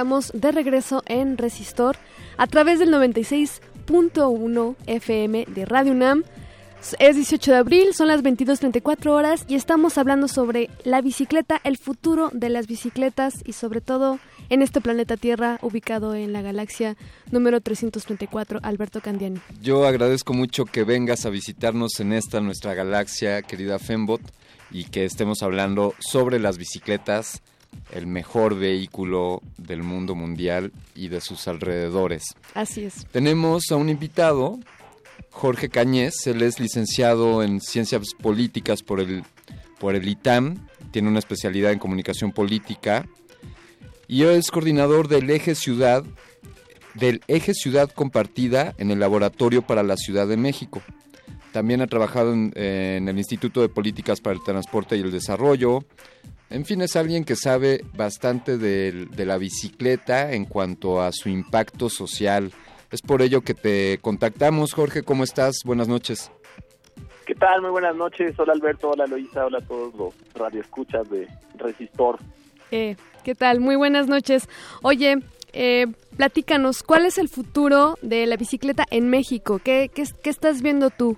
Estamos 0.00 0.32
de 0.32 0.50
regreso 0.50 1.02
en 1.04 1.36
Resistor 1.36 1.98
a 2.38 2.46
través 2.46 2.78
del 2.78 2.88
96.1 2.88 4.76
FM 4.86 5.44
de 5.46 5.66
Radio 5.66 5.92
UNAM. 5.92 6.24
Es 6.98 7.16
18 7.16 7.50
de 7.50 7.56
abril, 7.58 7.92
son 7.92 8.08
las 8.08 8.22
22.34 8.22 9.10
horas 9.10 9.44
y 9.46 9.56
estamos 9.56 9.98
hablando 9.98 10.26
sobre 10.26 10.70
la 10.84 11.02
bicicleta, 11.02 11.60
el 11.64 11.76
futuro 11.76 12.30
de 12.32 12.48
las 12.48 12.66
bicicletas 12.66 13.42
y 13.44 13.52
sobre 13.52 13.82
todo 13.82 14.18
en 14.48 14.62
este 14.62 14.80
planeta 14.80 15.18
Tierra 15.18 15.58
ubicado 15.60 16.14
en 16.14 16.32
la 16.32 16.40
galaxia 16.40 16.96
número 17.30 17.60
334, 17.60 18.60
Alberto 18.62 19.02
Candiani. 19.02 19.42
Yo 19.60 19.86
agradezco 19.86 20.32
mucho 20.32 20.64
que 20.64 20.84
vengas 20.84 21.26
a 21.26 21.28
visitarnos 21.28 22.00
en 22.00 22.14
esta 22.14 22.40
nuestra 22.40 22.72
galaxia, 22.72 23.42
querida 23.42 23.78
Fembot, 23.78 24.22
y 24.70 24.84
que 24.84 25.04
estemos 25.04 25.42
hablando 25.42 25.94
sobre 25.98 26.38
las 26.38 26.56
bicicletas, 26.56 27.42
el 27.92 28.06
mejor 28.06 28.58
vehículo 28.58 29.42
del 29.56 29.82
mundo 29.82 30.14
mundial 30.14 30.72
y 30.94 31.08
de 31.08 31.20
sus 31.20 31.48
alrededores. 31.48 32.34
Así 32.54 32.84
es. 32.84 33.06
Tenemos 33.10 33.70
a 33.70 33.76
un 33.76 33.88
invitado 33.88 34.58
Jorge 35.30 35.68
Cañez, 35.68 36.26
él 36.26 36.42
es 36.42 36.60
licenciado 36.60 37.42
en 37.42 37.60
Ciencias 37.60 38.14
Políticas 38.20 38.82
por 38.82 39.00
el, 39.00 39.22
por 39.78 39.94
el 39.94 40.08
ITAM, 40.08 40.68
tiene 40.90 41.08
una 41.08 41.18
especialidad 41.18 41.72
en 41.72 41.78
comunicación 41.78 42.32
política 42.32 43.06
y 44.08 44.24
es 44.24 44.50
coordinador 44.50 45.08
del 45.08 45.30
eje 45.30 45.54
ciudad 45.54 46.04
del 46.94 47.22
eje 47.28 47.54
ciudad 47.54 47.88
compartida 47.90 48.74
en 48.78 48.90
el 48.90 48.98
laboratorio 48.98 49.62
para 49.62 49.84
la 49.84 49.96
Ciudad 49.96 50.26
de 50.26 50.36
México. 50.36 50.82
También 51.52 51.80
ha 51.80 51.86
trabajado 51.86 52.32
en, 52.32 52.52
en, 52.56 53.08
el 53.08 53.16
Instituto 53.16 53.60
de 53.60 53.68
Políticas 53.68 54.20
para 54.20 54.34
el 54.34 54.42
Transporte 54.42 54.96
y 54.96 55.00
el 55.00 55.12
Desarrollo. 55.12 55.84
En 56.50 56.64
fin, 56.64 56.82
es 56.82 56.96
alguien 56.96 57.24
que 57.24 57.36
sabe 57.36 57.84
bastante 57.94 58.58
de, 58.58 59.06
de 59.10 59.24
la 59.24 59.38
bicicleta 59.38 60.32
en 60.32 60.44
cuanto 60.44 61.00
a 61.00 61.12
su 61.12 61.28
impacto 61.28 61.88
social 61.88 62.52
es 62.90 63.02
por 63.02 63.22
ello 63.22 63.42
que 63.42 63.54
te 63.54 63.98
contactamos. 64.00 64.74
Jorge, 64.74 65.02
¿cómo 65.02 65.24
estás? 65.24 65.62
Buenas 65.64 65.88
noches. 65.88 66.30
¿Qué 67.24 67.34
tal? 67.34 67.62
Muy 67.62 67.70
buenas 67.70 67.94
noches. 67.94 68.36
Hola 68.38 68.52
Alberto, 68.52 68.90
hola 68.90 69.06
Loisa, 69.06 69.46
hola 69.46 69.58
a 69.58 69.60
todos 69.60 69.94
los 69.94 70.14
radioescuchas 70.34 71.08
de 71.08 71.28
Resistor. 71.56 72.18
Eh, 72.72 72.96
¿Qué 73.22 73.34
tal? 73.36 73.60
Muy 73.60 73.76
buenas 73.76 74.08
noches. 74.08 74.48
Oye, 74.82 75.18
eh, 75.52 75.86
platícanos, 76.16 76.82
¿cuál 76.82 77.06
es 77.06 77.18
el 77.18 77.28
futuro 77.28 77.96
de 78.02 78.26
la 78.26 78.36
bicicleta 78.36 78.84
en 78.90 79.08
México? 79.08 79.60
¿Qué, 79.62 79.90
qué, 79.94 80.04
qué 80.22 80.30
estás 80.30 80.62
viendo 80.62 80.90
tú? 80.90 81.16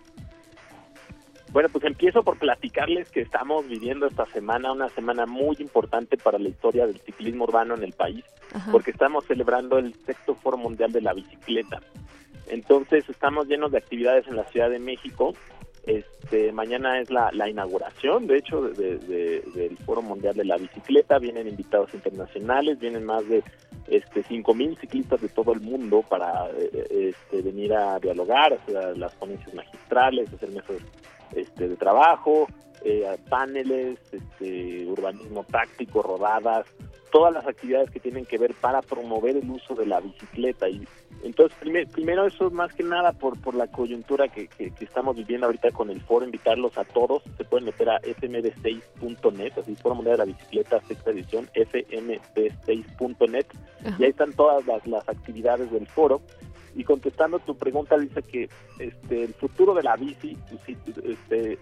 Bueno, 1.53 1.69
pues 1.70 1.85
empiezo 1.85 2.23
por 2.23 2.39
platicarles 2.39 3.11
que 3.11 3.20
estamos 3.20 3.69
viviendo 3.69 4.07
esta 4.07 4.24
semana 4.27 4.73
una 4.73 4.89
semana 4.89 5.27
muy 5.27 5.57
importante 5.61 6.16
para 6.16 6.39
la 6.39 6.49
historia 6.49 6.87
del 6.87 6.99
ciclismo 7.01 7.45
urbano 7.45 7.74
en 7.74 7.85
el 7.85 7.93
país, 7.93 8.24
Ajá. 8.55 8.73
porque 8.73 8.91
estamos 8.91 9.27
celebrando 9.27 9.77
el 9.79 9.95
sexto 10.07 10.35
Foro 10.35 10.57
Mundial 10.57 10.93
de 10.93 11.03
la 11.03 11.12
Bicicleta. 11.12 11.81
Entonces 12.49 13.07
estamos 13.09 13.49
llenos 13.49 13.70
de 13.70 13.79
actividades 13.79 14.27
en 14.29 14.37
la 14.37 14.45
Ciudad 14.45 14.70
de 14.70 14.79
México. 14.79 15.35
Este, 15.85 16.53
mañana 16.53 17.01
es 17.01 17.11
la, 17.11 17.31
la 17.33 17.49
inauguración, 17.51 18.27
de 18.27 18.39
hecho, 18.39 18.62
de, 18.62 18.99
de, 18.99 19.43
del 19.55 19.77
Foro 19.79 20.01
Mundial 20.01 20.35
de 20.35 20.45
la 20.45 20.57
Bicicleta. 20.57 21.19
Vienen 21.19 21.49
invitados 21.49 21.93
internacionales, 21.93 22.79
vienen 22.79 23.05
más 23.05 23.29
de 23.29 23.43
este, 23.89 24.24
5.000 24.24 24.79
ciclistas 24.81 25.20
de 25.20 25.29
todo 25.29 25.53
el 25.53 25.61
mundo 25.61 26.03
para 26.09 26.49
este, 26.70 27.43
venir 27.43 27.74
a 27.74 27.99
dialogar, 27.99 28.55
hacer 28.55 28.97
las 28.97 29.15
ponencias 29.16 29.53
magistrales, 29.55 30.33
hacer 30.33 30.51
mesas 30.51 30.77
este, 31.35 31.69
de 31.69 31.77
trabajo, 31.77 32.47
eh, 32.85 33.17
paneles, 33.29 33.99
este, 34.11 34.87
urbanismo 34.87 35.45
táctico, 35.45 36.03
rodadas, 36.03 36.67
todas 37.13 37.33
las 37.33 37.47
actividades 37.47 37.91
que 37.91 38.01
tienen 38.01 38.25
que 38.27 38.39
ver 38.39 38.55
para 38.55 38.83
promover 38.83 39.37
el 39.37 39.49
uso 39.49 39.75
de 39.75 39.87
la 39.87 40.01
bicicleta. 40.01 40.69
Y 40.69 40.85
entonces, 41.23 41.57
primer, 41.61 41.87
primero 41.89 42.27
eso 42.27 42.51
más 42.51 42.73
que 42.73 42.83
nada 42.83 43.13
por, 43.13 43.41
por 43.41 43.55
la 43.55 43.69
coyuntura 43.69 44.27
que, 44.29 44.49
que, 44.49 44.73
que, 44.73 44.85
estamos 44.85 45.15
viviendo 45.15 45.47
ahorita 45.47 45.71
con 45.71 45.91
el 45.91 46.01
foro, 46.01 46.25
invitarlos 46.25 46.77
a 46.77 46.85
todos, 46.85 47.23
se 47.37 47.45
pueden 47.45 47.67
meter 47.67 47.89
a 47.91 48.01
fmd6.net, 48.01 49.53
así 49.57 49.77
Foro 49.77 49.95
Mundial 49.95 50.17
de 50.17 50.27
la 50.27 50.33
Bicicleta, 50.33 50.81
sexta 50.89 51.11
edición, 51.11 51.49
fmd6.net, 51.55 53.47
y 53.99 54.03
ahí 54.03 54.11
están 54.11 54.33
todas 54.33 54.67
las, 54.67 54.85
las 54.87 55.09
actividades 55.09 55.71
del 55.71 55.87
foro 55.87 56.21
y 56.74 56.85
contestando 56.85 57.39
tu 57.39 57.57
pregunta 57.57 57.99
dice 57.99 58.23
que 58.23 58.49
este 58.78 59.24
el 59.24 59.35
futuro 59.35 59.74
de 59.74 59.82
la 59.82 59.97
bici 59.97 60.36
este 61.05 61.59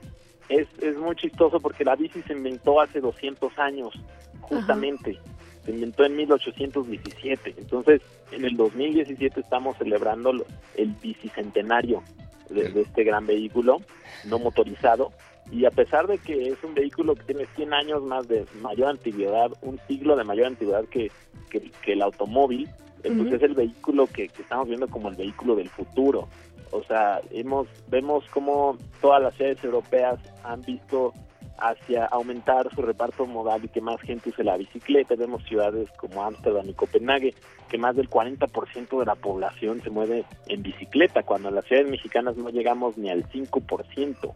es, 0.48 0.68
es 0.80 0.96
muy 0.96 1.16
chistoso 1.16 1.60
porque 1.60 1.84
la 1.84 1.96
bici 1.96 2.22
se 2.22 2.32
inventó 2.32 2.80
hace 2.80 3.00
200 3.00 3.58
años 3.58 3.94
justamente. 4.40 5.18
Ajá. 5.18 5.64
se 5.64 5.72
inventó 5.72 6.04
en 6.04 6.16
1817 6.16 7.54
entonces 7.58 8.00
en 8.32 8.44
el 8.44 8.56
2017 8.56 9.40
estamos 9.40 9.76
celebrando 9.78 10.32
el 10.76 10.88
bicicentenario 11.02 12.02
de, 12.48 12.68
de 12.70 12.82
este 12.82 13.04
gran 13.04 13.26
vehículo 13.26 13.80
no 14.24 14.38
motorizado. 14.38 15.12
Y 15.50 15.64
a 15.64 15.70
pesar 15.70 16.06
de 16.06 16.18
que 16.18 16.48
es 16.48 16.62
un 16.62 16.74
vehículo 16.74 17.14
que 17.14 17.24
tiene 17.24 17.46
100 17.56 17.74
años 17.74 18.02
más 18.02 18.28
de 18.28 18.46
mayor 18.60 18.88
antigüedad, 18.88 19.50
un 19.62 19.80
siglo 19.88 20.16
de 20.16 20.24
mayor 20.24 20.46
antigüedad 20.46 20.84
que, 20.86 21.10
que, 21.48 21.70
que 21.82 21.92
el 21.94 22.02
automóvil, 22.02 22.68
entonces 23.02 23.26
uh 23.26 23.30
-huh. 23.30 23.36
es 23.36 23.42
el 23.42 23.54
vehículo 23.54 24.06
que, 24.06 24.28
que, 24.28 24.42
estamos 24.42 24.68
viendo 24.68 24.88
como 24.88 25.08
el 25.08 25.16
vehículo 25.16 25.56
del 25.56 25.68
futuro. 25.68 26.28
O 26.72 26.82
sea, 26.84 27.20
hemos, 27.30 27.66
vemos 27.88 28.24
como 28.30 28.78
todas 29.00 29.22
las 29.22 29.34
ciudades 29.34 29.62
europeas 29.64 30.20
han 30.44 30.62
visto 30.62 31.12
hacia 31.60 32.06
aumentar 32.06 32.72
su 32.74 32.82
reparto 32.82 33.26
modal 33.26 33.64
y 33.64 33.68
que 33.68 33.80
más 33.80 34.00
gente 34.00 34.30
use 34.30 34.42
la 34.44 34.56
bicicleta. 34.56 35.14
Vemos 35.14 35.44
ciudades 35.44 35.90
como 35.98 36.24
Ámsterdam 36.24 36.68
y 36.68 36.74
Copenhague, 36.74 37.34
que 37.68 37.78
más 37.78 37.96
del 37.96 38.08
40% 38.08 38.98
de 38.98 39.06
la 39.06 39.14
población 39.14 39.82
se 39.82 39.90
mueve 39.90 40.24
en 40.48 40.62
bicicleta, 40.62 41.22
cuando 41.22 41.50
en 41.50 41.56
las 41.56 41.66
ciudades 41.66 41.90
mexicanas 41.90 42.36
no 42.36 42.48
llegamos 42.50 42.96
ni 42.96 43.10
al 43.10 43.24
5%. 43.28 44.32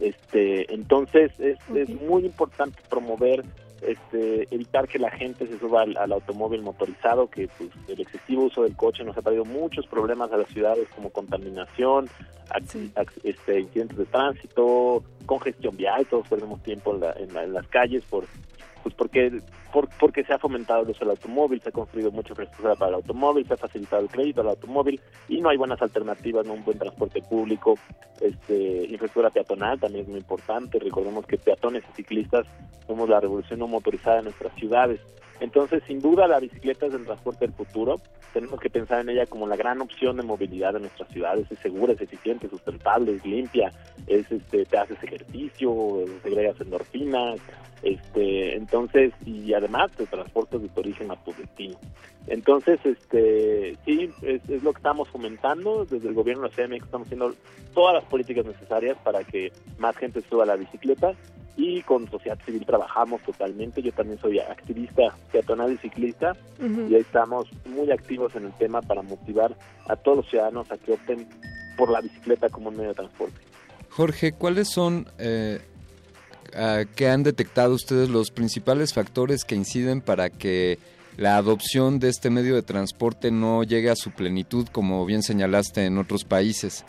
Este, 0.00 0.72
entonces 0.72 1.32
es, 1.38 1.58
okay. 1.68 1.82
es 1.82 2.02
muy 2.02 2.24
importante 2.24 2.80
promover 2.88 3.44
este, 3.82 4.46
evitar 4.54 4.88
que 4.88 4.98
la 4.98 5.10
gente 5.10 5.46
se 5.46 5.58
suba 5.58 5.82
al, 5.82 5.96
al, 5.96 6.12
automóvil 6.12 6.62
motorizado, 6.62 7.28
que 7.28 7.48
pues, 7.58 7.70
el 7.88 8.00
excesivo 8.00 8.44
uso 8.44 8.62
del 8.62 8.76
coche 8.76 9.04
nos 9.04 9.16
ha 9.16 9.22
traído 9.22 9.44
muchos 9.44 9.86
problemas 9.86 10.32
a 10.32 10.36
las 10.36 10.48
ciudades 10.48 10.88
como 10.94 11.10
contaminación, 11.10 12.08
sí. 12.66 12.92
este, 13.24 13.60
incidentes 13.60 13.98
de 13.98 14.04
tránsito, 14.06 15.02
congestión 15.26 15.76
vial, 15.76 16.06
todos 16.06 16.28
perdemos 16.28 16.62
tiempo 16.62 16.94
en, 16.94 17.00
la, 17.00 17.12
en, 17.12 17.34
la, 17.34 17.44
en 17.44 17.52
las 17.52 17.66
calles 17.68 18.02
por 18.08 18.24
pues 18.82 18.94
porque 18.94 19.40
por, 19.72 19.88
porque 19.98 20.24
se 20.24 20.32
ha 20.32 20.38
fomentado 20.38 20.82
el 20.82 20.90
uso 20.90 21.00
del 21.00 21.10
automóvil, 21.10 21.60
se 21.60 21.68
ha 21.68 21.72
construido 21.72 22.10
mucha 22.10 22.30
infraestructura 22.30 22.74
para 22.74 22.90
el 22.90 22.94
automóvil, 22.96 23.46
se 23.46 23.54
ha 23.54 23.56
facilitado 23.56 24.02
el 24.02 24.08
crédito 24.08 24.40
al 24.40 24.48
automóvil 24.48 25.00
y 25.28 25.40
no 25.40 25.48
hay 25.48 25.56
buenas 25.56 25.80
alternativas, 25.80 26.46
no 26.46 26.54
un 26.54 26.64
buen 26.64 26.78
transporte 26.78 27.22
público, 27.22 27.78
este, 28.20 28.84
infraestructura 28.84 29.30
peatonal 29.30 29.80
también 29.80 30.04
es 30.04 30.08
muy 30.08 30.18
importante, 30.18 30.78
recordemos 30.78 31.26
que 31.26 31.38
peatones 31.38 31.84
y 31.92 31.96
ciclistas 31.96 32.46
somos 32.86 33.08
la 33.08 33.20
revolución 33.20 33.60
no 33.60 33.68
motorizada 33.68 34.18
en 34.18 34.24
nuestras 34.24 34.54
ciudades. 34.54 35.00
Entonces, 35.42 35.82
sin 35.88 36.00
duda, 36.00 36.28
la 36.28 36.38
bicicleta 36.38 36.86
es 36.86 36.94
el 36.94 37.04
transporte 37.04 37.46
del 37.46 37.54
futuro. 37.54 38.00
Tenemos 38.32 38.60
que 38.60 38.70
pensar 38.70 39.00
en 39.00 39.08
ella 39.08 39.26
como 39.26 39.48
la 39.48 39.56
gran 39.56 39.80
opción 39.80 40.16
de 40.16 40.22
movilidad 40.22 40.72
de 40.72 40.78
nuestras 40.78 41.08
ciudades. 41.08 41.50
Es 41.50 41.58
segura, 41.58 41.94
es 41.94 42.00
eficiente, 42.00 42.46
es 42.46 42.52
sustentable, 42.52 43.16
es 43.16 43.26
limpia, 43.26 43.72
es, 44.06 44.30
este, 44.30 44.64
te 44.64 44.78
haces 44.78 45.02
ejercicio, 45.02 46.04
segregas 46.22 46.60
endorfinas, 46.60 47.40
este, 47.82 48.54
entonces, 48.54 49.12
y 49.26 49.52
además 49.52 49.90
te 49.96 50.06
transportas 50.06 50.62
de 50.62 50.68
tu 50.68 50.78
origen 50.78 51.10
a 51.10 51.16
tu 51.24 51.32
destino. 51.32 51.76
Entonces, 52.28 52.78
este, 52.84 53.76
sí, 53.84 54.10
es, 54.22 54.48
es, 54.48 54.62
lo 54.62 54.72
que 54.72 54.78
estamos 54.78 55.08
fomentando 55.08 55.84
desde 55.84 56.06
el 56.06 56.14
gobierno 56.14 56.48
de 56.48 56.50
la 56.50 56.68
CMX, 56.68 56.84
estamos 56.84 57.06
haciendo 57.08 57.34
todas 57.74 57.94
las 57.94 58.04
políticas 58.04 58.46
necesarias 58.46 58.96
para 59.02 59.24
que 59.24 59.50
más 59.78 59.96
gente 59.96 60.22
suba 60.22 60.44
a 60.44 60.46
la 60.46 60.54
bicicleta 60.54 61.14
y 61.56 61.82
con 61.82 62.10
sociedad 62.10 62.38
civil 62.44 62.64
trabajamos 62.64 63.20
totalmente. 63.22 63.82
Yo 63.82 63.92
también 63.92 64.18
soy 64.18 64.38
activista 64.38 65.14
peatonal 65.32 65.72
y 65.72 65.78
ciclista 65.78 66.32
uh 66.60 66.62
-huh. 66.62 66.90
y 66.90 66.94
ahí 66.94 67.00
estamos 67.00 67.48
muy 67.64 67.90
activos 67.90 68.36
en 68.36 68.44
el 68.44 68.52
tema 68.52 68.82
para 68.82 69.02
motivar 69.02 69.56
a 69.88 69.96
todos 69.96 70.18
los 70.18 70.28
ciudadanos 70.28 70.70
a 70.70 70.76
que 70.76 70.92
opten 70.92 71.26
por 71.76 71.90
la 71.90 72.00
bicicleta 72.00 72.48
como 72.48 72.68
un 72.68 72.76
medio 72.76 72.90
de 72.90 72.96
transporte. 72.96 73.40
Jorge, 73.90 74.32
¿cuáles 74.32 74.68
son 74.68 75.06
eh, 75.18 75.60
uh, 76.54 76.86
que 76.94 77.08
han 77.08 77.22
detectado 77.22 77.74
ustedes 77.74 78.08
los 78.08 78.30
principales 78.30 78.94
factores 78.94 79.44
que 79.44 79.54
inciden 79.54 80.00
para 80.00 80.30
que 80.30 80.78
la 81.16 81.36
adopción 81.36 81.98
de 81.98 82.08
este 82.08 82.30
medio 82.30 82.54
de 82.54 82.62
transporte 82.62 83.30
no 83.30 83.62
llegue 83.64 83.90
a 83.90 83.96
su 83.96 84.10
plenitud, 84.10 84.66
como 84.72 85.04
bien 85.04 85.22
señalaste 85.22 85.84
en 85.84 85.98
otros 85.98 86.24
países? 86.24 86.84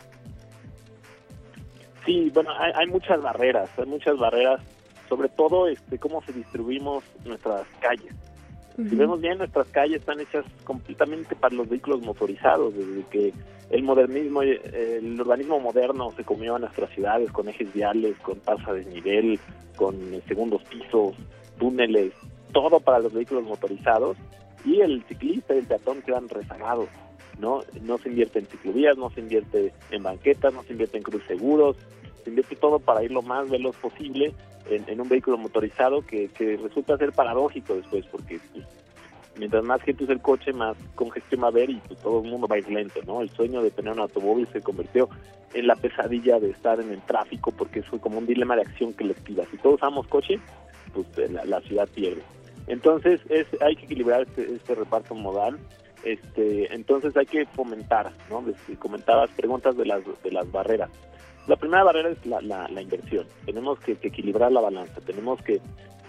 Sí, 2.06 2.30
bueno, 2.32 2.50
hay, 2.58 2.72
hay 2.74 2.86
muchas 2.86 3.20
barreras, 3.20 3.70
hay 3.78 3.86
muchas 3.86 4.18
barreras, 4.18 4.60
sobre 5.08 5.28
todo 5.28 5.68
este, 5.68 5.98
cómo 5.98 6.22
se 6.22 6.32
distribuimos 6.32 7.04
nuestras 7.24 7.66
calles. 7.80 8.14
Si 8.76 8.96
vemos 8.96 9.20
bien, 9.20 9.38
nuestras 9.38 9.68
calles 9.68 10.00
están 10.00 10.20
hechas 10.20 10.44
completamente 10.64 11.36
para 11.36 11.54
los 11.54 11.68
vehículos 11.68 12.02
motorizados, 12.02 12.74
desde 12.74 13.04
que 13.08 13.32
el 13.70 13.82
modernismo, 13.84 14.42
el 14.42 15.20
urbanismo 15.20 15.60
moderno 15.60 16.10
se 16.16 16.24
comió 16.24 16.56
a 16.56 16.58
nuestras 16.58 16.90
ciudades 16.90 17.30
con 17.30 17.48
ejes 17.48 17.72
viales, 17.72 18.16
con 18.18 18.40
pasa 18.40 18.72
de 18.72 18.84
desnivel, 18.84 19.38
con 19.76 19.96
segundos 20.26 20.62
pisos, 20.64 21.14
túneles, 21.58 22.12
todo 22.52 22.80
para 22.80 22.98
los 22.98 23.12
vehículos 23.12 23.44
motorizados 23.44 24.16
y 24.64 24.80
el 24.80 25.04
ciclista 25.04 25.54
y 25.54 25.58
el 25.58 25.66
peatón 25.66 26.02
quedan 26.02 26.28
rezagados. 26.28 26.88
¿no? 27.38 27.60
No 27.82 27.98
se 27.98 28.08
invierte 28.08 28.40
en 28.40 28.46
ciclovías, 28.46 28.96
no 28.96 29.10
se 29.10 29.20
invierte 29.20 29.72
en 29.90 30.02
banquetas, 30.02 30.52
no 30.52 30.62
se 30.64 30.72
invierte 30.72 30.98
en 30.98 31.02
cruz 31.04 31.22
seguros, 31.26 31.76
se 32.24 32.30
invierte 32.30 32.56
todo 32.56 32.78
para 32.78 33.04
ir 33.04 33.12
lo 33.12 33.22
más 33.22 33.48
veloz 33.48 33.76
posible 33.76 34.34
en, 34.68 35.00
un 35.00 35.08
vehículo 35.08 35.36
motorizado 35.36 36.02
que, 36.02 36.30
resulta 36.62 36.96
ser 36.96 37.12
paradójico 37.12 37.74
después 37.74 38.06
porque 38.10 38.40
pues, 38.52 38.64
mientras 39.38 39.62
más 39.64 39.82
gente 39.82 40.04
usa 40.04 40.14
el 40.14 40.22
coche, 40.22 40.52
más 40.52 40.76
congestión 40.94 41.42
va 41.42 41.46
a 41.46 41.50
haber 41.50 41.70
y 41.70 41.76
pues, 41.86 42.00
todo 42.00 42.22
el 42.22 42.30
mundo 42.30 42.48
va 42.48 42.56
a 42.56 42.58
ir 42.58 42.68
lento, 42.68 43.00
¿no? 43.06 43.20
El 43.20 43.30
sueño 43.30 43.62
de 43.62 43.70
tener 43.70 43.92
un 43.92 44.00
automóvil 44.00 44.48
se 44.52 44.62
convirtió 44.62 45.08
en 45.52 45.66
la 45.66 45.76
pesadilla 45.76 46.40
de 46.40 46.50
estar 46.50 46.80
en 46.80 46.90
el 46.90 47.00
tráfico 47.02 47.52
porque 47.52 47.80
es 47.80 47.86
como 48.00 48.18
un 48.18 48.26
dilema 48.26 48.56
de 48.56 48.62
acción 48.62 48.92
colectiva. 48.92 49.44
Si 49.50 49.58
todos 49.58 49.76
usamos 49.76 50.06
coche, 50.08 50.40
pues 50.92 51.06
eh, 51.18 51.28
la, 51.44 51.60
ciudad 51.60 51.88
pierde. 51.94 52.22
Entonces 52.66 53.20
es, 53.28 53.46
hay 53.60 53.76
que 53.76 53.84
equilibrar 53.84 54.22
este, 54.22 54.54
este 54.54 54.74
reparto 54.74 55.14
modal. 55.14 55.58
Este, 56.04 56.74
entonces 56.74 57.16
hay 57.16 57.24
que 57.24 57.46
fomentar, 57.46 58.12
¿no? 58.28 58.44
comentabas 58.78 59.30
preguntas 59.30 59.74
de 59.76 59.86
las, 59.86 60.02
de 60.22 60.32
las 60.32 60.50
barreras. 60.50 60.90
La 61.46 61.56
primera 61.56 61.84
barrera 61.84 62.10
es 62.10 62.24
la, 62.24 62.40
la, 62.40 62.82
inversión. 62.82 63.26
Tenemos 63.44 63.78
que, 63.80 63.92
equilibrar 64.00 64.50
la 64.50 64.60
balanza. 64.60 65.00
Tenemos 65.02 65.42
que 65.42 65.60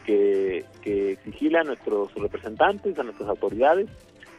que, 0.05 0.63
exigirle 0.83 1.59
a 1.59 1.63
nuestros 1.63 2.13
representantes, 2.13 2.97
a 2.97 3.03
nuestras 3.03 3.29
autoridades, 3.29 3.89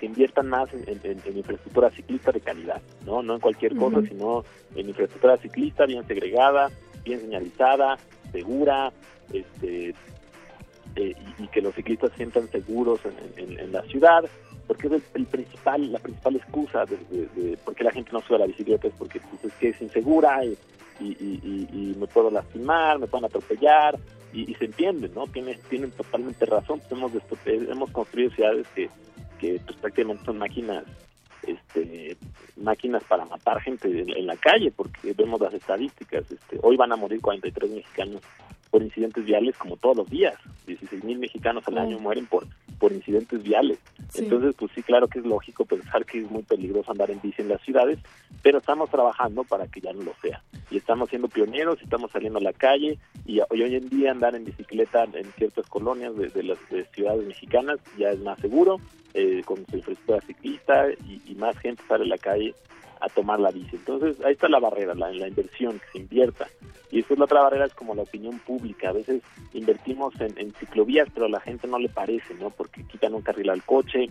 que 0.01 0.07
inviertan 0.07 0.49
más 0.49 0.69
en, 0.73 1.21
infraestructura 1.37 1.91
ciclista 1.91 2.31
de 2.31 2.41
calidad, 2.41 2.83
no 3.05 3.23
no 3.23 3.35
en 3.35 3.41
cualquier 3.41 3.75
cosa, 3.77 4.03
sino 4.03 4.45
en 4.75 4.89
infraestructura 4.89 5.39
ciclista 5.39 5.87
bien 5.87 6.07
segregada, 6.07 6.71
bien 7.03 7.21
señalizada, 7.21 7.97
segura, 8.31 8.93
este, 9.33 9.95
eh, 10.97 11.15
y, 11.39 11.49
que 11.49 11.63
los 11.63 11.75
ciclistas 11.75 12.11
se 12.11 12.17
sientan 12.17 12.49
seguros 12.51 13.01
en, 13.37 13.73
la 13.73 13.83
ciudad, 13.85 14.25
porque 14.67 14.89
es 14.89 15.03
el, 15.15 15.27
principal, 15.27 15.93
la 15.93 15.99
principal 15.99 16.37
excusa 16.37 16.85
de, 16.85 16.97
de, 17.35 17.57
por 17.57 17.75
qué 17.75 17.85
la 17.85 17.93
gente 17.93 18.11
no 18.13 18.21
sube 18.21 18.37
a 18.37 18.41
la 18.41 18.47
bicicleta 18.47 18.89
es 18.89 18.95
porque 18.99 19.21
pues, 19.21 19.45
es 19.45 19.53
que 19.55 19.69
es 19.71 19.81
insegura 19.81 20.45
y, 20.45 20.57
y, 21.01 21.95
me 21.99 22.07
puedo 22.07 22.31
lastimar, 22.31 22.99
me 22.99 23.07
pueden 23.07 23.27
atropellar, 23.27 23.99
y, 24.33 24.55
se 24.55 24.67
entiende, 24.67 25.11
¿no? 25.15 25.27
Tienen, 25.27 25.59
tienen 25.71 25.91
totalmente 25.93 26.45
razón. 26.47 26.81
Hemos, 26.91 27.13
hemos 27.47 27.91
construido 27.91 28.31
ciudades 28.31 28.67
que, 28.75 28.91
pues, 29.41 29.77
prácticamente 29.79 30.25
son 30.25 30.39
máquinas 30.39 30.85
este, 31.47 32.17
máquinas 32.57 33.05
para 33.05 33.25
matar 33.25 33.61
gente 33.61 33.89
en, 33.89 34.27
la 34.27 34.37
calle, 34.37 34.73
porque 34.73 35.13
vemos 35.13 35.41
las 35.41 35.55
estadísticas. 35.55 36.31
Este, 36.31 36.59
hoy 36.63 36.77
van 36.77 36.93
a 36.93 36.97
morir 36.97 37.21
43 37.21 37.71
mexicanos 37.71 38.23
por 38.71 38.83
incidentes 38.83 39.25
viales 39.25 39.57
como 39.57 39.77
todos 39.77 39.97
los 39.97 40.11
días. 40.11 40.35
16 40.67 41.05
mil 41.05 41.19
mexicanos 41.19 41.67
al 41.69 41.79
año 41.79 41.99
mueren 41.99 42.27
por, 42.27 42.47
por 42.79 42.93
incidentes 42.93 43.43
viales. 43.43 43.79
Entonces, 44.15 44.55
pues 44.57 44.71
sí, 44.75 44.83
claro 44.83 45.09
que 45.09 45.19
es 45.19 45.27
lógico 45.27 45.65
pensar 45.65 46.05
que 46.05 46.19
es 46.19 46.31
muy 46.31 46.43
peligroso 46.43 46.91
andar 46.91 47.11
en 47.11 47.21
bici 47.21 47.43
en 47.43 47.49
las 47.49 47.61
ciudades, 47.63 47.99
pero 48.43 48.59
estamos 48.59 48.91
trabajando 48.91 49.45
para 49.45 49.67
que 49.67 49.81
ya 49.81 49.93
no 49.93 50.03
lo 50.03 50.15
sea. 50.21 50.43
Y 50.71 50.77
estamos 50.77 51.09
siendo 51.11 51.29
pioneros, 51.29 51.81
estamos 51.83 52.11
saliendo 52.11 52.39
a 52.39 52.43
la 52.43 52.53
calle 52.53 52.99
y 53.25 53.41
hoy, 53.51 53.75
en 53.75 53.89
día 53.89 54.11
andar 54.11 54.35
en 54.35 54.45
bicicleta 54.45 55.05
en 55.05 55.31
ciertas 55.33 55.67
colonias 55.67 56.17
de, 56.17 56.43
las 56.43 56.59
ciudades 56.93 57.27
mexicanas 57.27 57.79
ya 57.99 58.11
es 58.11 58.21
más 58.21 58.39
seguro, 58.41 58.79
eh, 59.15 59.43
con 59.45 59.57
su 59.67 59.77
infraestructura 59.77 60.21
ciclista 60.21 60.87
y, 60.91 61.35
más 61.37 61.59
gente 61.59 61.83
sale 61.87 62.05
a 62.05 62.09
la 62.09 62.19
calle 62.19 62.55
a 63.01 63.09
tomar 63.09 63.41
la 63.41 63.51
bici. 63.51 63.77
Entonces, 63.77 64.23
ahí 64.25 64.33
está 64.33 64.49
la 64.49 64.61
barrera, 64.61 64.95
la, 64.95 65.11
la 65.13 65.29
inversión, 65.29 65.79
que 65.79 65.87
se 65.93 65.99
invierta. 65.99 66.47
Y 66.91 66.99
después 66.99 67.19
la 67.19 67.25
otra 67.25 67.43
barrera 67.43 67.67
es 67.67 67.75
como 67.75 67.95
la 67.95 68.03
opinión 68.03 68.39
pública. 68.41 68.91
A 68.91 68.93
veces 68.93 69.23
invertimos 69.53 70.15
en, 70.21 70.53
ciclovías, 70.55 71.09
pero 71.13 71.27
a 71.27 71.31
la 71.31 71.41
gente 71.41 71.67
no 71.67 71.79
le 71.79 71.89
parece, 71.89 72.35
¿no? 72.35 72.51
Porque 72.51 72.85
quitan 72.85 73.15
un 73.15 73.23
carril 73.23 73.51
al 73.51 73.63
coche, 73.65 74.09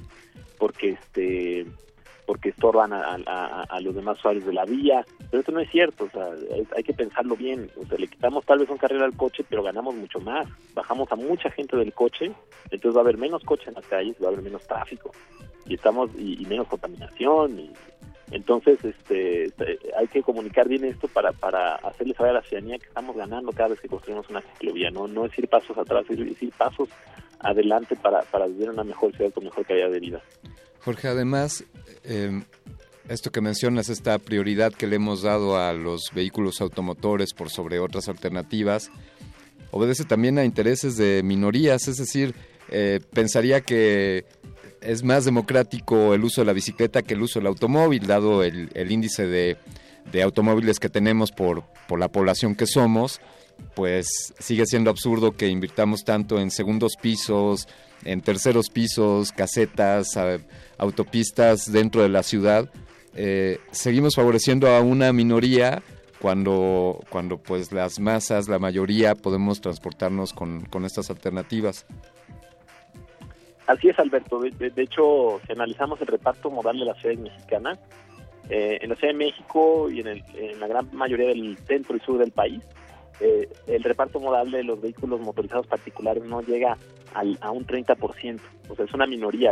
porque 0.58 0.90
este 0.90 1.66
porque 2.26 2.50
estorban 2.50 2.92
a, 2.92 3.80
los 3.82 3.94
demás 3.94 4.18
usuarios 4.18 4.46
de 4.46 4.54
la 4.54 4.66
vía, 4.66 5.06
pero 5.30 5.42
esto 5.42 5.52
no 5.52 5.60
es 5.60 5.70
cierto, 5.70 6.06
o 6.06 6.10
sea, 6.10 6.28
hay, 6.76 6.84
que 6.84 6.92
pensarlo 6.92 7.36
bien, 7.36 7.70
o 7.80 7.86
sea, 7.86 8.00
le 8.00 8.08
quitamos 8.08 8.44
tal 8.46 8.58
vez 8.58 8.68
un 8.68 8.80
carril 8.80 9.04
al 9.04 9.16
coche, 9.16 9.46
pero 9.48 9.62
ganamos 9.62 9.94
mucho 9.94 10.20
más, 10.20 10.48
bajamos 10.74 11.12
a 11.12 11.16
mucha 11.16 11.52
gente 11.52 11.78
del 11.78 11.94
coche, 11.94 12.32
entonces 12.72 12.96
va 12.96 13.02
a 13.02 13.04
haber 13.04 13.20
menos 13.20 13.44
coche 13.44 13.66
en 13.68 13.76
las 13.76 13.86
calles, 13.86 14.16
va 14.20 14.26
a 14.26 14.30
haber 14.30 14.42
menos 14.42 14.66
tráfico, 14.66 15.12
y 15.68 15.76
estamos, 15.76 16.10
y, 16.18 16.42
y 16.42 16.46
menos 16.48 16.68
contaminación, 16.68 17.60
y, 17.60 17.72
entonces, 18.32 18.84
este, 18.84 19.46
este, 19.46 19.80
hay 19.98 20.08
que 20.08 20.24
comunicar 20.24 20.68
bien 20.68 20.84
esto 20.86 21.08
para, 21.08 21.32
para 21.32 21.76
hacerle 21.76 22.14
saber 22.16 22.32
a 22.32 22.36
la 22.36 22.42
ciudadanía 22.42 22.80
que 22.80 22.88
estamos 22.88 23.16
ganando 23.16 23.52
cada 23.52 23.70
vez 23.70 23.80
que 23.80 23.88
construimos 23.88 24.30
una 24.30 24.42
ciclovía, 24.42 24.90
no, 24.90 25.08
no 25.08 25.26
es 25.26 25.38
ir 25.38 25.48
pasos 25.48 25.78
atrás, 25.78 26.06
es 26.10 26.20
ir 26.20 26.54
pasos 26.58 26.90
adelante 27.40 27.96
para, 27.96 28.22
para 28.24 28.48
vivir 28.48 28.70
una 28.70 28.84
mejor 28.84 29.16
ciudad 29.16 29.32
con 29.32 29.44
mejor 29.44 29.66
calidad 29.66 29.92
de 29.92 30.00
vida. 30.00 30.22
Jorge, 30.84 31.08
además, 31.08 31.64
eh, 32.04 32.44
esto 33.10 33.32
que 33.32 33.42
mencionas, 33.42 33.90
esta 33.90 34.18
prioridad 34.18 34.74
que 34.74 34.88
le 34.88 34.96
hemos 34.96 35.22
dado 35.22 35.58
a 35.58 35.74
los 35.74 36.12
vehículos 36.14 36.62
automotores 36.62 37.34
por 37.34 37.50
sobre 37.50 37.80
otras 37.80 38.10
alternativas, 38.10 38.92
obedece 39.72 40.06
también 40.06 40.40
a 40.40 40.46
intereses 40.46 40.98
de 40.98 41.22
minorías, 41.24 41.88
es 41.88 41.98
decir, 41.98 42.34
eh, 42.70 43.00
pensaría 43.14 43.62
que 43.62 44.26
es 44.86 45.04
más 45.04 45.26
democrático 45.26 46.14
el 46.14 46.24
uso 46.24 46.42
de 46.42 46.46
la 46.46 46.54
bicicleta 46.54 47.02
que 47.02 47.14
el 47.14 47.22
uso 47.22 47.40
del 47.40 47.48
automóvil, 47.48 48.06
dado 48.08 48.44
el, 48.44 48.92
índice 48.92 49.28
de, 49.28 49.58
automóviles 50.22 50.80
que 50.80 50.90
tenemos 50.90 51.32
por, 51.32 51.64
la 51.98 52.08
población 52.10 52.56
que 52.56 52.68
somos, 52.68 53.20
pues 53.74 54.34
sigue 54.40 54.66
siendo 54.66 54.90
absurdo 54.90 55.32
que 55.34 55.48
invirtamos 55.48 56.04
tanto 56.04 56.40
en 56.40 56.52
segundos 56.52 56.94
pisos, 57.02 57.68
en 58.04 58.22
terceros 58.22 58.70
pisos, 58.70 59.32
casetas, 59.32 60.08
autopistas 60.78 61.72
dentro 61.72 62.02
de 62.02 62.10
la 62.10 62.24
ciudad. 62.24 62.70
Eh, 63.16 63.60
seguimos 63.72 64.16
favoreciendo 64.16 64.68
a 64.68 64.82
una 64.82 65.14
minoría 65.14 65.82
cuando, 66.20 67.00
cuando 67.10 67.38
pues 67.38 67.72
las 67.72 68.00
masas, 68.00 68.48
la 68.48 68.60
mayoría, 68.60 69.16
podemos 69.16 69.62
transportarnos 69.62 70.34
con, 70.34 70.66
con 70.66 70.86
estas 70.86 71.10
alternativas. 71.10 71.86
Así 73.68 73.90
es, 73.90 73.98
Alberto. 73.98 74.40
De, 74.40 74.72
hecho, 74.82 75.40
si 75.46 75.54
analizamos 75.54 76.00
el 76.02 76.08
reparto 76.08 76.52
modal 76.52 76.80
de 76.80 76.86
la 76.86 76.94
ciudad 76.96 77.18
mexicana, 77.18 77.78
eh, 78.50 78.78
en 78.82 78.90
la 78.90 78.96
Ciudad 78.96 79.14
de 79.14 79.18
México 79.18 79.90
y 79.90 80.02
en, 80.02 80.60
la 80.60 80.68
gran 80.68 80.88
mayoría 80.94 81.30
del 81.30 81.58
centro 81.68 81.98
y 81.98 82.00
sur 82.02 82.20
del 82.20 82.32
país, 82.32 82.62
eh, 83.20 83.50
el 83.66 83.84
reparto 83.84 84.20
modal 84.20 84.52
de 84.52 84.64
los 84.64 84.80
vehículos 84.80 85.20
motorizados 85.20 85.66
particulares 85.66 86.24
no 86.26 86.42
llega 86.42 86.78
al, 87.16 87.38
a 87.42 87.50
un 87.50 87.66
30%, 87.66 88.40
o 88.70 88.76
sea, 88.76 88.86
es 88.86 88.94
una 88.94 89.08
minoría, 89.08 89.52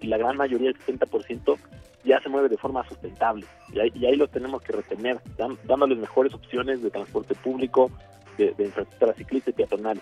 la 0.00 0.16
gran 0.16 0.36
mayoría, 0.36 0.70
el 0.70 0.78
70%, 0.78 1.56
ya 2.04 2.20
se 2.20 2.28
mueve 2.28 2.48
de 2.48 2.56
forma 2.56 2.88
sustentable, 2.88 3.44
y 3.72 3.80
ahí, 3.80 3.92
y 3.94 4.06
ahí 4.06 4.16
lo 4.16 4.28
tenemos 4.28 4.62
que 4.62 4.72
retener, 4.72 5.18
dándoles 5.64 5.98
mejores 5.98 6.32
opciones 6.32 6.82
de 6.82 6.90
transporte 6.90 7.34
público, 7.34 7.90
de, 8.38 8.54
de 8.54 8.64
infraestructura 8.64 9.12
ciclista 9.12 9.50
y 9.50 9.52
peatonal 9.52 10.00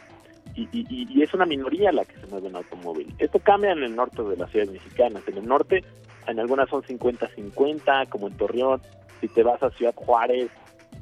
y, 0.57 1.23
es 1.23 1.35
una 1.35 1.47
minoría 1.47 1.93
la 1.93 2.05
que 2.05 2.17
se 2.17 2.27
mueve 2.27 2.49
en 2.49 2.57
automóvil. 2.57 3.15
Esto 3.19 3.39
cambia 3.41 3.73
en 3.73 3.83
el 3.83 3.97
norte 3.97 4.23
de 4.23 4.37
las 4.37 4.51
ciudades 4.51 4.73
mexicanas. 4.73 5.23
En 5.27 5.39
el 5.39 5.47
norte, 5.47 5.85
en 6.27 6.39
algunas 6.39 6.69
son 6.69 6.83
50-50, 6.83 8.09
como 8.09 8.29
en 8.29 8.37
Torreón. 8.37 8.81
Si 9.21 9.29
te 9.29 9.43
vas 9.43 9.63
a 9.63 9.71
Ciudad 9.71 9.95
Juárez, 9.95 10.51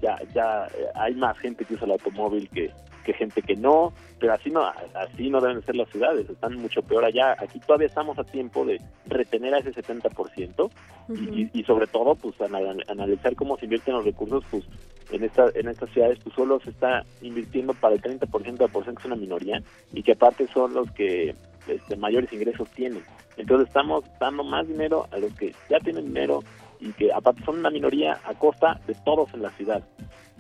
ya, 0.01 0.19
ya 0.35 0.67
eh, 0.67 0.87
hay 0.95 1.15
más 1.15 1.39
gente 1.39 1.65
que 1.65 1.75
usa 1.75 1.87
el 1.87 1.93
automóvil 1.93 2.49
que, 2.49 2.71
que 3.03 3.13
gente 3.13 3.43
que 3.43 3.57
no, 3.57 3.93
pero 4.19 4.35
así 4.35 4.51
no, 4.51 4.63
así 4.95 5.31
no 5.31 5.41
deben 5.41 5.63
ser 5.63 5.77
las 5.77 5.89
ciudades, 5.91 6.29
están 6.29 6.57
mucho 6.57 6.83
peor 6.83 7.05
allá. 7.05 7.37
Aquí 7.39 7.59
todavía 7.61 7.89
estamos 7.89 8.19
a 8.19 8.25
tiempo 8.25 8.65
de 8.65 8.81
retener 9.07 9.55
a 9.55 9.59
ese 9.59 9.73
70% 9.73 10.71
y, 11.09 11.51
y, 11.53 11.65
sobre 11.65 11.87
todo, 11.87 12.15
pues 12.15 12.35
analizar 12.41 13.35
cómo 13.35 13.57
se 13.57 13.67
invierten 13.67 13.95
los 13.95 14.05
recursos, 14.05 14.45
pues 14.51 14.65
en 15.11 15.25
esta, 15.25 15.47
en 15.55 15.69
estas 15.69 15.91
ciudades, 15.91 16.19
pues 16.23 16.35
solo 16.35 16.61
se 16.61 16.71
está 16.71 17.05
invirtiendo 17.21 17.75
para 17.75 17.95
el 17.95 18.03
30% 18.03 18.57
de 18.57 18.69
porcentaje 18.69 18.93
que 18.93 19.01
es 19.01 19.07
una 19.07 19.17
minoría 19.17 19.63
y 19.93 20.03
que 20.03 20.13
aparte 20.13 20.47
son 20.49 20.75
los 20.75 20.91
que 20.93 21.35
este, 21.67 21.97
mayores 21.97 22.33
ingresos 22.33 22.69
tienen. 22.71 23.03
Entonces 23.37 23.69
estamos 23.69 24.05
dando 24.21 24.45
más 24.45 24.67
dinero 24.67 25.07
a 25.11 25.19
los 25.19 25.33
que 25.35 25.55
ya 25.71 25.79
tienen 25.81 26.07
dinero 26.07 26.41
y 26.83 26.93
que 26.93 27.13
aparte 27.13 27.45
son 27.45 27.61
una 27.61 27.71
minoría 27.71 28.19
a 28.25 28.35
costa 28.35 28.81
de 28.87 28.95
todos 29.05 29.33
en 29.35 29.43
la 29.43 29.51
ciudad. 29.51 29.83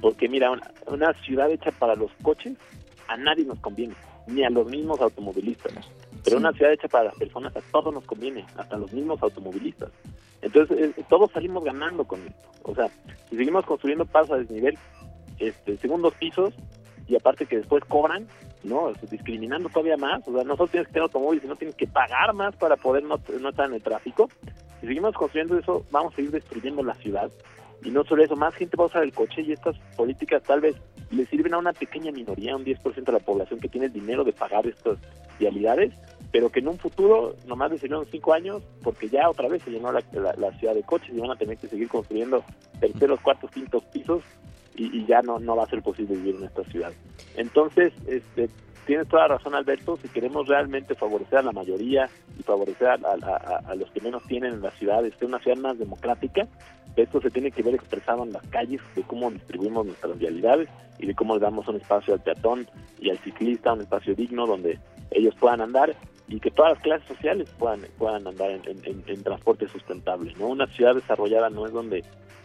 Porque 0.00 0.28
mira, 0.28 0.50
una, 0.88 1.12
ciudad 1.24 1.48
hecha 1.50 1.70
para 1.70 1.94
los 1.94 2.10
coches 2.22 2.58
a 3.06 3.16
nadie 3.16 3.44
nos 3.44 3.60
conviene, 3.60 3.94
ni 4.26 4.42
a 4.42 4.50
los 4.50 4.66
mismos 4.66 5.00
automovilistas. 5.00 5.72
Pero 6.24 6.38
una 6.38 6.52
ciudad 6.52 6.72
hecha 6.72 6.88
para 6.88 7.04
las 7.04 7.14
personas 7.14 7.56
a 7.56 7.60
todos 7.70 7.94
nos 7.94 8.04
conviene, 8.04 8.44
hasta 8.56 8.76
los 8.76 8.92
mismos 8.92 9.22
automovilistas. 9.22 9.90
Entonces 10.40 10.92
eh, 10.98 11.04
todos 11.08 11.30
salimos 11.30 11.62
ganando 11.62 12.04
con 12.04 12.20
esto. 12.26 12.48
O 12.64 12.74
sea, 12.74 12.88
si 13.30 13.36
seguimos 13.36 13.64
construyendo 13.64 14.04
pasos 14.04 14.32
a 14.32 14.38
desnivel, 14.38 14.76
este, 15.38 15.76
segundos 15.76 16.12
pisos, 16.14 16.52
y 17.06 17.14
aparte 17.14 17.46
que 17.46 17.58
después 17.58 17.84
cobran, 17.84 18.26
¿no? 18.64 18.92
discriminando 19.10 19.68
todavía 19.68 19.96
más. 19.96 20.26
O 20.26 20.32
sea, 20.32 20.42
no 20.42 20.56
solo 20.56 20.68
tienes 20.68 20.88
que 20.88 20.94
tener 20.94 21.04
automóvil, 21.04 21.40
sino 21.40 21.54
tienes 21.54 21.76
que 21.76 21.86
pagar 21.86 22.32
más 22.34 22.56
para 22.56 22.76
poder 22.76 23.04
no, 23.04 23.20
no 23.40 23.48
estar 23.48 23.66
en 23.66 23.74
el 23.74 23.82
tráfico 23.82 24.28
Seguimos 24.82 25.14
construyendo 25.14 25.56
eso, 25.56 25.86
vamos 25.92 26.12
a 26.18 26.20
ir 26.20 26.30
destruyendo 26.30 26.82
la 26.82 26.94
ciudad. 26.94 27.30
Y 27.84 27.90
no 27.90 28.04
solo 28.04 28.24
eso, 28.24 28.36
más 28.36 28.54
gente 28.54 28.76
va 28.76 28.84
a 28.84 28.88
usar 28.88 29.04
el 29.04 29.12
coche 29.12 29.42
y 29.42 29.52
estas 29.52 29.78
políticas 29.96 30.42
tal 30.42 30.60
vez 30.60 30.76
le 31.10 31.24
sirven 31.26 31.54
a 31.54 31.58
una 31.58 31.72
pequeña 31.72 32.10
minoría, 32.10 32.56
un 32.56 32.64
10% 32.64 33.04
de 33.04 33.12
la 33.12 33.18
población 33.20 33.60
que 33.60 33.68
tiene 33.68 33.86
el 33.86 33.92
dinero 33.92 34.24
de 34.24 34.32
pagar 34.32 34.66
estas 34.66 34.98
vialidades, 35.38 35.94
pero 36.32 36.50
que 36.50 36.60
en 36.60 36.68
un 36.68 36.78
futuro, 36.78 37.36
nomás 37.46 37.70
de 37.70 37.86
unos 37.86 38.08
cinco 38.10 38.32
años, 38.32 38.62
porque 38.82 39.08
ya 39.08 39.28
otra 39.28 39.48
vez 39.48 39.62
se 39.62 39.70
llenó 39.70 39.92
la, 39.92 40.00
ciudad 40.02 40.74
de 40.74 40.82
coches 40.82 41.14
y 41.14 41.20
van 41.20 41.30
a 41.30 41.36
tener 41.36 41.58
que 41.58 41.68
seguir 41.68 41.88
construyendo 41.88 42.44
terceros, 42.80 43.20
cuartos, 43.20 43.50
quintos 43.50 43.84
pisos 43.84 44.22
y, 44.74 45.04
ya 45.06 45.22
no, 45.22 45.38
no 45.38 45.54
va 45.54 45.64
a 45.64 45.68
ser 45.68 45.82
posible 45.82 46.16
vivir 46.16 46.36
en 46.36 46.44
esta 46.44 46.64
ciudad. 46.64 46.92
Entonces, 47.36 47.92
este, 48.06 48.48
tienes 48.86 49.08
toda 49.08 49.28
la 49.28 49.36
razón, 49.36 49.54
Alberto, 49.54 49.96
si 49.96 50.08
queremos 50.08 50.48
realmente 50.48 50.94
favorecer 50.94 51.38
a 51.38 51.42
la 51.42 51.52
mayoría 51.52 52.08
y 52.38 52.42
favorecer 52.42 52.88
a, 52.88 53.74
los 53.74 53.90
que 53.90 54.00
menos 54.00 54.22
tienen 54.24 54.54
en 54.54 54.62
la 54.62 54.70
ciudad, 54.72 55.04
es 55.04 55.14
una 55.22 55.38
ciudad 55.38 55.56
más 55.58 55.78
democrática, 55.78 56.46
esto 56.96 57.20
se 57.20 57.30
tiene 57.30 57.50
que 57.50 57.62
ver 57.62 57.74
expresado 57.74 58.22
en 58.24 58.32
las 58.32 58.46
calles, 58.48 58.80
de 58.94 59.02
cómo 59.02 59.30
distribuimos 59.30 59.86
nuestras 59.86 60.18
vialidades 60.18 60.68
y 60.98 61.06
de 61.06 61.14
cómo 61.14 61.34
le 61.34 61.40
damos 61.40 61.66
un 61.68 61.76
espacio 61.76 62.14
al 62.14 62.20
peatón 62.20 62.66
y 63.00 63.10
al 63.10 63.18
ciclista, 63.18 63.72
un 63.72 63.80
espacio 63.80 64.14
digno 64.14 64.46
donde 64.46 64.78
ellos 65.10 65.34
puedan 65.38 65.60
andar 65.60 65.94
y 66.28 66.40
que 66.40 66.50
todas 66.50 66.72
las 66.72 66.82
clases 66.82 67.08
sociales 67.08 67.50
puedan 67.58 67.82
puedan 67.98 68.26
andar 68.26 68.50
en, 68.50 69.22
transporte 69.22 69.68
sustentable. 69.68 70.32
no 70.38 70.48
Una 70.48 70.66
ciudad 70.68 70.94
desarrollada 70.94 71.50
no 71.50 71.66
es 71.66 71.72
donde 71.72 72.04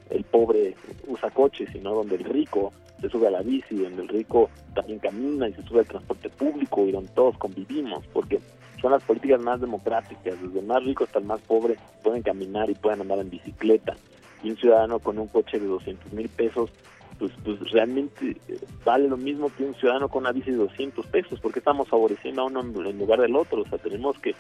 el 0.10 0.24
pobre 0.24 0.76
usa 1.08 1.30
coches, 1.32 1.70
sino 1.72 1.94
donde 1.94 2.16
el 2.16 2.24
rico 2.24 2.72
se 3.00 3.10
sube 3.10 3.28
a 3.28 3.32
la 3.32 3.42
bici, 3.42 3.76
donde 3.76 4.04
el 4.04 4.08
rico 4.08 4.50
también 4.74 5.00
camina 5.00 5.48
y 5.48 5.54
se 5.54 5.64
sube 5.64 5.82
al 5.82 5.88
transporte 5.88 6.30
público 6.30 6.86
y 6.86 6.92
donde 6.92 7.12
todos 7.12 7.38
convivimos, 7.38 8.06
porque 8.14 8.40
son 8.82 8.92
las 8.92 9.04
políticas 9.04 9.42
más 9.42 9.62
democráticas, 9.62 10.42
desde 10.42 10.60
el 10.60 10.66
más 10.66 10.84
rico 10.84 11.04
hasta 11.04 11.20
el 11.20 11.26
más 11.26 11.42
pobre 11.42 11.76
pueden 12.04 12.22
caminar 12.22 12.70
y 12.70 12.76
pueden 12.76 13.02
andar 13.02 13.20
en 13.20 13.30
bicicleta. 13.30 13.96
Y 14.44 14.52
un 14.52 14.58
ciudadano 14.58 15.00
con 15.00 15.18
un 15.18 15.28
coche 15.28 15.60
de 15.60 15.66
200 15.66 16.14
mil 16.14 16.30
pesos 16.30 16.72
pues, 17.20 17.32
pues 17.44 17.60
realmente 17.72 18.38
eh, 18.48 18.60
vale 18.86 19.08
lo 19.08 19.18
mismo 19.18 19.52
que 19.56 19.64
un 19.64 19.76
ciudadano 19.76 20.10
con 20.10 20.24
una 20.24 20.32
bici 20.32 20.52
de 20.52 20.58
200 20.58 21.06
pesos, 21.08 21.40
porque 21.40 21.60
estamos 21.60 21.88
favoreciendo 21.88 22.42
a 22.42 22.46
uno 22.46 22.62
en 22.62 23.00
lugar 23.00 23.20
del 23.20 23.36
otro, 23.36 23.62
o 23.62 23.66
sea, 23.68 23.78
tenemos 23.78 24.18
que, 24.20 24.36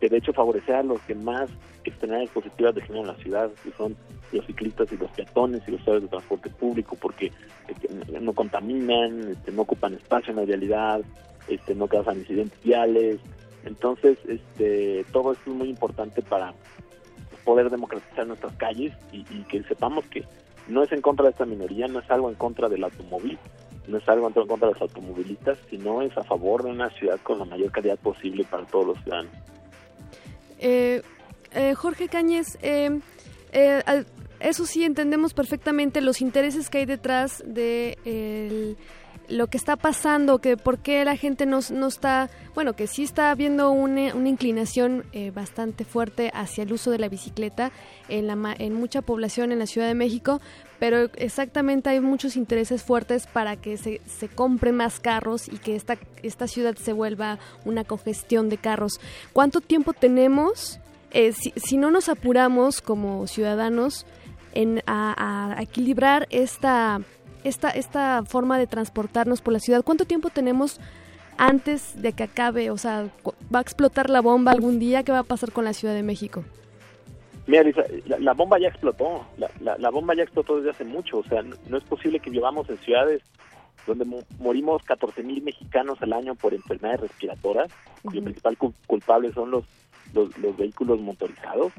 de 0.00 0.16
hecho 0.16 0.32
favorecer 0.32 0.74
a 0.74 0.82
los 0.82 1.00
que 1.02 1.14
más 1.14 1.48
externalidades 1.84 2.30
positivas 2.30 2.74
degeneran 2.74 3.08
en 3.08 3.16
la 3.16 3.22
ciudad, 3.22 3.50
que 3.62 3.70
son 3.72 3.96
los 4.36 4.46
ciclistas 4.46 4.90
y 4.92 4.96
los 4.96 5.10
peatones 5.10 5.62
y 5.66 5.72
los 5.72 5.80
usuarios 5.80 6.04
de 6.04 6.08
transporte 6.08 6.50
público, 6.50 6.96
porque 7.00 7.32
este, 7.68 7.88
no 8.20 8.32
contaminan, 8.32 9.32
este, 9.32 9.52
no 9.52 9.62
ocupan 9.62 9.94
espacio 9.94 10.30
en 10.30 10.36
la 10.36 10.44
realidad, 10.44 11.00
este, 11.48 11.74
no 11.74 11.86
causan 11.86 12.18
incidentes 12.18 12.62
viales, 12.62 13.20
entonces 13.64 14.18
este, 14.26 15.04
todo 15.12 15.32
esto 15.32 15.50
es 15.50 15.56
muy 15.56 15.68
importante 15.68 16.22
para 16.22 16.54
poder 17.44 17.70
democratizar 17.70 18.26
nuestras 18.26 18.54
calles 18.56 18.92
y, 19.12 19.18
y 19.30 19.44
que 19.48 19.62
sepamos 19.64 20.04
que 20.06 20.24
no 20.68 20.82
es 20.82 20.92
en 20.92 21.00
contra 21.00 21.24
de 21.24 21.32
esta 21.32 21.44
minoría, 21.44 21.88
no 21.88 21.98
es 21.98 22.10
algo 22.10 22.28
en 22.28 22.36
contra 22.36 22.68
del 22.68 22.84
automóvil, 22.84 23.38
no 23.88 23.98
es 23.98 24.08
algo 24.08 24.28
en 24.28 24.32
contra 24.32 24.68
de 24.68 24.74
los 24.74 24.82
automovilistas, 24.82 25.58
sino 25.70 26.02
es 26.02 26.16
a 26.16 26.22
favor 26.22 26.62
de 26.62 26.70
una 26.70 26.90
ciudad 26.90 27.18
con 27.22 27.38
la 27.38 27.44
mayor 27.44 27.72
calidad 27.72 27.98
posible 27.98 28.44
para 28.44 28.64
todos 28.66 28.86
los 28.86 29.02
ciudadanos. 29.02 29.32
Eh, 30.58 31.02
eh, 31.52 31.74
Jorge 31.74 32.08
Cáñez, 32.08 32.56
eh, 32.62 33.00
eso 34.42 34.66
sí 34.66 34.84
entendemos 34.84 35.34
perfectamente 35.34 36.00
los 36.00 36.20
intereses 36.20 36.68
que 36.68 36.78
hay 36.78 36.86
detrás 36.86 37.42
de 37.46 38.76
lo 39.28 39.46
que 39.46 39.56
está 39.56 39.76
pasando, 39.76 40.38
que 40.40 40.56
por 40.56 40.78
qué 40.78 41.04
la 41.04 41.16
gente 41.16 41.46
no, 41.46 41.60
no 41.70 41.86
está, 41.86 42.28
bueno, 42.54 42.74
que 42.74 42.86
sí 42.86 43.02
está 43.04 43.30
habiendo 43.30 43.70
una, 43.70 44.14
una 44.14 44.28
inclinación 44.28 45.04
eh, 45.12 45.30
bastante 45.30 45.84
fuerte 45.84 46.30
hacia 46.34 46.64
el 46.64 46.72
uso 46.72 46.90
de 46.90 46.98
la 46.98 47.08
bicicleta 47.08 47.72
en, 48.08 48.26
la, 48.26 48.54
en 48.58 48.74
mucha 48.74 49.00
población 49.00 49.52
en 49.52 49.58
la 49.58 49.66
Ciudad 49.66 49.86
de 49.86 49.94
México, 49.94 50.40
pero 50.78 51.08
exactamente 51.14 51.88
hay 51.88 52.00
muchos 52.00 52.36
intereses 52.36 52.82
fuertes 52.82 53.26
para 53.26 53.56
que 53.56 53.76
se, 53.76 54.00
se 54.06 54.28
compren 54.28 54.76
más 54.76 55.00
carros 55.00 55.48
y 55.48 55.58
que 55.58 55.76
esta, 55.76 55.96
esta 56.22 56.46
ciudad 56.46 56.76
se 56.76 56.92
vuelva 56.92 57.38
una 57.64 57.84
congestión 57.84 58.48
de 58.48 58.58
carros. 58.58 59.00
¿Cuánto 59.32 59.60
tiempo 59.60 59.92
tenemos? 59.92 60.80
Eh, 61.14 61.32
si, 61.32 61.76
no 61.76 61.90
nos 61.90 62.08
apuramos 62.08 62.80
como 62.80 63.26
ciudadanos 63.26 64.06
en, 64.52 64.82
a, 64.86 65.54
a 65.56 65.62
equilibrar 65.62 66.26
esta 66.30 67.00
esta, 67.44 67.70
esta 67.70 68.24
forma 68.24 68.58
de 68.58 68.66
transportarnos 68.66 69.40
por 69.40 69.52
la 69.52 69.60
ciudad? 69.60 69.82
¿Cuánto 69.82 70.04
tiempo 70.04 70.30
tenemos 70.30 70.80
antes 71.38 72.00
de 72.00 72.12
que 72.12 72.24
acabe? 72.24 72.70
O 72.70 72.78
sea, 72.78 73.08
¿va 73.54 73.58
a 73.58 73.62
explotar 73.62 74.10
la 74.10 74.20
bomba 74.20 74.52
algún 74.52 74.78
día? 74.78 75.02
¿Qué 75.02 75.12
va 75.12 75.20
a 75.20 75.24
pasar 75.24 75.52
con 75.52 75.64
la 75.64 75.72
Ciudad 75.72 75.94
de 75.94 76.02
México? 76.02 76.44
Mira, 77.46 77.64
la, 78.06 78.32
bomba 78.34 78.58
ya 78.60 78.68
explotó. 78.68 79.26
La, 79.36 79.76
la, 79.78 79.90
bomba 79.90 80.14
ya 80.14 80.22
explotó 80.22 80.56
desde 80.56 80.70
hace 80.70 80.84
mucho. 80.84 81.18
O 81.18 81.24
sea, 81.24 81.42
no, 81.42 81.76
es 81.76 81.84
posible 81.84 82.20
que 82.20 82.30
vivamos 82.30 82.68
en 82.70 82.78
ciudades 82.78 83.22
donde 83.84 84.06
morimos 84.38 84.80
14 84.84 85.24
mil 85.24 85.42
mexicanos 85.42 86.00
al 86.02 86.12
año 86.12 86.36
por 86.36 86.54
enfermedades 86.54 87.00
respiratorias, 87.00 87.68
y 88.12 88.18
el 88.18 88.22
principal 88.22 88.56
culpable 88.86 89.32
son 89.32 89.50
los, 89.50 89.64
los, 90.14 90.38
los 90.38 90.56
vehículos 90.56 91.00
motorizados. 91.00 91.72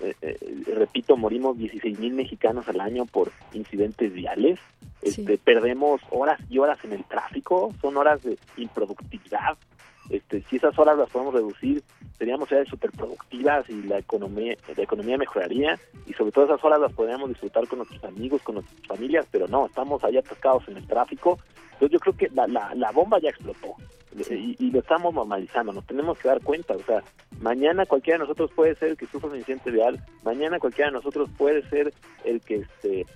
Eh, 0.00 0.14
eh, 0.22 0.36
repito, 0.74 1.16
morimos 1.16 1.56
16 1.56 1.98
mil 1.98 2.14
mexicanos 2.14 2.68
al 2.68 2.80
año 2.80 3.06
por 3.06 3.32
incidentes 3.52 4.12
viales. 4.12 4.58
Este, 5.00 5.38
Perdemos 5.38 6.00
horas 6.10 6.40
y 6.48 6.58
horas 6.58 6.78
en 6.84 6.92
el 6.92 7.04
tráfico, 7.04 7.74
son 7.80 7.96
horas 7.96 8.22
de 8.22 8.38
improductividad. 8.56 9.56
Este, 10.10 10.42
si 10.48 10.56
esas 10.56 10.78
horas 10.78 10.98
las 10.98 11.10
podemos 11.10 11.34
reducir, 11.34 11.82
seríamos 12.18 12.48
ciudades 12.48 12.68
superproductivas 12.68 13.68
y 13.70 13.82
la 13.82 13.98
economía, 13.98 14.56
la 14.76 14.82
economía 14.82 15.16
mejoraría 15.16 15.78
y 16.06 16.12
sobre 16.12 16.32
todo 16.32 16.44
esas 16.44 16.64
horas 16.64 16.80
las 16.80 16.92
podríamos 16.92 17.28
disfrutar 17.28 17.66
con 17.68 17.78
nuestros 17.78 18.02
amigos, 18.04 18.42
con 18.42 18.56
nuestras 18.56 18.86
familias, 18.86 19.26
pero 19.30 19.48
no, 19.48 19.66
estamos 19.66 20.02
ahí 20.04 20.16
atascados 20.16 20.68
en 20.68 20.76
el 20.76 20.86
tráfico. 20.86 21.38
Entonces 21.72 21.90
yo 21.90 22.00
creo 22.00 22.16
que 22.16 22.28
la, 22.34 22.46
la, 22.46 22.74
la 22.74 22.90
bomba 22.92 23.18
ya 23.20 23.30
explotó 23.30 23.76
y, 24.30 24.56
y, 24.58 24.70
lo 24.70 24.80
estamos 24.80 25.14
normalizando, 25.14 25.72
nos 25.72 25.86
tenemos 25.86 26.18
que 26.18 26.28
dar 26.28 26.42
cuenta, 26.42 26.74
o 26.74 26.82
sea, 26.82 27.02
mañana 27.40 27.86
cualquiera 27.86 28.18
de 28.18 28.24
nosotros 28.24 28.50
puede 28.54 28.74
ser 28.74 28.90
el 28.90 28.96
que 28.96 29.06
sufra 29.06 29.30
un 29.30 29.36
incidente 29.36 29.70
vial, 29.70 30.04
mañana 30.22 30.58
cualquiera 30.58 30.90
de 30.90 30.96
nosotros 30.96 31.30
puede 31.36 31.62
ser 31.70 31.92
el 32.24 32.40
que 32.40 32.56
este 32.56 33.06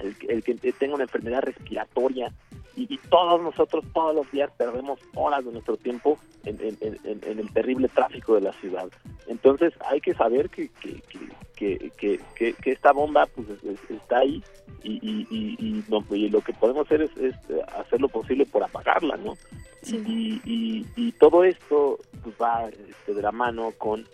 el, 0.00 0.42
que 0.42 0.54
tenga 0.72 0.94
una 0.94 1.04
enfermedad 1.04 1.42
respiratoria 1.42 2.32
y, 2.76 2.98
todos 3.08 3.40
nosotros 3.40 3.84
todos 3.94 4.14
los 4.14 4.30
días 4.30 4.50
perdemos 4.58 5.00
horas 5.14 5.44
de 5.44 5.52
nuestro 5.52 5.76
tiempo 5.78 6.18
en, 6.44 6.58
el 6.60 7.52
terrible 7.52 7.88
tráfico 7.88 8.34
de 8.34 8.42
la 8.42 8.52
ciudad. 8.54 8.88
Entonces 9.28 9.72
hay 9.80 10.00
que 10.00 10.14
saber 10.14 10.50
que, 10.50 10.68
que, 10.68 11.90
que, 11.96 12.20
que, 12.34 12.70
esta 12.70 12.92
bomba 12.92 13.26
pues 13.26 13.48
está 13.88 14.18
ahí 14.18 14.42
y, 14.82 14.98
y, 15.30 15.84
lo 15.88 16.40
que 16.42 16.52
podemos 16.52 16.86
hacer 16.86 17.02
es, 17.02 17.34
hacer 17.74 18.00
lo 18.00 18.08
posible 18.08 18.44
por 18.44 18.62
apagarla, 18.62 19.16
¿no? 19.16 19.34
Y, 19.82 21.12
todo 21.18 21.44
esto 21.44 21.98
pues 22.22 22.34
va 22.40 22.68
este, 22.68 23.14
de 23.14 23.22
la 23.22 23.32
mano 23.32 23.72
con 23.78 24.06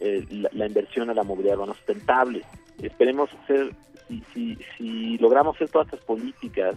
eh, 0.00 0.24
la, 0.30 0.48
la, 0.52 0.66
inversión 0.66 1.08
a 1.08 1.14
la 1.14 1.22
movilidad 1.22 1.56
urbana 1.56 1.74
sustentable. 1.74 2.42
Esperemos 2.82 3.30
ser 3.46 3.74
si, 4.32 4.58
si, 4.76 5.18
logramos 5.18 5.56
hacer 5.56 5.68
todas 5.68 5.88
estas 5.88 6.04
políticas 6.04 6.76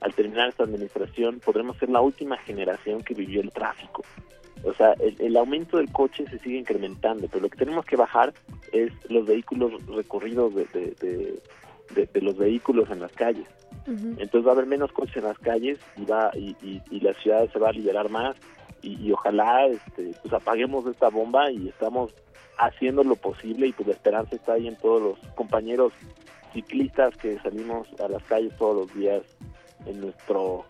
al 0.00 0.14
terminar 0.14 0.48
esta 0.48 0.64
administración, 0.64 1.40
podremos 1.40 1.76
ser 1.76 1.90
la 1.90 2.00
última 2.00 2.36
generación 2.38 3.02
que 3.02 3.14
vivió 3.14 3.40
el 3.40 3.50
tráfico. 3.50 4.02
O 4.62 4.74
sea, 4.74 4.94
el, 5.18 5.36
aumento 5.36 5.78
del 5.78 5.90
coche 5.90 6.24
se 6.30 6.38
sigue 6.38 6.58
incrementando, 6.58 7.28
pero 7.28 7.42
lo 7.42 7.48
que 7.48 7.58
tenemos 7.58 7.84
que 7.84 7.96
bajar 7.96 8.32
es 8.72 8.92
los 9.08 9.26
vehículos 9.26 9.84
recorridos 9.86 10.54
de, 10.54 11.40
de, 11.94 12.20
los 12.20 12.36
vehículos 12.36 12.90
en 12.90 13.00
las 13.00 13.12
calles. 13.12 13.46
Entonces 13.86 14.46
va 14.46 14.50
a 14.50 14.54
haber 14.54 14.66
menos 14.66 14.92
coches 14.92 15.16
en 15.16 15.24
las 15.24 15.38
calles 15.38 15.78
y 15.96 16.04
va 16.04 16.30
y, 16.34 16.54
y, 16.90 17.00
la 17.00 17.14
ciudad 17.14 17.50
se 17.50 17.58
va 17.58 17.70
a 17.70 17.72
liberar 17.72 18.10
más 18.10 18.36
y, 18.82 19.12
ojalá 19.12 19.66
este, 19.66 20.12
pues 20.22 20.32
apaguemos 20.32 20.86
esta 20.86 21.08
bomba 21.08 21.50
y 21.50 21.68
estamos 21.68 22.14
haciendo 22.58 23.02
lo 23.04 23.16
posible 23.16 23.68
y 23.68 23.72
pues 23.72 23.88
la 23.88 23.94
esperanza 23.94 24.36
está 24.36 24.54
ahí 24.54 24.68
en 24.68 24.76
todos 24.76 25.02
los 25.02 25.18
compañeros 25.34 25.92
ciclistas 26.52 27.16
que 27.16 27.38
salimos 27.38 27.88
a 28.00 28.08
las 28.08 28.22
calles 28.24 28.56
todos 28.56 28.76
los 28.76 28.94
días 28.94 29.22
en 29.86 30.00
nuestro 30.00 30.64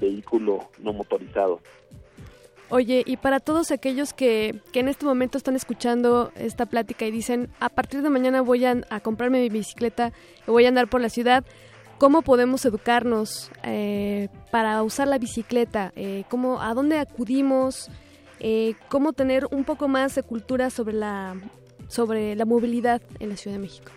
vehículo 0.00 0.60
no 0.78 0.92
motorizado. 0.92 1.60
Oye, 2.70 3.02
y 3.04 3.18
para 3.18 3.40
todos 3.40 3.70
aquellos 3.70 4.14
que, 4.14 4.60
que, 4.72 4.80
en 4.80 4.88
este 4.88 5.04
momento 5.04 5.36
están 5.36 5.54
escuchando 5.54 6.32
esta 6.34 6.66
plática 6.66 7.04
y 7.04 7.10
dicen, 7.10 7.50
a 7.60 7.68
partir 7.68 8.02
de 8.02 8.08
mañana 8.08 8.40
voy 8.40 8.64
a, 8.64 8.80
comprarme 9.02 9.40
mi 9.40 9.50
bicicleta 9.50 10.12
y 10.46 10.50
voy 10.50 10.64
a 10.64 10.68
andar 10.68 10.88
por 10.88 11.00
la 11.00 11.10
ciudad, 11.10 11.44
¿cómo 11.98 12.22
podemos 12.22 12.64
educarnos 12.64 13.50
eh, 13.62 14.28
para 14.50 14.82
usar 14.82 15.08
la 15.08 15.18
bicicleta? 15.18 15.92
Eh, 15.96 16.24
¿cómo, 16.28 16.60
¿A 16.60 16.74
dónde 16.74 16.98
acudimos? 16.98 17.90
Eh, 18.40 18.74
¿Cómo 18.88 19.12
tener 19.12 19.46
un 19.50 19.64
poco 19.64 19.88
más 19.88 20.14
de 20.14 20.22
cultura 20.22 20.70
sobre 20.70 20.94
la, 20.94 21.36
sobre 21.88 22.36
la 22.36 22.44
movilidad 22.44 23.00
en 23.20 23.30
la 23.30 23.36
Ciudad 23.36 23.56
de 23.56 23.62
México? 23.62 23.90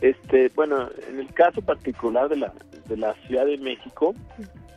Este, 0.00 0.48
bueno, 0.54 0.90
en 1.08 1.18
el 1.18 1.32
caso 1.32 1.62
particular 1.62 2.28
de 2.28 2.36
la, 2.36 2.52
de 2.86 2.96
la 2.96 3.14
Ciudad 3.26 3.46
de 3.46 3.56
México, 3.58 4.14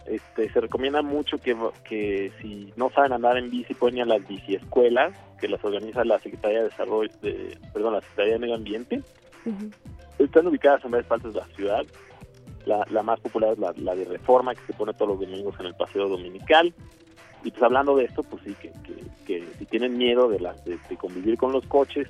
este, 0.05 0.51
se 0.51 0.61
recomienda 0.61 1.01
mucho 1.01 1.37
que, 1.37 1.55
que 1.87 2.31
si 2.41 2.73
no 2.75 2.89
saben 2.89 3.13
andar 3.13 3.37
en 3.37 3.49
bici 3.49 3.73
pueden 3.73 4.01
a 4.01 4.05
las 4.05 4.27
biciescuelas 4.27 5.13
que 5.39 5.47
las 5.47 5.63
organiza 5.63 6.03
la 6.03 6.19
Secretaría 6.19 6.59
de 6.59 6.69
Desarrollo, 6.69 7.11
de, 7.21 7.57
perdón, 7.73 7.93
la 7.93 8.01
Secretaría 8.01 8.33
de 8.33 8.39
Medio 8.39 8.55
Ambiente. 8.55 9.01
Están 10.17 10.47
ubicadas 10.47 10.83
en 10.83 10.91
varias 10.91 11.07
partes 11.07 11.33
de 11.33 11.39
la 11.39 11.47
ciudad. 11.47 11.85
La, 12.65 12.85
la 12.89 13.03
más 13.03 13.19
popular 13.19 13.53
es 13.53 13.59
la, 13.59 13.73
la, 13.77 13.95
de 13.95 14.05
Reforma, 14.05 14.53
que 14.53 14.65
se 14.67 14.73
pone 14.73 14.93
todos 14.93 15.09
los 15.09 15.19
domingos 15.21 15.55
en 15.59 15.67
el 15.67 15.75
Paseo 15.75 16.07
Dominical. 16.07 16.73
Y 17.43 17.51
pues 17.51 17.63
hablando 17.63 17.95
de 17.95 18.05
esto, 18.05 18.23
pues 18.23 18.43
sí, 18.43 18.53
que, 18.61 18.71
que, 19.25 19.47
si 19.57 19.65
tienen 19.65 19.97
miedo 19.97 20.27
de, 20.27 20.39
la, 20.39 20.53
de, 20.65 20.77
convivir 20.97 21.37
con 21.37 21.53
los 21.53 21.65
coches, 21.67 22.07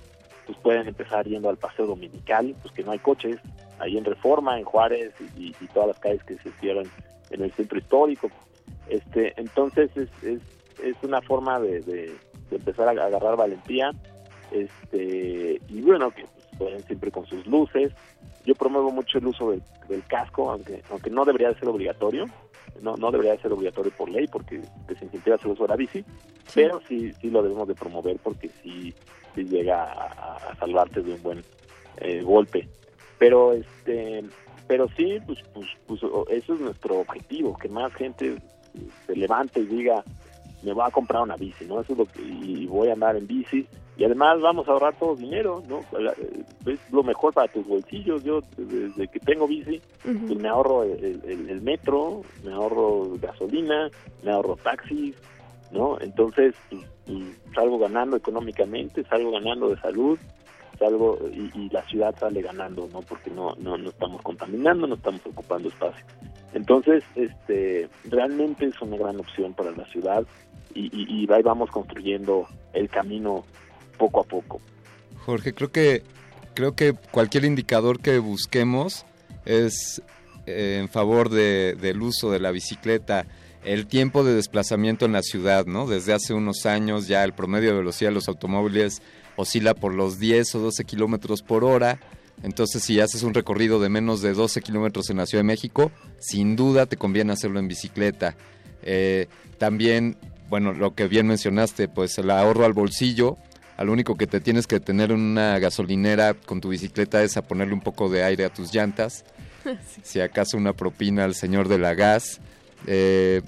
pues 0.48 0.58
pueden 0.58 0.88
empezar 0.88 1.28
yendo 1.28 1.50
al 1.50 1.58
Paseo 1.58 1.86
Dominical, 1.86 2.56
pues 2.64 2.74
que 2.74 2.84
no 2.84 2.92
hay 2.92 3.00
coches, 3.00 3.38
ahí 3.78 3.98
en 3.98 4.06
Reforma, 4.06 4.58
en 4.58 4.66
Juárez 4.66 5.14
y, 5.38 5.54
todas 5.74 5.90
las 5.90 6.00
calles 6.00 6.24
que 6.24 6.38
se 6.40 6.52
cierran 6.60 6.88
en 7.30 7.44
el 7.44 7.52
centro 7.52 7.78
histórico. 7.78 8.32
Este, 8.88 9.40
entonces 9.40 9.92
es, 9.96 10.10
es, 10.24 10.96
una 11.04 11.22
forma 11.22 11.60
de, 11.60 11.82
de, 11.82 12.16
de, 12.50 12.56
empezar 12.56 12.88
a 12.88 12.92
agarrar 12.92 13.38
valentía, 13.38 13.92
este, 14.52 15.62
y 15.68 15.82
bueno, 15.82 16.10
que 16.10 16.26
pueden 16.60 16.84
siempre 16.84 17.10
con 17.10 17.26
sus 17.26 17.48
luces. 17.48 17.92
Yo 18.46 18.54
promuevo 18.54 18.92
mucho 18.92 19.18
el 19.18 19.26
uso 19.26 19.50
del, 19.50 19.64
del, 19.88 20.06
casco, 20.06 20.52
aunque, 20.52 20.84
aunque 20.92 21.10
no 21.10 21.26
debería 21.26 21.50
de 21.50 21.60
ser 21.60 21.70
obligatorio, 21.70 22.26
no, 22.82 22.96
no 22.98 23.10
debería 23.10 23.32
de 23.32 23.42
ser 23.42 23.52
obligatorio 23.52 23.92
por 23.98 24.10
ley 24.10 24.28
porque 24.28 24.62
desincentiva 24.88 25.38
su 25.38 25.50
uso 25.50 25.64
de 25.64 25.70
la 25.70 25.76
bici, 25.76 26.02
sí. 26.02 26.06
pero 26.54 26.80
sí, 26.88 27.12
sí 27.14 27.32
lo 27.32 27.42
debemos 27.42 27.68
de 27.68 27.76
promover 27.76 28.18
porque 28.24 28.50
sí, 28.62 28.94
sí 29.34 29.44
llega 29.46 29.84
a, 29.84 30.36
a 30.36 30.56
salvarte 30.58 31.02
de 31.02 31.14
un 31.14 31.24
buen 31.24 31.44
eh, 31.98 32.22
golpe. 32.22 32.68
Pero 33.18 33.54
este 33.54 34.24
pero 34.70 34.88
sí, 34.96 35.18
pues, 35.26 35.40
pues, 35.52 35.66
pues 35.88 36.00
eso 36.30 36.54
es 36.54 36.60
nuestro 36.60 37.00
objetivo, 37.00 37.58
que 37.58 37.68
más 37.68 37.92
gente 37.96 38.38
se 39.08 39.16
levante 39.16 39.62
y 39.62 39.66
diga, 39.66 40.04
me 40.62 40.74
voy 40.74 40.84
a 40.86 40.92
comprar 40.92 41.24
una 41.24 41.36
bici, 41.36 41.66
¿no? 41.66 41.82
Eso 41.82 41.94
es 41.94 41.98
lo 41.98 42.06
que, 42.06 42.22
y 42.22 42.68
voy 42.68 42.90
a 42.90 42.94
andar 42.94 43.16
en 43.16 43.26
bici. 43.26 43.68
Y 44.00 44.06
además 44.06 44.40
vamos 44.40 44.66
a 44.66 44.72
ahorrar 44.72 44.96
todo 44.98 45.14
dinero, 45.14 45.62
¿no? 45.68 45.82
Es 46.66 46.80
lo 46.90 47.04
mejor 47.04 47.34
para 47.34 47.52
tus 47.52 47.68
bolsillos. 47.68 48.24
Yo, 48.24 48.40
desde 48.56 49.10
que 49.10 49.20
tengo 49.20 49.46
bici, 49.46 49.82
uh 50.06 50.08
-huh. 50.08 50.28
pues 50.28 50.40
me 50.40 50.48
ahorro 50.48 50.84
el, 50.86 51.22
el, 51.26 51.50
el, 51.50 51.62
metro, 51.62 52.22
me 52.46 52.54
ahorro 52.54 53.18
gasolina, 53.22 53.90
me 54.24 54.32
ahorro 54.32 54.56
taxis, 54.56 55.18
¿no? 55.74 56.00
Entonces, 56.00 56.56
pues, 56.70 56.82
pues, 57.06 57.54
salgo 57.54 57.78
ganando 57.78 58.16
económicamente, 58.16 59.04
salgo 59.04 59.32
ganando 59.32 59.68
de 59.68 59.78
salud, 59.82 60.18
algo 60.80 61.20
y, 61.34 61.52
y, 61.60 61.70
la 61.70 61.84
ciudad 61.84 62.16
sale 62.18 62.42
ganando, 62.42 62.88
¿no? 62.94 63.02
Porque 63.02 63.30
no, 63.30 63.54
no, 63.60 63.78
no 63.78 63.90
estamos 63.90 64.22
contaminando, 64.22 64.88
no 64.88 64.96
estamos 64.96 65.20
ocupando 65.26 65.68
espacio. 65.68 66.06
Entonces, 66.54 67.04
este, 67.16 67.90
realmente 68.06 68.68
es 68.68 68.82
una 68.82 68.96
gran 68.96 69.20
opción 69.20 69.54
para 69.54 69.72
la 69.72 69.84
ciudad 69.88 70.24
y, 70.74 70.86
y, 70.86 71.26
y 71.26 71.34
ahí 71.34 71.42
vamos 71.42 71.70
construyendo 71.70 72.48
el 72.72 72.88
camino 72.88 73.44
poco 74.00 74.22
a 74.22 74.24
poco. 74.24 74.60
Jorge, 75.26 75.54
creo 75.54 75.72
que 75.72 76.04
creo 76.56 76.76
que 76.76 76.94
cualquier 76.94 77.46
indicador 77.46 78.00
que 78.00 78.18
busquemos 78.18 79.06
es 79.46 80.02
eh, 80.48 80.78
en 80.80 80.90
favor 80.90 81.30
de, 81.30 81.78
del 81.80 82.02
uso 82.02 82.32
de 82.32 82.40
la 82.40 82.50
bicicleta 82.50 83.28
el 83.64 83.88
tiempo 83.88 84.24
de 84.24 84.34
desplazamiento 84.34 85.06
en 85.06 85.12
la 85.12 85.22
ciudad, 85.22 85.66
¿no? 85.66 85.86
Desde 85.86 86.14
hace 86.14 86.34
unos 86.34 86.66
años 86.66 87.08
ya 87.08 87.24
el 87.24 87.34
promedio 87.34 87.72
de 87.72 87.78
velocidad 87.78 88.10
de 88.10 88.16
los 88.16 88.28
automóviles 88.28 89.02
oscila 89.36 89.74
por 89.74 89.94
los 89.94 90.20
10 90.20 90.56
o 90.56 90.60
12 90.60 90.86
kilómetros 90.86 91.42
por 91.42 91.64
hora. 91.64 92.00
Entonces, 92.42 92.84
si 92.84 93.02
haces 93.02 93.24
un 93.24 93.34
recorrido 93.34 93.80
de 93.80 93.90
menos 93.90 94.22
de 94.22 94.34
12 94.34 94.62
kilómetros 94.62 95.10
en 95.10 95.18
la 95.18 95.26
Ciudad 95.26 95.42
de 95.44 95.48
México, 95.48 95.92
sin 96.20 96.56
duda 96.56 96.86
te 96.86 96.96
conviene 96.96 97.34
hacerlo 97.34 97.60
en 97.60 97.68
bicicleta. 97.68 98.36
Eh, 98.82 99.28
también, 99.58 100.18
bueno, 100.50 100.72
lo 100.74 100.96
que 100.96 101.08
bien 101.08 101.28
mencionaste, 101.28 101.90
pues 101.90 102.18
el 102.18 102.32
ahorro 102.32 102.64
al 102.64 102.74
bolsillo. 102.74 103.38
Al 103.80 103.88
único 103.88 104.16
que 104.16 104.28
te 104.28 104.42
tienes 104.42 104.68
que 104.68 104.82
tener 104.82 105.10
en 105.12 105.22
una 105.22 105.58
gasolinera 105.58 106.34
con 106.34 106.60
tu 106.60 106.68
bicicleta 106.68 107.24
es 107.24 107.38
a 107.38 107.48
ponerle 107.48 107.74
un 107.74 107.80
poco 107.80 108.10
de 108.10 108.24
aire 108.26 108.44
a 108.44 108.50
tus 108.54 108.74
llantas. 108.74 109.24
Sí. 109.64 110.02
Si 110.04 110.22
acaso 110.22 110.58
una 110.58 110.74
propina 110.74 111.26
al 111.26 111.36
señor 111.36 111.68
de 111.68 111.78
la 111.78 111.94
gas. 111.94 112.42
Eh, 112.88 113.42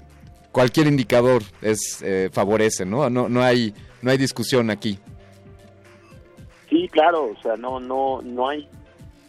cualquier 0.52 0.86
indicador 0.86 1.42
es 1.62 2.00
eh, 2.02 2.28
favorece, 2.30 2.84
¿no? 2.84 3.08
No, 3.10 3.28
no, 3.30 3.42
hay, 3.42 3.74
no 4.02 4.10
hay 4.10 4.18
discusión 4.18 4.70
aquí. 4.70 4.98
Sí, 6.68 6.88
claro, 6.88 7.32
o 7.36 7.42
sea, 7.42 7.56
no, 7.56 7.80
no, 7.80 8.20
no 8.22 8.48
hay, 8.48 8.68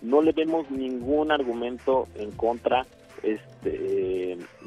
no 0.01 0.21
le 0.21 0.33
vemos 0.33 0.69
ningún 0.71 1.31
argumento 1.31 2.07
en 2.15 2.31
contra. 2.31 2.85
Este, 3.23 3.52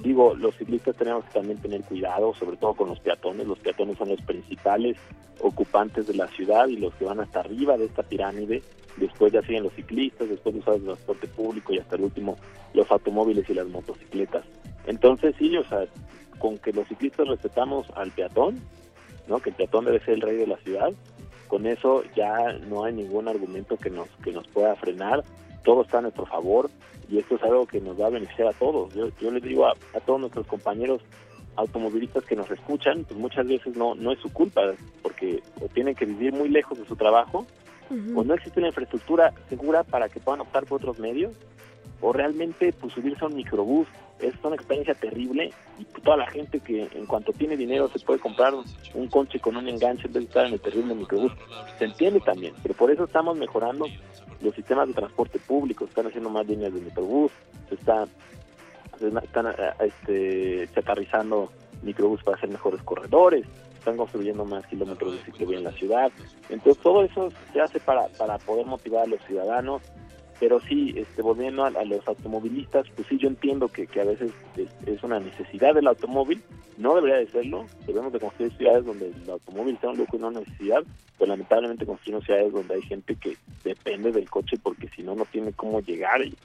digo, 0.03 0.35
los 0.35 0.55
ciclistas 0.57 0.97
tenemos 0.97 1.25
que 1.25 1.33
también 1.33 1.59
tener 1.59 1.83
cuidado, 1.83 2.35
sobre 2.35 2.57
todo 2.57 2.75
con 2.75 2.89
los 2.89 3.01
peatones. 3.01 3.47
Los 3.47 3.59
peatones 3.59 3.99
son 3.99 4.09
los 4.11 4.21
principales 4.23 4.97
ocupantes 5.41 6.07
de 6.07 6.15
la 6.15 6.29
ciudad 6.29 6.67
y 6.69 6.77
los 6.77 6.95
que 6.95 7.05
van 7.05 7.21
hasta 7.21 7.41
arriba 7.41 7.77
de 7.77 7.87
esta 7.87 8.03
pirámide. 8.03 8.63
Después 8.97 9.33
ya 9.33 9.43
siguen 9.43 9.65
los 9.65 9.75
ciclistas, 9.75 10.29
después 10.29 10.55
usar 10.57 10.75
el 10.75 10.85
transporte 10.85 11.29
público 11.29 11.73
y 11.73 11.79
hasta 11.79 11.97
el 11.97 12.03
último 12.03 12.37
los 12.73 12.91
automóviles 12.91 13.49
y 13.51 13.55
las 13.55 13.67
motocicletas. 13.67 14.45
Entonces 14.87 15.35
sí, 15.39 15.57
o 15.57 15.65
sea, 15.69 15.87
con 16.39 16.59
que 16.59 16.73
los 16.73 16.89
ciclistas 16.89 17.29
respetamos 17.29 17.87
al 17.95 18.11
peatón, 18.13 18.61
¿no? 19.29 19.41
Que 19.41 19.51
el 19.51 19.57
peatón 19.57 19.85
debe 19.85 20.01
ser 20.01 20.15
el 20.15 20.21
rey 20.23 20.37
de 20.37 20.47
la 20.47 20.57
ciudad 20.59 20.93
con 21.47 21.67
eso 21.67 22.03
ya 22.15 22.53
no 22.69 22.85
hay 22.85 22.93
ningún 22.93 23.29
argumento 23.29 23.77
que 23.77 23.91
nos 23.91 24.09
que 24.23 24.33
nos 24.33 24.47
pueda 24.49 24.75
frenar 24.77 25.23
todo 25.67 25.83
está 25.83 25.99
a 25.99 26.03
nuestro 26.03 26.25
favor 26.27 26.71
y 27.11 27.19
esto 27.19 27.35
es 27.35 27.43
algo 27.43 27.67
que 27.67 27.81
nos 27.81 28.01
va 28.01 28.07
a 28.07 28.11
beneficiar 28.11 28.49
a 28.49 28.53
todos 28.53 28.95
yo, 28.95 29.09
yo 29.21 29.31
les 29.33 29.43
digo 29.43 29.67
a, 29.67 29.73
a 29.95 30.01
todos 30.01 30.21
nuestros 30.21 30.47
compañeros 30.47 31.03
automovilistas 31.57 32.25
que 32.25 32.37
nos 32.37 32.49
escuchan 32.51 33.05
pues 33.05 33.19
muchas 33.19 33.47
veces 33.49 33.77
no 33.77 33.97
no 33.97 34.13
es 34.13 34.21
su 34.21 34.33
culpa 34.33 34.63
porque 35.03 35.43
o 35.61 35.67
tienen 35.69 35.97
que 35.97 36.07
vivir 36.07 36.33
muy 36.33 36.49
lejos 36.49 36.79
de 36.79 36.87
su 36.87 36.95
trabajo 36.95 37.45
uh 37.91 37.95
-huh. 37.95 38.21
o 38.21 38.25
no 38.25 38.35
existe 38.35 38.61
una 38.61 38.69
infraestructura 38.69 39.35
segura 39.49 39.83
para 39.83 40.09
que 40.09 40.21
puedan 40.21 40.41
optar 40.41 40.65
por 40.67 40.77
otros 40.81 41.01
medios 41.01 41.35
o 42.01 42.13
realmente 42.13 42.73
pues 42.73 42.93
subirse 42.93 43.25
a 43.25 43.29
un 43.29 43.35
microbús 43.35 43.89
es 44.21 44.35
una 44.43 44.57
experiencia 44.57 44.95
terrible 44.95 45.53
y 45.79 45.85
toda 45.85 46.17
la 46.17 46.27
gente 46.31 46.61
que 46.61 46.89
en 46.93 47.07
cuanto 47.07 47.33
tiene 47.33 47.57
dinero 47.57 47.89
se 47.89 47.99
puede 47.99 48.19
comprar 48.19 48.55
un, 48.55 48.65
un 48.95 49.09
conche 49.09 49.39
con 49.41 49.57
un 49.57 49.69
enganche 49.69 50.07
en 50.07 50.13
vez 50.13 50.23
de 50.23 50.29
estar 50.29 50.47
en 50.47 50.55
el 50.55 50.61
terrible 50.61 50.95
microbús. 50.95 51.33
Se 51.79 51.85
entiende 51.85 52.21
también 52.21 52.55
pero 52.63 52.75
por 52.75 52.91
eso 52.91 53.05
estamos 53.05 53.37
mejorando 53.37 53.87
los 54.41 54.55
sistemas 54.55 54.89
de 54.89 54.95
transporte 54.95 55.39
público. 55.39 55.85
Están 55.85 56.07
haciendo 56.07 56.31
más 56.31 56.47
líneas 56.47 56.73
de 56.73 56.81
microbús 56.81 57.33
se 57.69 57.75
está 57.75 58.07
están 59.01 59.55
este, 59.81 60.69
chatarrizando 60.75 61.53
microbús 61.83 62.23
para 62.23 62.39
hacer 62.39 62.49
mejores 62.49 62.83
corredores 62.83 63.47
están 63.87 63.97
construyendo 63.99 64.45
más 64.45 64.67
kilómetros 64.67 65.13
de 65.13 65.19
ciclovía 65.21 65.59
en 65.59 65.65
la 65.65 65.71
ciudad. 65.71 66.11
Entonces 66.49 66.83
todo 66.83 67.05
eso 67.05 67.31
se 67.53 67.61
hace 67.61 67.79
para, 67.79 68.09
para 68.19 68.37
poder 68.39 68.67
motivar 68.67 69.05
a 69.05 69.07
los 69.07 69.21
ciudadanos 69.23 69.81
pero 70.39 70.61
sí, 70.61 70.95
este, 70.97 71.23
volviendo 71.23 71.65
a, 71.65 71.69
a, 71.69 71.85
los 71.85 72.07
automovilistas, 72.07 72.87
pues 72.95 73.09
sí, 73.09 73.17
yo 73.19 73.29
entiendo 73.29 73.69
que, 73.69 73.87
que 73.87 74.01
a 74.01 74.05
veces 74.05 74.33
es, 74.57 75.03
una 75.03 75.21
necesidad 75.21 75.75
del 75.75 75.87
automóvil, 75.87 76.43
no 76.77 76.95
debería 76.95 77.17
de 77.17 77.29
serlo, 77.29 77.67
debemos 77.87 78.13
de 78.13 78.21
construir 78.21 78.53
ciudades 78.57 78.85
donde 78.85 79.09
el 79.09 79.31
automóvil 79.31 79.79
sea 79.81 79.91
un 79.91 79.99
lujo 79.99 80.17
y 80.17 80.21
no 80.21 80.29
una 80.29 80.41
necesidad, 80.41 80.83
pero 81.19 81.31
lamentablemente 81.31 81.87
construimos 81.87 82.25
ciudades 82.25 82.53
donde 82.53 82.75
hay 82.75 82.83
gente 82.83 83.15
que 83.17 83.37
depende 83.65 84.13
del 84.13 84.29
coche 84.29 84.57
porque 84.63 84.89
si 84.89 85.03
no, 85.03 85.15
no 85.15 85.25
tiene 85.25 85.53
cómo 85.53 85.81
llegar 85.81 86.21
y, 86.23 86.37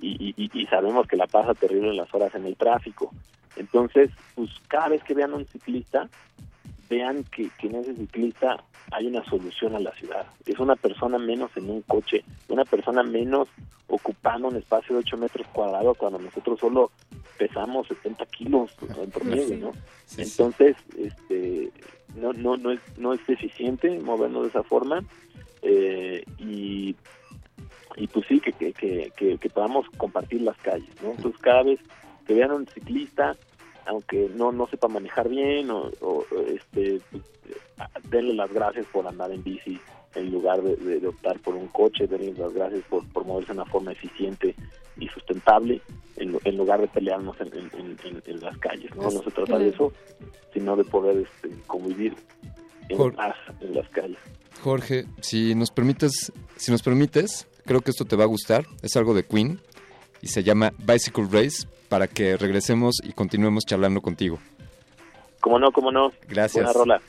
y, 0.00 0.50
y 0.52 0.66
sabemos 0.66 1.06
que 1.06 1.16
la 1.16 1.26
pasa 1.26 1.54
terrible 1.54 1.90
en 1.90 1.96
las 1.96 2.12
horas 2.12 2.34
en 2.34 2.46
el 2.46 2.56
tráfico. 2.56 3.12
Entonces, 3.56 4.10
pues 4.34 4.50
cada 4.68 4.88
vez 4.88 5.02
que 5.04 5.14
vean 5.14 5.32
a 5.32 5.36
un 5.36 5.46
ciclista, 5.46 6.08
vean 6.88 7.24
que, 7.24 7.50
que, 7.58 7.66
en 7.68 7.76
ese 7.76 7.94
ciclista 7.94 8.62
hay 8.92 9.06
una 9.06 9.24
solución 9.24 9.74
a 9.74 9.80
la 9.80 9.92
ciudad. 9.92 10.26
Es 10.46 10.58
una 10.58 10.76
persona 10.76 11.18
menos 11.18 11.50
en 11.56 11.68
un 11.68 11.82
coche, 11.82 12.24
una 12.48 12.64
persona 12.64 13.02
menos 13.02 13.48
ocupando 13.88 14.48
un 14.48 14.56
espacio 14.56 14.94
de 14.94 15.00
8 15.00 15.16
metros 15.16 15.46
cuadrados 15.48 15.96
cuando 15.96 16.18
nosotros 16.18 16.58
solo 16.60 16.90
pesamos 17.38 17.86
70 17.88 18.26
kilos 18.26 18.70
en 19.02 19.10
promedio, 19.10 19.56
¿no? 19.56 19.72
Sí, 20.06 20.22
Entonces, 20.22 20.76
este, 20.96 21.70
no, 22.14 22.32
no, 22.32 22.56
no, 22.56 22.72
es, 22.72 22.80
no 22.96 23.12
es 23.12 23.20
eficiente 23.28 23.98
movernos 24.00 24.44
de 24.44 24.48
esa 24.48 24.62
forma 24.62 25.04
eh, 25.62 26.24
y, 26.38 26.96
y 27.96 28.06
pues 28.08 28.26
sí, 28.26 28.40
que, 28.40 28.52
que, 28.52 28.72
que, 28.72 29.38
que, 29.38 29.50
podamos 29.50 29.86
compartir 29.96 30.42
las 30.42 30.56
calles, 30.58 30.90
¿no? 31.02 31.10
Entonces, 31.10 31.40
cada 31.40 31.62
vez 31.62 31.80
que 32.26 32.34
vean 32.34 32.50
a 32.50 32.54
un 32.56 32.66
ciclista, 32.66 33.36
aunque 33.86 34.30
no 34.34 34.52
no 34.52 34.66
sepa 34.66 34.88
manejar 34.88 35.28
bien 35.28 35.70
o, 35.70 35.90
o 36.00 36.24
este 36.46 37.00
denle 38.08 38.34
las 38.34 38.52
gracias 38.52 38.86
por 38.86 39.06
andar 39.06 39.30
en 39.30 39.42
bici 39.42 39.78
en 40.14 40.30
lugar 40.30 40.62
de, 40.62 40.76
de, 40.76 41.00
de, 41.00 41.08
optar 41.08 41.38
por 41.40 41.54
un 41.54 41.68
coche, 41.68 42.06
denle 42.06 42.32
las 42.32 42.52
gracias 42.52 42.82
por, 42.88 43.06
por 43.12 43.26
moverse 43.26 43.52
de 43.52 43.60
una 43.60 43.70
forma 43.70 43.92
eficiente 43.92 44.54
y 44.98 45.08
sustentable 45.08 45.80
en, 46.16 46.38
en 46.44 46.56
lugar 46.56 46.80
de 46.80 46.88
pelearnos 46.88 47.36
en, 47.40 47.48
en, 47.54 48.22
en, 48.24 48.40
las 48.40 48.56
calles. 48.58 48.94
No, 48.96 49.10
no 49.10 49.22
se 49.22 49.30
trata 49.30 49.58
de 49.58 49.68
eso, 49.68 49.92
sino 50.54 50.74
de 50.76 50.84
poder 50.84 51.18
este, 51.18 51.50
convivir 51.66 52.16
en 52.88 52.96
Jorge, 52.96 53.16
paz 53.16 53.36
en 53.60 53.74
las 53.74 53.88
calles. 53.90 54.18
Jorge, 54.62 55.04
si 55.20 55.54
nos 55.54 55.70
permites, 55.70 56.32
si 56.56 56.72
nos 56.72 56.82
permites, 56.82 57.46
creo 57.66 57.82
que 57.82 57.90
esto 57.90 58.06
te 58.06 58.16
va 58.16 58.24
a 58.24 58.28
gustar. 58.28 58.64
Es 58.82 58.96
algo 58.96 59.12
de 59.12 59.24
Queen 59.24 59.60
y 60.26 60.28
se 60.28 60.42
llama 60.42 60.72
Bicycle 60.78 61.28
Race 61.30 61.68
para 61.88 62.08
que 62.08 62.36
regresemos 62.36 62.96
y 63.04 63.12
continuemos 63.12 63.64
charlando 63.64 64.00
contigo. 64.00 64.40
Como 65.40 65.60
no, 65.60 65.70
como 65.70 65.92
no. 65.92 66.10
Gracias. 66.28 66.64
Buena 66.64 66.72
rola. 66.72 67.00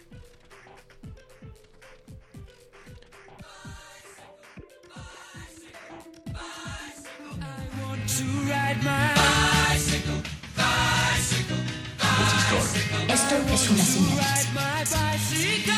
Esto 13.10 13.35
es 13.53 13.69
una 13.72 13.84
señal. 13.84 15.77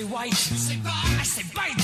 I 0.00 0.02
say 0.02 0.08
white, 0.08 0.32
I 0.32 1.22
say 1.24 1.44
bite, 1.54 1.76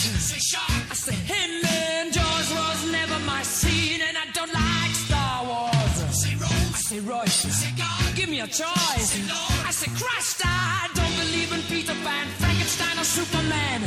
I 0.90 0.94
say 0.94 1.14
him 1.14 1.66
and 1.66 2.10
George 2.14 2.50
was 2.50 2.90
never 2.90 3.18
my 3.26 3.42
scene, 3.42 4.00
and 4.00 4.16
I 4.16 4.24
don't 4.32 4.54
like 4.54 4.94
Star 4.94 5.44
Wars. 5.44 5.74
I 5.74 6.78
say 6.78 7.00
Royce, 7.00 7.66
give 8.14 8.30
me 8.30 8.40
a 8.40 8.46
choice. 8.46 9.20
I 9.66 9.70
say 9.70 9.90
Christ, 10.02 10.40
I 10.46 10.88
don't 10.94 11.14
believe 11.18 11.52
in 11.52 11.60
Peter 11.68 11.92
Pan, 12.04 12.26
Frankenstein 12.38 12.98
or 12.98 13.04
Superman. 13.04 13.82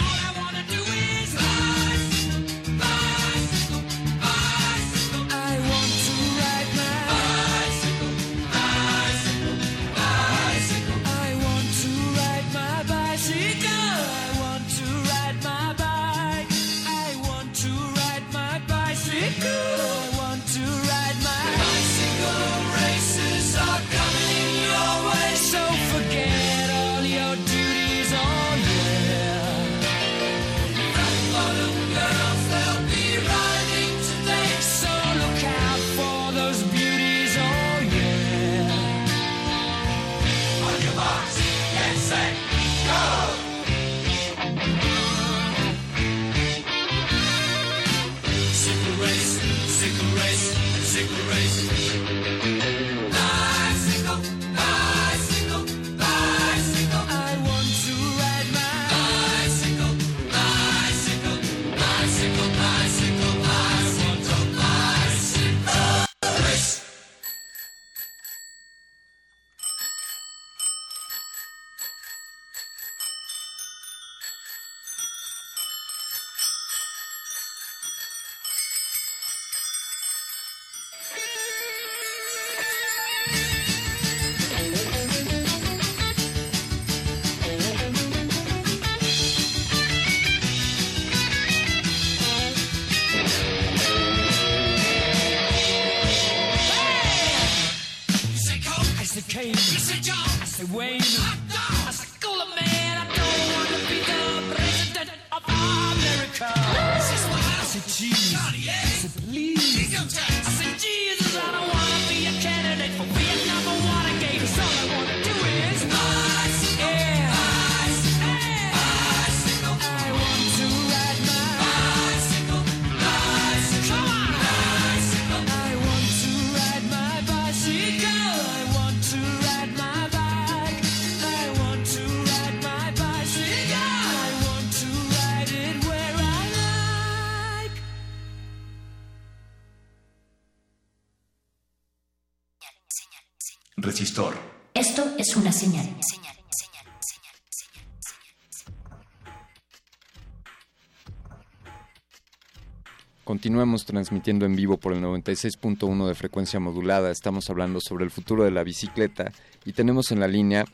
Continuamos 153.49 153.83
transmitiendo 153.83 154.45
en 154.45 154.55
vivo 154.55 154.77
por 154.77 154.93
el 154.93 155.01
96.1 155.01 156.07
de 156.07 156.13
frecuencia 156.13 156.59
modulada. 156.59 157.09
Estamos 157.09 157.49
hablando 157.49 157.79
sobre 157.81 158.05
el 158.05 158.11
futuro 158.11 158.43
de 158.43 158.51
la 158.51 158.63
bicicleta 158.63 159.31
y 159.65 159.73
tenemos 159.73 160.11
en 160.11 160.19
la 160.19 160.27
línea 160.27 160.65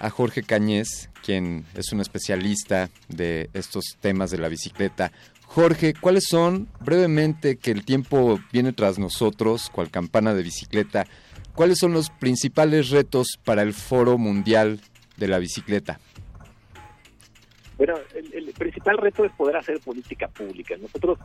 a 0.00 0.10
Jorge 0.10 0.42
Cañez, 0.42 1.10
quien 1.24 1.64
es 1.74 1.92
un 1.92 2.00
especialista 2.00 2.90
de 3.06 3.50
estos 3.52 3.98
temas 4.00 4.32
de 4.32 4.38
la 4.38 4.48
bicicleta. 4.48 5.12
Jorge, 5.46 5.94
¿cuáles 5.94 6.24
son, 6.28 6.66
brevemente, 6.80 7.54
que 7.54 7.70
el 7.70 7.84
tiempo 7.84 8.40
viene 8.52 8.72
tras 8.72 8.98
nosotros, 8.98 9.70
cual 9.70 9.88
campana 9.88 10.34
de 10.34 10.42
bicicleta, 10.42 11.06
cuáles 11.54 11.78
son 11.78 11.92
los 11.92 12.10
principales 12.10 12.90
retos 12.90 13.38
para 13.44 13.62
el 13.62 13.72
Foro 13.72 14.18
Mundial 14.18 14.80
de 15.18 15.28
la 15.28 15.38
Bicicleta? 15.38 16.00
Bueno, 17.76 17.94
el, 18.12 18.34
el 18.34 18.52
principal 18.54 18.98
reto 18.98 19.24
es 19.24 19.30
poder 19.34 19.56
hacer 19.56 19.78
política 19.78 20.26
pública. 20.26 20.76
Nosotros 20.78 21.16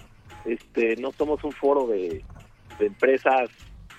este, 0.46 0.96
no 0.98 1.12
somos 1.12 1.44
un 1.44 1.52
foro 1.52 1.88
de, 1.88 2.24
empresas 2.80 3.50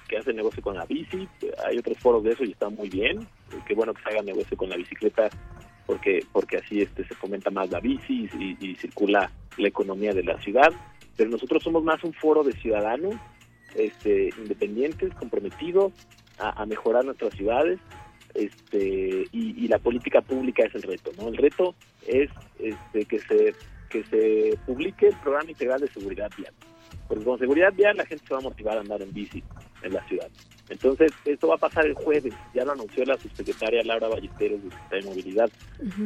que 0.09 0.19
hacen 0.19 0.37
negocio 0.37 0.63
con 0.63 0.77
la 0.77 0.85
bici. 0.85 1.29
Hay 1.67 1.79
otros 1.79 1.99
foros 1.99 2.23
de 2.25 2.33
eso 2.33 2.45
y 2.45 2.53
está 2.53 2.69
muy 2.69 2.89
bien. 2.89 3.27
Qué 3.67 3.75
bueno 3.75 3.95
que 3.95 4.03
se 4.03 4.09
haga 4.11 4.23
negocio 4.23 4.57
con 4.57 4.69
la 4.69 4.77
bicicleta 4.77 5.31
porque 5.87 6.25
porque 6.33 6.59
así 6.59 6.81
este 6.81 7.07
se 7.07 7.15
fomenta 7.15 7.51
más 7.51 7.71
la 7.71 7.81
bici 7.81 8.29
y, 8.39 8.57
y 8.61 8.75
circula 8.75 9.31
la 9.57 9.69
economía 9.69 10.13
de 10.13 10.25
la 10.25 10.39
ciudad. 10.41 10.73
Pero 11.17 11.31
nosotros 11.31 11.63
somos 11.63 11.85
más 11.85 12.03
un 12.05 12.13
foro 12.13 12.43
de 12.43 12.53
ciudadanos 12.53 13.15
este, 13.75 14.31
independientes, 14.39 15.15
comprometidos 15.15 15.93
a, 16.39 16.63
a 16.63 16.67
mejorar 16.67 17.05
nuestras 17.05 17.35
ciudades 17.35 17.79
este 18.35 19.27
y, 19.33 19.65
y 19.65 19.69
la 19.69 19.79
política 19.79 20.21
pública 20.21 20.65
es 20.65 20.75
el 20.75 20.83
reto 20.83 21.13
no 21.17 21.29
el 21.29 21.37
reto 21.37 21.75
es 22.07 22.31
este 22.59 23.05
que 23.05 23.21
se 23.21 23.55
que 23.89 24.05
se 24.05 24.59
publique 24.67 25.09
el 25.09 25.17
programa 25.17 25.51
integral 25.51 25.81
de 25.81 25.89
seguridad 25.89 26.31
vial. 26.37 26.53
Porque 27.09 27.25
con 27.25 27.39
seguridad 27.39 27.73
vial 27.73 27.97
la 27.97 28.07
gente 28.07 28.27
se 28.27 28.35
va 28.35 28.41
a 28.41 28.43
motivar 28.43 28.79
a 28.79 28.81
andar 28.81 29.03
en 29.03 29.13
bici 29.13 29.43
en 29.83 29.93
la 29.93 30.07
ciudad. 30.07 30.29
Entonces 30.69 31.13
esto 31.25 31.49
va 31.49 31.57
a 31.57 31.59
pasar 31.59 31.85
el 31.87 31.95
jueves. 31.95 32.33
Ya 32.55 32.65
lo 32.65 32.73
anunció 32.73 33.05
la 33.05 33.19
subsecretaria 33.19 33.83
Laura 33.85 34.09
Ballesteros 34.09 34.63
de 34.63 34.71
Secretaría 34.71 35.03
de 35.03 35.09
Movilidad 35.09 35.51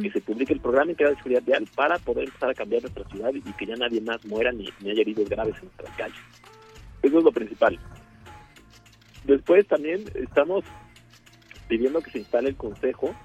que 0.01 0.11
se 0.11 0.21
publique 0.21 0.53
el 0.53 0.59
programa 0.59 0.91
integral 0.91 1.15
de 1.15 1.21
seguridad 1.21 1.43
vial 1.43 1.67
para 1.75 1.97
poder 1.99 2.25
empezar 2.25 2.49
a 2.49 2.53
cambiar 2.53 2.81
nuestra 2.81 3.07
ciudad 3.09 3.33
y, 3.33 3.37
y 3.37 3.53
que 3.53 3.65
ya 3.65 3.75
nadie 3.75 4.01
más 4.01 4.23
muera 4.25 4.51
ni, 4.51 4.69
ni 4.81 4.91
haya 4.91 5.01
heridos 5.01 5.29
graves 5.29 5.55
en 5.59 5.65
nuestras 5.65 5.95
calles. 5.95 6.19
Eso 7.01 7.17
es 7.17 7.23
lo 7.23 7.31
principal. 7.31 7.79
Después 9.23 9.65
también 9.67 10.03
estamos 10.15 10.65
pidiendo 11.67 12.01
que 12.01 12.11
se 12.11 12.19
instale 12.19 12.49
el 12.49 12.55
Consejo 12.55 13.15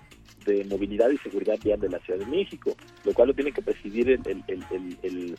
de 0.45 0.65
Movilidad 0.65 1.11
y 1.11 1.19
Seguridad 1.19 1.59
Vial 1.63 1.81
de 1.81 1.89
la 1.89 1.99
Ciudad 2.01 2.19
de 2.19 2.27
México, 2.27 2.77
lo 3.05 3.13
cual 3.13 3.29
lo 3.29 3.35
tiene 3.35 3.53
que 3.53 3.63
presidir 3.63 4.11
el, 4.11 4.21
el, 4.27 4.45
el, 5.03 5.37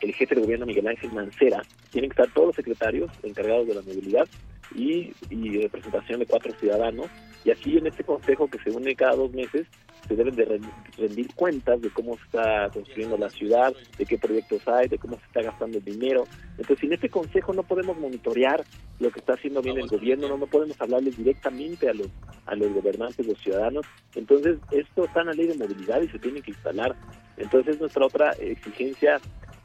el, 0.00 0.14
jefe 0.14 0.34
de 0.34 0.40
gobierno 0.40 0.66
Miguel 0.66 0.88
Ángel 0.88 1.12
Mancera. 1.12 1.62
Tienen 1.90 2.10
que 2.10 2.22
estar 2.22 2.32
todos 2.34 2.48
los 2.48 2.56
secretarios 2.56 3.10
encargados 3.22 3.66
de 3.66 3.74
la 3.74 3.82
movilidad 3.82 4.28
y, 4.74 5.12
y 5.30 5.62
representación 5.62 6.20
de 6.20 6.26
cuatro 6.26 6.52
ciudadanos. 6.58 7.06
Y 7.44 7.50
aquí 7.50 7.76
en 7.76 7.86
este 7.86 8.04
consejo 8.04 8.48
que 8.48 8.58
se 8.58 8.70
une 8.70 8.94
cada 8.94 9.16
dos 9.16 9.32
meses 9.32 9.66
se 10.06 10.16
deben 10.16 10.36
de 10.36 10.60
rendir 10.96 11.34
cuentas 11.34 11.80
de 11.80 11.90
cómo 11.90 12.16
se 12.16 12.24
está 12.24 12.70
construyendo 12.72 13.18
la 13.18 13.30
ciudad, 13.30 13.74
de 13.98 14.06
qué 14.06 14.18
proyectos 14.18 14.66
hay, 14.66 14.88
de 14.88 14.98
cómo 14.98 15.16
se 15.18 15.26
está 15.26 15.42
gastando 15.42 15.78
el 15.78 15.84
dinero. 15.84 16.24
Entonces, 16.58 16.84
en 16.84 16.92
este 16.92 17.08
consejo 17.08 17.52
no 17.52 17.62
podemos 17.62 17.98
monitorear 17.98 18.64
lo 18.98 19.10
que 19.10 19.20
está 19.20 19.34
haciendo 19.34 19.62
bien 19.62 19.78
el 19.78 19.88
gobierno, 19.88 20.28
no, 20.28 20.38
no 20.38 20.46
podemos 20.46 20.80
hablarles 20.80 21.16
directamente 21.16 21.88
a 21.88 21.94
los 21.94 22.08
a 22.46 22.54
los 22.54 22.72
gobernantes, 22.72 23.26
los 23.26 23.38
ciudadanos. 23.38 23.84
Entonces, 24.14 24.58
esto 24.70 25.04
está 25.04 25.20
en 25.22 25.26
la 25.26 25.32
ley 25.32 25.48
de 25.48 25.56
movilidad 25.56 26.00
y 26.00 26.08
se 26.08 26.18
tiene 26.18 26.40
que 26.40 26.52
instalar. 26.52 26.94
Entonces, 27.36 27.80
nuestra 27.80 28.06
otra 28.06 28.30
exigencia 28.38 29.20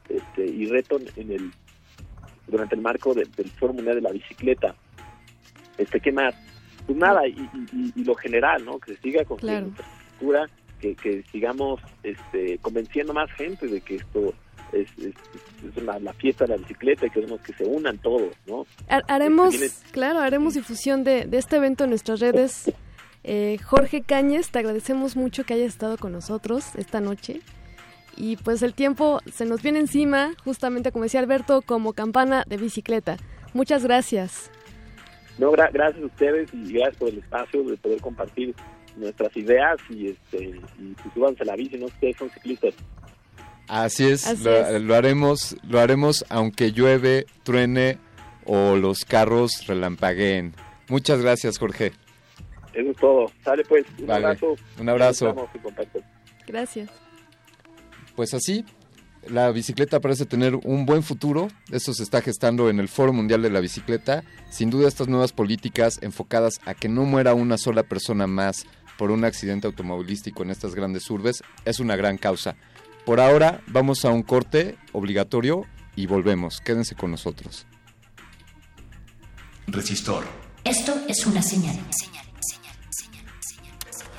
este, 0.10 0.46
y 0.46 0.66
reto 0.66 1.00
en 1.16 1.32
el 1.32 1.52
durante 2.48 2.76
el 2.76 2.82
marco 2.82 3.14
del 3.14 3.28
Foro 3.60 3.74
Mundial 3.74 3.96
de 3.96 4.02
la 4.02 4.12
Bicicleta. 4.12 4.76
Este, 5.78 6.00
¿Qué 6.00 6.12
más? 6.12 6.36
Pues 6.86 6.98
nada, 6.98 7.26
y, 7.28 7.38
lo 8.04 8.16
general, 8.16 8.66
¿no? 8.66 8.80
Que 8.80 8.96
se 8.96 9.02
siga 9.02 9.24
con 9.24 9.38
la 9.42 9.64
que, 10.80 10.96
que 10.96 11.24
sigamos 11.32 11.80
este, 12.04 12.58
convenciendo 12.60 13.14
más 13.14 13.32
gente 13.32 13.68
de 13.68 13.82
que 13.82 13.96
esto 13.96 14.34
es, 14.74 14.88
la, 15.76 16.14
fiesta 16.14 16.46
de 16.46 16.56
la 16.56 16.58
bicicleta 16.58 17.06
y 17.06 17.10
queremos 17.10 17.42
que 17.42 17.54
se 17.54 17.66
unan 17.66 17.98
todos, 17.98 18.34
¿no? 18.48 18.66
Haremos, 19.08 19.54
este, 19.56 19.92
claro, 19.92 20.20
haremos 20.20 20.54
difusión 20.54 21.04
de, 21.04 21.26
de 21.26 21.38
este 21.38 21.58
evento 21.58 21.84
en 21.84 21.92
nuestras 21.92 22.20
redes. 22.20 22.72
Eh, 23.24 23.60
Jorge 23.64 24.02
Cáñez, 24.02 24.50
te 24.50 24.60
agradecemos 24.60 25.16
mucho 25.16 25.44
que 25.44 25.54
hayas 25.54 25.68
estado 25.68 25.98
con 25.98 26.12
nosotros 26.12 26.76
esta 26.76 27.00
noche. 27.02 27.42
Y 28.18 28.38
pues 28.38 28.62
el 28.62 28.74
tiempo 28.74 29.20
se 29.32 29.46
nos 29.46 29.62
viene 29.62 29.80
encima, 29.80 30.34
justamente 30.44 30.92
como 30.92 31.04
decía 31.04 31.20
Alberto, 31.20 31.62
como 31.62 31.94
campana 31.94 32.44
de 32.48 32.58
bicicleta. 32.58 33.18
Muchas 33.54 33.84
gracias. 33.84 34.52
No, 35.38 35.52
gracias 35.52 36.04
a 36.04 36.06
ustedes 36.06 36.54
y 36.54 36.74
gracias 36.74 36.98
por 36.98 37.10
el 37.10 37.20
espacio 37.20 37.64
de 37.64 37.78
poder 37.78 38.02
compartir 38.02 38.54
nuestras 38.96 39.36
ideas 39.38 39.78
y 39.90 40.08
este 40.08 40.60
y 40.80 40.96
súbanse 41.14 41.46
la 41.46 41.56
bici, 41.56 41.78
no 41.78 41.86
ustedes 41.88 42.18
son 42.18 42.30
ciclistas. 42.30 42.74
Así 43.68 44.06
es, 44.06 44.42
lo, 44.42 44.96
haremos, 44.96 45.56
lo 45.64 45.80
haremos 45.80 46.26
aunque 46.30 46.74
llueve, 46.74 47.26
truene 47.44 47.98
o 48.46 48.76
los 48.76 49.06
carros 49.06 49.66
relampagueen. 49.66 50.54
Muchas 50.90 51.22
gracias, 51.22 51.58
Jorge. 51.58 51.94
Eso 52.74 52.92
es 52.92 52.98
todo. 52.98 53.32
Sale 53.44 53.64
pues, 53.64 53.86
un 54.00 54.12
abrazo. 54.12 54.56
Un 54.78 54.90
abrazo. 54.90 55.50
Gracias. 56.48 56.90
Pues 58.16 58.34
así, 58.34 58.66
la 59.28 59.52
bicicleta 59.52 60.00
parece 60.00 60.26
tener 60.26 60.56
un 60.56 60.86
buen 60.86 61.04
futuro. 61.04 61.48
Esto 61.72 61.94
se 61.94 62.04
está 62.04 62.22
gestando 62.22 62.70
en 62.70 62.80
el 62.80 62.88
Foro 62.88 63.14
Mundial 63.14 63.42
de 63.42 63.50
la 63.50 63.60
Bicicleta. 63.60 64.24
Sin 64.50 64.70
duda 64.70 64.88
estas 64.88 65.08
nuevas 65.08 65.32
políticas 65.32 66.00
enfocadas 66.02 66.60
a 66.66 66.74
que 66.74 66.90
no 66.90 67.04
muera 67.04 67.34
una 67.34 67.58
sola 67.58 67.84
persona 67.84 68.28
más 68.28 68.66
por 68.98 69.12
un 69.12 69.24
accidente 69.24 69.68
automovilístico 69.68 70.44
en 70.44 70.52
estas 70.52 70.76
grandes 70.76 71.10
urbes 71.10 71.44
es 71.66 71.80
una 71.80 71.96
gran 71.96 72.18
causa. 72.18 72.56
Por 73.06 73.20
ahora 73.20 73.62
vamos 73.68 74.06
a 74.06 74.10
un 74.10 74.24
corte 74.24 74.78
obligatorio 74.92 75.66
y 75.96 76.08
volvemos. 76.08 76.62
Quédense 76.62 76.96
con 76.96 77.12
nosotros. 77.12 77.66
Resistor. 79.68 80.26
Esto 80.64 80.94
es 81.08 81.26
una 81.26 81.42
señal. 81.42 81.80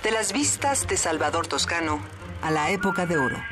De 0.03 0.11
las 0.11 0.33
vistas 0.33 0.89
de 0.89 0.97
Salvador 0.97 1.47
Toscano 1.47 2.01
a 2.43 2.51
la 2.51 2.71
época 2.71 3.07
de 3.07 3.19
oro 3.19 3.52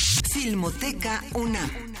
Filmoteca 0.31 1.21
UNAM. 1.35 2.00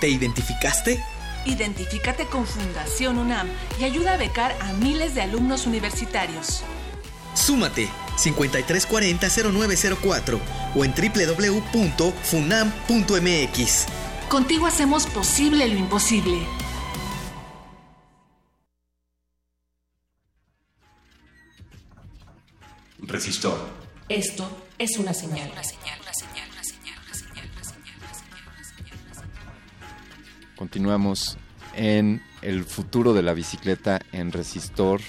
¿Te 0.00 0.08
identificaste? 0.08 1.04
Identifícate 1.46 2.26
con 2.26 2.46
Fundación 2.46 3.18
UNAM 3.18 3.48
y 3.80 3.84
ayuda 3.84 4.14
a 4.14 4.16
becar 4.16 4.56
a 4.60 4.72
miles 4.74 5.14
de 5.14 5.22
alumnos 5.22 5.66
universitarios. 5.66 6.62
Súmate 7.34 7.88
5340-0904 8.18 10.40
o 10.74 10.84
en 10.84 10.92
www.funam.mx. 10.92 13.86
Contigo 14.28 14.66
hacemos 14.66 15.06
posible 15.06 15.68
lo 15.68 15.78
imposible. 15.78 16.44
Resistor. 22.98 23.70
Esto 24.08 24.50
es 24.78 24.98
una 24.98 25.14
señal. 25.14 25.48
Una 25.52 25.62
señal. 25.62 26.00
Continuamos 30.56 31.36
en 31.74 32.22
el 32.40 32.64
futuro 32.64 33.12
de 33.12 33.22
la 33.22 33.34
bicicleta 33.34 34.00
en 34.12 34.32
Resistor. 34.32 35.00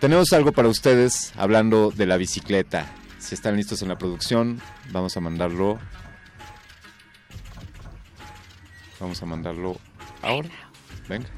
tenemos 0.00 0.32
algo 0.32 0.52
para 0.52 0.68
ustedes 0.68 1.32
hablando 1.36 1.92
de 1.92 2.06
la 2.06 2.16
bicicleta. 2.16 2.86
Si 3.18 3.34
están 3.34 3.56
listos 3.56 3.80
en 3.82 3.88
la 3.88 3.96
producción, 3.96 4.60
vamos 4.90 5.16
a 5.16 5.20
mandarlo. 5.20 5.78
Vamos 8.98 9.22
a 9.22 9.26
mandarlo 9.26 9.76
ahora. 10.20 10.50
Venga. 11.08 11.28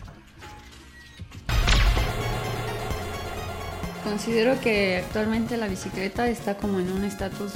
Considero 4.05 4.59
que 4.61 4.99
actualmente 5.05 5.57
la 5.57 5.69
bicicleta 5.69 6.29
está 6.29 6.57
como 6.57 6.81
en 6.81 6.91
un 6.93 7.05
estatus 7.05 7.53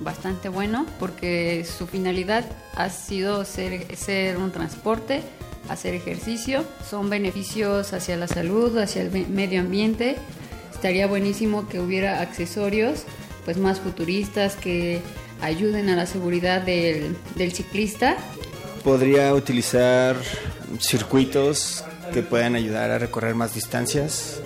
bastante 0.00 0.48
bueno 0.48 0.86
porque 0.98 1.64
su 1.64 1.86
finalidad 1.86 2.44
ha 2.74 2.90
sido 2.90 3.44
ser, 3.44 3.96
ser 3.96 4.36
un 4.36 4.50
transporte, 4.52 5.22
hacer 5.68 5.94
ejercicio, 5.94 6.64
son 6.88 7.10
beneficios 7.10 7.92
hacia 7.92 8.16
la 8.16 8.28
salud, 8.28 8.76
hacia 8.78 9.02
el 9.02 9.28
medio 9.28 9.60
ambiente. 9.60 10.16
Estaría 10.72 11.06
buenísimo 11.06 11.68
que 11.68 11.80
hubiera 11.80 12.20
accesorios 12.20 13.04
pues 13.44 13.56
más 13.56 13.80
futuristas 13.80 14.56
que 14.56 15.00
ayuden 15.40 15.88
a 15.88 15.96
la 15.96 16.06
seguridad 16.06 16.62
del, 16.62 17.16
del 17.36 17.52
ciclista. 17.52 18.16
Podría 18.84 19.34
utilizar 19.34 20.16
circuitos 20.80 21.84
que 22.12 22.22
puedan 22.22 22.54
ayudar 22.54 22.90
a 22.90 22.98
recorrer 22.98 23.34
más 23.34 23.54
distancias 23.54 24.40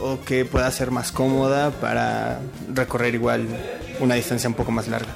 o 0.00 0.20
que 0.24 0.44
pueda 0.44 0.70
ser 0.70 0.90
más 0.90 1.12
cómoda 1.12 1.70
para 1.70 2.40
recorrer 2.72 3.14
igual 3.14 3.46
una 4.00 4.14
distancia 4.14 4.48
un 4.48 4.54
poco 4.54 4.72
más 4.72 4.88
larga. 4.88 5.14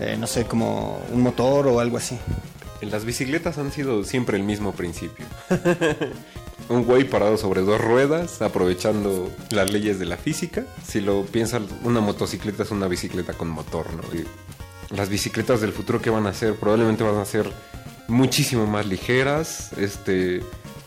eh, 0.00 0.16
no 0.18 0.26
sé, 0.26 0.44
como 0.44 1.00
un 1.12 1.20
motor 1.22 1.66
o 1.68 1.80
algo 1.80 1.96
así. 1.96 2.18
Las 2.80 3.04
bicicletas 3.04 3.58
han 3.58 3.70
sido 3.70 4.02
siempre 4.04 4.36
el 4.36 4.42
mismo 4.42 4.72
principio. 4.72 5.24
un 6.68 6.84
güey 6.84 7.04
parado 7.04 7.36
sobre 7.36 7.60
dos 7.60 7.80
ruedas, 7.80 8.42
aprovechando 8.42 9.30
las 9.50 9.70
leyes 9.70 9.98
de 9.98 10.06
la 10.06 10.16
física. 10.16 10.64
Si 10.84 11.00
lo 11.00 11.24
piensan, 11.24 11.66
una 11.84 12.00
motocicleta 12.00 12.64
es 12.64 12.70
una 12.70 12.88
bicicleta 12.88 13.34
con 13.34 13.48
motor, 13.48 13.86
¿no? 13.94 14.02
Y 14.18 14.26
las 14.94 15.08
bicicletas 15.08 15.60
del 15.60 15.72
futuro 15.72 16.00
que 16.02 16.10
van 16.10 16.26
a 16.26 16.34
ser, 16.34 16.56
probablemente 16.56 17.04
van 17.04 17.18
a 17.18 17.24
ser 17.24 17.50
muchísimo 18.08 18.66
más 18.66 18.86
ligeras. 18.86 19.72
Este, 19.78 20.42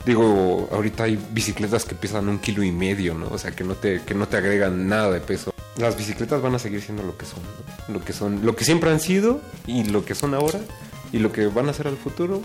digo, 0.06 0.70
ahorita 0.72 1.04
hay 1.04 1.20
bicicletas 1.32 1.86
que 1.86 1.96
pesan 1.96 2.30
un 2.30 2.40
kilo 2.40 2.64
y 2.64 2.72
medio, 2.72 3.14
¿no? 3.16 3.28
O 3.28 3.38
sea, 3.38 3.52
que 3.52 3.64
no 3.64 3.76
te, 3.76 4.02
que 4.04 4.14
no 4.14 4.28
te 4.28 4.38
agregan 4.38 4.88
nada 4.88 5.12
de 5.12 5.20
peso. 5.20 5.54
Las 5.78 5.98
bicicletas 5.98 6.42
van 6.42 6.56
a 6.56 6.60
seguir 6.60 6.82
siendo 6.82 7.04
lo 7.04 7.18
que 7.18 7.26
son, 7.26 7.40
lo 7.88 8.04
que 8.04 8.14
son, 8.14 8.46
lo 8.46 8.56
que 8.56 8.64
siempre 8.64 8.92
han 8.92 9.00
sido 9.00 9.42
y 9.68 9.84
lo 9.86 10.06
que 10.06 10.16
son 10.16 10.34
ahora 10.34 10.60
y 11.12 11.20
lo 11.20 11.32
que 11.32 11.48
van 11.48 11.70
a 11.70 11.74
ser 11.74 11.88
al 11.88 11.98
futuro. 11.98 12.42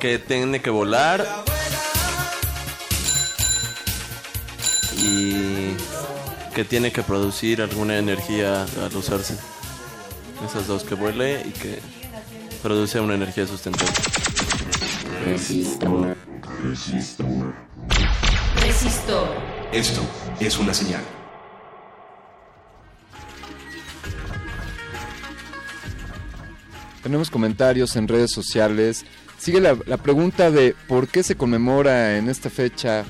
Que 0.00 0.18
tiene 0.18 0.62
que 0.62 0.70
volar 0.70 1.26
y 4.96 5.74
que 6.54 6.64
tiene 6.64 6.92
que 6.92 7.02
producir 7.02 7.62
alguna 7.62 7.98
energía 7.98 8.62
al 8.62 8.96
usarse. 8.96 9.36
Esas 10.44 10.66
dos, 10.66 10.84
que 10.84 10.94
vuele 10.94 11.42
y 11.44 11.50
que 11.50 11.80
produce 12.62 13.00
una 13.00 13.14
energía 13.14 13.46
sustentable. 13.46 13.92
Resistor. 15.24 16.16
Resistor. 16.62 17.54
Resistor. 18.62 19.28
Esto 19.72 20.00
es 20.40 20.58
una 20.58 20.72
señal. 20.72 21.02
Tenemos 27.02 27.30
comentarios 27.30 27.96
en 27.96 28.08
redes 28.08 28.30
sociales. 28.32 29.04
Sigue 29.38 29.60
la, 29.60 29.76
la 29.86 29.96
pregunta 29.98 30.50
de 30.50 30.74
por 30.88 31.08
qué 31.08 31.22
se 31.22 31.36
conmemora 31.36 32.16
en 32.18 32.28
esta 32.28 32.50
fecha 32.50 33.04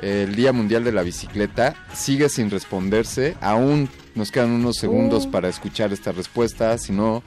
el 0.00 0.34
Día 0.34 0.52
Mundial 0.52 0.82
de 0.84 0.92
la 0.92 1.02
Bicicleta. 1.02 1.74
Sigue 1.94 2.28
sin 2.28 2.50
responderse. 2.50 3.36
Aún 3.40 3.88
nos 4.14 4.30
quedan 4.30 4.50
unos 4.50 4.76
segundos 4.76 5.26
Oh. 5.26 5.30
para 5.30 5.48
escuchar 5.48 5.92
esta 5.92 6.12
respuesta. 6.12 6.76
Si 6.76 6.92
no, 6.92 7.22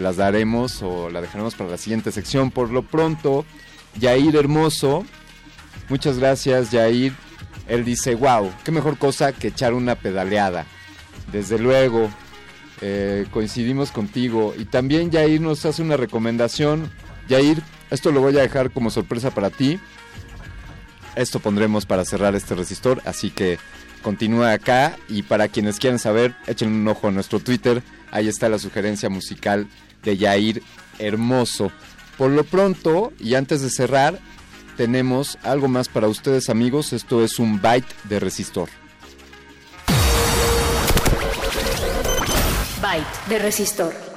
las 0.00 0.16
daremos 0.16 0.82
o 0.82 1.10
la 1.10 1.20
dejaremos 1.20 1.54
para 1.54 1.70
la 1.70 1.78
siguiente 1.78 2.12
sección. 2.12 2.50
Por 2.50 2.70
lo 2.70 2.82
pronto, 2.82 3.44
Yair 3.98 4.36
Hermoso. 4.36 5.04
Muchas 5.88 6.18
gracias, 6.18 6.70
Yair. 6.70 7.12
Él 7.66 7.84
dice, 7.84 8.14
wow, 8.14 8.50
qué 8.64 8.72
mejor 8.72 8.98
cosa 8.98 9.32
que 9.32 9.48
echar 9.48 9.74
una 9.74 9.94
pedaleada. 9.94 10.66
Desde 11.32 11.58
luego, 11.58 12.08
eh, 12.80 13.26
coincidimos 13.30 13.90
contigo. 13.90 14.54
Y 14.56 14.64
también 14.64 15.10
Yair 15.10 15.40
nos 15.40 15.64
hace 15.66 15.82
una 15.82 15.96
recomendación. 15.96 16.90
Yair, 17.28 17.62
esto 17.90 18.12
lo 18.12 18.20
voy 18.20 18.36
a 18.38 18.42
dejar 18.42 18.70
como 18.70 18.90
sorpresa 18.90 19.30
para 19.30 19.50
ti. 19.50 19.78
Esto 21.16 21.40
pondremos 21.40 21.84
para 21.84 22.04
cerrar 22.04 22.34
este 22.36 22.54
resistor, 22.54 23.02
así 23.04 23.30
que 23.30 23.58
continúa 24.02 24.52
acá 24.52 24.96
y 25.08 25.22
para 25.22 25.48
quienes 25.48 25.78
quieran 25.78 25.98
saber, 25.98 26.36
echen 26.46 26.72
un 26.72 26.86
ojo 26.86 27.08
a 27.08 27.10
nuestro 27.10 27.40
Twitter, 27.40 27.82
ahí 28.12 28.28
está 28.28 28.48
la 28.48 28.60
sugerencia 28.60 29.08
musical 29.08 29.66
de 30.02 30.16
Yair 30.16 30.62
Hermoso. 30.98 31.70
Por 32.16 32.30
lo 32.30 32.44
pronto, 32.44 33.12
y 33.20 33.34
antes 33.34 33.62
de 33.62 33.70
cerrar, 33.70 34.18
tenemos 34.76 35.38
algo 35.42 35.68
más 35.68 35.88
para 35.88 36.08
ustedes 36.08 36.48
amigos, 36.48 36.92
esto 36.92 37.22
es 37.22 37.38
un 37.38 37.60
byte 37.60 37.94
de 38.04 38.20
resistor. 38.20 38.68
Byte 42.80 43.28
de 43.28 43.38
resistor. 43.38 44.08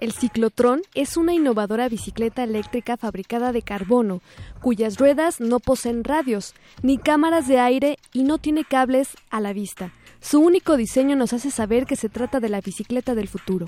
El 0.00 0.12
ciclotrón 0.12 0.80
es 0.94 1.18
una 1.18 1.34
innovadora 1.34 1.86
bicicleta 1.90 2.42
eléctrica 2.42 2.96
fabricada 2.96 3.52
de 3.52 3.60
carbono, 3.60 4.22
cuyas 4.62 4.96
ruedas 4.96 5.40
no 5.40 5.60
poseen 5.60 6.04
radios, 6.04 6.54
ni 6.82 6.96
cámaras 6.96 7.46
de 7.46 7.58
aire 7.58 7.98
y 8.14 8.22
no 8.22 8.38
tiene 8.38 8.64
cables 8.64 9.10
a 9.28 9.40
la 9.40 9.52
vista. 9.52 9.92
Su 10.20 10.40
único 10.40 10.76
diseño 10.76 11.16
nos 11.16 11.32
hace 11.32 11.50
saber 11.50 11.86
que 11.86 11.96
se 11.96 12.10
trata 12.10 12.40
de 12.40 12.50
la 12.50 12.60
bicicleta 12.60 13.14
del 13.14 13.26
futuro. 13.26 13.66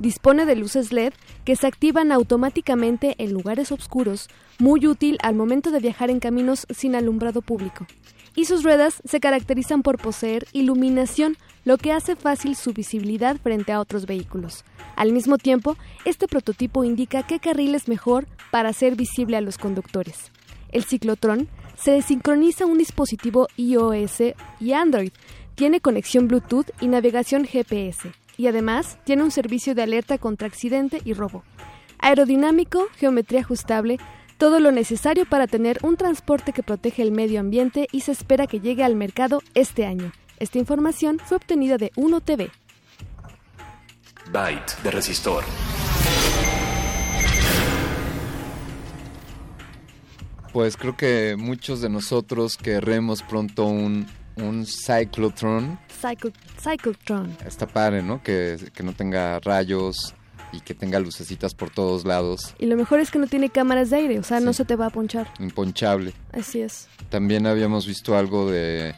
Dispone 0.00 0.44
de 0.46 0.56
luces 0.56 0.92
LED 0.92 1.12
que 1.44 1.54
se 1.54 1.68
activan 1.68 2.10
automáticamente 2.10 3.14
en 3.18 3.32
lugares 3.32 3.70
oscuros, 3.70 4.28
muy 4.58 4.86
útil 4.86 5.16
al 5.22 5.36
momento 5.36 5.70
de 5.70 5.78
viajar 5.78 6.10
en 6.10 6.18
caminos 6.18 6.66
sin 6.70 6.96
alumbrado 6.96 7.40
público. 7.40 7.86
Y 8.34 8.46
sus 8.46 8.64
ruedas 8.64 9.00
se 9.04 9.20
caracterizan 9.20 9.82
por 9.82 9.98
poseer 9.98 10.46
iluminación, 10.52 11.36
lo 11.64 11.78
que 11.78 11.92
hace 11.92 12.16
fácil 12.16 12.56
su 12.56 12.72
visibilidad 12.72 13.36
frente 13.36 13.70
a 13.72 13.80
otros 13.80 14.06
vehículos. 14.06 14.64
Al 14.96 15.12
mismo 15.12 15.38
tiempo, 15.38 15.76
este 16.04 16.26
prototipo 16.26 16.82
indica 16.82 17.22
qué 17.22 17.38
carril 17.38 17.74
es 17.76 17.86
mejor 17.86 18.26
para 18.50 18.70
hacer 18.70 18.96
visible 18.96 19.36
a 19.36 19.40
los 19.40 19.56
conductores. 19.56 20.32
El 20.72 20.84
ciclotrón 20.84 21.48
se 21.76 22.00
sincroniza 22.02 22.66
un 22.66 22.78
dispositivo 22.78 23.48
iOS 23.56 24.34
y 24.60 24.72
Android, 24.72 25.12
tiene 25.54 25.80
conexión 25.80 26.28
Bluetooth 26.28 26.70
y 26.80 26.88
navegación 26.88 27.44
GPS, 27.44 28.12
y 28.36 28.46
además 28.46 28.98
tiene 29.04 29.22
un 29.22 29.30
servicio 29.30 29.74
de 29.74 29.82
alerta 29.82 30.18
contra 30.18 30.48
accidente 30.48 31.00
y 31.04 31.12
robo. 31.12 31.44
Aerodinámico, 31.98 32.88
geometría 32.96 33.40
ajustable, 33.40 33.98
todo 34.38 34.58
lo 34.58 34.72
necesario 34.72 35.24
para 35.24 35.46
tener 35.46 35.78
un 35.82 35.96
transporte 35.96 36.52
que 36.52 36.62
protege 36.62 37.02
el 37.02 37.12
medio 37.12 37.38
ambiente 37.38 37.86
y 37.92 38.00
se 38.00 38.12
espera 38.12 38.46
que 38.46 38.60
llegue 38.60 38.82
al 38.82 38.96
mercado 38.96 39.40
este 39.54 39.86
año. 39.86 40.12
Esta 40.38 40.58
información 40.58 41.20
fue 41.24 41.36
obtenida 41.36 41.76
de 41.76 41.92
1TV. 41.92 42.50
Byte 44.32 44.82
de 44.82 44.90
resistor. 44.90 45.44
Pues 50.52 50.76
creo 50.76 50.96
que 50.96 51.36
muchos 51.38 51.80
de 51.80 51.88
nosotros 51.88 52.56
querremos 52.56 53.22
pronto 53.22 53.64
un, 53.64 54.06
un 54.36 54.66
cyclotron. 54.66 55.78
Cycle, 56.00 56.32
Cyclotron. 56.60 57.36
Está 57.46 57.66
padre, 57.66 58.02
¿no? 58.02 58.22
Que, 58.22 58.56
que 58.74 58.82
no 58.82 58.92
tenga 58.92 59.38
rayos 59.40 60.14
y 60.52 60.60
que 60.60 60.74
tenga 60.74 60.98
lucecitas 61.00 61.54
por 61.54 61.70
todos 61.70 62.04
lados. 62.04 62.54
Y 62.58 62.66
lo 62.66 62.76
mejor 62.76 63.00
es 63.00 63.10
que 63.10 63.18
no 63.18 63.26
tiene 63.26 63.50
cámaras 63.50 63.90
de 63.90 63.96
aire, 63.96 64.18
o 64.18 64.22
sea, 64.22 64.40
no 64.40 64.52
se 64.52 64.64
te 64.64 64.76
va 64.76 64.86
a 64.86 64.90
ponchar. 64.90 65.32
Imponchable. 65.38 66.12
Así 66.32 66.60
es. 66.60 66.88
También 67.08 67.46
habíamos 67.46 67.86
visto 67.86 68.16
algo 68.16 68.50
de 68.50 68.94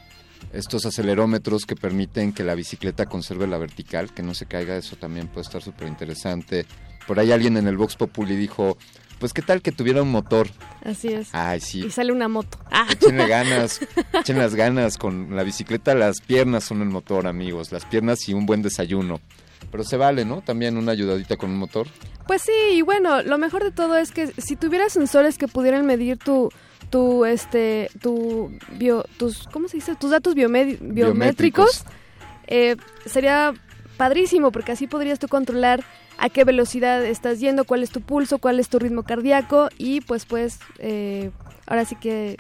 estos 0.52 0.84
acelerómetros 0.86 1.64
que 1.64 1.76
permiten 1.76 2.32
que 2.32 2.44
la 2.44 2.54
bicicleta 2.54 3.06
conserve 3.06 3.46
la 3.46 3.58
vertical, 3.58 4.12
que 4.12 4.22
no 4.22 4.34
se 4.34 4.46
caiga. 4.46 4.76
Eso 4.76 4.96
también 4.96 5.28
puede 5.28 5.42
estar 5.42 5.62
súper 5.62 5.88
interesante. 5.88 6.66
Por 7.06 7.20
ahí 7.20 7.32
alguien 7.32 7.56
en 7.56 7.66
el 7.66 7.76
Vox 7.76 7.96
Populi 7.96 8.36
dijo, 8.36 8.76
pues 9.24 9.32
qué 9.32 9.40
tal 9.40 9.62
que 9.62 9.72
tuviera 9.72 10.02
un 10.02 10.10
motor. 10.10 10.48
Así 10.84 11.08
es. 11.08 11.30
Ay, 11.32 11.58
sí. 11.58 11.86
Y 11.86 11.90
sale 11.90 12.12
una 12.12 12.28
moto. 12.28 12.58
Ah. 12.70 12.86
Échenle 12.90 13.26
ganas, 13.26 13.80
echen 14.20 14.36
las 14.36 14.54
ganas. 14.54 14.98
Con 14.98 15.34
la 15.34 15.44
bicicleta 15.44 15.94
las 15.94 16.20
piernas 16.20 16.64
son 16.64 16.82
el 16.82 16.90
motor, 16.90 17.26
amigos. 17.26 17.72
Las 17.72 17.86
piernas 17.86 18.28
y 18.28 18.34
un 18.34 18.44
buen 18.44 18.60
desayuno. 18.60 19.22
Pero 19.70 19.82
se 19.82 19.96
vale, 19.96 20.26
¿no? 20.26 20.42
También 20.42 20.76
una 20.76 20.92
ayudadita 20.92 21.38
con 21.38 21.52
un 21.52 21.56
motor. 21.56 21.86
Pues 22.26 22.42
sí, 22.42 22.52
y 22.72 22.82
bueno, 22.82 23.22
lo 23.22 23.38
mejor 23.38 23.64
de 23.64 23.70
todo 23.70 23.96
es 23.96 24.12
que 24.12 24.26
si 24.26 24.56
tuviera 24.56 24.90
sensores 24.90 25.38
que 25.38 25.48
pudieran 25.48 25.86
medir 25.86 26.18
tu 26.18 26.50
tu 26.90 27.24
este 27.24 27.88
tu 28.02 28.52
bio 28.72 29.06
tus 29.16 29.48
¿cómo 29.48 29.68
se 29.68 29.78
dice? 29.78 29.96
tus 29.96 30.10
datos 30.10 30.34
biométricos, 30.34 31.86
eh, 32.46 32.76
sería 33.06 33.54
padrísimo 33.96 34.52
porque 34.52 34.72
así 34.72 34.86
podrías 34.86 35.18
tú 35.18 35.28
controlar 35.28 35.82
a 36.18 36.28
qué 36.28 36.44
velocidad 36.44 37.04
estás 37.04 37.40
yendo, 37.40 37.64
cuál 37.64 37.82
es 37.82 37.90
tu 37.90 38.00
pulso, 38.00 38.38
cuál 38.38 38.60
es 38.60 38.68
tu 38.68 38.78
ritmo 38.78 39.02
cardíaco 39.02 39.68
y 39.78 40.00
pues 40.00 40.26
pues 40.26 40.58
eh, 40.78 41.30
ahora 41.66 41.84
sí 41.84 41.96
que 41.96 42.36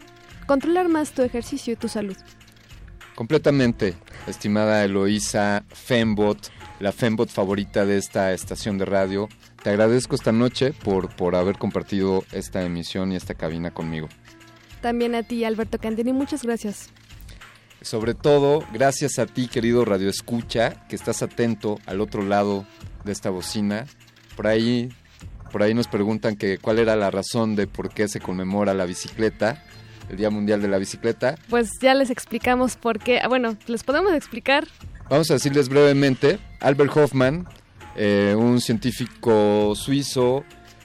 controlar 0.46 0.88
más 0.88 1.12
tu 1.12 1.22
ejercicio 1.22 1.72
y 1.72 1.76
tu 1.76 1.88
salud. 1.88 2.16
Completamente, 3.14 3.94
estimada 4.26 4.84
Eloísa 4.84 5.64
Fembot, 5.68 6.50
la 6.80 6.90
Fembot 6.90 7.28
favorita 7.28 7.86
de 7.86 7.98
esta 7.98 8.32
estación 8.32 8.76
de 8.76 8.84
radio. 8.84 9.28
Te 9.62 9.70
agradezco 9.70 10.16
esta 10.16 10.32
noche 10.32 10.72
por, 10.72 11.14
por 11.14 11.36
haber 11.36 11.56
compartido 11.56 12.24
esta 12.32 12.64
emisión 12.64 13.12
y 13.12 13.16
esta 13.16 13.34
cabina 13.34 13.72
conmigo. 13.72 14.08
También 14.80 15.14
a 15.14 15.22
ti, 15.22 15.44
Alberto 15.44 15.78
Candini, 15.78 16.12
muchas 16.12 16.42
gracias. 16.42 16.90
Sobre 17.80 18.14
todo, 18.14 18.64
gracias 18.72 19.18
a 19.18 19.26
ti, 19.26 19.46
querido 19.46 19.84
Radio 19.84 20.08
Escucha, 20.08 20.86
que 20.88 20.96
estás 20.96 21.22
atento 21.22 21.78
al 21.86 22.00
otro 22.00 22.22
lado 22.22 22.66
de 23.04 23.12
esta 23.12 23.30
bocina. 23.30 23.86
Por 24.36 24.46
ahí, 24.46 24.90
por 25.52 25.62
ahí 25.62 25.74
nos 25.74 25.88
preguntan 25.88 26.36
que 26.36 26.58
cuál 26.58 26.78
era 26.78 26.96
la 26.96 27.10
razón 27.10 27.56
de 27.56 27.66
por 27.66 27.90
qué 27.90 28.08
se 28.08 28.20
conmemora 28.20 28.74
la 28.74 28.84
bicicleta, 28.84 29.62
el 30.08 30.16
Día 30.16 30.30
Mundial 30.30 30.60
de 30.60 30.68
la 30.68 30.78
Bicicleta. 30.78 31.36
Pues 31.48 31.70
ya 31.80 31.94
les 31.94 32.10
explicamos 32.10 32.76
por 32.76 32.98
qué. 32.98 33.20
ah, 33.20 33.28
Bueno, 33.28 33.56
les 33.66 33.84
podemos 33.84 34.12
explicar. 34.12 34.66
Vamos 35.08 35.30
a 35.30 35.34
decirles 35.34 35.68
brevemente, 35.68 36.38
Albert 36.60 36.96
Hoffman, 36.96 37.46
eh, 37.96 38.34
un 38.36 38.60
científico 38.60 39.74
suizo, 39.76 40.44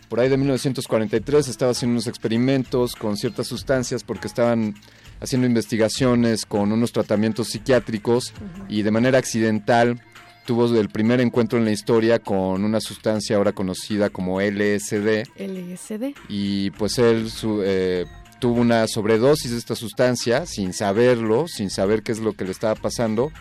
por 0.10 0.20
ahí 0.20 0.28
de 0.28 0.38
1943 0.38 1.48
estaba 1.48 1.72
haciendo 1.72 1.94
unos 1.94 2.08
experimentos 2.08 2.96
con 2.96 3.16
ciertas 3.16 3.48
sustancias 3.48 4.04
porque 4.04 4.28
estaban 4.28 4.74
haciendo 5.22 5.46
investigaciones 5.48 6.46
con 6.46 6.72
unos 6.72 6.92
tratamientos 6.92 7.50
psiquiátricos 7.50 8.34
y 8.68 8.82
de 8.82 8.92
manera 8.92 9.20
accidental 9.20 10.02
tuvo 10.50 10.66
el 10.66 10.90
primer 10.90 11.22
encuentro 11.22 11.60
en 11.60 11.66
la 11.66 11.72
historia 11.72 12.18
con 12.18 12.64
una 12.64 12.82
sustancia 12.82 13.36
ahora 13.36 13.52
conocida 13.52 14.10
como 14.10 14.42
LSD. 14.42 15.26
LSD. 15.38 16.16
Y 16.28 16.72
pues 16.72 16.98
él 16.98 17.32
eh, 17.64 18.08
tuvo 18.40 18.60
una 18.60 18.88
sobredosis 18.88 19.52
de 19.52 19.60
esta 19.60 19.76
sustancia 19.76 20.48
sin 20.48 20.74
saberlo, 20.74 21.48
sin 21.48 21.70
saber 21.70 22.02
qué 22.02 22.14
es 22.14 22.20
lo 22.20 22.34
que 22.34 22.46
le 22.46 22.52
estaba 22.52 22.74
pasando. 22.74 23.32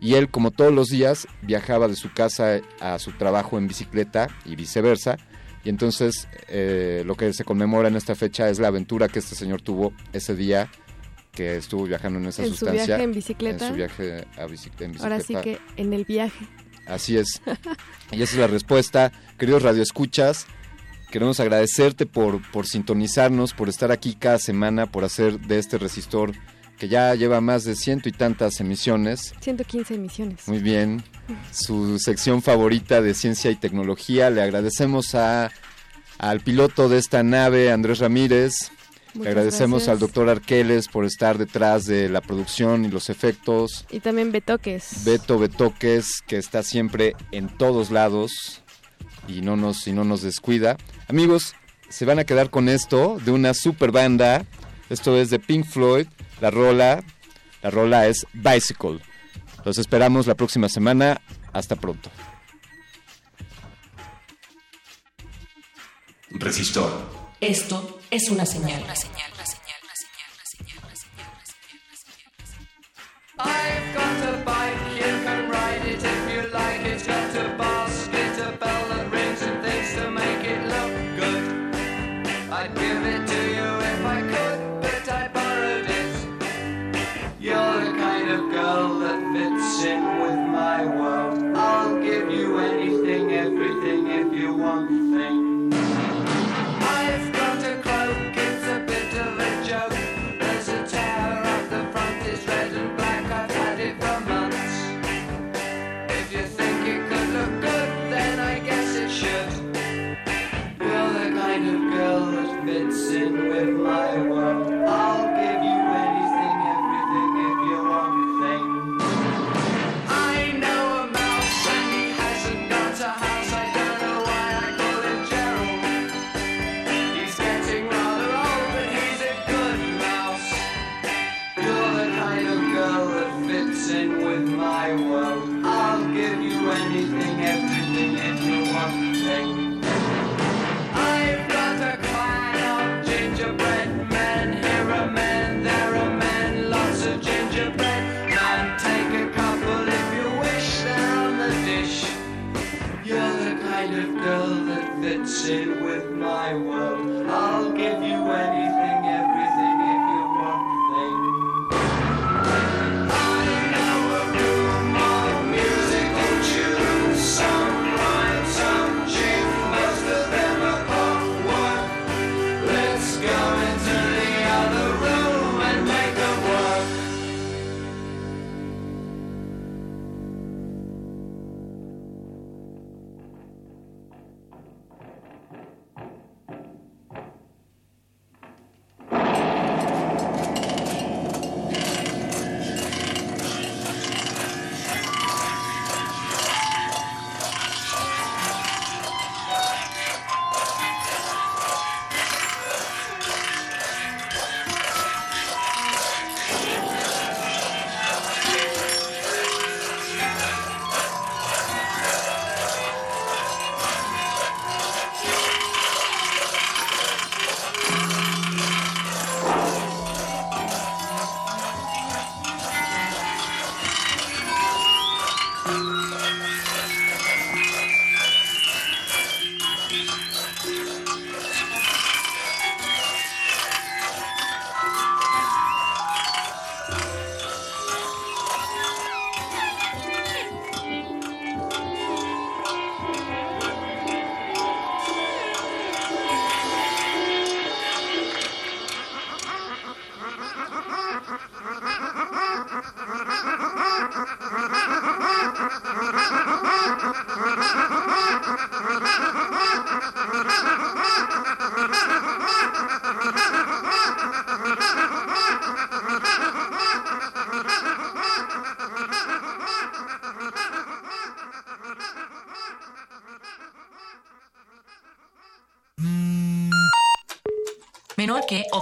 Y 0.00 0.14
él, 0.14 0.28
como 0.28 0.52
todos 0.52 0.72
los 0.72 0.86
días, 0.86 1.26
viajaba 1.42 1.88
de 1.88 1.96
su 1.96 2.12
casa 2.12 2.60
a 2.78 3.00
su 3.00 3.10
trabajo 3.10 3.58
en 3.58 3.66
bicicleta 3.66 4.28
y 4.44 4.54
viceversa. 4.54 5.16
Y 5.64 5.68
entonces 5.68 6.28
eh, 6.46 7.02
lo 7.04 7.16
que 7.16 7.32
se 7.32 7.42
conmemora 7.42 7.88
en 7.88 7.96
esta 7.96 8.14
fecha 8.14 8.48
es 8.48 8.60
la 8.60 8.68
aventura 8.68 9.08
que 9.08 9.18
este 9.18 9.34
señor 9.34 9.62
tuvo 9.62 9.92
ese 10.12 10.36
día 10.36 10.70
que 11.32 11.56
estuvo 11.56 11.84
viajando 11.84 12.18
en 12.18 12.26
esa 12.26 12.44
sustancia. 12.44 12.72
En 12.72 12.80
su 12.80 12.86
viaje 12.86 13.02
en 13.02 13.12
bicicleta. 13.12 13.66
En 13.66 13.70
su 13.70 13.76
viaje 13.76 14.26
a 14.36 14.42
en 14.42 14.50
bicicleta. 14.50 15.02
Ahora 15.02 15.20
sí 15.20 15.34
que 15.42 15.58
en 15.76 15.92
el 15.92 16.04
viaje. 16.04 16.46
Así 16.86 17.16
es. 17.16 17.40
y 18.12 18.22
esa 18.22 18.32
es 18.34 18.38
la 18.38 18.46
respuesta. 18.46 19.12
Queridos 19.38 19.62
radioescuchas, 19.62 20.46
queremos 21.10 21.40
agradecerte 21.40 22.06
por, 22.06 22.42
por 22.50 22.66
sintonizarnos, 22.66 23.54
por 23.54 23.68
estar 23.68 23.90
aquí 23.90 24.14
cada 24.14 24.38
semana, 24.38 24.86
por 24.90 25.04
hacer 25.04 25.40
de 25.40 25.58
este 25.58 25.78
resistor 25.78 26.32
que 26.78 26.88
ya 26.88 27.14
lleva 27.14 27.40
más 27.40 27.64
de 27.64 27.76
ciento 27.76 28.08
y 28.08 28.12
tantas 28.12 28.60
emisiones. 28.60 29.34
115 29.40 29.94
emisiones. 29.94 30.48
Muy 30.48 30.58
bien. 30.58 31.02
Su 31.52 31.98
sección 31.98 32.42
favorita 32.42 33.00
de 33.00 33.14
ciencia 33.14 33.50
y 33.50 33.56
tecnología. 33.56 34.30
Le 34.30 34.42
agradecemos 34.42 35.14
a, 35.14 35.52
al 36.18 36.40
piloto 36.40 36.88
de 36.88 36.98
esta 36.98 37.22
nave, 37.22 37.70
Andrés 37.70 38.00
Ramírez. 38.00 38.72
Le 39.14 39.28
agradecemos 39.28 39.88
al 39.88 39.98
doctor 39.98 40.28
Arqueles 40.30 40.88
por 40.88 41.04
estar 41.04 41.36
detrás 41.36 41.84
de 41.84 42.08
la 42.08 42.20
producción 42.22 42.84
y 42.84 42.88
los 42.88 43.10
efectos. 43.10 43.84
Y 43.90 44.00
también 44.00 44.32
Betoques. 44.32 45.04
Beto 45.04 45.38
Betoques, 45.38 46.22
que 46.26 46.38
está 46.38 46.62
siempre 46.62 47.14
en 47.30 47.48
todos 47.56 47.90
lados 47.90 48.62
y 49.28 49.42
no 49.42 49.56
nos, 49.56 49.86
y 49.86 49.92
no 49.92 50.04
nos 50.04 50.22
descuida. 50.22 50.78
Amigos, 51.08 51.54
se 51.90 52.06
van 52.06 52.18
a 52.18 52.24
quedar 52.24 52.48
con 52.48 52.68
esto 52.68 53.18
de 53.22 53.32
una 53.32 53.52
super 53.52 53.92
banda. 53.92 54.46
Esto 54.88 55.18
es 55.18 55.28
de 55.28 55.38
Pink 55.38 55.66
Floyd. 55.66 56.06
La 56.40 56.50
rola, 56.50 57.04
la 57.62 57.70
rola 57.70 58.06
es 58.06 58.26
Bicycle. 58.32 58.98
Los 59.64 59.76
esperamos 59.76 60.26
la 60.26 60.34
próxima 60.34 60.70
semana. 60.70 61.20
Hasta 61.52 61.76
pronto. 61.76 62.10
Resistor. 66.30 66.90
Esto 67.40 68.00
es 68.12 68.28
una 68.28 68.44
señal. 68.44 68.82
Una 68.82 68.94
señal, 68.94 69.32
una 69.34 69.46
señal, 69.46 69.62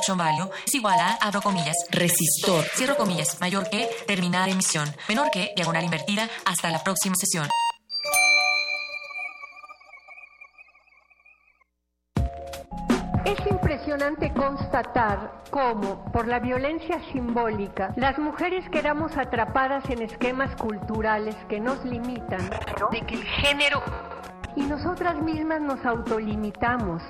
Option 0.01 0.17
value 0.17 0.49
es 0.67 0.75
igual 0.75 0.99
a, 0.99 1.19
abro 1.21 1.43
comillas, 1.43 1.77
resistor, 1.91 2.65
cierro 2.75 2.97
comillas, 2.97 3.39
mayor 3.39 3.69
que, 3.69 3.87
terminada 4.07 4.49
emisión, 4.49 4.89
menor 5.11 5.31
que, 5.31 5.53
diagonal 5.55 5.85
invertida, 5.85 6.27
hasta 6.47 6.71
la 6.71 6.83
próxima 6.83 7.15
sesión. 7.17 7.47
Es 13.27 13.47
impresionante 13.47 14.33
constatar 14.33 15.43
cómo, 15.51 16.11
por 16.13 16.27
la 16.27 16.39
violencia 16.39 16.99
simbólica, 17.13 17.93
las 17.97 18.19
mujeres 18.19 18.65
quedamos 18.71 19.15
atrapadas 19.19 19.85
en 19.91 20.01
esquemas 20.01 20.57
culturales 20.57 21.37
que 21.51 21.61
nos 21.61 21.85
limitan, 21.85 22.49
de 22.91 23.01
que 23.07 23.17
el 23.17 23.25
género... 23.25 23.83
Y 24.57 24.63
nosotras 24.63 25.15
mismas 25.23 25.61
nos 25.61 25.85
autolimitamos, 25.87 27.01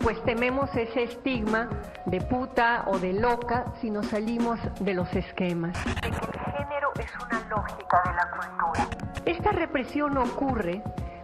pues 0.00 0.22
tememos 0.24 0.74
ese 0.76 1.04
estigma 1.04 1.68
de 2.06 2.20
puta 2.20 2.84
o 2.86 2.98
de 2.98 3.12
loca 3.12 3.64
si 3.80 3.90
nos 3.90 4.06
salimos 4.06 4.58
de 4.80 4.94
los 4.94 5.12
esquemas. 5.14 5.76
El 6.02 6.14
género 6.14 6.90
es 6.98 7.10
una 7.26 7.48
lógica 7.48 8.02
de 8.04 8.14
la 8.14 8.30
cultura. 8.30 8.88
Esta 9.24 9.52
represión 9.52 10.16
ocurre 10.16 10.82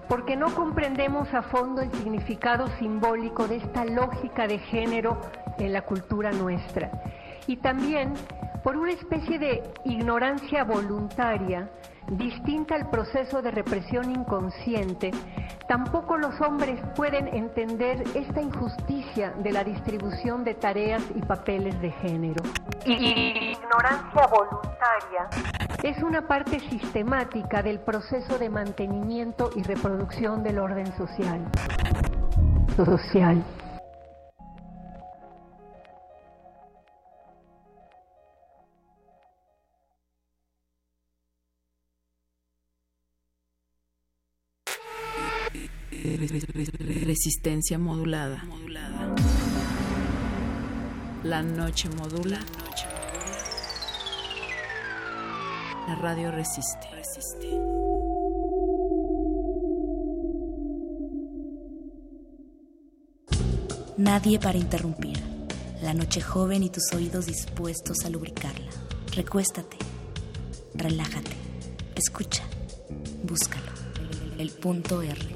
porque 0.08 0.36
no 0.36 0.54
comprendemos 0.54 1.32
a 1.32 1.42
fondo 1.42 1.82
el 1.82 1.92
significado 1.92 2.66
simbólico 2.78 3.48
de 3.48 3.56
esta 3.56 3.84
lógica 3.84 4.46
de 4.46 4.58
género 4.58 5.20
en 5.58 5.72
la 5.72 5.82
cultura 5.82 6.30
nuestra. 6.32 6.90
Y 7.46 7.56
también 7.56 8.14
por 8.62 8.76
una 8.76 8.92
especie 8.92 9.38
de 9.38 9.62
ignorancia 9.84 10.64
voluntaria 10.64 11.70
distinta 12.08 12.74
al 12.74 12.90
proceso 12.90 13.42
de 13.42 13.50
represión 13.50 14.10
inconsciente, 14.10 15.10
tampoco 15.68 16.16
los 16.16 16.40
hombres 16.40 16.80
pueden 16.94 17.28
entender 17.28 18.02
esta 18.14 18.40
injusticia 18.40 19.32
de 19.38 19.52
la 19.52 19.64
distribución 19.64 20.44
de 20.44 20.54
tareas 20.54 21.02
y 21.14 21.20
papeles 21.22 21.80
de 21.80 21.90
género. 21.92 22.42
Y 22.84 23.52
ignorancia 23.52 24.26
voluntaria 24.26 25.28
es 25.82 26.02
una 26.02 26.26
parte 26.26 26.60
sistemática 26.60 27.62
del 27.62 27.80
proceso 27.80 28.38
de 28.38 28.48
mantenimiento 28.48 29.50
y 29.54 29.62
reproducción 29.62 30.42
del 30.42 30.58
orden 30.58 30.86
social. 30.96 31.44
Social. 32.76 33.42
Resistencia 47.16 47.78
modulada. 47.78 48.42
La 51.22 51.42
noche 51.44 51.88
modula. 51.90 52.40
La 55.86 55.94
radio 55.94 56.32
resiste. 56.32 56.88
Nadie 63.96 64.40
para 64.40 64.58
interrumpir. 64.58 65.22
La 65.82 65.94
noche 65.94 66.20
joven 66.20 66.64
y 66.64 66.70
tus 66.70 66.92
oídos 66.94 67.26
dispuestos 67.26 68.04
a 68.04 68.10
lubricarla. 68.10 68.72
Recuéstate. 69.14 69.76
Relájate. 70.74 71.30
Escucha. 71.94 72.42
Búscalo. 73.22 73.70
El 74.36 74.50
punto 74.50 75.00
R. 75.00 75.33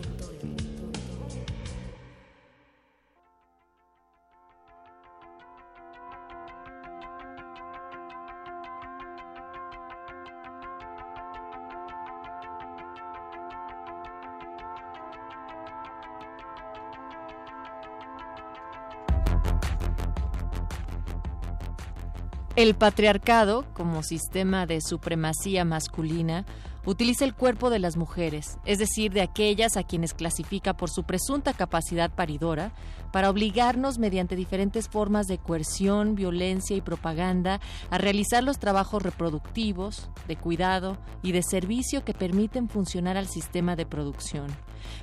El 22.59 22.75
patriarcado, 22.75 23.65
como 23.73 24.03
sistema 24.03 24.67
de 24.67 24.81
supremacía 24.81 25.65
masculina, 25.65 26.45
utiliza 26.89 27.27
el 27.27 27.35
cuerpo 27.35 27.69
de 27.69 27.79
las 27.79 27.99
mujeres, 27.99 28.57
es 28.65 28.79
decir, 28.79 29.13
de 29.13 29.21
aquellas 29.21 29.77
a 29.77 29.83
quienes 29.83 30.15
clasifica 30.15 30.75
por 30.75 30.89
su 30.89 31.05
presunta 31.05 31.53
capacidad 31.53 32.11
paridora, 32.11 32.73
para 33.13 33.29
obligarnos 33.29 33.99
mediante 33.99 34.37
diferentes 34.37 34.89
formas 34.89 35.27
de 35.27 35.37
coerción, 35.37 36.15
violencia 36.15 36.75
y 36.77 36.81
propaganda 36.81 37.61
a 37.91 37.99
realizar 37.99 38.43
los 38.43 38.59
trabajos 38.59 39.03
reproductivos, 39.03 40.09
de 40.27 40.37
cuidado 40.37 40.97
y 41.23 41.33
de 41.33 41.43
servicio 41.43 42.07
que 42.07 42.15
permiten 42.15 42.71
funcionar 42.71 43.19
al 43.19 43.29
sistema 43.29 43.77
de 43.77 43.85
producción. 43.85 44.47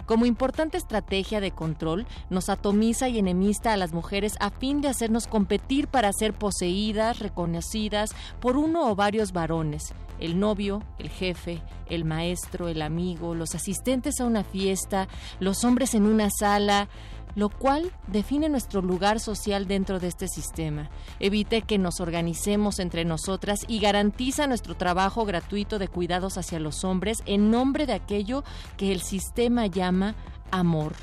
Como 0.08 0.26
importante 0.26 0.78
estrategia 0.78 1.40
de 1.40 1.52
control, 1.52 2.08
nos 2.32 2.50
atomiza 2.50 3.10
y 3.10 3.20
enemista 3.20 3.74
a 3.74 3.78
las 3.78 3.94
mujeres 3.94 4.34
a 4.40 4.50
fin 4.50 4.82
de 4.82 4.88
hacernos 4.88 5.28
competir 5.28 5.88
para 5.88 6.12
ser 6.14 6.34
poseídas, 6.34 7.20
reconocidas 7.20 8.10
por 8.40 8.58
uno 8.58 8.90
o 8.90 8.96
varios 8.96 9.34
varones, 9.34 9.94
el 10.20 10.40
novio, 10.40 10.82
el 11.00 11.10
jefe, 11.10 11.62
el 11.90 12.06
maestro, 12.06 12.68
el 12.68 12.82
amigo, 12.82 13.36
los 13.36 13.56
asistentes 13.56 14.20
a 14.20 14.26
una 14.26 14.44
fiesta, 14.44 15.08
los 15.40 15.64
hombres 15.64 15.94
en 15.94 16.06
una 16.06 16.30
sala, 16.30 16.88
lo 17.36 17.50
cual 17.50 17.92
define 18.08 18.50
nuestro 18.50 18.82
lugar 18.82 19.20
social 19.20 19.68
dentro 19.68 20.00
de 20.00 20.08
este 20.08 20.28
sistema, 20.28 20.90
evite 21.20 21.62
que 21.62 21.78
nos 21.78 22.00
organicemos 22.00 22.80
entre 22.80 23.04
nosotras 23.06 23.60
y 23.68 23.80
garantiza 23.80 24.48
nuestro 24.48 24.76
trabajo 24.76 25.26
gratuito 25.26 25.78
de 25.78 25.90
cuidados 25.90 26.38
hacia 26.38 26.60
los 26.60 26.84
hombres 26.84 27.22
en 27.26 27.52
nombre 27.52 27.86
de 27.86 27.94
aquello 27.94 28.44
que 28.78 28.92
el 28.92 29.02
sistema 29.02 29.68
llama 29.68 30.16
amor, 30.52 30.94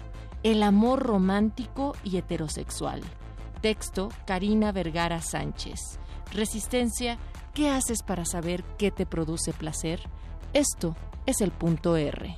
el 0.43 0.63
amor 0.63 1.03
romántico 1.03 1.95
y 2.03 2.17
heterosexual. 2.17 3.03
Texto 3.61 4.09
Karina 4.27 4.73
Vergara 4.73 5.21
Sánchez. 5.21 5.99
Resistencia, 6.33 7.19
¿qué 7.55 7.71
haces 7.71 8.03
para 8.03 8.25
saber 8.25 8.65
qué 8.79 8.91
te 8.91 9.07
produce 9.07 9.53
placer? 9.53 10.01
Esto 10.53 10.97
es 11.27 11.41
el 11.41 11.51
punto 11.51 11.97
R. 11.97 12.37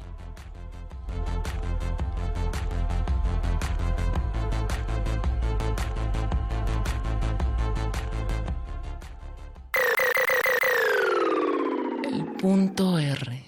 Punto 12.41 12.99
R. 12.99 13.44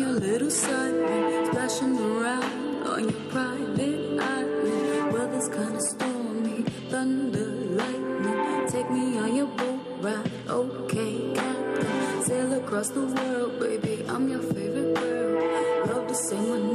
your 0.00 0.12
little 0.12 0.48
sideman, 0.48 1.46
splashing 1.48 1.98
around 1.98 2.86
on 2.86 3.02
your 3.04 3.20
private 3.28 4.18
island. 4.18 5.12
Weather's 5.12 5.48
kinda 5.48 5.80
stormy, 5.92 6.62
thunder, 6.90 7.50
lightning. 7.80 8.66
Take 8.68 8.90
me 8.90 9.18
on 9.18 9.36
your 9.36 9.50
boat 9.58 9.80
ride, 10.00 10.30
okay, 10.48 11.34
captain. 11.34 12.22
Sail 12.22 12.52
across 12.54 12.88
the 12.88 13.04
world, 13.14 13.60
baby, 13.60 14.04
I'm 14.08 14.26
your 14.28 14.42
favorite 14.42 14.94
girl. 14.94 15.86
Love 15.86 16.06
to 16.08 16.14
say 16.14 16.40
my 16.40 16.69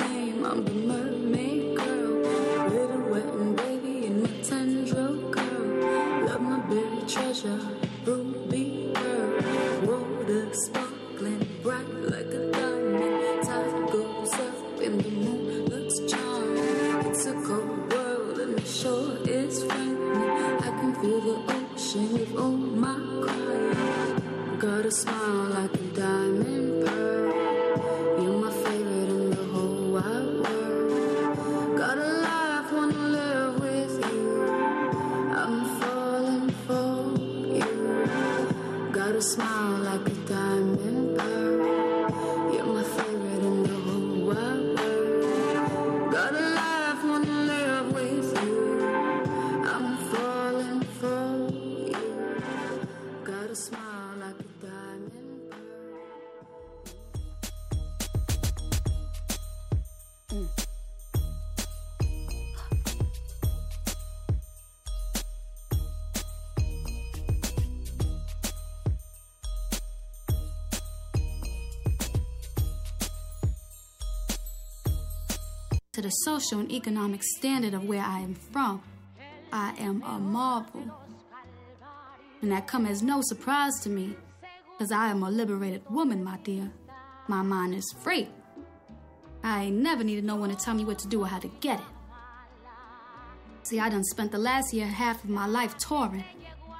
social 76.39 76.59
and 76.59 76.69
economic 76.69 77.23
standard 77.23 77.73
of 77.73 77.85
where 77.85 78.01
I 78.01 78.19
am 78.19 78.35
from, 78.35 78.81
I 79.53 79.73
am 79.79 80.03
a 80.03 80.19
marvel. 80.19 80.83
And 82.41 82.51
that 82.51 82.67
come 82.67 82.85
as 82.85 83.01
no 83.01 83.21
surprise 83.21 83.79
to 83.83 83.89
me, 83.89 84.17
because 84.71 84.91
I 84.91 85.07
am 85.07 85.23
a 85.23 85.29
liberated 85.29 85.83
woman, 85.89 86.25
my 86.25 86.37
dear. 86.43 86.71
My 87.29 87.41
mind 87.41 87.73
is 87.73 87.95
free. 88.03 88.27
I 89.45 89.63
ain't 89.63 89.77
never 89.77 90.03
needed 90.03 90.25
no 90.25 90.35
one 90.35 90.49
to 90.49 90.57
tell 90.57 90.73
me 90.73 90.83
what 90.83 90.99
to 90.99 91.07
do 91.07 91.21
or 91.21 91.27
how 91.27 91.39
to 91.39 91.47
get 91.61 91.79
it. 91.79 91.85
See, 93.63 93.79
I 93.79 93.87
done 93.87 94.03
spent 94.03 94.33
the 94.33 94.37
last 94.37 94.73
year 94.73 94.87
half 94.87 95.23
of 95.23 95.29
my 95.29 95.45
life 95.45 95.77
touring, 95.77 96.25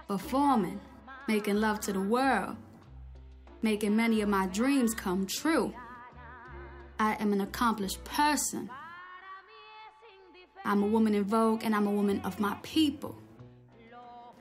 performing, 0.09 0.81
making 1.29 1.61
love 1.61 1.79
to 1.81 1.93
the 1.93 2.01
world, 2.01 2.57
making 3.61 3.95
many 3.95 4.19
of 4.19 4.27
my 4.27 4.47
dreams 4.47 4.93
come 4.93 5.25
true. 5.25 5.73
I 6.99 7.15
am 7.21 7.31
an 7.31 7.39
accomplished 7.39 8.03
person. 8.03 8.69
I'm 10.65 10.81
a 10.81 10.87
woman 10.87 11.13
in 11.13 11.23
vogue 11.23 11.63
and 11.63 11.75
I'm 11.75 11.85
a 11.85 11.91
woman 11.91 12.19
of 12.25 12.39
my 12.39 12.57
people. 12.63 13.15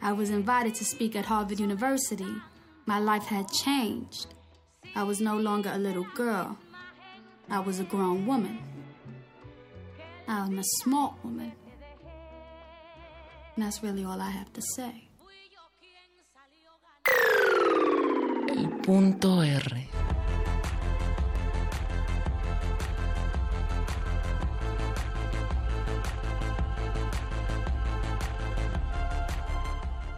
I 0.01 0.13
was 0.13 0.31
invited 0.31 0.75
to 0.77 0.85
speak 0.85 1.15
at 1.17 1.27
Harvard 1.27 1.61
University. 1.61 2.35
My 2.87 2.99
life 2.99 3.25
had 3.25 3.47
changed. 3.51 4.27
I 4.97 5.03
was 5.03 5.21
no 5.21 5.37
longer 5.37 5.71
a 5.73 5.79
little 5.79 6.07
girl. 6.15 6.57
I 7.51 7.61
was 7.61 7.79
a 7.79 7.85
grown 7.85 8.27
woman. 8.27 8.59
I'm 10.27 10.59
a 10.59 10.65
smart 10.83 11.15
woman. 11.23 11.53
And 13.55 13.65
that's 13.65 13.83
really 13.83 14.05
all 14.05 14.21
I 14.21 14.31
have 14.31 14.53
to 14.55 14.63
say. 14.63 15.09
El 18.57 18.69
punto 18.83 19.41
R. 19.41 19.94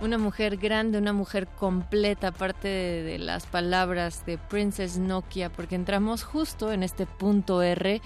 Una 0.01 0.19
mujer 0.19 0.59
grande, 0.59 0.99
una 0.99 1.15
mujer 1.15 1.47
completa, 1.47 2.29
aparte 2.29 2.69
de, 2.69 3.03
de, 3.03 3.19
las 3.19 3.47
palabras 3.47 4.27
de 4.27 4.37
Princess 4.37 4.99
Nokia, 4.99 5.49
porque 5.51 5.75
entramos 5.75 6.23
justo 6.23 6.71
en 6.71 6.83
este 6.83 7.07
punto 7.07 7.63
R 7.63 8.03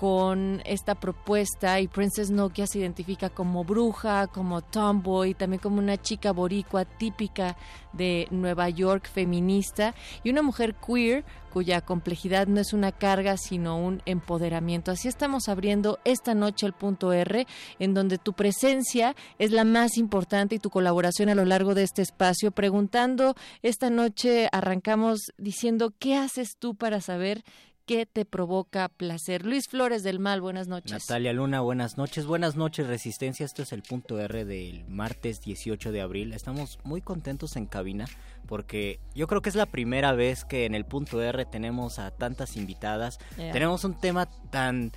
con 0.00 0.62
esta 0.64 0.94
propuesta 0.94 1.78
y 1.78 1.86
Princess 1.86 2.30
Nokia 2.30 2.66
se 2.66 2.78
identifica 2.78 3.28
como 3.28 3.64
bruja, 3.64 4.28
como 4.28 4.62
tomboy, 4.62 5.34
también 5.34 5.60
como 5.60 5.76
una 5.76 6.00
chica 6.00 6.32
boricua 6.32 6.86
típica 6.86 7.58
de 7.92 8.26
Nueva 8.30 8.70
York 8.70 9.10
feminista 9.12 9.94
y 10.24 10.30
una 10.30 10.40
mujer 10.40 10.74
queer 10.74 11.22
cuya 11.52 11.82
complejidad 11.82 12.46
no 12.46 12.60
es 12.60 12.72
una 12.72 12.92
carga 12.92 13.36
sino 13.36 13.76
un 13.76 14.00
empoderamiento. 14.06 14.90
Así 14.90 15.06
estamos 15.06 15.50
abriendo 15.50 15.98
esta 16.04 16.34
noche 16.34 16.64
el 16.64 16.72
punto 16.72 17.12
R 17.12 17.46
en 17.78 17.92
donde 17.92 18.16
tu 18.16 18.32
presencia 18.32 19.14
es 19.38 19.50
la 19.50 19.64
más 19.64 19.98
importante 19.98 20.54
y 20.54 20.60
tu 20.60 20.70
colaboración 20.70 21.28
a 21.28 21.34
lo 21.34 21.44
largo 21.44 21.74
de 21.74 21.82
este 21.82 22.00
espacio. 22.00 22.52
Preguntando, 22.52 23.34
esta 23.60 23.90
noche 23.90 24.48
arrancamos 24.50 25.32
diciendo, 25.36 25.92
¿qué 25.98 26.16
haces 26.16 26.56
tú 26.58 26.74
para 26.74 27.02
saber 27.02 27.44
qué 27.90 28.06
te 28.06 28.24
provoca 28.24 28.88
placer. 28.88 29.44
Luis 29.44 29.66
Flores 29.66 30.04
del 30.04 30.20
Mal, 30.20 30.40
buenas 30.40 30.68
noches. 30.68 30.92
Natalia 30.92 31.32
Luna, 31.32 31.60
buenas 31.60 31.98
noches. 31.98 32.24
Buenas 32.24 32.54
noches, 32.54 32.86
Resistencia. 32.86 33.44
Esto 33.44 33.62
es 33.62 33.72
el 33.72 33.82
punto 33.82 34.20
R 34.20 34.44
del 34.44 34.84
martes 34.86 35.40
18 35.40 35.90
de 35.90 36.00
abril. 36.00 36.32
Estamos 36.32 36.78
muy 36.84 37.02
contentos 37.02 37.56
en 37.56 37.66
cabina 37.66 38.04
porque 38.46 39.00
yo 39.16 39.26
creo 39.26 39.42
que 39.42 39.48
es 39.48 39.56
la 39.56 39.66
primera 39.66 40.12
vez 40.12 40.44
que 40.44 40.66
en 40.66 40.76
el 40.76 40.84
punto 40.84 41.20
R 41.20 41.44
tenemos 41.46 41.98
a 41.98 42.12
tantas 42.12 42.56
invitadas. 42.56 43.18
Yeah. 43.36 43.50
Tenemos 43.50 43.82
un 43.82 43.98
tema 43.98 44.26
tan, 44.50 44.92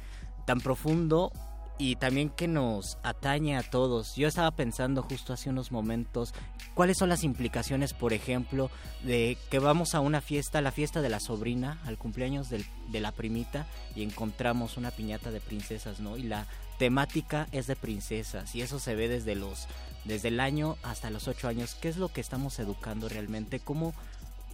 tan 0.45 0.61
profundo 0.61 1.32
y 1.80 1.95
también 1.95 2.30
que 2.30 2.48
nos 2.48 2.99
atañe 3.02 3.57
a 3.57 3.64
todos. 3.64 4.15
Yo 4.15 4.28
estaba 4.28 4.52
pensando 4.52 5.02
justo 5.02 5.34
hace 5.34 5.49
unos 5.49 5.72
momentos 5.72 6.32
cuáles 6.74 6.98
son 6.98 7.10
las 7.10 7.24
implicaciones, 7.24 7.94
por 7.94 8.14
ejemplo, 8.14 8.70
de 9.04 9.38
que 9.50 9.60
vamos 9.60 9.95
a 9.95 10.00
una 10.00 10.22
fiesta, 10.22 10.62
la 10.62 10.72
fiesta 10.72 11.02
de 11.02 11.10
la 11.10 11.20
sobrina, 11.20 11.80
al 11.86 11.98
cumpleaños 11.98 12.50
del, 12.50 12.66
de 12.90 13.00
la 13.00 13.12
primita 13.12 13.66
y 13.95 14.04
encontramos 14.04 14.78
una 14.78 14.91
piñata 14.91 15.32
de 15.32 15.40
princesas, 15.40 16.00
¿no? 16.00 16.18
Y 16.18 16.24
la 16.24 16.48
temática 16.78 17.48
es 17.52 17.68
de 17.68 17.76
princesas 17.76 18.56
y 18.56 18.62
eso 18.62 18.80
se 18.80 18.95
ve 18.95 19.08
desde 19.08 19.36
los 19.36 19.68
desde 20.06 20.28
el 20.28 20.41
año 20.41 20.76
hasta 20.84 21.10
los 21.10 21.28
ocho 21.30 21.48
años. 21.48 21.76
¿Qué 21.76 21.88
es 21.88 21.98
lo 21.98 22.10
que 22.10 22.20
estamos 22.20 22.60
educando 22.60 23.08
realmente? 23.08 23.62
¿Cómo 23.62 23.94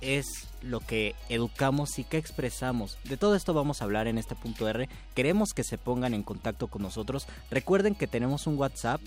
es 0.01 0.47
lo 0.61 0.79
que 0.79 1.15
educamos 1.29 1.99
y 1.99 2.03
qué 2.03 2.17
expresamos. 2.17 2.97
De 3.03 3.17
todo 3.17 3.35
esto 3.35 3.53
vamos 3.53 3.81
a 3.81 3.85
hablar 3.85 4.07
en 4.07 4.17
este 4.17 4.35
punto 4.35 4.67
R. 4.67 4.87
Queremos 5.15 5.53
que 5.53 5.63
se 5.63 5.77
pongan 5.77 6.13
en 6.13 6.23
contacto 6.23 6.67
con 6.67 6.81
nosotros. 6.81 7.27
Recuerden 7.51 7.95
que 7.95 8.07
tenemos 8.07 8.47
un 8.47 8.57
WhatsApp. 8.57 9.01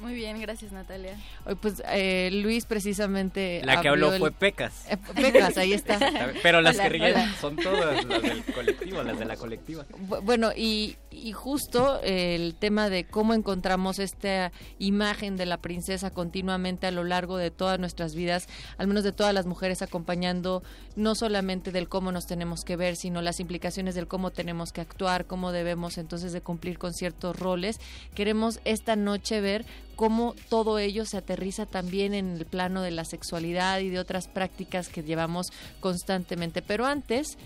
Muy 0.00 0.14
bien, 0.14 0.40
gracias 0.40 0.72
Natalia. 0.72 1.14
Hoy 1.44 1.56
pues 1.56 1.82
eh, 1.88 2.30
Luis 2.32 2.64
precisamente... 2.64 3.60
La 3.64 3.82
que 3.82 3.88
habló 3.88 4.12
el... 4.12 4.18
fue 4.18 4.32
Pecas. 4.32 4.86
Eh, 4.88 4.96
Pecas, 5.14 5.58
ahí 5.58 5.74
está. 5.74 5.98
Pero 6.42 6.62
las 6.62 6.76
hola, 6.76 6.84
que 6.84 6.88
ríen 6.88 7.34
son 7.38 7.56
todas 7.56 8.04
las 8.06 8.22
del 8.22 8.44
colectivo, 8.44 9.02
las 9.02 9.18
de 9.18 9.24
la 9.26 9.36
colectiva. 9.36 9.84
Bueno, 10.22 10.52
y, 10.56 10.96
y 11.10 11.32
justo 11.32 12.00
el 12.02 12.54
tema 12.54 12.88
de 12.88 13.04
cómo 13.04 13.34
encontramos 13.34 13.98
esta 13.98 14.52
imagen 14.78 15.36
de 15.36 15.44
la 15.44 15.58
princesa 15.58 16.10
continuamente 16.10 16.86
a 16.86 16.90
lo 16.90 17.04
largo 17.04 17.36
de 17.36 17.50
todas 17.50 17.78
nuestras 17.78 18.14
vidas, 18.14 18.48
al 18.78 18.86
menos 18.86 19.04
de 19.04 19.12
todas 19.12 19.34
las 19.34 19.44
mujeres 19.44 19.82
acompañando 19.82 20.62
no 20.96 21.14
solamente 21.14 21.72
del 21.72 21.88
cómo 21.88 22.10
nos 22.10 22.26
tenemos 22.26 22.64
que 22.64 22.76
ver, 22.76 22.96
sino 22.96 23.20
las 23.20 23.38
implicaciones 23.38 23.94
del 23.94 24.08
cómo 24.08 24.30
tenemos 24.30 24.72
que 24.72 24.80
actuar, 24.80 25.26
cómo 25.26 25.52
debemos 25.52 25.98
entonces 25.98 26.32
de 26.32 26.40
cumplir 26.40 26.78
con 26.78 26.94
ciertos 26.94 27.38
roles. 27.38 27.80
Queremos 28.14 28.60
esta 28.64 28.96
noche 28.96 29.40
ver 29.40 29.64
cómo 29.96 30.34
todo 30.48 30.78
ello 30.78 31.04
se 31.04 31.18
aterriza 31.18 31.66
también 31.66 32.14
en 32.14 32.36
el 32.36 32.46
plano 32.46 32.82
de 32.82 32.90
la 32.90 33.04
sexualidad 33.04 33.80
y 33.80 33.90
de 33.90 33.98
otras 33.98 34.28
prácticas 34.28 34.88
que 34.88 35.02
llevamos 35.02 35.52
constantemente. 35.80 36.62
Pero 36.62 36.86
antes, 36.86 37.36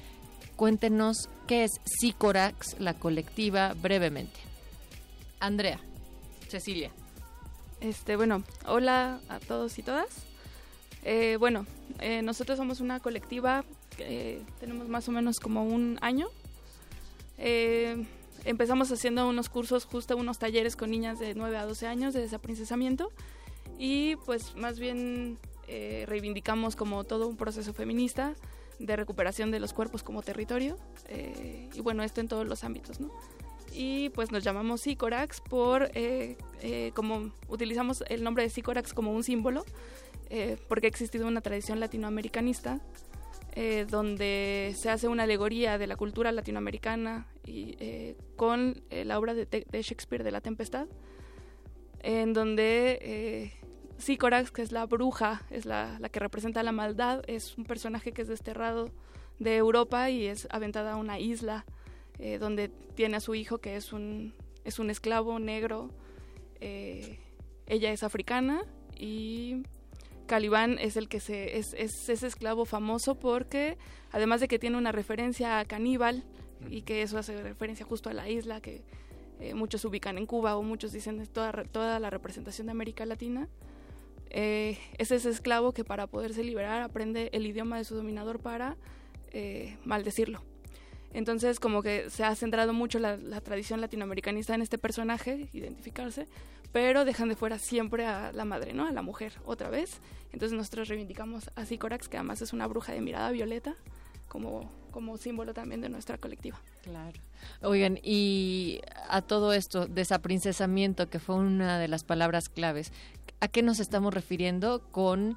cuéntenos 0.57 1.29
qué 1.47 1.65
es 1.65 1.73
Sicorax, 1.85 2.77
la 2.79 2.95
colectiva, 2.95 3.75
brevemente. 3.75 4.39
Andrea, 5.41 5.81
Cecilia. 6.49 6.91
Este, 7.81 8.17
bueno, 8.17 8.45
hola 8.67 9.21
a 9.29 9.41
todos 9.41 9.79
y 9.79 9.83
todas. 9.83 10.09
Eh, 11.03 11.37
bueno, 11.39 11.67
eh, 12.01 12.23
nosotros 12.23 12.57
somos 12.57 12.81
una 12.81 12.99
colectiva, 13.01 13.65
eh, 13.99 14.43
tenemos 14.59 14.89
más 14.89 15.07
o 15.09 15.13
menos 15.13 15.39
como 15.39 15.65
un 15.65 15.99
año. 16.01 16.29
Empezamos 18.45 18.91
haciendo 18.93 19.29
unos 19.29 19.49
cursos, 19.49 19.85
justo 19.85 20.17
unos 20.17 20.39
talleres 20.39 20.77
con 20.77 20.91
niñas 20.91 21.19
de 21.19 21.35
9 21.35 21.57
a 21.57 21.67
12 21.67 21.87
años 21.87 22.15
de 22.15 22.21
desaprincesamiento 22.21 23.11
y 23.79 24.17
pues 24.27 24.55
más 24.57 24.79
bien 24.79 25.39
reivindicamos 26.07 26.77
como 26.77 27.05
todo 27.05 27.27
un 27.27 27.37
proceso 27.37 27.73
feminista 27.73 28.35
de 28.79 28.97
recuperación 28.97 29.51
de 29.51 29.61
los 29.61 29.73
cuerpos 29.73 30.03
como 30.03 30.23
territorio 30.23 30.77
eh, 31.09 31.69
y 31.73 31.81
bueno, 31.81 32.03
esto 32.03 32.21
en 32.21 32.29
todos 32.29 32.47
los 32.47 32.65
ámbitos, 32.65 33.01
¿no? 33.01 33.11
Y 33.73 34.11
pues 34.11 34.31
nos 34.31 34.45
llamamos 34.45 34.83
Sicorax 34.83 35.41
por, 35.41 35.91
eh, 35.95 36.37
eh, 36.61 36.93
como 36.95 37.33
utilizamos 37.49 38.05
el 38.09 38.23
nombre 38.23 38.45
de 38.45 38.51
Sicorax 38.51 38.95
como 38.95 39.13
un 39.13 39.25
símbolo, 39.25 39.65
porque 40.69 40.87
ha 40.87 40.91
existido 40.91 41.29
una 41.29 41.43
tradición 41.43 41.79
latinoamericanista 41.79 42.81
donde 43.89 44.73
se 44.75 44.91
hace 44.91 45.07
una 45.07 45.23
alegoría 45.23 45.79
de 45.79 45.87
la 45.87 45.97
cultura 45.97 46.33
latinoamericana 46.33 47.29
y, 47.47 47.77
con 48.37 48.83
la 48.91 49.19
obra 49.19 49.35
de, 49.35 49.65
Shakespeare 49.73 50.25
de 50.25 50.33
La 50.33 50.41
Tempestad, 50.41 50.89
en 52.01 52.33
donde 52.33 53.53
Sicorax, 53.99 54.51
que 54.51 54.63
es 54.63 54.73
la 54.73 54.87
bruja, 54.87 55.43
es 55.51 55.67
la, 55.67 55.99
que 56.11 56.21
representa 56.21 56.63
la 56.63 56.73
maldad, 56.73 57.23
es 57.27 57.57
un 57.57 57.65
personaje 57.65 58.13
que 58.13 58.23
es 58.23 58.29
desterrado 58.29 58.91
de 59.39 59.57
Europa 59.57 60.11
y 60.11 60.27
es 60.27 60.47
aventada 60.51 60.93
a 60.93 60.97
una 60.97 61.19
isla 61.19 61.65
eh, 62.19 62.39
donde 62.39 62.69
tiene 62.69 63.17
a 63.17 63.21
su 63.21 63.35
hijo 63.35 63.59
que 63.59 63.77
es 63.77 63.93
un, 63.93 64.35
es 64.65 64.79
un 64.79 64.91
esclavo 64.91 65.39
negro. 65.39 65.91
Eh, 66.61 67.19
ella 67.67 67.93
es 67.93 68.03
africana 68.03 68.65
y 68.97 69.63
Caliban 70.27 70.79
es 70.79 70.97
el 70.97 71.09
que 71.09 71.21
se 71.21 71.59
es, 71.59 71.75
es 71.75 72.09
ese 72.09 72.27
esclavo 72.27 72.65
famoso 72.65 73.15
porque 73.15 73.77
además 74.11 74.41
de 74.41 74.49
que 74.49 74.59
tiene 74.59 74.79
una 74.79 74.93
referencia 74.93 75.59
a 75.59 75.65
caníbal 75.65 76.25
y 76.71 76.83
que 76.83 77.03
eso 77.03 77.19
hace 77.19 77.43
referencia 77.43 77.85
justo 77.85 78.11
a 78.11 78.15
la 78.15 78.29
isla 78.29 78.61
que 78.61 78.83
eh, 79.41 79.55
muchos 79.55 79.85
ubican 79.85 80.17
en 80.19 80.27
Cuba 80.27 80.57
o 80.57 80.63
muchos 80.63 80.93
dicen 80.93 81.21
es 81.21 81.31
toda, 81.31 81.53
toda 81.65 81.99
la 81.99 82.11
representación 82.11 82.67
de 82.67 82.73
América 82.73 83.05
Latina. 83.05 83.49
Eh, 84.31 84.79
es 84.99 85.11
ese 85.11 85.31
esclavo 85.31 85.73
que 85.73 85.85
para 85.85 86.07
poderse 86.07 86.43
liberar 86.43 86.83
aprende 86.83 87.31
el 87.33 87.47
idioma 87.47 87.79
de 87.79 87.85
su 87.85 87.95
dominador 87.95 88.41
para 88.41 88.77
eh, 89.33 89.77
maldecirlo. 89.85 90.43
Entonces 91.13 91.61
como 91.61 91.83
que 91.83 92.11
se 92.11 92.25
ha 92.25 92.35
centrado 92.35 92.73
mucho 92.73 92.99
la, 92.99 93.17
la, 93.17 93.41
tradición 93.41 93.81
latinoamericanista 93.81 94.55
en 94.55 94.63
este 94.63 94.79
personaje, 94.79 95.49
identificarse, 95.53 96.27
pero 96.75 97.05
dejan 97.05 97.29
de 97.29 97.37
fuera 97.37 97.61
siempre 97.61 98.05
a 98.05 98.33
la 98.33 98.45
madre, 98.45 98.73
¿no? 98.73 98.89
A 98.89 98.91
la 98.91 99.01
mujer, 99.01 99.35
otra 99.47 99.71
vez. 99.71 100.01
Entonces 100.33 100.59
nosotros 100.59 100.89
reivindicamos 100.89 101.49
a 101.55 101.65
Sicorax, 101.67 102.09
que 102.09 102.17
además 102.17 102.43
es 102.43 102.53
una 102.53 102.67
bruja 102.67 102.93
de 102.93 103.01
mirada 103.01 103.31
violeta, 103.31 103.77
como, 104.27 104.73
como 104.91 105.17
símbolo 105.17 105.55
también 105.55 105.81
de 105.81 105.89
nuestra 105.89 106.19
colectiva. 106.19 106.61
Claro. 106.83 107.21
Oigan, 107.63 108.01
y 108.03 108.81
a 109.09 109.23
todo 109.23 109.53
esto, 109.53 109.87
desaprincesamiento, 109.87 111.09
que 111.09 111.21
fue 111.21 111.37
una 111.37 111.79
de 111.79 111.87
las 111.87 112.03
palabras 112.03 112.49
claves, 112.49 112.93
¿a 113.39 113.47
qué 113.47 113.63
nos 113.63 113.79
estamos 113.79 114.13
refiriendo 114.13 114.83
con 114.91 115.37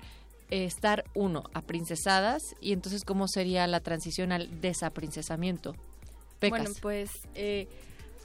estar, 0.49 1.03
uno, 1.14 1.43
aprincesadas 1.53 2.56
y 2.61 2.74
entonces 2.74 3.06
cómo 3.06 3.27
sería 3.27 3.67
la 3.67 3.82
transición 3.82 4.32
al 4.32 4.59
desaprincesamiento? 4.59 5.75
Pecas. 6.40 6.61
Bueno, 6.61 6.75
pues 6.82 7.11
eh, 7.35 7.67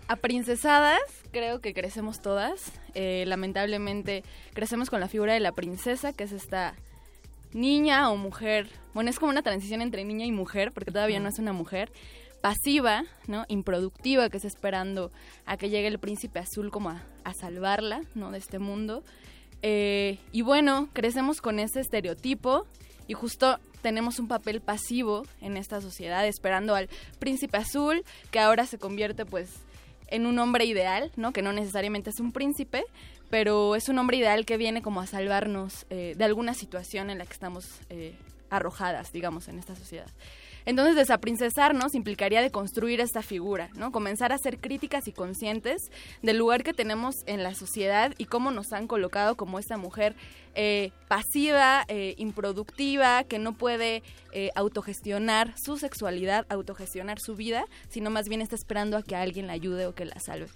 aprincesadas 0.08 1.00
creo 1.32 1.60
que 1.60 1.74
crecemos 1.74 2.20
todas. 2.20 2.72
Eh, 2.94 3.24
lamentablemente 3.26 4.22
crecemos 4.52 4.90
con 4.90 5.00
la 5.00 5.08
figura 5.08 5.34
de 5.34 5.40
la 5.40 5.52
princesa, 5.52 6.12
que 6.12 6.24
es 6.24 6.32
esta 6.32 6.74
niña 7.52 8.10
o 8.10 8.16
mujer. 8.16 8.68
Bueno, 8.94 9.10
es 9.10 9.18
como 9.18 9.32
una 9.32 9.42
transición 9.42 9.82
entre 9.82 10.04
niña 10.04 10.26
y 10.26 10.32
mujer, 10.32 10.72
porque 10.72 10.92
todavía 10.92 11.18
no 11.18 11.28
es 11.28 11.38
una 11.38 11.52
mujer. 11.52 11.90
Pasiva, 12.40 13.04
¿no? 13.26 13.44
Improductiva, 13.48 14.28
que 14.28 14.36
está 14.36 14.48
esperando 14.48 15.10
a 15.46 15.56
que 15.56 15.70
llegue 15.70 15.88
el 15.88 15.98
príncipe 15.98 16.40
azul 16.40 16.70
como 16.70 16.90
a, 16.90 17.02
a 17.24 17.34
salvarla, 17.34 18.02
¿no? 18.14 18.30
De 18.30 18.38
este 18.38 18.58
mundo. 18.58 19.02
Eh, 19.62 20.18
y 20.32 20.42
bueno, 20.42 20.88
crecemos 20.92 21.40
con 21.40 21.60
ese 21.60 21.80
estereotipo 21.80 22.66
y 23.06 23.14
justo 23.14 23.58
tenemos 23.80 24.18
un 24.18 24.28
papel 24.28 24.60
pasivo 24.60 25.24
en 25.40 25.56
esta 25.56 25.80
sociedad 25.80 26.26
esperando 26.26 26.74
al 26.74 26.88
príncipe 27.18 27.58
azul 27.58 28.04
que 28.30 28.40
ahora 28.40 28.66
se 28.66 28.78
convierte 28.78 29.24
pues 29.24 29.50
en 30.12 30.26
un 30.26 30.38
hombre 30.38 30.64
ideal, 30.66 31.10
¿no? 31.16 31.32
Que 31.32 31.42
no 31.42 31.52
necesariamente 31.52 32.10
es 32.10 32.20
un 32.20 32.32
príncipe, 32.32 32.84
pero 33.30 33.74
es 33.74 33.88
un 33.88 33.98
hombre 33.98 34.18
ideal 34.18 34.44
que 34.44 34.58
viene 34.58 34.82
como 34.82 35.00
a 35.00 35.06
salvarnos 35.06 35.86
eh, 35.90 36.14
de 36.16 36.24
alguna 36.24 36.54
situación 36.54 37.10
en 37.10 37.18
la 37.18 37.24
que 37.24 37.32
estamos 37.32 37.80
eh, 37.88 38.14
arrojadas, 38.50 39.10
digamos, 39.12 39.48
en 39.48 39.58
esta 39.58 39.74
sociedad. 39.74 40.08
Entonces, 40.64 40.96
desaprincesarnos 40.96 41.94
implicaría 41.94 42.42
de 42.42 42.50
construir 42.50 43.00
esta 43.00 43.22
figura, 43.22 43.70
¿no? 43.74 43.92
Comenzar 43.92 44.32
a 44.32 44.38
ser 44.38 44.58
críticas 44.58 45.08
y 45.08 45.12
conscientes 45.12 45.90
del 46.22 46.38
lugar 46.38 46.62
que 46.62 46.72
tenemos 46.72 47.16
en 47.26 47.42
la 47.42 47.54
sociedad 47.54 48.12
y 48.18 48.26
cómo 48.26 48.50
nos 48.50 48.72
han 48.72 48.86
colocado 48.86 49.36
como 49.36 49.58
esta 49.58 49.76
mujer 49.76 50.14
eh, 50.54 50.90
pasiva, 51.08 51.84
eh, 51.88 52.14
improductiva, 52.18 53.24
que 53.24 53.38
no 53.38 53.54
puede 53.54 54.02
eh, 54.32 54.50
autogestionar 54.54 55.54
su 55.58 55.78
sexualidad, 55.78 56.46
autogestionar 56.48 57.18
su 57.18 57.36
vida, 57.36 57.64
sino 57.88 58.10
más 58.10 58.28
bien 58.28 58.42
está 58.42 58.54
esperando 58.54 58.96
a 58.96 59.02
que 59.02 59.16
alguien 59.16 59.46
la 59.46 59.54
ayude 59.54 59.86
o 59.86 59.94
que 59.94 60.04
la 60.04 60.18
salve. 60.20 60.48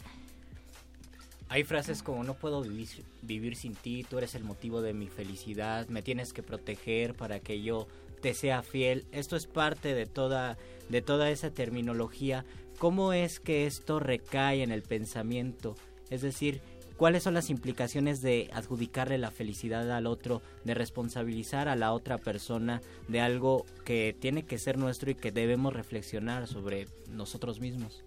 Hay 1.48 1.62
frases 1.62 2.02
como 2.02 2.24
no 2.24 2.34
puedo 2.34 2.60
vivir, 2.62 2.88
vivir 3.22 3.54
sin 3.54 3.74
ti, 3.74 4.04
tú 4.08 4.18
eres 4.18 4.34
el 4.34 4.42
motivo 4.42 4.82
de 4.82 4.92
mi 4.92 5.06
felicidad, 5.06 5.86
me 5.88 6.02
tienes 6.02 6.32
que 6.32 6.42
proteger 6.42 7.14
para 7.14 7.38
que 7.38 7.62
yo 7.62 7.86
te 8.26 8.34
sea 8.34 8.64
fiel. 8.64 9.04
Esto 9.12 9.36
es 9.36 9.46
parte 9.46 9.94
de 9.94 10.04
toda, 10.04 10.58
de 10.88 11.00
toda 11.00 11.30
esa 11.30 11.52
terminología. 11.52 12.44
¿Cómo 12.76 13.12
es 13.12 13.38
que 13.38 13.66
esto 13.66 14.00
recae 14.00 14.64
en 14.64 14.72
el 14.72 14.82
pensamiento? 14.82 15.76
Es 16.10 16.22
decir, 16.22 16.60
¿cuáles 16.96 17.22
son 17.22 17.34
las 17.34 17.50
implicaciones 17.50 18.22
de 18.22 18.50
adjudicarle 18.52 19.16
la 19.18 19.30
felicidad 19.30 19.88
al 19.92 20.08
otro, 20.08 20.42
de 20.64 20.74
responsabilizar 20.74 21.68
a 21.68 21.76
la 21.76 21.92
otra 21.92 22.18
persona 22.18 22.82
de 23.06 23.20
algo 23.20 23.64
que 23.84 24.16
tiene 24.18 24.42
que 24.42 24.58
ser 24.58 24.76
nuestro 24.76 25.12
y 25.12 25.14
que 25.14 25.30
debemos 25.30 25.72
reflexionar 25.72 26.48
sobre 26.48 26.88
nosotros 27.08 27.60
mismos? 27.60 28.02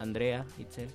Andrea, 0.00 0.44
Itzel. 0.58 0.88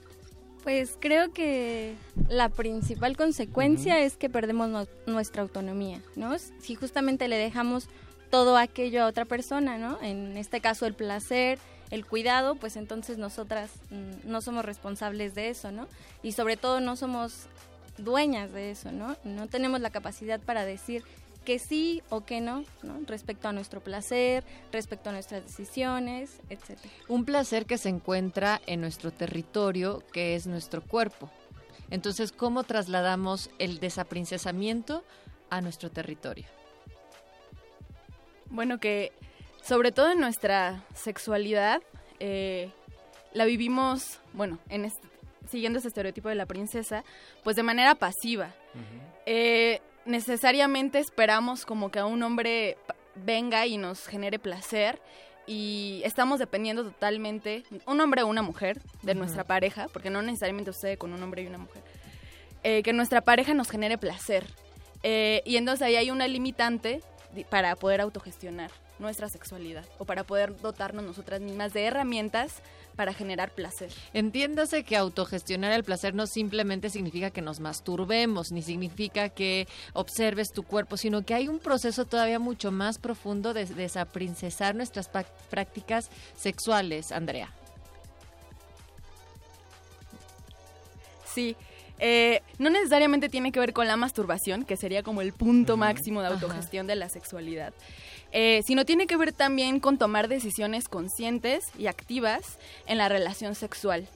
Pues 0.64 0.98
creo 1.00 1.32
que 1.32 1.96
la 2.28 2.50
principal 2.50 3.16
consecuencia 3.16 4.02
es 4.02 4.18
que 4.18 4.30
perdemos 4.30 4.70
no, 4.70 4.88
nuestra 5.08 5.42
autonomía, 5.42 6.02
¿no? 6.18 6.38
Si 6.38 6.76
justamente 6.76 7.30
le 7.30 7.38
dejamos 7.38 7.88
todo 8.32 8.58
aquello 8.58 9.04
a 9.04 9.08
otra 9.08 9.26
persona, 9.26 9.78
¿no? 9.78 10.02
En 10.02 10.38
este 10.38 10.62
caso 10.62 10.88
el 10.88 10.96
placer, 10.96 11.60
el 11.92 12.06
cuidado, 12.06 12.56
pues 12.56 12.78
entonces 12.78 13.18
nosotras 13.18 13.70
mm, 13.92 14.30
no 14.30 14.42
somos 14.42 14.66
responsables 14.66 15.36
de 15.36 15.50
eso, 15.50 15.72
¿no? 15.72 15.88
Y 16.24 16.32
sobre 16.32 16.58
todo 16.58 16.80
no 16.80 16.96
somos 16.96 17.48
dueñas 17.98 18.52
de 18.54 18.72
eso, 18.72 18.92
¿no? 18.92 19.18
No 19.24 19.48
tenemos 19.48 19.82
la 19.82 19.92
capacidad 19.92 20.40
para 20.40 20.66
decir 20.66 21.04
que 21.44 21.60
sí 21.60 22.02
o 22.10 22.22
que 22.22 22.40
no, 22.40 22.64
¿no? 22.84 23.00
Respecto 23.06 23.50
a 23.50 23.54
nuestro 23.54 23.82
placer, 23.82 24.46
respecto 24.72 25.10
a 25.10 25.14
nuestras 25.14 25.44
decisiones, 25.44 26.40
etc. 26.50 26.80
Un 27.10 27.26
placer 27.26 27.66
que 27.66 27.78
se 27.78 27.90
encuentra 27.90 28.62
en 28.66 28.80
nuestro 28.80 29.12
territorio, 29.12 30.04
que 30.14 30.36
es 30.36 30.48
nuestro 30.48 30.82
cuerpo. 30.82 31.30
Entonces, 31.90 32.32
¿cómo 32.32 32.64
trasladamos 32.64 33.50
el 33.60 33.80
desaprincesamiento 33.80 35.04
a 35.50 35.60
nuestro 35.60 35.92
territorio? 35.92 36.46
Bueno, 38.52 38.80
que 38.80 39.14
sobre 39.64 39.94
todo 39.94 40.12
en 40.12 40.20
nuestra 40.20 40.84
sexualidad, 40.94 41.82
eh, 42.20 42.70
la 43.34 43.46
vivimos, 43.46 44.20
bueno, 44.34 44.60
en 44.68 44.92
siguiendo 45.50 45.80
ese 45.80 45.88
estereotipo 45.88 46.28
de 46.28 46.36
la 46.36 46.46
princesa, 46.46 47.06
pues 47.44 47.56
de 47.56 47.64
manera 47.64 47.96
pasiva. 47.96 48.54
Eh, 49.26 49.80
necesariamente 50.06 51.00
esperamos 51.00 51.66
como 51.66 51.92
que 51.92 52.00
a 52.00 52.06
un 52.06 52.24
hombre 52.24 52.78
venga 53.16 53.66
y 53.68 53.78
nos 53.78 54.06
genere 54.08 54.38
placer 54.38 55.02
y 55.48 56.02
estamos 56.04 56.40
dependiendo 56.40 56.84
totalmente, 56.84 57.64
un 57.86 58.02
hombre 58.02 58.22
o 58.24 58.28
una 58.28 58.42
mujer, 58.42 58.82
de 59.02 59.16
nuestra 59.16 59.46
pareja, 59.46 59.88
porque 59.94 60.10
no 60.10 60.22
necesariamente 60.22 60.74
sucede 60.74 60.98
con 60.98 61.14
un 61.14 61.24
hombre 61.24 61.44
y 61.44 61.48
una 61.48 61.58
mujer, 61.58 61.84
eh, 62.64 62.84
que 62.84 62.92
nuestra 62.92 63.22
pareja 63.22 63.54
nos 63.54 63.70
genere 63.70 63.98
placer. 63.98 64.46
y 65.04 65.56
entonces 65.56 65.82
ahí 65.82 65.96
hay 65.96 66.12
una 66.12 66.28
limitante 66.28 67.02
para 67.50 67.76
poder 67.76 68.02
autogestionar 68.02 68.72
nuestra 69.00 69.30
sexualidad 69.30 69.86
o 69.98 70.06
para 70.06 70.24
poder 70.24 70.56
dotarnos 70.62 71.04
nosotras 71.04 71.42
mismas 71.42 71.74
de 71.74 71.86
herramientas 71.86 72.62
para 72.96 73.14
generar 73.14 73.52
placer. 73.52 73.92
Entiéndase 74.14 74.84
que 74.84 74.96
autogestionar 74.96 75.72
el 75.72 75.84
placer 75.84 76.14
no 76.14 76.28
simplemente 76.28 76.90
significa 76.90 77.32
que 77.32 77.42
nos 77.42 77.60
masturbemos, 77.60 78.52
ni 78.52 78.62
significa 78.62 79.30
que 79.30 79.68
observes 79.94 80.52
tu 80.52 80.64
cuerpo, 80.64 80.98
sino 80.98 81.24
que 81.24 81.34
hay 81.34 81.48
un 81.48 81.60
proceso 81.60 82.06
todavía 82.06 82.40
mucho 82.40 82.72
más 82.72 83.00
profundo 83.00 83.54
de 83.54 83.66
desaprincesar 83.66 84.76
nuestras 84.76 85.10
prácticas 85.50 86.10
sexuales, 86.36 87.12
Andrea. 87.12 87.52
Sí, 91.26 91.56
eh, 92.04 92.42
no 92.58 92.72
necesariamente 92.72 93.30
tiene 93.30 93.52
que 93.52 93.60
ver 93.60 93.74
con 93.74 93.88
la 93.88 93.96
masturbación, 93.96 94.66
que 94.66 94.76
sería 94.76 95.04
como 95.04 95.22
el 95.22 95.34
punto 95.34 95.78
máximo 95.78 96.22
de 96.22 96.30
autogestión 96.30 96.88
de 96.88 96.96
la 96.96 97.10
sexualidad, 97.10 97.74
eh, 98.32 98.62
sino 98.66 98.86
tiene 98.86 99.06
que 99.06 99.18
ver 99.18 99.34
también 99.34 99.80
con 99.80 100.00
tomar 100.00 100.28
decisiones 100.28 100.88
conscientes 100.88 101.64
y 101.78 101.86
activas 101.86 102.58
en 102.88 102.98
la 102.98 103.08
relación 103.08 103.54
sexual. 103.54 104.08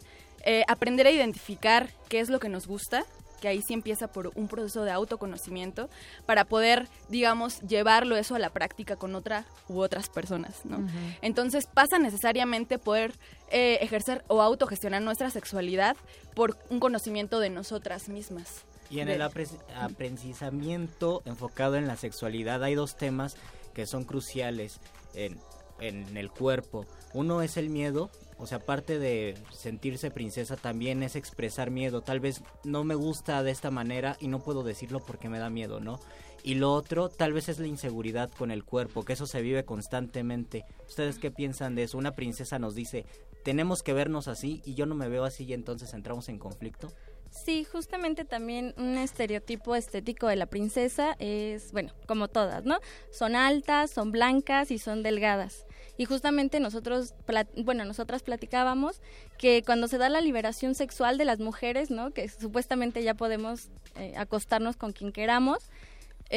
Eh, 0.46 0.64
aprender 0.68 1.06
a 1.06 1.12
identificar 1.12 1.92
qué 2.10 2.22
es 2.22 2.30
lo 2.30 2.40
que 2.40 2.50
nos 2.50 2.66
gusta, 2.66 3.06
que 3.42 3.48
ahí 3.48 3.62
sí 3.62 3.74
empieza 3.74 4.08
por 4.08 4.32
un 4.36 4.48
proceso 4.48 4.84
de 4.84 4.92
autoconocimiento 4.92 5.90
para 6.26 6.46
poder, 6.46 6.88
digamos, 7.10 7.62
llevarlo 7.62 8.16
eso 8.16 8.36
a 8.36 8.40
la 8.40 8.50
práctica 8.50 8.96
con 8.96 9.16
otra 9.16 9.46
u 9.68 9.80
otras 9.80 10.10
personas, 10.10 10.66
¿no? 10.66 10.86
Entonces 11.22 11.68
pasa 11.68 12.00
necesariamente 12.00 12.80
poder 12.80 13.14
eh, 13.52 13.80
ejercer 13.82 14.24
o 14.28 14.42
autogestionar 14.42 15.02
nuestra 15.02 15.30
sexualidad 15.30 15.96
por 16.34 16.58
un 16.70 16.80
conocimiento 16.80 17.40
de 17.40 17.50
nosotras 17.50 18.10
mismas. 18.10 18.66
Y 18.90 19.00
en 19.00 19.10
el 19.10 19.22
aprendizamiento 19.22 21.22
enfocado 21.26 21.76
en 21.76 21.88
la 21.88 21.98
sexualidad 21.98 22.64
hay 22.64 22.76
dos 22.76 22.96
temas 22.96 23.36
que 23.74 23.86
son 23.86 24.04
cruciales 24.04 24.80
en, 25.16 25.40
en 25.80 26.18
el 26.18 26.30
cuerpo. 26.30 26.86
Uno 27.14 27.42
es 27.42 27.58
el 27.58 27.70
miedo 27.70 28.12
o 28.38 28.48
sea, 28.48 28.58
aparte 28.58 29.00
de 29.00 29.36
sentirse 29.52 30.12
princesa, 30.12 30.58
también 30.58 31.04
es 31.04 31.16
expresar 31.16 31.72
miedo. 31.72 32.02
Tal 32.02 32.20
vez 32.20 32.42
no 32.64 32.84
me 32.84 32.96
gusta 32.96 33.44
de 33.44 33.52
esta 33.52 33.72
manera 33.72 34.18
y 34.20 34.28
no 34.28 34.40
puedo 34.40 34.64
decirlo 34.64 35.00
porque 35.00 35.30
me 35.30 35.40
da 35.40 35.50
miedo, 35.50 35.80
¿no? 35.80 36.00
Y 36.44 36.56
lo 36.56 36.74
otro, 36.74 37.10
tal 37.10 37.34
vez 37.34 37.50
es 37.50 37.60
la 37.60 37.68
inseguridad 37.68 38.30
con 38.30 38.52
el 38.52 38.64
cuerpo, 38.64 39.04
que 39.04 39.14
eso 39.14 39.26
se 39.26 39.42
vive 39.42 39.66
constantemente. 39.66 40.64
¿Ustedes 40.88 41.18
qué 41.18 41.32
piensan 41.32 41.74
de 41.76 41.84
eso? 41.84 41.98
Una 41.98 42.12
princesa 42.12 42.60
nos 42.60 42.76
dice, 42.76 43.06
tenemos 43.44 43.82
que 43.82 43.94
vernos 43.94 44.28
así 44.28 44.62
y 44.66 44.76
yo 44.76 44.86
no 44.86 44.96
me 44.96 45.10
veo 45.10 45.24
así 45.24 45.46
y 45.46 45.54
entonces 45.54 45.94
entramos 45.94 46.30
en 46.30 46.38
conflicto. 46.38 46.92
Sí, 47.32 47.64
justamente 47.66 48.26
también 48.26 48.74
un 48.78 48.98
estereotipo 48.98 49.76
estético 49.76 50.28
de 50.28 50.36
la 50.36 50.46
princesa 50.46 51.16
es, 51.20 51.72
bueno, 51.72 51.94
como 52.08 52.28
todas, 52.28 52.64
¿no? 52.64 52.80
Son 53.12 53.36
altas, 53.36 53.92
son 53.92 54.12
blancas 54.12 54.72
y 54.72 54.78
son 54.78 55.04
delgadas. 55.04 55.66
Y 55.98 56.06
justamente 56.06 56.60
nosotros, 56.60 57.14
bueno, 57.58 57.86
nosotras 57.86 58.24
platicábamos 58.24 59.02
que 59.38 59.64
cuando 59.66 59.88
se 59.88 59.98
da 59.98 60.10
la 60.10 60.22
liberación 60.22 60.76
sexual 60.76 61.18
de 61.18 61.26
las 61.26 61.40
mujeres, 61.40 61.90
¿no? 61.90 62.12
Que 62.12 62.28
supuestamente 62.28 63.04
ya 63.04 63.14
podemos 63.14 63.70
eh, 63.96 64.14
acostarnos 64.18 64.76
con 64.76 64.92
quien 64.92 65.12
queramos, 65.12 65.70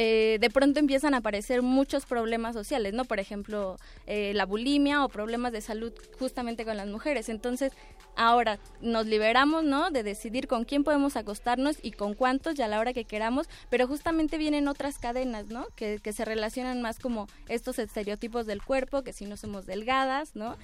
eh, 0.01 0.37
de 0.39 0.49
pronto 0.49 0.79
empiezan 0.79 1.13
a 1.13 1.17
aparecer 1.17 1.61
muchos 1.61 2.05
problemas 2.05 2.55
sociales, 2.55 2.93
¿no? 2.93 3.03
Por 3.03 3.19
ejemplo, 3.19 3.75
eh, 4.07 4.31
la 4.33 4.45
bulimia 4.45 5.03
o 5.03 5.09
problemas 5.09 5.51
de 5.51 5.59
salud 5.59 5.91
justamente 6.17 6.63
con 6.63 6.77
las 6.77 6.87
mujeres. 6.87 7.27
Entonces, 7.27 7.73
ahora 8.15 8.59
nos 8.79 9.07
liberamos, 9.07 9.65
¿no? 9.65 9.91
De 9.91 10.03
decidir 10.03 10.47
con 10.47 10.63
quién 10.63 10.85
podemos 10.85 11.17
acostarnos 11.17 11.79
y 11.81 11.91
con 11.91 12.13
cuántos 12.13 12.57
y 12.57 12.61
a 12.61 12.69
la 12.69 12.79
hora 12.79 12.93
que 12.93 13.03
queramos, 13.03 13.49
pero 13.69 13.87
justamente 13.87 14.37
vienen 14.37 14.69
otras 14.69 14.99
cadenas, 14.99 15.47
¿no? 15.47 15.67
Que, 15.75 15.99
que 16.01 16.13
se 16.13 16.23
relacionan 16.23 16.81
más 16.81 16.97
como 16.97 17.27
estos 17.49 17.77
estereotipos 17.77 18.45
del 18.45 18.63
cuerpo, 18.63 19.01
que 19.01 19.11
si 19.11 19.25
no 19.25 19.35
somos 19.35 19.65
delgadas, 19.65 20.33
¿no? 20.33 20.55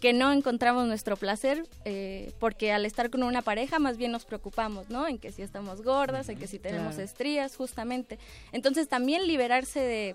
Que 0.00 0.12
no 0.12 0.32
encontramos 0.32 0.86
nuestro 0.86 1.16
placer 1.16 1.66
eh, 1.84 2.32
porque 2.40 2.72
al 2.72 2.86
estar 2.86 3.10
con 3.10 3.22
una 3.22 3.42
pareja 3.42 3.78
más 3.78 3.98
bien 3.98 4.12
nos 4.12 4.24
preocupamos, 4.24 4.88
¿no? 4.88 5.06
En 5.06 5.18
que 5.18 5.30
si 5.30 5.42
estamos 5.42 5.82
gordas, 5.82 6.28
en 6.28 6.38
que 6.38 6.46
si 6.46 6.58
tenemos 6.58 6.98
estrías, 6.98 7.54
justamente. 7.54 8.18
Entonces 8.52 8.88
también 8.88 9.26
liberarse 9.26 9.80
de 9.80 10.14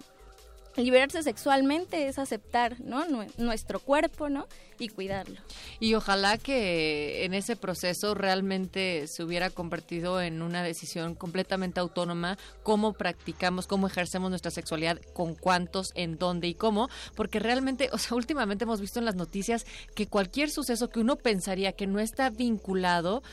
liberarse 0.78 1.24
sexualmente 1.24 2.08
es 2.08 2.20
aceptar 2.20 2.80
¿no? 2.82 3.06
nuestro 3.38 3.80
cuerpo 3.80 4.30
¿no? 4.30 4.48
y 4.80 4.90
cuidarlo. 4.90 5.40
Y 5.80 5.94
ojalá 5.94 6.38
que 6.38 7.26
en 7.26 7.34
ese 7.34 7.56
proceso 7.56 8.14
realmente 8.14 9.08
se 9.08 9.24
hubiera 9.24 9.50
convertido 9.50 10.22
en 10.22 10.42
una 10.42 10.64
decisión 10.64 11.16
completamente 11.16 11.80
autónoma 11.80 12.38
cómo 12.64 12.94
practicamos, 12.94 13.68
cómo 13.68 13.88
ejercemos 13.88 14.30
nuestra 14.30 14.52
sexualidad, 14.52 15.00
con 15.14 15.36
cuántos, 15.36 15.92
en 15.95 16.18
dónde 16.18 16.48
y 16.48 16.54
cómo, 16.56 16.90
porque 17.16 17.40
realmente, 17.40 17.90
o 17.92 17.98
sea, 17.98 18.18
últimamente 18.18 18.64
hemos 18.66 18.82
visto 18.82 19.00
en 19.00 19.06
las 19.06 19.16
noticias 19.16 19.66
que 19.95 20.08
cualquier 20.08 20.50
suceso 20.50 20.90
que 20.90 21.00
uno 21.00 21.16
pensaría 21.16 21.72
que 21.72 21.88
no 21.88 22.00
está 22.00 22.30
vinculado, 22.30 23.24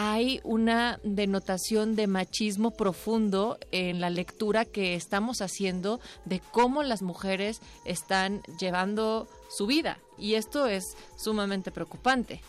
hay 0.00 0.40
una 0.44 1.00
denotación 1.02 1.96
de 1.96 2.06
machismo 2.06 2.70
profundo 2.70 3.58
en 3.72 4.00
la 4.00 4.10
lectura 4.10 4.64
que 4.64 4.94
estamos 4.94 5.42
haciendo 5.42 5.98
de 6.24 6.40
cómo 6.52 6.84
las 6.84 7.02
mujeres 7.02 7.60
están 7.84 8.40
llevando 8.60 9.26
su 9.50 9.66
vida. 9.66 9.98
Y 10.16 10.34
esto 10.34 10.68
es 10.68 10.96
sumamente 11.16 11.72
preocupante. 11.72 12.40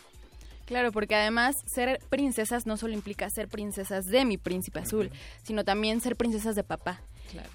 Claro, 0.64 0.92
porque 0.92 1.16
además 1.16 1.56
ser 1.66 2.00
princesas 2.08 2.66
no 2.66 2.76
solo 2.76 2.94
implica 2.94 3.28
ser 3.30 3.48
princesas 3.48 4.06
de 4.06 4.24
mi 4.24 4.38
príncipe 4.38 4.78
azul, 4.78 5.10
sino 5.42 5.64
también 5.64 6.00
ser 6.00 6.14
princesas 6.14 6.54
de 6.54 6.62
papá. 6.62 7.00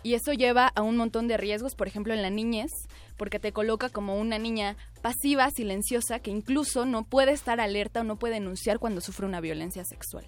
Y 0.03 0.13
eso 0.13 0.33
lleva 0.33 0.67
a 0.67 0.81
un 0.81 0.97
montón 0.97 1.27
de 1.27 1.37
riesgos, 1.37 1.75
por 1.75 1.87
ejemplo, 1.87 2.13
en 2.13 2.21
la 2.21 2.29
niñez, 2.29 2.71
porque 3.17 3.39
te 3.39 3.51
coloca 3.51 3.89
como 3.89 4.17
una 4.19 4.37
niña 4.37 4.75
pasiva, 5.01 5.49
silenciosa, 5.51 6.19
que 6.19 6.31
incluso 6.31 6.85
no 6.85 7.03
puede 7.03 7.31
estar 7.31 7.59
alerta 7.59 8.01
o 8.01 8.03
no 8.03 8.17
puede 8.17 8.35
denunciar 8.35 8.79
cuando 8.79 9.01
sufre 9.01 9.25
una 9.25 9.41
violencia 9.41 9.83
sexual. 9.85 10.25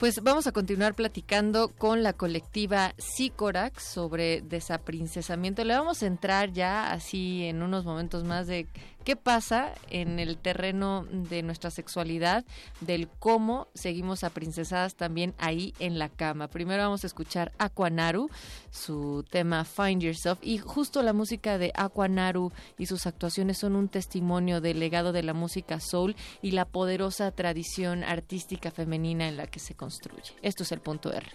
Pues 0.00 0.22
vamos 0.22 0.46
a 0.46 0.52
continuar 0.52 0.94
platicando 0.94 1.68
con 1.68 2.02
la 2.02 2.14
colectiva 2.14 2.94
Sicorax 2.96 3.82
sobre 3.82 4.40
desaprincesamiento. 4.40 5.62
Le 5.62 5.76
vamos 5.76 6.02
a 6.02 6.06
entrar 6.06 6.52
ya 6.54 6.90
así 6.90 7.44
en 7.44 7.60
unos 7.62 7.84
momentos 7.84 8.24
más 8.24 8.46
de 8.46 8.66
qué 9.04 9.16
pasa 9.16 9.72
en 9.90 10.18
el 10.18 10.36
terreno 10.38 11.06
de 11.10 11.42
nuestra 11.42 11.70
sexualidad, 11.70 12.44
del 12.80 13.08
cómo 13.18 13.68
seguimos 13.74 14.24
aprincesadas 14.24 14.94
también 14.94 15.34
ahí 15.38 15.74
en 15.78 15.98
la 15.98 16.08
cama. 16.08 16.48
Primero 16.48 16.82
vamos 16.82 17.04
a 17.04 17.06
escuchar 17.06 17.52
Aquanaru, 17.58 18.30
su 18.70 19.24
tema 19.30 19.64
Find 19.64 20.02
Yourself, 20.02 20.38
y 20.42 20.58
justo 20.58 21.02
la 21.02 21.12
música 21.12 21.58
de 21.58 21.72
Aquanaru 21.74 22.52
y 22.78 22.86
sus 22.86 23.06
actuaciones 23.06 23.58
son 23.58 23.76
un 23.76 23.88
testimonio 23.88 24.60
del 24.60 24.80
legado 24.80 25.12
de 25.12 25.22
la 25.22 25.34
música 25.34 25.80
soul 25.80 26.16
y 26.42 26.52
la 26.52 26.64
poderosa 26.64 27.30
tradición 27.32 28.04
artística 28.04 28.70
femenina 28.70 29.28
en 29.28 29.36
la 29.36 29.46
que 29.46 29.60
se 29.60 29.74
construye. 29.74 30.34
Esto 30.42 30.62
es 30.62 30.72
el 30.72 30.80
punto 30.80 31.12
R. 31.12 31.26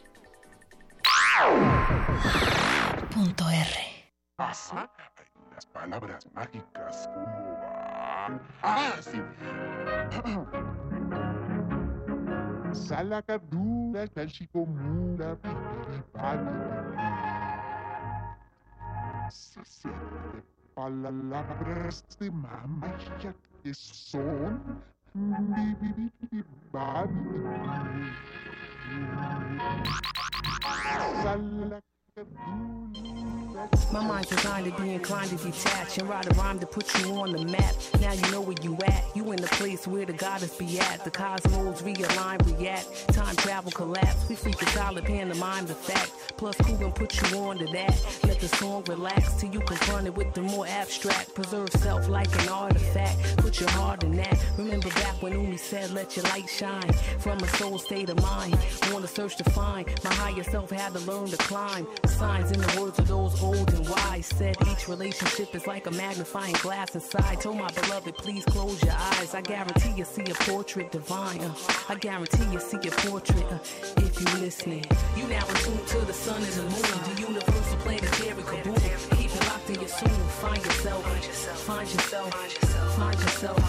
Punto 3.14 3.50
R. 3.50 4.11
Pasa 4.35 4.90
las 5.56 5.66
palabras 5.67 6.27
mágicas 6.34 7.09
como... 7.14 7.59
Ah, 8.61 8.93
sí. 9.00 9.22
Shashicomura, 14.16 15.35
Pipiripani. 15.38 16.50
Se 19.30 19.64
siente 19.66 20.43
palabras 20.75 22.03
de 22.19 22.32
mamaya 22.32 23.34
que 23.64 23.74
son... 23.74 24.84
My 33.92 34.06
mind's 34.06 34.30
designed 34.30 34.66
to 34.66 34.82
be 34.82 34.93
inclined 34.93 35.30
to 35.30 35.38
detach 35.38 35.98
and 35.98 36.09
write 36.09 36.25
a 36.30 36.34
rhyme 36.35 36.59
to 36.59 36.66
put 36.66 36.93
you 37.00 37.14
on 37.16 37.32
the 37.32 37.45
map. 37.45 37.74
Now 38.01 38.11
you 38.11 38.32
know 38.32 38.42
where 38.42 38.56
you 38.61 38.77
at. 38.85 39.03
You 39.16 39.32
in 39.32 39.42
the 39.42 39.48
place 39.48 39.88
where 39.88 40.06
the 40.06 40.14
goddess 40.14 40.56
be 40.56 40.80
at. 40.80 41.03
The 41.03 41.11
cosmos 41.11 41.82
realign, 41.82 42.59
react. 42.59 43.14
Time 43.14 43.35
travel 43.38 43.72
collapse. 43.72 44.27
We 44.27 44.35
freak 44.35 44.58
the 44.58 44.66
solid 44.67 45.06
pantomime 45.06 45.67
the 45.67 45.75
fact. 45.75 46.11
Plus, 46.38 46.58
who 46.66 46.77
gon' 46.77 46.92
put 46.92 47.16
you 47.22 47.38
on 47.40 47.58
to 47.59 47.66
that? 47.67 48.19
Let 48.24 48.40
the 48.40 48.50
song 48.50 48.84
relax 48.88 49.34
till 49.40 49.51
you 49.51 49.61
confront 49.61 50.08
it 50.08 50.16
with 50.16 50.34
the 50.34 50.42
more 50.42 50.67
abstract. 50.67 51.34
Preserve 51.34 51.72
self 51.72 52.09
like 52.09 52.34
an 52.42 52.50
artifact. 52.50 53.38
Put 53.38 53.59
your 53.61 53.69
heart 53.69 54.03
in 54.03 54.17
that. 54.17 54.38
Remember 54.58 54.90
back 54.90 55.22
when 55.22 55.32
Umi 55.32 55.56
said, 55.58 55.92
let 55.92 56.17
your 56.17 56.25
light 56.25 56.50
shine. 56.50 56.92
From 57.19 57.40
a 57.40 57.48
soul 57.58 57.77
state 57.77 58.09
of 58.09 58.22
mind. 58.22 58.58
Wanna 58.92 59.08
search 59.08 59.38
to 59.38 59.45
find. 59.51 59.88
My 60.03 60.14
higher 60.14 60.43
self 60.43 60.72
had 60.72 60.93
to 60.93 61.00
learn 61.00 61.27
to 61.30 61.38
climb. 61.38 61.88
Signs 62.06 62.51
in 62.51 62.59
the 62.59 62.82
words 62.82 63.00
of 63.00 63.08
those 63.08 63.42
old 63.45 63.74
and 63.74 63.88
wise 63.90 64.25
said 64.25 64.56
each 64.72 64.88
relationship 64.88 65.53
is 65.56 65.67
like 65.67 65.85
a 65.88 65.91
magnifying 65.91 66.56
glass 66.65 66.95
inside. 66.95 67.40
Told 67.41 67.57
my 67.57 67.69
beloved, 67.80 68.15
please 68.17 68.43
close 68.45 68.82
your 68.83 68.93
eyes. 68.93 69.33
I 69.35 69.41
guarantee 69.41 69.93
you 69.95 70.06
see 70.06 70.24
a 70.24 70.35
portrait 70.49 70.91
divine. 70.91 71.41
Uh, 71.41 71.53
I 71.90 71.95
guarantee 71.95 72.48
you 72.51 72.59
see 72.59 72.77
a 72.77 72.91
portrait 73.06 73.45
uh, 73.51 73.59
if 74.07 74.14
you 74.19 74.27
listening. 74.40 74.85
You 75.17 75.27
now 75.27 75.45
attuned 75.53 75.88
to 75.88 75.99
the 76.11 76.14
sun 76.14 76.41
and 76.41 76.56
the 76.61 76.64
moon, 76.74 76.98
the 77.09 77.15
universal 77.22 77.77
planetary 77.85 78.43
kaboom. 78.51 79.17
Keep 79.17 79.32
it 79.38 79.48
locked 79.48 79.69
in 79.69 79.75
your 79.75 79.93
soul. 79.99 80.09
Find 80.43 80.61
yourself, 80.65 81.03
find 81.69 81.88
yourself, 81.93 82.32
find 82.98 83.19
yourself. 83.19 83.59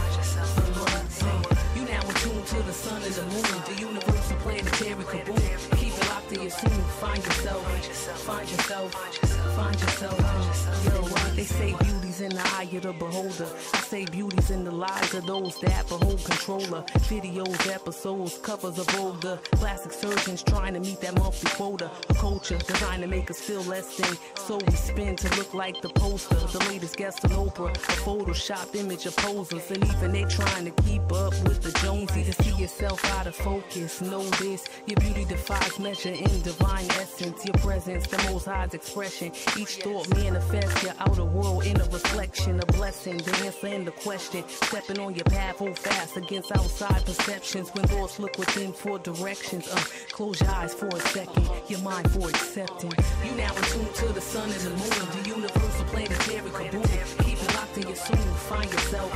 You 1.77 1.85
now 1.85 2.03
attuned 2.11 2.47
to 2.47 2.63
the 2.63 2.73
sun 2.73 3.03
and 3.03 3.15
the 3.21 3.27
moon, 3.35 3.57
the 3.69 3.77
universal 3.81 4.37
planetary 4.45 5.05
kaboom. 5.13 5.79
Keep 5.79 5.95
it 6.01 6.09
locked 6.09 6.33
in 6.33 6.41
your 6.43 6.51
soul. 6.51 6.71
Find 7.03 7.23
yourself, 7.25 7.63
find 7.67 7.85
yourself, 7.85 8.19
find 8.19 8.49
yourself. 8.51 9.36
Yo, 9.57 9.63
uh, 9.63 11.35
they 11.35 11.45
say 11.45 11.73
beauty's 12.17 12.21
in 12.21 12.37
the 12.37 12.57
eye 12.57 12.69
of 12.77 12.83
the 12.83 12.93
beholder. 12.93 13.47
I 13.75 13.81
say 13.81 14.05
beauty's 14.07 14.51
in 14.51 14.65
the 14.65 14.71
lives 14.71 15.15
of 15.15 15.27
those 15.27 15.59
that 15.61 15.89
behold 15.89 16.23
controller. 16.25 16.83
Videos, 17.09 17.75
episodes, 17.75 18.39
covers 18.39 18.79
of 18.79 18.89
older. 18.99 19.39
Plastic 19.53 19.93
surgeons 19.93 20.43
trying 20.43 20.75
to 20.75 20.81
meet 20.81 21.01
that 21.01 21.15
monthly 21.19 21.51
quota. 21.51 21.91
A 22.09 22.15
culture 22.15 22.59
designed 22.59 23.03
to 23.03 23.09
make 23.09 23.31
us 23.31 23.41
feel 23.41 23.63
less 23.65 23.97
than. 23.97 24.17
So 24.47 24.59
we 24.67 24.75
spin 24.75 25.17
to 25.17 25.29
look 25.37 25.53
like 25.55 25.81
the 25.83 25.89
poster. 25.91 26.35
The 26.37 26.65
latest 26.71 26.97
guest 26.97 27.25
on 27.25 27.31
Oprah. 27.33 27.75
A 27.75 27.97
photoshopped 28.05 28.75
image 28.75 29.07
of 29.07 29.17
posers. 29.17 29.71
And 29.71 29.85
even 29.85 30.13
they 30.13 30.25
trying 30.25 30.65
to 30.65 30.83
keep 30.83 31.13
up 31.13 31.33
with 31.45 31.63
the 31.63 31.73
Jonesy 31.81 32.25
to 32.25 32.43
see 32.43 32.55
yourself 32.63 33.05
out 33.17 33.27
of 33.27 33.35
focus. 33.35 34.01
Know 34.01 34.23
this, 34.41 34.65
your 34.87 34.97
beauty 34.97 35.25
defies 35.25 35.79
measure 35.79 36.11
in 36.11 36.43
divine 36.43 36.89
essence. 36.93 37.45
Your 37.45 37.55
presence, 37.55 38.07
the 38.07 38.19
most 38.31 38.47
high's 38.47 38.75
expression. 38.75 39.33
Each 39.59 39.77
thought 39.77 40.09
manifests 40.15 40.83
your 40.83 40.95
outer 41.01 41.25
world 41.25 41.67
in 41.67 41.81
a 41.81 41.87
reflection. 42.07 42.61
A 42.61 42.67
blessing, 42.67 43.19
the 43.19 43.37
answer 43.45 43.67
and 43.67 43.87
the 43.87 43.91
question. 43.91 44.45
Stepping 44.49 44.99
on 44.99 45.15
your 45.15 45.25
path, 45.25 45.57
hold 45.59 45.79
fast 45.79 46.17
against 46.17 46.53
outside 46.53 47.05
perceptions. 47.05 47.71
When 47.71 47.87
thoughts 47.87 48.19
look 48.19 48.39
within 48.39 48.73
for 48.73 48.99
directions. 48.99 49.69
Uh, 49.69 49.77
close 50.13 50.41
your 50.41 50.51
eyes 50.51 50.75
for 50.75 50.89
a 50.89 51.01
second, 51.01 51.49
your 51.69 51.81
mind 51.81 52.11
for 52.13 52.29
accepting. 52.29 52.93
You 53.25 53.33
now 53.37 53.53
attuned 53.53 53.95
to 53.95 54.07
the 54.13 54.21
sun 54.21 54.49
and 54.51 54.61
the 54.61 54.71
moon, 54.71 55.05
the 55.17 55.29
universal 55.29 55.85
planetary 55.87 56.51
kaboom. 56.51 57.25
Keep 57.25 57.43
it 57.43 57.55
locked 57.55 57.77
in 57.79 57.87
your 57.87 57.97
soul. 57.97 58.17
Find 58.51 58.71
yourself, 58.73 59.11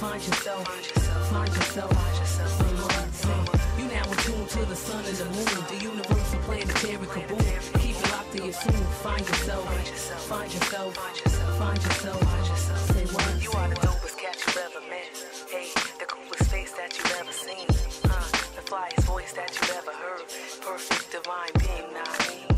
find 0.00 0.22
yourself, 0.22 0.68
find 1.30 1.48
yourself. 1.48 1.92
What, 1.92 3.14
say. 3.14 3.40
You 3.78 3.84
now 3.88 4.12
attuned 4.12 4.48
to 4.48 4.64
the 4.66 4.76
sun 4.76 5.04
and 5.04 5.16
the 5.16 5.24
moon, 5.36 5.60
the 5.68 5.78
universal 5.84 6.38
planetary 6.40 7.06
kaboom. 7.14 7.80
Keep 7.80 7.96
it 7.96 8.11
you 8.34 8.50
soon 8.50 8.72
find 9.04 9.20
yourself? 9.20 9.68
Find 9.68 9.86
yourself. 9.88 10.22
Find 10.24 10.52
yourself. 10.54 11.58
Find 11.58 11.76
yourself. 11.84 12.18
Find 12.18 12.48
yourself. 12.48 12.78
Say 12.96 13.04
what? 13.12 13.42
You 13.42 13.52
are 13.52 13.68
the 13.68 13.74
dopest 13.76 14.16
cat 14.16 14.36
you 14.40 14.60
ever 14.62 14.80
met. 14.88 15.12
Hey, 15.52 15.68
the 15.98 16.06
coolest 16.06 16.50
face 16.50 16.72
that 16.72 16.96
you've 16.96 17.12
ever 17.20 17.30
seen. 17.30 17.68
Uh, 18.08 18.24
the 18.56 18.64
flyest 18.64 19.04
voice 19.04 19.34
that 19.34 19.52
you've 19.52 19.76
ever 19.76 19.92
heard. 19.92 20.24
Perfect 20.64 21.12
divine 21.12 21.52
being, 21.60 21.92
not 21.92 22.08
me. 22.24 22.48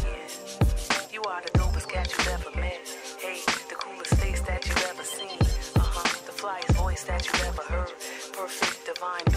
You 1.13 1.23
are 1.23 1.43
the 1.43 1.51
dopest 1.59 1.89
cat 1.91 2.07
you've 2.07 2.29
ever 2.29 2.51
met. 2.55 2.81
Hey, 3.19 3.41
the 3.69 3.75
coolest 3.75 4.15
face 4.23 4.43
that 4.43 4.65
you've 4.65 4.87
ever 4.95 5.03
seen. 5.03 5.39
Uh 5.75 5.91
huh. 5.91 6.07
The 6.27 6.33
flyest 6.39 6.77
voice 6.79 7.03
that 7.03 7.27
you've 7.27 7.45
ever 7.51 7.63
heard. 7.63 7.91
Perfect 8.33 8.87
divine. 8.87 9.34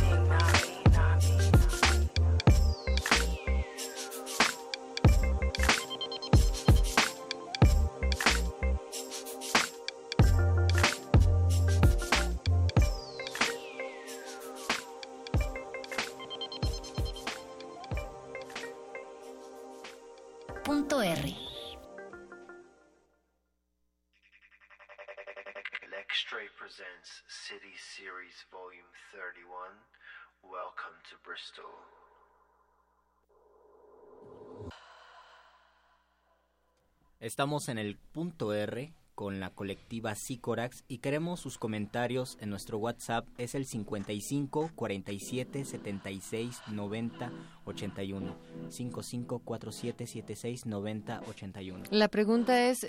Estamos 37.20 37.68
en 37.70 37.78
el 37.78 37.98
punto 37.98 38.54
R 38.54 38.94
con 39.16 39.40
la 39.40 39.50
colectiva 39.50 40.14
Sicorax 40.14 40.84
y 40.88 41.00
queremos 41.00 41.40
sus 41.40 41.58
comentarios 41.58 42.38
en 42.40 42.52
nuestro 42.52 42.78
WhatsApp. 42.78 43.28
Es 43.40 43.56
el 43.56 43.66
55 43.66 44.72
47 44.76 45.66
76 45.66 46.62
90 46.68 47.32
81 47.66 48.38
55 48.70 49.40
47 49.40 50.06
76 50.06 50.66
90 50.68 51.22
81 51.28 51.86
La 51.90 52.08
pregunta 52.10 52.70
es, 52.70 52.86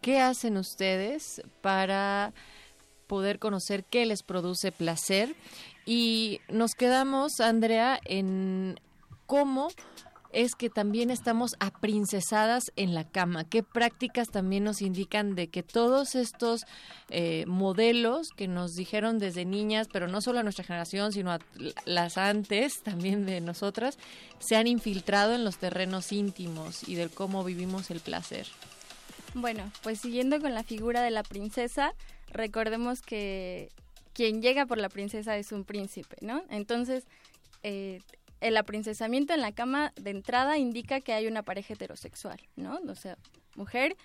¿qué 0.00 0.20
hacen 0.20 0.56
ustedes 0.56 1.42
para 1.60 2.32
poder 3.06 3.38
conocer 3.38 3.84
qué 3.84 4.06
les 4.06 4.22
produce 4.22 4.72
placer? 4.72 5.34
Y 5.86 6.40
nos 6.48 6.72
quedamos, 6.72 7.40
Andrea, 7.40 8.00
en 8.04 8.80
cómo 9.26 9.68
es 10.34 10.56
que 10.56 10.68
también 10.68 11.10
estamos 11.10 11.54
aprincesadas 11.60 12.64
en 12.76 12.92
la 12.92 13.04
cama. 13.04 13.44
¿Qué 13.44 13.62
prácticas 13.62 14.28
también 14.28 14.64
nos 14.64 14.82
indican 14.82 15.36
de 15.36 15.48
que 15.48 15.62
todos 15.62 16.16
estos 16.16 16.62
eh, 17.08 17.44
modelos 17.46 18.28
que 18.36 18.48
nos 18.48 18.72
dijeron 18.72 19.18
desde 19.18 19.44
niñas, 19.44 19.86
pero 19.92 20.08
no 20.08 20.20
solo 20.20 20.40
a 20.40 20.42
nuestra 20.42 20.64
generación, 20.64 21.12
sino 21.12 21.30
a 21.30 21.38
las 21.84 22.18
antes 22.18 22.82
también 22.82 23.26
de 23.26 23.40
nosotras, 23.40 23.96
se 24.40 24.56
han 24.56 24.66
infiltrado 24.66 25.34
en 25.34 25.44
los 25.44 25.58
terrenos 25.58 26.10
íntimos 26.10 26.86
y 26.88 26.96
del 26.96 27.10
cómo 27.10 27.44
vivimos 27.44 27.90
el 27.92 28.00
placer? 28.00 28.48
Bueno, 29.34 29.70
pues 29.82 30.00
siguiendo 30.00 30.40
con 30.40 30.54
la 30.54 30.62
figura 30.62 31.02
de 31.02 31.10
la 31.10 31.24
princesa, 31.24 31.94
recordemos 32.30 33.02
que 33.02 33.68
quien 34.12 34.40
llega 34.40 34.64
por 34.64 34.78
la 34.78 34.88
princesa 34.88 35.36
es 35.36 35.50
un 35.50 35.64
príncipe, 35.64 36.16
¿no? 36.20 36.44
Entonces, 36.50 37.04
eh, 37.64 38.00
el 38.40 38.56
aprincesamiento 38.56 39.34
en 39.34 39.40
la 39.40 39.52
cama 39.52 39.92
de 39.96 40.10
entrada 40.10 40.56
indica 40.56 41.00
que 41.00 41.12
hay 41.12 41.26
una 41.26 41.42
pareja 41.42 41.74
heterosexual, 41.74 42.40
¿no? 42.56 42.78
O 42.88 42.94
sea, 42.94 43.18
mujer 43.56 43.96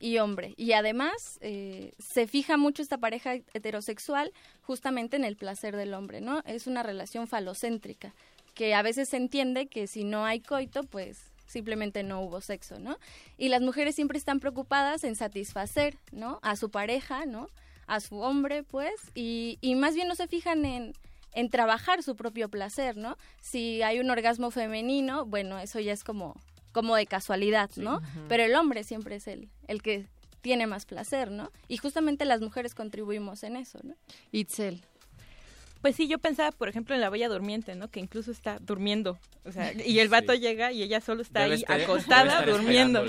y 0.00 0.18
hombre. 0.18 0.54
Y 0.56 0.72
además 0.72 1.38
eh, 1.42 1.92
se 1.98 2.26
fija 2.26 2.56
mucho 2.56 2.82
esta 2.82 2.98
pareja 2.98 3.34
heterosexual 3.54 4.32
justamente 4.62 5.16
en 5.16 5.24
el 5.24 5.36
placer 5.36 5.76
del 5.76 5.94
hombre, 5.94 6.20
¿no? 6.20 6.42
Es 6.44 6.66
una 6.66 6.82
relación 6.82 7.28
falocéntrica, 7.28 8.14
que 8.54 8.74
a 8.74 8.82
veces 8.82 9.10
se 9.10 9.16
entiende 9.16 9.68
que 9.68 9.86
si 9.86 10.02
no 10.02 10.24
hay 10.24 10.40
coito, 10.40 10.82
pues 10.82 11.31
simplemente 11.52 12.02
no 12.02 12.20
hubo 12.22 12.40
sexo, 12.40 12.78
¿no? 12.78 12.98
Y 13.38 13.48
las 13.48 13.62
mujeres 13.62 13.94
siempre 13.94 14.18
están 14.18 14.40
preocupadas 14.40 15.04
en 15.04 15.14
satisfacer, 15.14 15.98
¿no? 16.10 16.40
A 16.42 16.56
su 16.56 16.70
pareja, 16.70 17.26
¿no? 17.26 17.48
A 17.86 18.00
su 18.00 18.18
hombre, 18.18 18.62
pues, 18.62 18.94
y, 19.14 19.58
y 19.60 19.74
más 19.74 19.94
bien 19.94 20.08
no 20.08 20.14
se 20.14 20.26
fijan 20.26 20.64
en 20.64 20.94
en 21.34 21.48
trabajar 21.48 22.02
su 22.02 22.14
propio 22.14 22.48
placer, 22.48 22.96
¿no? 22.96 23.16
Si 23.40 23.82
hay 23.82 24.00
un 24.00 24.10
orgasmo 24.10 24.50
femenino, 24.50 25.24
bueno, 25.24 25.58
eso 25.58 25.80
ya 25.80 25.92
es 25.92 26.04
como, 26.04 26.38
como 26.72 26.94
de 26.96 27.06
casualidad, 27.06 27.70
¿no? 27.76 28.00
Pero 28.28 28.44
el 28.44 28.54
hombre 28.54 28.84
siempre 28.84 29.16
es 29.16 29.26
el, 29.26 29.48
el 29.66 29.82
que 29.82 30.06
tiene 30.42 30.66
más 30.66 30.84
placer, 30.84 31.30
¿no? 31.30 31.50
Y 31.68 31.78
justamente 31.78 32.24
las 32.24 32.40
mujeres 32.40 32.74
contribuimos 32.74 33.42
en 33.44 33.56
eso, 33.56 33.78
¿no? 33.82 33.94
Itzel. 34.30 34.84
Pues 35.82 35.96
sí, 35.96 36.08
yo 36.08 36.18
pensaba, 36.18 36.52
por 36.52 36.68
ejemplo, 36.68 36.94
en 36.94 37.00
la 37.00 37.10
Bella 37.10 37.28
Durmiente, 37.28 37.74
¿no? 37.74 37.88
Que 37.90 38.00
incluso 38.00 38.30
está 38.30 38.58
durmiendo. 38.60 39.18
O 39.44 39.50
sea, 39.50 39.72
y 39.84 39.98
el 39.98 40.08
vato 40.08 40.32
llega 40.32 40.70
y 40.72 40.82
ella 40.82 41.00
solo 41.00 41.22
está 41.22 41.40
Debe 41.40 41.56
ahí 41.56 41.60
estar- 41.62 41.80
acostada 41.82 42.46
durmiendo. 42.46 43.04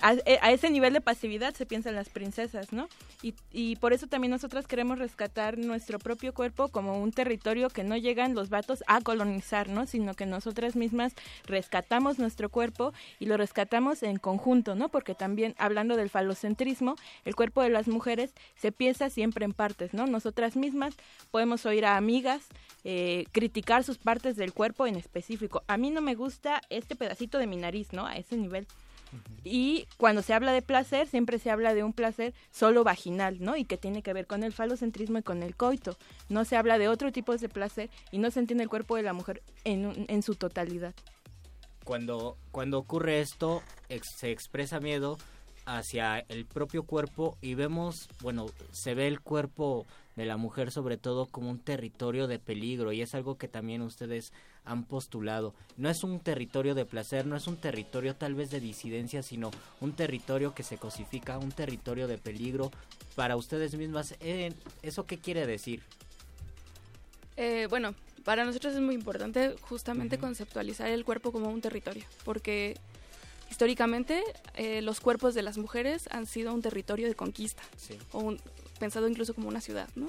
A, 0.00 0.14
eh, 0.14 0.38
a 0.40 0.50
ese 0.50 0.70
nivel 0.70 0.94
de 0.94 1.02
pasividad 1.02 1.52
se 1.54 1.66
piensan 1.66 1.94
las 1.94 2.08
princesas, 2.08 2.72
¿no? 2.72 2.88
Y, 3.22 3.34
y 3.52 3.76
por 3.76 3.92
eso 3.92 4.06
también 4.06 4.30
nosotras 4.30 4.66
queremos 4.66 4.98
rescatar 4.98 5.58
nuestro 5.58 5.98
propio 5.98 6.32
cuerpo 6.32 6.68
como 6.68 6.98
un 7.02 7.12
territorio 7.12 7.68
que 7.68 7.84
no 7.84 7.96
llegan 7.98 8.34
los 8.34 8.48
vatos 8.48 8.82
a 8.86 9.02
colonizar, 9.02 9.68
¿no? 9.68 9.86
Sino 9.86 10.14
que 10.14 10.24
nosotras 10.24 10.74
mismas 10.76 11.12
rescatamos 11.46 12.18
nuestro 12.18 12.48
cuerpo 12.48 12.94
y 13.18 13.26
lo 13.26 13.36
rescatamos 13.36 14.02
en 14.02 14.16
conjunto, 14.16 14.74
¿no? 14.74 14.88
Porque 14.88 15.14
también, 15.14 15.54
hablando 15.58 15.96
del 15.96 16.08
falocentrismo, 16.08 16.96
el 17.26 17.34
cuerpo 17.36 17.62
de 17.62 17.68
las 17.68 17.86
mujeres 17.88 18.32
se 18.56 18.72
piensa 18.72 19.10
siempre 19.10 19.44
en 19.44 19.52
partes, 19.52 19.92
¿no? 19.92 20.06
Nosotras 20.06 20.56
mismas 20.56 20.94
podemos 21.30 21.66
oír 21.66 21.84
a 21.84 21.89
amigas 21.96 22.42
eh, 22.84 23.24
criticar 23.32 23.84
sus 23.84 23.98
partes 23.98 24.36
del 24.36 24.52
cuerpo 24.52 24.86
en 24.86 24.96
específico. 24.96 25.62
A 25.66 25.76
mí 25.76 25.90
no 25.90 26.00
me 26.00 26.14
gusta 26.14 26.60
este 26.70 26.96
pedacito 26.96 27.38
de 27.38 27.46
mi 27.46 27.56
nariz, 27.56 27.92
¿no? 27.92 28.06
A 28.06 28.16
ese 28.16 28.36
nivel. 28.36 28.66
Y 29.42 29.86
cuando 29.96 30.22
se 30.22 30.34
habla 30.34 30.52
de 30.52 30.62
placer, 30.62 31.08
siempre 31.08 31.40
se 31.40 31.50
habla 31.50 31.74
de 31.74 31.82
un 31.82 31.92
placer 31.92 32.32
solo 32.52 32.84
vaginal, 32.84 33.38
¿no? 33.40 33.56
Y 33.56 33.64
que 33.64 33.76
tiene 33.76 34.02
que 34.02 34.12
ver 34.12 34.28
con 34.28 34.44
el 34.44 34.52
falocentrismo 34.52 35.18
y 35.18 35.22
con 35.22 35.42
el 35.42 35.56
coito. 35.56 35.96
No 36.28 36.44
se 36.44 36.56
habla 36.56 36.78
de 36.78 36.86
otro 36.86 37.10
tipo 37.10 37.36
de 37.36 37.48
placer 37.48 37.90
y 38.12 38.18
no 38.18 38.30
se 38.30 38.38
entiende 38.38 38.62
el 38.62 38.70
cuerpo 38.70 38.94
de 38.94 39.02
la 39.02 39.12
mujer 39.12 39.42
en, 39.64 40.06
en 40.08 40.22
su 40.22 40.36
totalidad. 40.36 40.94
Cuando, 41.82 42.36
cuando 42.52 42.78
ocurre 42.78 43.20
esto, 43.20 43.62
ex- 43.88 44.14
se 44.16 44.30
expresa 44.30 44.78
miedo 44.78 45.18
hacia 45.78 46.18
el 46.28 46.46
propio 46.46 46.82
cuerpo 46.82 47.38
y 47.40 47.54
vemos, 47.54 48.08
bueno, 48.20 48.46
se 48.72 48.94
ve 48.94 49.06
el 49.06 49.20
cuerpo 49.20 49.86
de 50.16 50.24
la 50.24 50.36
mujer 50.36 50.72
sobre 50.72 50.96
todo 50.96 51.26
como 51.26 51.48
un 51.48 51.60
territorio 51.60 52.26
de 52.26 52.38
peligro 52.38 52.92
y 52.92 53.02
es 53.02 53.14
algo 53.14 53.38
que 53.38 53.48
también 53.48 53.80
ustedes 53.82 54.32
han 54.64 54.84
postulado. 54.84 55.54
No 55.76 55.88
es 55.88 56.02
un 56.02 56.18
territorio 56.18 56.74
de 56.74 56.84
placer, 56.84 57.24
no 57.24 57.36
es 57.36 57.46
un 57.46 57.56
territorio 57.56 58.16
tal 58.16 58.34
vez 58.34 58.50
de 58.50 58.60
disidencia, 58.60 59.22
sino 59.22 59.50
un 59.80 59.92
territorio 59.92 60.54
que 60.54 60.64
se 60.64 60.76
cosifica, 60.76 61.38
un 61.38 61.52
territorio 61.52 62.08
de 62.08 62.18
peligro 62.18 62.70
para 63.14 63.36
ustedes 63.36 63.74
mismas. 63.76 64.16
Eh, 64.20 64.52
¿Eso 64.82 65.06
qué 65.06 65.18
quiere 65.18 65.46
decir? 65.46 65.82
Eh, 67.36 67.68
bueno, 67.70 67.94
para 68.24 68.44
nosotros 68.44 68.74
es 68.74 68.80
muy 68.80 68.96
importante 68.96 69.54
justamente 69.60 70.18
conceptualizar 70.18 70.88
el 70.88 71.04
cuerpo 71.04 71.30
como 71.30 71.48
un 71.48 71.60
territorio, 71.60 72.04
porque 72.24 72.76
históricamente 73.50 74.22
eh, 74.54 74.80
los 74.82 75.00
cuerpos 75.00 75.34
de 75.34 75.42
las 75.42 75.58
mujeres 75.58 76.08
han 76.10 76.26
sido 76.26 76.54
un 76.54 76.62
territorio 76.62 77.08
de 77.08 77.14
conquista, 77.14 77.62
o 78.12 78.20
un- 78.20 78.40
pensado 78.78 79.08
incluso 79.08 79.34
como 79.34 79.48
una 79.48 79.60
ciudad, 79.60 79.88
¿no? 79.96 80.08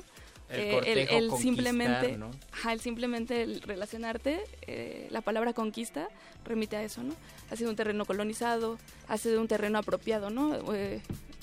El 0.50 0.98
Eh, 0.98 1.30
simplemente, 1.42 2.18
¿no? 2.18 2.32
ajá, 2.52 2.74
el 2.74 2.82
simplemente 2.82 3.42
el 3.44 3.62
relacionarte, 3.62 4.42
eh, 4.68 5.08
la 5.10 5.22
palabra 5.22 5.54
conquista 5.54 6.10
remite 6.44 6.76
a 6.76 6.84
eso, 6.84 7.04
¿no? 7.04 7.14
Ha 7.50 7.56
sido 7.56 7.70
un 7.70 7.76
terreno 7.78 8.04
colonizado, 8.06 8.78
ha 9.08 9.18
sido 9.18 9.40
un 9.40 9.48
terreno 9.48 9.80
apropiado, 9.80 10.30
¿no? 10.30 10.54
Eh, 10.74 11.02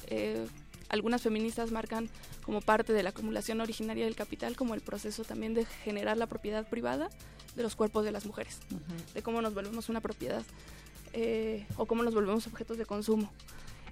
eh, 0.09 0.47
algunas 0.91 1.23
feministas 1.23 1.71
marcan 1.71 2.09
como 2.45 2.61
parte 2.61 2.93
de 2.93 3.03
la 3.03 3.11
acumulación 3.11 3.61
originaria 3.63 4.05
del 4.05 4.15
capital 4.17 4.57
como 4.57 4.75
el 4.75 4.81
proceso 4.83 5.25
también 5.25 5.53
de 5.55 5.65
generar 5.65 6.17
la 6.19 6.27
propiedad 6.27 6.67
privada 6.69 7.09
de 7.57 7.63
los 7.63 7.77
cuerpos 7.77 8.05
de 8.05 8.13
las 8.13 8.25
mujeres, 8.27 8.59
de 9.15 9.23
cómo 9.23 9.41
nos 9.43 9.53
volvemos 9.55 9.89
una 9.89 10.01
propiedad 10.01 10.43
eh, 11.13 11.67
o 11.77 11.87
cómo 11.87 12.03
nos 12.03 12.15
volvemos 12.15 12.47
objetos 12.47 12.79
de 12.79 12.87
consumo. 12.87 13.31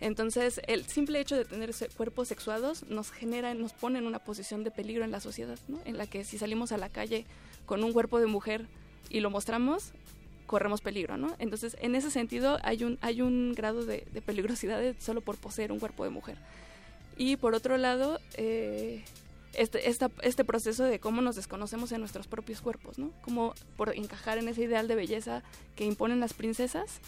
Entonces, 0.01 0.61
el 0.67 0.85
simple 0.85 1.21
hecho 1.21 1.37
de 1.37 1.45
tener 1.45 1.75
cuerpos 1.97 2.29
sexuados 2.29 2.85
nos 2.89 3.11
genera, 3.11 3.55
nos 3.55 3.73
pone 3.73 3.99
en 3.99 4.07
una 4.07 4.19
posición 4.19 4.63
de 4.63 4.71
peligro 4.71 5.05
en 5.05 5.11
la 5.11 5.21
sociedad. 5.21 5.59
En 5.85 5.97
la 5.97 6.07
que 6.07 6.25
si 6.25 6.39
salimos 6.39 6.73
a 6.73 6.77
la 6.77 6.89
calle 6.89 7.25
con 7.65 7.83
un 7.83 7.93
cuerpo 7.93 8.19
de 8.21 8.27
mujer 8.27 8.67
y 9.09 9.21
lo 9.21 9.31
mostramos, 9.31 9.93
corremos 10.47 10.81
peligro, 10.81 11.17
¿no? 11.17 11.35
Entonces, 11.39 11.77
en 11.81 11.95
ese 11.95 12.11
sentido, 12.11 12.59
hay 12.63 12.85
un, 12.85 12.99
hay 13.01 13.23
un 13.23 13.53
grado 13.55 13.85
de, 13.85 14.07
peligrosidad 14.25 14.83
solo 14.99 15.21
por 15.21 15.37
poseer 15.37 15.73
un 15.73 15.79
cuerpo 15.79 16.05
de 16.05 16.11
mujer. 16.11 16.37
Y 17.17 17.37
por 17.37 17.55
otro 17.55 17.79
lado, 17.79 18.21
eh, 18.35 19.03
este, 19.57 19.89
esta- 19.89 20.11
este 20.23 20.45
proceso 20.45 20.85
de 20.85 21.01
cómo 21.01 21.21
nos 21.23 21.37
desconocemos 21.37 21.93
en 21.93 22.01
nuestros 22.01 22.27
propios 22.27 22.61
cuerpos, 22.61 22.99
¿no? 22.99 23.11
Como 23.23 23.55
por 23.77 23.95
encajar 23.97 24.39
en 24.39 24.49
ese 24.49 24.63
ideal 24.63 24.87
de 24.89 24.95
belleza 24.95 25.43
que 25.75 25.85
imponen 25.85 26.21
las 26.21 26.35
princesas, 26.35 27.01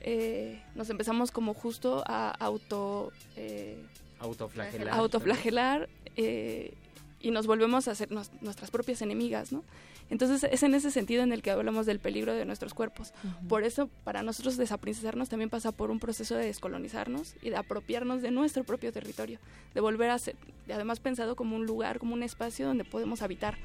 eh, 0.00 0.62
nos 0.74 0.90
empezamos 0.90 1.30
como 1.30 1.54
justo 1.54 2.04
a 2.06 2.30
auto... 2.30 3.12
eh, 3.36 3.76
Autoflagelar. 4.20 4.94
autoflagelar 4.98 5.88
eh, 6.16 6.74
y 7.20 7.30
nos 7.30 7.46
volvemos 7.46 7.88
a 7.88 7.94
ser 7.94 8.10
nos- 8.10 8.30
nuestras 8.40 8.70
propias 8.70 9.02
enemigas, 9.02 9.52
¿no? 9.52 9.62
Entonces 10.10 10.48
es 10.50 10.62
en 10.62 10.74
ese 10.74 10.90
sentido 10.90 11.22
en 11.22 11.32
el 11.32 11.42
que 11.42 11.50
hablamos 11.50 11.86
del 11.86 11.98
peligro 11.98 12.34
de 12.34 12.44
nuestros 12.44 12.74
cuerpos. 12.74 13.12
Por 13.48 13.62
eso 13.64 13.88
para 14.04 14.22
nosotros 14.22 14.56
desaprincesarnos 14.56 15.28
también 15.28 15.50
pasa 15.50 15.72
por 15.72 15.90
un 15.90 16.00
proceso 16.00 16.34
de 16.34 16.46
descolonizarnos 16.46 17.34
y 17.42 17.50
de 17.50 17.56
apropiarnos 17.56 18.22
de 18.22 18.30
nuestro 18.30 18.64
propio 18.64 18.92
territorio, 18.92 19.38
de 19.74 19.80
volver 19.80 20.10
a 20.10 20.18
ser, 20.18 20.36
además 20.72 21.00
pensado 21.00 21.36
como 21.36 21.56
un 21.56 21.66
lugar, 21.66 21.98
como 21.98 22.14
un 22.14 22.22
espacio 22.22 22.66
donde 22.66 22.84
podemos 22.84 23.22
habitar 23.22 23.56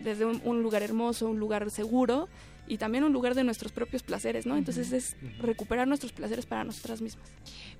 desde 0.00 0.24
un, 0.24 0.40
un 0.44 0.62
lugar 0.62 0.82
hermoso, 0.82 1.28
un 1.28 1.38
lugar 1.38 1.70
seguro 1.70 2.28
y 2.66 2.78
también 2.78 3.04
un 3.04 3.12
lugar 3.12 3.34
de 3.34 3.44
nuestros 3.44 3.72
propios 3.72 4.02
placeres, 4.02 4.46
¿no? 4.46 4.56
Entonces 4.56 4.92
es 4.92 5.16
recuperar 5.38 5.86
nuestros 5.86 6.12
placeres 6.12 6.46
para 6.46 6.64
nosotras 6.64 7.00
mismas. 7.00 7.28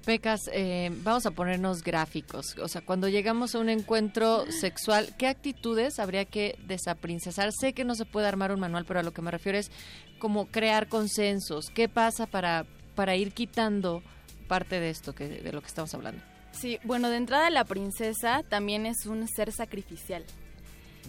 Pecas, 0.05 0.41
eh, 0.53 0.91
vamos 1.03 1.27
a 1.27 1.31
ponernos 1.31 1.83
gráficos. 1.83 2.57
O 2.59 2.69
sea, 2.69 2.83
cuando 2.83 3.09
llegamos 3.09 3.55
a 3.55 3.59
un 3.59 3.69
encuentro 3.69 4.45
sexual, 4.51 5.15
¿qué 5.17 5.27
actitudes 5.27 5.99
habría 5.99 6.25
que 6.25 6.59
desaprincesar? 6.67 7.51
Sé 7.59 7.73
que 7.73 7.85
no 7.85 7.95
se 7.95 8.05
puede 8.05 8.27
armar 8.27 8.53
un 8.53 8.61
manual, 8.61 8.85
pero 8.85 9.01
a 9.01 9.03
lo 9.03 9.13
que 9.13 9.23
me 9.23 9.31
refiero 9.31 9.59
es 9.59 9.71
como 10.19 10.47
crear 10.47 10.89
consensos. 10.89 11.71
¿Qué 11.71 11.89
pasa 11.89 12.27
para, 12.27 12.67
para 12.95 13.17
ir 13.17 13.33
quitando 13.33 14.03
parte 14.49 14.81
de 14.81 14.91
esto, 14.91 15.15
que, 15.15 15.29
de 15.29 15.53
lo 15.53 15.61
que 15.61 15.69
estamos 15.69 15.95
hablando? 15.95 16.23
Sí, 16.53 16.79
bueno, 16.85 17.09
de 17.11 17.17
entrada 17.17 17.51
la 17.51 17.65
princesa 17.65 18.43
también 18.49 18.87
es 18.87 19.07
un 19.07 19.27
ser 19.27 19.51
sacrificial 19.51 20.25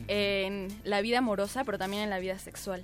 en 0.07 0.67
la 0.83 1.01
vida 1.01 1.19
amorosa, 1.19 1.63
pero 1.63 1.77
también 1.77 2.03
en 2.03 2.09
la 2.09 2.19
vida 2.19 2.39
sexual. 2.39 2.83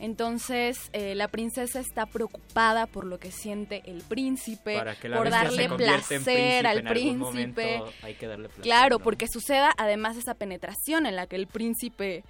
Entonces, 0.00 0.90
eh, 0.92 1.14
la 1.14 1.28
princesa 1.28 1.78
está 1.78 2.06
preocupada 2.06 2.86
por 2.86 3.04
lo 3.04 3.18
que 3.18 3.30
siente 3.30 3.82
el 3.84 4.02
príncipe, 4.02 4.82
por 5.14 5.30
darle 5.30 5.68
placer 5.68 6.66
al 6.66 6.82
príncipe. 6.82 7.78
momento 7.78 7.92
hay 8.02 8.14
que 8.14 8.26
darle 8.26 8.48
placer, 8.48 8.62
Claro, 8.64 8.98
¿no? 8.98 9.04
porque 9.04 9.26
suceda 9.28 9.72
además 9.76 10.16
esa 10.16 10.34
penetración 10.34 11.06
en 11.06 11.16
la 11.16 11.26
que 11.26 11.36
el 11.36 11.46
príncipe 11.46 12.24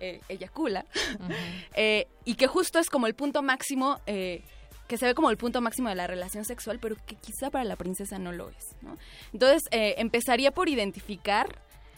eh, 0.00 0.20
eyacula. 0.28 0.84
Eh, 1.74 2.06
y 2.24 2.34
que 2.34 2.46
justo 2.48 2.78
es 2.78 2.90
como 2.90 3.06
el 3.06 3.14
punto 3.14 3.42
máximo, 3.42 3.98
eh, 4.06 4.42
que 4.88 4.98
se 4.98 5.06
ve 5.06 5.14
como 5.14 5.30
el 5.30 5.38
punto 5.38 5.60
máximo 5.62 5.88
de 5.88 5.94
la 5.94 6.06
relación 6.06 6.44
sexual, 6.44 6.78
pero 6.80 6.96
que 7.06 7.14
quizá 7.16 7.50
para 7.50 7.64
la 7.64 7.76
princesa 7.76 8.18
no 8.18 8.30
lo 8.32 8.50
es. 8.50 8.76
¿no? 8.82 8.98
Entonces, 9.32 9.62
eh, 9.70 9.94
empezaría 9.98 10.50
por 10.50 10.68
identificar, 10.68 11.46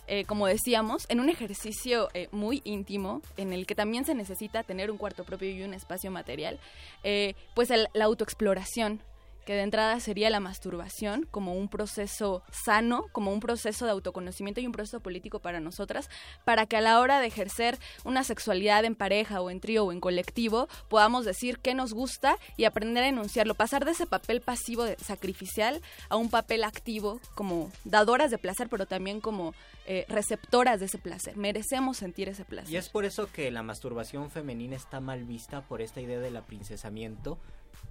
eh, 0.07 0.25
como 0.25 0.47
decíamos, 0.47 1.05
en 1.09 1.21
un 1.21 1.29
ejercicio 1.29 2.09
eh, 2.15 2.29
muy 2.33 2.61
íntimo, 2.65 3.23
en 3.37 3.53
el 3.53 3.67
que 3.67 3.75
también 3.75 4.05
se 4.05 4.15
necesita 4.15 4.63
tener 4.63 4.91
un 4.91 4.99
cuarto 4.99 5.25
propio 5.25 5.51
y 5.51 5.63
un 5.63 5.75
espacio 5.75 6.11
material, 6.11 6.59
eh, 7.03 7.35
pues 7.55 7.71
el- 7.71 7.89
la 7.95 8.05
autoexploración 8.07 9.01
que 9.45 9.55
de 9.55 9.63
entrada 9.63 9.99
sería 10.01 10.31
la 10.31 10.41
masturbación 10.41 11.27
como 11.31 11.55
un 11.55 11.69
proceso 11.69 12.43
sano, 12.51 13.07
como 13.13 13.33
un 13.33 13.41
proceso 13.41 13.85
de 13.85 13.91
autoconocimiento 13.93 14.61
y 14.61 14.67
un 14.67 14.73
proceso 14.73 15.01
político 15.01 15.39
para 15.41 15.61
nosotras, 15.61 16.09
para 16.45 16.67
que 16.67 16.77
a 16.77 16.81
la 16.81 17.01
hora 17.01 17.21
de 17.21 17.27
ejercer 17.27 17.79
una 18.05 18.25
sexualidad 18.25 18.85
en 18.85 18.95
pareja 18.95 19.41
o 19.41 19.51
en 19.51 19.61
trío 19.61 19.85
o 19.85 19.93
en 19.93 20.01
colectivo 20.01 20.69
podamos 20.89 21.25
decir 21.25 21.59
qué 21.59 21.75
nos 21.75 21.93
gusta 21.93 22.39
y 22.57 22.65
aprender 22.65 23.05
a 23.05 23.09
enunciarlo, 23.09 23.55
pasar 23.55 23.85
de 23.85 23.93
ese 23.93 24.07
papel 24.07 24.41
pasivo 24.41 24.85
de- 24.85 24.97
sacrificial 24.97 25.81
a 26.09 26.17
un 26.17 26.31
papel 26.31 26.65
activo 26.65 27.21
como 27.35 27.71
dadoras 27.85 28.31
de 28.31 28.39
placer, 28.39 28.69
pero 28.69 28.87
también 28.87 29.21
como 29.21 29.55
eh, 29.87 30.07
receptoras 30.09 30.81
de 30.81 30.87
ese 30.87 30.97
placer. 30.99 31.37
Merecemos 31.37 31.99
sentir 31.99 32.29
ese 32.31 32.45
placer. 32.45 32.73
Y 32.73 32.77
es 32.77 32.89
por 32.89 33.05
eso 33.05 33.31
que 33.31 33.51
la 33.51 33.63
masturbación 33.63 34.31
femenina 34.31 34.77
está 34.77 35.01
mal 35.01 35.25
vista 35.25 35.61
por 35.61 35.83
esta 35.83 36.01
idea 36.01 36.19
del 36.21 36.37
aprincesamiento. 36.39 37.39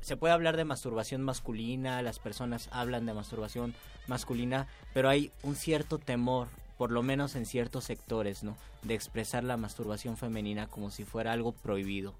Se 0.01 0.17
puede 0.17 0.33
hablar 0.33 0.57
de 0.57 0.65
masturbación 0.65 1.21
masculina, 1.21 2.01
las 2.01 2.19
personas 2.19 2.69
hablan 2.71 3.05
de 3.05 3.13
masturbación 3.13 3.73
masculina, 4.07 4.67
pero 4.93 5.09
hay 5.09 5.31
un 5.43 5.55
cierto 5.55 5.97
temor, 5.97 6.47
por 6.77 6.91
lo 6.91 7.03
menos 7.03 7.35
en 7.35 7.45
ciertos 7.45 7.85
sectores, 7.85 8.43
¿no? 8.43 8.57
De 8.81 8.95
expresar 8.95 9.43
la 9.43 9.57
masturbación 9.57 10.17
femenina 10.17 10.67
como 10.67 10.91
si 10.91 11.05
fuera 11.05 11.31
algo 11.31 11.51
prohibido. 11.51 12.13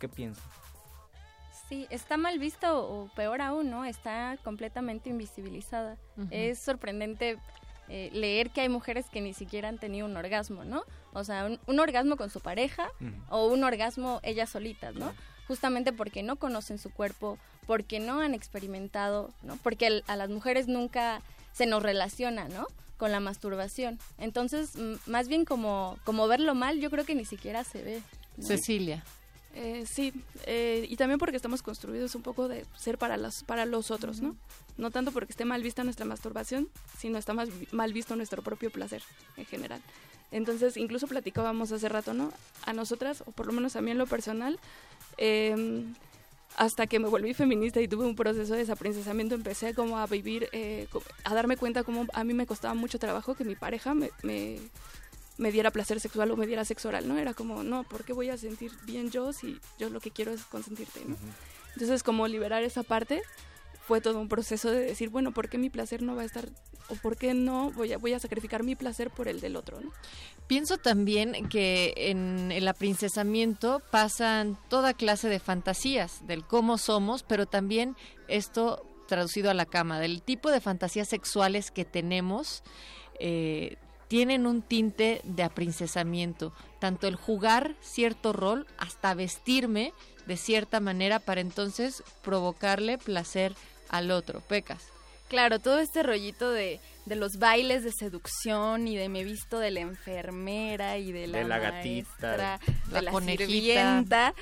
¿Qué 0.00 0.08
piensas? 0.08 0.44
Sí, 1.68 1.86
está 1.90 2.16
mal 2.16 2.38
visto 2.38 2.82
o 2.88 3.08
peor 3.14 3.42
aún, 3.42 3.70
¿no? 3.70 3.84
Está 3.84 4.38
completamente 4.42 5.10
invisibilizada. 5.10 5.98
Es 6.30 6.58
sorprendente 6.58 7.38
eh, 7.88 8.10
leer 8.12 8.50
que 8.50 8.62
hay 8.62 8.68
mujeres 8.68 9.06
que 9.10 9.20
ni 9.20 9.34
siquiera 9.34 9.68
han 9.68 9.78
tenido 9.78 10.06
un 10.06 10.16
orgasmo, 10.16 10.64
¿no? 10.64 10.84
O 11.12 11.24
sea, 11.24 11.46
un, 11.46 11.60
un 11.66 11.80
orgasmo 11.80 12.16
con 12.16 12.30
su 12.30 12.40
pareja 12.40 12.90
o 13.28 13.46
un 13.48 13.64
orgasmo 13.64 14.20
ellas 14.22 14.50
solitas, 14.50 14.94
¿no? 14.94 15.12
Justamente 15.48 15.92
porque 15.92 16.22
no 16.22 16.36
conocen 16.36 16.78
su 16.78 16.90
cuerpo, 16.90 17.38
porque 17.66 17.98
no 18.00 18.20
han 18.20 18.34
experimentado, 18.34 19.30
¿no? 19.42 19.56
Porque 19.56 19.86
el- 19.88 20.04
a 20.06 20.14
las 20.16 20.28
mujeres 20.30 20.68
nunca 20.68 21.22
se 21.52 21.66
nos 21.66 21.82
relaciona, 21.82 22.48
¿no? 22.48 22.66
Con 22.98 23.10
la 23.12 23.20
masturbación. 23.20 23.98
Entonces, 24.18 24.72
más 25.06 25.26
bien 25.28 25.44
como, 25.44 25.98
como 26.04 26.28
verlo 26.28 26.54
mal, 26.54 26.78
yo 26.80 26.90
creo 26.90 27.04
que 27.04 27.14
ni 27.14 27.24
siquiera 27.24 27.64
se 27.64 27.82
ve. 27.82 28.02
¿no? 28.36 28.46
Cecilia. 28.46 29.02
Eh, 29.54 29.84
sí, 29.90 30.12
eh, 30.46 30.86
y 30.88 30.96
también 30.96 31.18
porque 31.18 31.36
estamos 31.36 31.62
construidos 31.62 32.14
un 32.14 32.22
poco 32.22 32.46
de 32.46 32.64
ser 32.76 32.98
para 32.98 33.16
los, 33.16 33.42
para 33.42 33.64
los 33.66 33.90
otros, 33.90 34.20
¿no? 34.20 34.36
No 34.76 34.90
tanto 34.92 35.10
porque 35.10 35.32
esté 35.32 35.44
mal 35.44 35.62
vista 35.62 35.82
nuestra 35.82 36.04
masturbación, 36.04 36.68
sino 36.98 37.18
está 37.18 37.32
más 37.34 37.48
mal 37.72 37.92
visto 37.92 38.14
nuestro 38.14 38.42
propio 38.42 38.70
placer 38.70 39.02
en 39.36 39.46
general. 39.46 39.80
Entonces, 40.30 40.76
incluso 40.76 41.08
platicábamos 41.08 41.72
hace 41.72 41.88
rato, 41.88 42.12
¿no? 42.14 42.32
A 42.66 42.72
nosotras, 42.74 43.22
o 43.26 43.32
por 43.32 43.46
lo 43.46 43.52
menos 43.54 43.74
a 43.74 43.80
mí 43.80 43.90
en 43.90 43.98
lo 43.98 44.06
personal, 44.06 44.60
eh, 45.18 45.84
hasta 46.56 46.86
que 46.88 46.98
me 46.98 47.08
volví 47.08 47.34
feminista 47.34 47.80
y 47.80 47.86
tuve 47.86 48.04
un 48.04 48.16
proceso 48.16 48.52
de 48.54 48.60
desaprincesamiento, 48.60 49.36
empecé 49.36 49.74
como 49.74 49.98
a 49.98 50.06
vivir, 50.06 50.48
eh, 50.52 50.88
a 51.24 51.34
darme 51.34 51.56
cuenta 51.56 51.84
como 51.84 52.06
a 52.12 52.24
mí 52.24 52.34
me 52.34 52.46
costaba 52.46 52.74
mucho 52.74 52.98
trabajo 52.98 53.34
que 53.36 53.44
mi 53.44 53.54
pareja 53.54 53.94
me, 53.94 54.10
me, 54.22 54.58
me 55.36 55.52
diera 55.52 55.70
placer 55.70 56.00
sexual 56.00 56.30
o 56.32 56.36
me 56.36 56.48
diera 56.48 56.64
sexo 56.64 56.88
oral, 56.88 57.06
¿no? 57.06 57.16
Era 57.16 57.32
como, 57.32 57.62
no, 57.62 57.84
¿por 57.84 58.04
qué 58.04 58.12
voy 58.12 58.30
a 58.30 58.36
sentir 58.36 58.72
bien 58.84 59.10
yo 59.10 59.32
si 59.32 59.60
yo 59.78 59.88
lo 59.88 60.00
que 60.00 60.10
quiero 60.10 60.32
es 60.32 60.42
consentirte, 60.42 61.00
¿no? 61.06 61.16
Entonces, 61.74 62.02
como 62.02 62.26
liberar 62.26 62.64
esa 62.64 62.82
parte 62.82 63.22
fue 63.88 64.02
todo 64.02 64.20
un 64.20 64.28
proceso 64.28 64.70
de 64.70 64.80
decir, 64.80 65.08
bueno, 65.08 65.32
¿por 65.32 65.48
qué 65.48 65.56
mi 65.56 65.70
placer 65.70 66.02
no 66.02 66.14
va 66.14 66.20
a 66.20 66.26
estar, 66.26 66.46
o 66.90 66.94
por 66.96 67.16
qué 67.16 67.32
no 67.32 67.70
voy 67.70 67.94
a, 67.94 67.96
voy 67.96 68.12
a 68.12 68.20
sacrificar 68.20 68.62
mi 68.62 68.76
placer 68.76 69.10
por 69.10 69.28
el 69.28 69.40
del 69.40 69.56
otro, 69.56 69.80
¿no? 69.80 69.90
Pienso 70.46 70.76
también 70.76 71.48
que 71.48 71.94
en 71.96 72.52
el 72.52 72.68
aprincesamiento 72.68 73.80
pasan 73.90 74.58
toda 74.68 74.92
clase 74.92 75.30
de 75.30 75.40
fantasías 75.40 76.26
del 76.26 76.44
cómo 76.44 76.76
somos, 76.76 77.22
pero 77.22 77.46
también 77.46 77.96
esto 78.28 78.84
traducido 79.08 79.50
a 79.50 79.54
la 79.54 79.64
cama, 79.64 79.98
del 79.98 80.20
tipo 80.20 80.50
de 80.50 80.60
fantasías 80.60 81.08
sexuales 81.08 81.70
que 81.70 81.86
tenemos, 81.86 82.62
eh, 83.18 83.76
tienen 84.06 84.46
un 84.46 84.60
tinte 84.60 85.22
de 85.24 85.44
aprincesamiento, 85.44 86.52
tanto 86.78 87.06
el 87.06 87.16
jugar 87.16 87.74
cierto 87.80 88.34
rol 88.34 88.66
hasta 88.76 89.14
vestirme 89.14 89.94
de 90.26 90.36
cierta 90.36 90.78
manera 90.78 91.20
para 91.20 91.40
entonces 91.40 92.02
provocarle 92.22 92.98
placer 92.98 93.54
al 93.88 94.10
otro. 94.10 94.40
Pecas. 94.40 94.82
Claro, 95.28 95.58
todo 95.58 95.78
este 95.78 96.02
rollito 96.02 96.50
de, 96.50 96.80
de 97.04 97.16
los 97.16 97.32
bailes 97.38 97.84
de 97.84 97.92
seducción 97.92 98.88
y 98.88 98.96
de 98.96 99.10
me 99.10 99.24
visto 99.24 99.58
de 99.58 99.70
la 99.70 99.80
enfermera 99.80 100.96
y 100.96 101.12
de 101.12 101.26
la, 101.26 101.38
De 101.38 101.44
la 101.44 101.58
gatita, 101.58 102.08
maestra, 102.08 102.60
la 102.90 102.98
de 102.98 103.02
la 103.02 103.10
conejita. 103.10 103.44
sirvienta. 103.46 104.34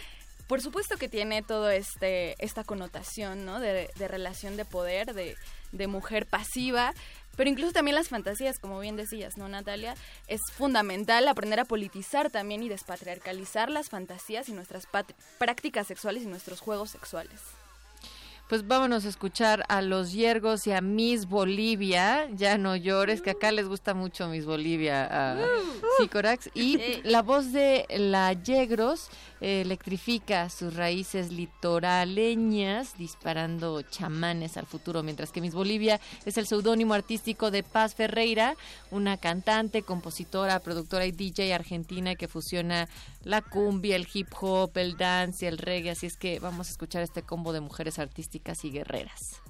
Por 0.46 0.60
supuesto 0.60 0.96
que 0.96 1.08
tiene 1.08 1.42
todo 1.42 1.70
este 1.70 2.36
esta 2.38 2.62
connotación, 2.62 3.44
¿no? 3.44 3.58
De, 3.58 3.90
de 3.96 4.08
relación 4.08 4.56
de 4.56 4.64
poder, 4.64 5.12
de, 5.12 5.36
de 5.72 5.86
mujer 5.88 6.24
pasiva. 6.26 6.94
Pero 7.36 7.50
incluso 7.50 7.72
también 7.72 7.96
las 7.96 8.08
fantasías, 8.08 8.58
como 8.58 8.78
bien 8.78 8.96
decías, 8.96 9.36
¿no, 9.36 9.48
Natalia? 9.48 9.94
Es 10.26 10.40
fundamental 10.56 11.26
aprender 11.28 11.60
a 11.60 11.64
politizar 11.66 12.30
también 12.30 12.62
y 12.62 12.68
despatriarcalizar 12.70 13.70
las 13.70 13.90
fantasías 13.90 14.48
y 14.48 14.52
nuestras 14.52 14.86
prácticas 15.38 15.86
sexuales 15.88 16.22
y 16.22 16.26
nuestros 16.26 16.60
juegos 16.60 16.90
sexuales. 16.92 17.40
Pues 18.48 18.64
vámonos 18.66 19.04
a 19.04 19.08
escuchar 19.08 19.64
a 19.68 19.82
los 19.82 20.12
Yergos 20.12 20.68
y 20.68 20.72
a 20.72 20.80
Miss 20.80 21.26
Bolivia. 21.26 22.28
Ya 22.32 22.58
no 22.58 22.76
llores, 22.76 23.20
que 23.20 23.30
acá 23.30 23.50
les 23.50 23.66
gusta 23.66 23.92
mucho 23.92 24.28
Miss 24.28 24.46
Bolivia 24.46 25.04
a 25.34 25.36
Sicorax. 25.98 26.50
Y 26.54 26.78
Sí. 26.78 27.00
la 27.02 27.22
voz 27.22 27.52
de 27.52 27.86
la 27.90 28.32
Yegros 28.34 29.08
electrifica 29.40 30.48
sus 30.48 30.74
raíces 30.74 31.30
litoraleñas, 31.30 32.96
disparando 32.96 33.82
chamanes 33.82 34.56
al 34.56 34.66
futuro. 34.66 35.02
Mientras 35.02 35.32
que 35.32 35.40
Miss 35.40 35.54
Bolivia 35.54 36.00
es 36.24 36.38
el 36.38 36.46
seudónimo 36.46 36.94
artístico 36.94 37.50
de 37.50 37.62
Paz 37.62 37.94
Ferreira, 37.94 38.56
una 38.90 39.16
cantante, 39.16 39.82
compositora, 39.82 40.60
productora 40.60 41.06
y 41.06 41.12
DJ 41.12 41.54
argentina 41.54 42.14
que 42.14 42.28
fusiona 42.28 42.88
la 43.22 43.42
cumbia, 43.42 43.96
el 43.96 44.08
hip 44.12 44.28
hop, 44.40 44.76
el 44.76 44.96
dance 44.96 45.44
y 45.44 45.48
el 45.48 45.58
reggae. 45.58 45.90
Así 45.90 46.06
es 46.06 46.16
que 46.16 46.38
vamos 46.40 46.68
a 46.68 46.70
escuchar 46.70 47.02
este 47.02 47.22
combo 47.22 47.52
de 47.52 47.60
mujeres 47.60 47.98
artísticas 47.98 48.64
y 48.64 48.70
guerreras. 48.70 49.42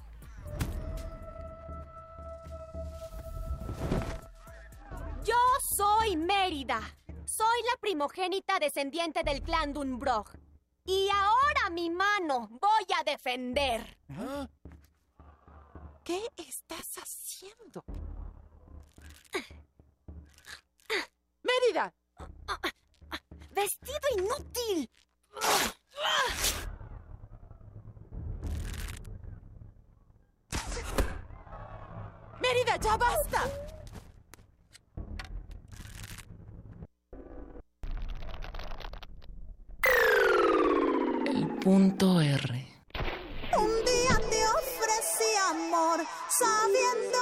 Yo 5.25 5.35
soy 5.75 6.15
Mérida. 6.15 6.81
Soy 7.27 7.61
la 7.69 7.77
primogénita 7.81 8.57
descendiente 8.57 9.21
del 9.21 9.43
clan 9.43 9.73
Dunbrog. 9.73 10.29
Y 10.85 11.09
ahora 11.09 11.69
mi 11.69 11.89
mano 11.89 12.47
voy 12.49 12.85
a 12.97 13.03
defender. 13.03 13.97
¿Ah? 14.11 14.47
¿Qué 16.05 16.25
estás 16.37 16.97
haciendo? 16.99 17.83
¡Mérida! 21.43 21.93
¡Vestido 23.51 23.99
inútil! 24.17 24.89
¡Mérida, 32.39 32.77
ya 32.77 32.95
basta! 32.95 33.76
Un 43.57 43.71
día 43.83 44.15
te 44.29 44.41
ofrecí 44.59 45.35
amor, 45.49 45.99
sabiendo 46.29 47.19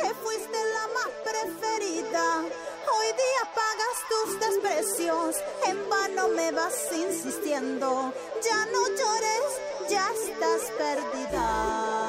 que 0.00 0.12
fuiste 0.24 0.58
la 0.74 0.88
más 0.96 1.10
preferida. 1.22 2.40
Hoy 2.40 3.06
día 3.22 3.42
pagas 3.54 3.98
tus 4.10 4.40
desprecios, 4.40 5.36
en 5.68 5.88
vano 5.88 6.26
me 6.34 6.50
vas 6.50 6.74
insistiendo. 6.92 8.12
Ya 8.42 8.66
no 8.66 8.88
llores, 8.88 9.88
ya 9.88 10.10
estás 10.10 10.62
perdida. 10.76 12.05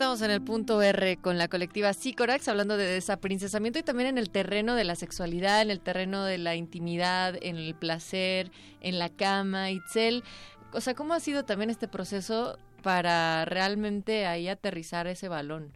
Estamos 0.00 0.22
en 0.22 0.30
el 0.30 0.40
punto 0.40 0.80
R 0.80 1.18
con 1.18 1.36
la 1.36 1.48
colectiva 1.48 1.92
Sicorax 1.92 2.48
hablando 2.48 2.78
de 2.78 2.86
desaprincesamiento 2.86 3.78
y 3.80 3.82
también 3.82 4.08
en 4.08 4.16
el 4.16 4.30
terreno 4.30 4.74
de 4.74 4.84
la 4.84 4.94
sexualidad, 4.94 5.60
en 5.60 5.70
el 5.70 5.80
terreno 5.80 6.24
de 6.24 6.38
la 6.38 6.56
intimidad, 6.56 7.34
en 7.42 7.58
el 7.58 7.74
placer, 7.74 8.50
en 8.80 8.98
la 8.98 9.10
cama. 9.10 9.70
Itzel, 9.70 10.24
o 10.72 10.80
sea, 10.80 10.94
¿cómo 10.94 11.12
ha 11.12 11.20
sido 11.20 11.44
también 11.44 11.68
este 11.68 11.86
proceso 11.86 12.56
para 12.82 13.44
realmente 13.44 14.24
ahí 14.24 14.48
aterrizar 14.48 15.06
ese 15.06 15.28
balón? 15.28 15.70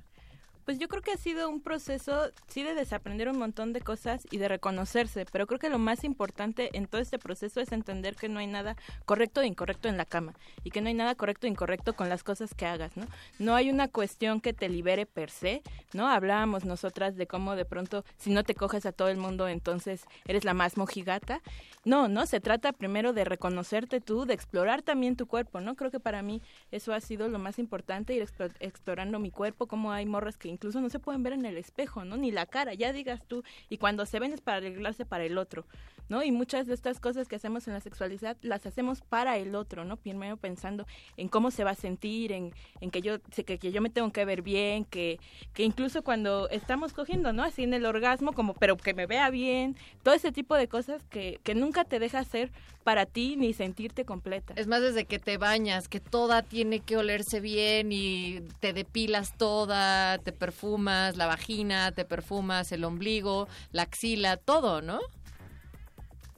Pues 0.65 0.79
yo 0.79 0.89
creo 0.89 1.03
que 1.03 1.13
ha 1.13 1.19
sido 1.19 1.51
un 1.51 1.61
proceso, 1.61 2.31
sí, 2.47 2.63
de 2.63 2.75
desaprender 2.75 3.29
un 3.29 3.39
montón 3.39 3.75
de 3.75 3.83
cosas 3.83 4.27
y 4.31 4.39
de 4.39 4.49
reconocerse, 4.49 5.27
pero 5.31 5.47
creo 5.47 5.59
que 5.59 5.69
lo 5.69 5.79
más 5.79 6.05
importante 6.05 6.71
en 6.73 6.87
todo 6.87 7.03
este 7.03 7.19
proceso 7.19 7.61
es 7.61 7.71
entender 7.71 8.17
que 8.17 8.31
no 8.31 8.39
hay 8.39 8.47
nada 8.47 8.75
correcto 9.05 9.43
e 9.43 9.47
incorrecto 9.47 9.89
en 9.89 9.99
la 9.99 10.07
cama 10.07 10.33
y 10.63 10.71
que 10.71 10.81
no 10.81 10.89
hay 10.89 10.95
nada 10.95 11.15
correcto 11.17 11.47
e 11.47 11.51
incorrecto 11.51 11.93
con 11.93 12.09
las 12.09 12.25
cosas 12.25 12.55
que 12.55 12.65
hagas, 12.65 12.97
¿no? 12.97 13.07
No 13.39 13.55
hay 13.55 13.69
una 13.69 13.89
cuestión 13.89 14.41
que 14.41 14.55
te 14.55 14.71
libere 14.71 15.05
per 15.05 15.31
se, 15.31 15.63
¿no? 15.93 16.09
Hablábamos 16.09 16.65
nosotras 16.65 17.15
de 17.17 17.27
cómo 17.27 17.57
de 17.57 17.67
pronto 17.67 18.03
si 18.17 18.31
no 18.31 18.43
te 18.43 18.55
coges 18.55 18.87
a 18.87 18.93
todo 18.93 19.09
el 19.09 19.19
mundo 19.19 19.49
entonces 19.49 20.07
eres 20.25 20.45
la 20.45 20.55
más 20.55 20.79
mojigata. 20.79 21.43
No, 21.85 22.09
no, 22.09 22.25
se 22.25 22.41
trata 22.41 22.73
primero 22.73 23.13
de 23.13 23.27
reconocerte 23.27 24.01
tú, 24.01 24.25
de 24.25 24.33
explorar 24.33 24.81
también 24.81 25.17
tu 25.17 25.27
cuerpo, 25.27 25.61
¿no? 25.61 25.75
Creo 25.75 25.91
que 25.91 26.01
para 26.01 26.23
mí 26.23 26.41
eso 26.71 26.95
ha 26.95 27.01
sido 27.03 27.29
lo 27.29 27.39
más 27.39 27.59
importante, 27.59 28.15
ir 28.15 28.23
explo- 28.23 28.55
explorando 28.61 29.19
mi 29.19 29.31
cuerpo, 29.31 29.67
cómo 29.67 29.93
hay 29.93 30.07
morras 30.07 30.39
que 30.39 30.54
incluso 30.55 30.81
no 30.81 30.89
se 30.89 30.99
pueden 30.99 31.23
ver 31.23 31.35
en 31.35 31.45
el 31.45 31.59
espejo, 31.59 32.05
¿no? 32.05 32.17
Ni 32.17 32.31
la 32.31 32.47
cara, 32.47 32.73
ya 32.75 32.93
digas 32.93 33.23
tú, 33.27 33.45
y 33.69 33.77
cuando 33.77 34.07
se 34.07 34.19
ven 34.19 34.33
es 34.33 34.41
para 34.41 34.59
arreglarse 34.59 35.05
para 35.05 35.25
el 35.25 35.37
otro, 35.37 35.67
¿no? 36.09 36.23
Y 36.23 36.33
muchas 36.33 36.67
de 36.67 36.75
estas 36.75 37.01
cosas 37.01 37.29
que 37.29 37.37
hacemos 37.37 37.67
en 37.67 37.75
la 37.75 37.81
sexualidad 37.81 38.37
las 38.43 38.67
hacemos 38.67 39.01
para 39.01 39.37
el 39.39 39.55
otro, 39.55 39.85
¿no? 39.85 39.97
Primero 39.97 40.37
pensando 40.37 40.87
en 41.17 41.29
cómo 41.29 41.51
se 41.51 41.65
va 41.65 41.71
a 41.71 41.75
sentir, 41.75 42.33
en, 42.33 42.53
en 42.81 42.91
que 42.91 43.03
yo 43.03 43.21
que, 43.23 43.59
que 43.59 43.73
yo 43.73 43.81
me 43.81 43.91
tengo 43.91 44.13
que 44.13 44.25
ver 44.25 44.43
bien, 44.43 44.85
que, 44.85 45.19
que 45.53 45.65
incluso 45.65 46.03
cuando 46.03 46.49
estamos 46.51 46.93
cogiendo, 46.93 47.33
¿no? 47.33 47.43
Así 47.43 47.63
en 47.63 47.75
el 47.75 47.87
orgasmo, 47.87 48.33
como, 48.33 48.55
pero 48.55 48.77
que 48.77 48.95
me 48.95 49.07
vea 49.07 49.31
bien, 49.31 49.77
todo 50.03 50.15
ese 50.15 50.33
tipo 50.33 50.55
de 50.57 50.69
cosas 50.69 51.03
que, 51.11 51.41
que 51.43 51.55
nunca 51.55 51.85
te 51.85 51.99
deja 51.99 52.19
hacer 52.19 52.51
para 52.85 53.07
ti 53.07 53.37
ni 53.37 53.53
sentirte 53.55 54.05
completa. 54.05 54.55
Es 54.57 54.67
más 54.67 54.83
desde 54.83 55.07
que 55.07 55.19
te 55.19 55.39
bañas, 55.39 55.89
que 55.89 56.01
toda 56.01 56.43
tiene 56.43 56.81
que 56.81 56.97
olerse 56.97 57.41
bien 57.41 57.91
y 57.91 58.41
te 58.61 58.73
depilas 58.73 59.37
toda, 59.37 60.19
te 60.19 60.33
perfumas 60.33 61.17
la 61.17 61.27
vagina, 61.27 61.93
te 61.93 62.05
perfumas 62.05 62.71
el 62.73 62.85
ombligo, 62.85 63.49
la 63.73 63.83
axila, 63.83 64.37
todo, 64.37 64.83
¿no? 64.83 65.01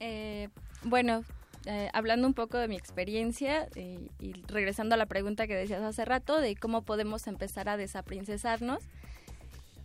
Eh, 0.01 0.49
bueno, 0.83 1.25
eh, 1.67 1.91
hablando 1.93 2.29
un 2.29 2.35
poco 2.35 2.59
de 2.59 2.69
mi 2.69 2.77
experiencia 2.77 3.69
eh, 3.75 4.09
y 4.21 4.35
regresando 4.47 4.95
a 4.95 4.99
la 4.99 5.07
pregunta 5.07 5.49
que 5.49 5.57
decías 5.57 5.83
hace 5.83 6.05
rato 6.05 6.41
de 6.41 6.55
cómo 6.55 6.83
podemos 6.83 7.27
empezar 7.27 7.69
a 7.69 7.77
desaprincesarnos, 7.77 8.85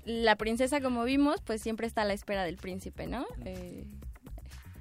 la 0.06 0.36
princesa, 0.36 0.80
como 0.80 1.04
vimos, 1.04 1.42
pues 1.42 1.62
siempre 1.62 1.88
está 1.88 2.04
a 2.04 2.06
la 2.06 2.14
espera 2.14 2.44
del 2.44 2.58
príncipe, 2.58 3.08
¿no? 3.08 3.26
Eh, 3.46 3.84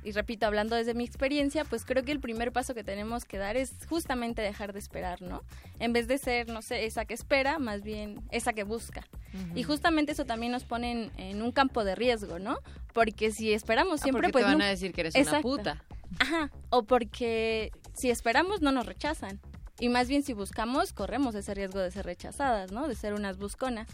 y 0.02 0.12
repito, 0.12 0.46
hablando 0.46 0.76
desde 0.76 0.94
mi 0.94 1.04
experiencia, 1.04 1.64
pues 1.64 1.84
creo 1.84 2.04
que 2.04 2.12
el 2.12 2.20
primer 2.20 2.52
paso 2.52 2.74
que 2.74 2.84
tenemos 2.84 3.24
que 3.24 3.38
dar 3.38 3.56
es 3.56 3.72
justamente 3.88 4.42
dejar 4.42 4.72
de 4.72 4.78
esperar, 4.78 5.20
¿no? 5.22 5.42
En 5.78 5.92
vez 5.92 6.08
de 6.08 6.18
ser, 6.18 6.48
no 6.48 6.62
sé, 6.62 6.86
esa 6.86 7.04
que 7.04 7.14
espera, 7.14 7.58
más 7.58 7.82
bien 7.82 8.20
esa 8.30 8.52
que 8.52 8.64
busca. 8.64 9.06
Y 9.54 9.62
justamente 9.62 10.12
eso 10.12 10.24
también 10.24 10.52
nos 10.52 10.64
pone 10.64 10.90
en, 10.90 11.12
en 11.18 11.42
un 11.42 11.52
campo 11.52 11.84
de 11.84 11.94
riesgo, 11.94 12.38
¿no? 12.38 12.58
Porque 12.92 13.30
si 13.30 13.52
esperamos 13.52 14.00
Ah, 14.00 14.02
siempre, 14.04 14.22
porque 14.28 14.32
pues... 14.32 14.44
te 14.44 14.50
van 14.50 14.62
a 14.62 14.66
decir 14.68 14.92
que 14.92 15.02
eres 15.02 15.14
una 15.14 15.40
puta. 15.40 15.84
Ajá, 16.18 16.50
o 16.70 16.82
porque 16.84 17.70
si 17.94 18.10
esperamos 18.10 18.60
no 18.62 18.72
nos 18.72 18.86
rechazan. 18.86 19.40
Y 19.78 19.88
más 19.88 20.08
bien 20.08 20.22
si 20.22 20.34
buscamos, 20.34 20.92
corremos 20.92 21.34
ese 21.34 21.54
riesgo 21.54 21.78
de 21.78 21.90
ser 21.90 22.04
rechazadas, 22.04 22.70
¿no? 22.70 22.86
De 22.86 22.94
ser 22.94 23.14
unas 23.14 23.38
busconas. 23.38 23.88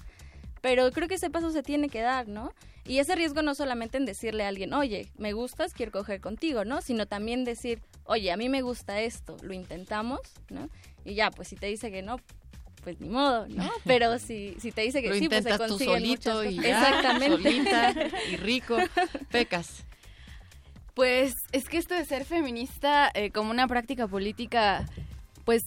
Pero 0.60 0.90
creo 0.90 1.08
que 1.08 1.14
ese 1.14 1.30
paso 1.30 1.50
se 1.50 1.62
tiene 1.62 1.88
que 1.88 2.00
dar, 2.00 2.28
¿no? 2.28 2.52
Y 2.84 2.98
ese 2.98 3.14
riesgo 3.16 3.42
no 3.42 3.54
solamente 3.54 3.98
en 3.98 4.04
decirle 4.06 4.44
a 4.44 4.48
alguien, 4.48 4.72
oye, 4.72 5.08
me 5.18 5.32
gustas, 5.32 5.72
quiero 5.72 5.92
coger 5.92 6.20
contigo, 6.20 6.64
¿no? 6.64 6.80
Sino 6.82 7.06
también 7.06 7.44
decir, 7.44 7.80
oye, 8.04 8.30
a 8.30 8.36
mí 8.36 8.48
me 8.48 8.62
gusta 8.62 9.00
esto, 9.00 9.36
lo 9.42 9.52
intentamos, 9.52 10.20
¿no? 10.50 10.68
Y 11.04 11.14
ya, 11.14 11.30
pues 11.30 11.48
si 11.48 11.56
te 11.56 11.66
dice 11.66 11.90
que 11.90 12.02
no, 12.02 12.16
pues 12.82 13.00
ni 13.00 13.08
modo, 13.08 13.48
¿no? 13.48 13.68
Pero 13.84 14.18
si, 14.18 14.54
si 14.60 14.70
te 14.70 14.82
dice 14.82 15.02
que 15.02 15.08
Lo 15.08 15.14
sí, 15.16 15.28
pues 15.28 15.42
se 15.42 15.50
intentas 15.50 15.66
tú 15.66 15.72
consiguen 15.72 15.94
solito 15.94 16.34
muchas 16.34 16.52
y 16.52 16.56
cosas. 16.56 16.70
ya, 16.70 16.88
Exactamente. 16.88 17.36
solita 17.42 17.94
y 18.30 18.36
rico. 18.36 18.76
Pecas. 19.30 19.84
Pues 20.94 21.34
es 21.52 21.68
que 21.68 21.78
esto 21.78 21.94
de 21.94 22.04
ser 22.04 22.24
feminista 22.24 23.10
eh, 23.14 23.30
como 23.30 23.50
una 23.50 23.66
práctica 23.68 24.06
política, 24.06 24.86
pues 25.44 25.62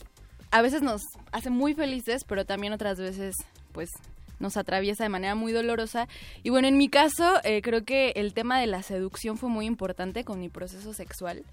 a 0.52 0.62
veces 0.62 0.82
nos 0.82 1.02
hace 1.32 1.50
muy 1.50 1.74
felices, 1.76 2.24
pero 2.24 2.46
también 2.46 2.74
otras 2.74 2.98
veces, 2.98 3.36
pues 3.72 3.90
nos 4.40 4.58
atraviesa 4.58 5.04
de 5.04 5.10
manera 5.10 5.36
muy 5.36 5.52
dolorosa. 5.52 6.08
Y 6.44 6.50
bueno, 6.50 6.68
en 6.68 6.78
mi 6.78 6.90
caso, 6.90 7.40
eh, 7.44 7.62
creo 7.62 7.84
que 7.86 8.12
el 8.16 8.34
tema 8.34 8.60
de 8.60 8.68
la 8.68 8.82
seducción 8.84 9.38
fue 9.38 9.50
muy 9.50 9.66
importante 9.66 10.24
con 10.24 10.40
mi 10.40 10.50
proceso 10.50 10.94
sexual 10.94 11.44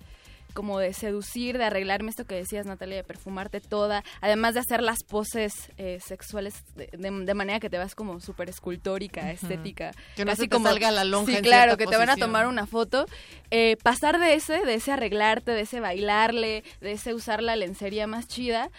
como 0.55 0.79
de 0.79 0.95
seducir, 0.95 1.59
de 1.59 1.65
arreglarme 1.65 2.09
esto 2.09 2.25
que 2.25 2.35
decías, 2.35 2.65
Natalia, 2.65 2.97
de 2.97 3.05
perfumarte 3.05 3.61
toda, 3.61 4.03
además 4.23 4.55
de 4.55 4.61
hacer 4.61 4.83
las 4.83 5.03
poses 5.07 5.53
eh, 5.77 5.99
sexuales 6.03 6.55
de, 6.77 6.89
de- 6.97 7.11
de 7.27 7.35
manera 7.35 7.61
que 7.61 7.69
te 7.69 7.77
vas 7.77 7.95
como 7.95 8.21
súper 8.21 8.49
escultórica, 8.49 9.31
estética. 9.33 9.91
Que 10.15 10.25
no 10.25 10.31
casi 10.31 10.43
se 10.45 10.49
te 10.49 10.57
como, 10.57 10.69
salga 10.69 10.91
la 10.93 11.05
lonja 11.05 11.31
Sí, 11.33 11.37
en 11.37 11.45
claro, 11.45 11.77
que 11.77 11.85
te 11.87 11.99
van 11.99 12.09
a 12.09 12.17
tomar 12.17 12.47
una 12.47 12.67
foto. 12.67 13.05
Eh, 13.51 13.77
pasar 13.83 14.19
de 14.19 14.33
ese, 14.33 14.65
de 14.65 14.75
ese 14.77 14.93
arreglarte, 14.93 15.51
de 15.51 15.61
ese 15.61 15.81
bailarle, 15.81 16.65
de 16.81 16.93
ese 16.93 17.13
usar 17.13 17.43
la 17.43 17.55
lencería 17.55 18.07
más 18.07 18.27
chida, 18.27 18.71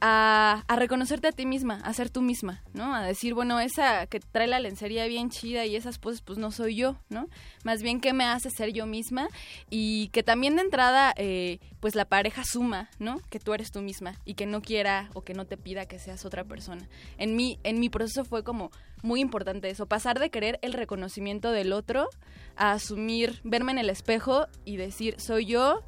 a, 0.00 0.64
reconocerte 0.76 1.28
a 1.28 1.32
ti 1.32 1.44
misma, 1.44 1.76
a 1.84 1.92
ser 1.92 2.10
tú 2.10 2.22
misma, 2.22 2.62
¿no? 2.72 2.94
A 2.94 3.02
decir, 3.02 3.34
bueno, 3.34 3.60
esa 3.60 4.06
que 4.06 4.20
trae 4.20 4.46
la 4.46 4.58
lencería 4.58 5.06
bien 5.06 5.28
chida 5.30 5.66
y 5.66 5.76
esas 5.76 5.98
poses, 5.98 6.22
pues 6.22 6.38
no 6.38 6.50
soy 6.50 6.76
yo, 6.76 6.96
¿no? 7.10 7.28
Más 7.64 7.82
bien 7.82 8.00
que 8.00 8.12
me 8.12 8.24
hace 8.24 8.50
ser 8.50 8.72
yo 8.72 8.86
misma 8.86 9.28
y 9.68 10.08
que 10.08 10.22
también 10.22 10.56
de 10.56 10.62
entrada, 10.62 11.12
eh, 11.16 11.58
pues 11.80 11.94
la 11.94 12.06
pareja 12.06 12.44
suma, 12.44 12.88
¿no? 12.98 13.20
Que 13.30 13.38
tú 13.38 13.52
eres 13.52 13.70
tú 13.70 13.82
misma 13.82 14.14
y 14.24 14.34
que 14.34 14.46
no 14.46 14.62
quiera 14.62 15.10
o 15.12 15.22
que 15.22 15.34
no 15.34 15.46
te 15.46 15.58
pida 15.58 15.86
que 15.86 15.98
seas 15.98 16.24
otra 16.24 16.44
persona. 16.44 16.88
En 17.18 17.36
mi, 17.36 17.58
en 17.62 17.78
mi 17.78 17.90
proceso 17.90 18.24
fue 18.24 18.42
como 18.42 18.70
muy 19.02 19.20
importante 19.20 19.68
eso, 19.68 19.86
pasar 19.86 20.18
de 20.18 20.30
querer 20.30 20.58
el 20.62 20.72
reconocimiento 20.72 21.52
del 21.52 21.72
otro 21.72 22.08
a 22.56 22.72
asumir, 22.72 23.40
verme 23.44 23.72
en 23.72 23.78
el 23.78 23.90
espejo 23.90 24.46
y 24.64 24.76
decir, 24.76 25.20
soy 25.20 25.46
yo, 25.46 25.82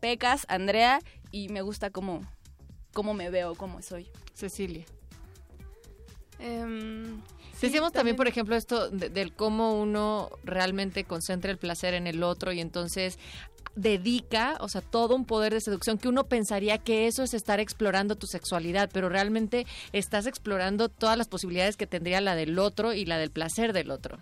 Pecas, 0.00 0.44
Andrea, 0.48 1.00
y 1.30 1.48
me 1.48 1.62
gusta 1.62 1.90
cómo, 1.90 2.22
cómo 2.96 3.12
me 3.12 3.28
veo, 3.28 3.54
cómo 3.56 3.82
soy. 3.82 4.08
Cecilia. 4.32 4.86
Em, 6.38 7.20
Decíamos 7.60 7.92
también, 7.92 8.16
por 8.16 8.26
ejemplo, 8.26 8.56
esto 8.56 8.88
de- 8.90 9.08
del 9.10 9.34
cómo 9.34 9.78
uno 9.80 10.30
realmente 10.44 11.04
concentra 11.04 11.50
el 11.50 11.58
placer 11.58 11.92
en 11.94 12.06
el 12.06 12.22
otro 12.22 12.52
y 12.52 12.60
entonces 12.60 13.18
dedica, 13.74 14.56
o 14.60 14.68
sea, 14.68 14.80
todo 14.80 15.14
un 15.14 15.26
poder 15.26 15.52
de 15.52 15.60
seducción 15.60 15.98
que 15.98 16.08
uno 16.08 16.24
pensaría 16.24 16.78
que 16.78 17.06
eso 17.06 17.22
es 17.22 17.34
estar 17.34 17.60
explorando 17.60 18.16
tu 18.16 18.26
sexualidad, 18.26 18.88
pero 18.92 19.08
realmente 19.10 19.66
estás 19.92 20.26
explorando 20.26 20.88
todas 20.88 21.18
las 21.18 21.28
posibilidades 21.28 21.76
que 21.76 21.86
tendría 21.86 22.20
la 22.22 22.34
del 22.34 22.58
otro 22.58 22.94
y 22.94 23.04
la 23.04 23.18
del 23.18 23.30
placer 23.30 23.72
del 23.74 23.90
otro. 23.90 24.18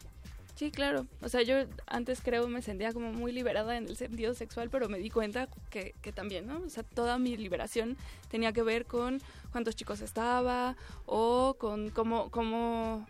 Sí, 0.55 0.71
claro. 0.71 1.07
O 1.21 1.29
sea, 1.29 1.43
yo 1.43 1.57
antes 1.87 2.21
creo 2.23 2.47
me 2.47 2.63
sentía 2.63 2.93
como 2.93 3.13
muy 3.13 3.33
liberada 3.33 3.77
en 3.77 3.89
el 3.89 3.97
sentido 3.97 4.35
sexual, 4.35 4.71
pero 4.71 4.89
me 4.89 4.99
di 4.99 5.11
cuenta 5.11 5.49
que, 5.71 5.95
también, 6.15 6.47
¿no? 6.47 6.63
O 6.65 6.71
sea, 6.71 6.85
toda 6.85 7.19
mi 7.19 7.37
liberación 7.37 7.97
tenía 8.31 8.53
que 8.53 8.63
ver 8.63 8.87
con 8.87 9.21
cuántos 9.51 9.75
chicos 9.75 10.01
estaba 10.01 10.77
o 11.07 11.57
con 11.59 11.91
cómo, 11.91 12.31
cómo, 12.31 13.05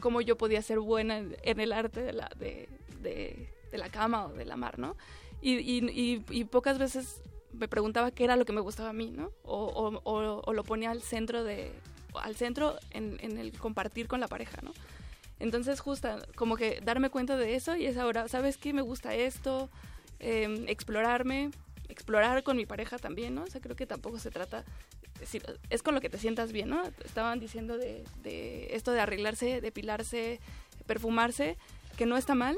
cómo 0.00 0.20
yo 0.20 0.36
podía 0.36 0.62
ser 0.62 0.80
buena 0.80 1.18
en, 1.18 1.36
en 1.42 1.60
el 1.60 1.72
arte 1.72 2.02
de 2.02 2.12
la, 2.12 2.28
de, 2.36 2.68
de, 3.02 3.48
de 3.70 3.78
la 3.78 3.88
cama 3.88 4.26
o 4.26 4.32
de 4.32 4.44
la 4.44 4.56
mar, 4.56 4.80
¿no? 4.80 4.96
Y, 5.40 5.58
y, 5.58 5.78
y, 5.90 6.24
y 6.28 6.44
pocas 6.44 6.78
veces 6.78 7.20
me 7.52 7.68
preguntaba 7.68 8.10
qué 8.10 8.24
era 8.24 8.34
lo 8.34 8.44
que 8.44 8.52
me 8.52 8.60
gustaba 8.60 8.90
a 8.90 8.94
mí, 8.94 9.12
¿no? 9.12 9.30
O, 9.44 9.64
o, 9.66 10.00
o, 10.02 10.42
o 10.44 10.52
lo 10.52 10.64
ponía 10.64 10.90
al 10.90 11.02
centro 11.02 11.44
de 11.44 11.70
al 12.14 12.36
centro 12.36 12.76
en, 12.90 13.18
en 13.20 13.38
el 13.38 13.56
compartir 13.58 14.06
con 14.08 14.20
la 14.20 14.28
pareja, 14.28 14.58
¿no? 14.62 14.72
Entonces, 15.44 15.78
justo 15.80 16.08
como 16.36 16.56
que 16.56 16.80
darme 16.82 17.10
cuenta 17.10 17.36
de 17.36 17.54
eso 17.54 17.76
y 17.76 17.84
es 17.86 17.96
ahora, 17.98 18.28
¿sabes 18.28 18.56
qué? 18.56 18.72
Me 18.72 18.80
gusta 18.82 19.14
esto, 19.14 19.68
eh, 20.20 20.64
explorarme, 20.68 21.50
explorar 21.90 22.42
con 22.42 22.56
mi 22.56 22.64
pareja 22.64 22.96
también, 22.98 23.34
¿no? 23.34 23.42
O 23.42 23.46
sea, 23.46 23.60
creo 23.60 23.76
que 23.76 23.86
tampoco 23.86 24.18
se 24.18 24.30
trata, 24.30 24.64
es, 25.20 25.38
es 25.68 25.82
con 25.82 25.94
lo 25.94 26.00
que 26.00 26.08
te 26.08 26.16
sientas 26.18 26.50
bien, 26.50 26.70
¿no? 26.70 26.82
Estaban 27.04 27.40
diciendo 27.40 27.76
de, 27.76 28.04
de 28.22 28.74
esto 28.74 28.90
de 28.92 29.00
arreglarse, 29.00 29.60
depilarse, 29.60 30.40
perfumarse, 30.86 31.56
que 31.98 32.06
no 32.06 32.16
está 32.16 32.34
mal, 32.34 32.56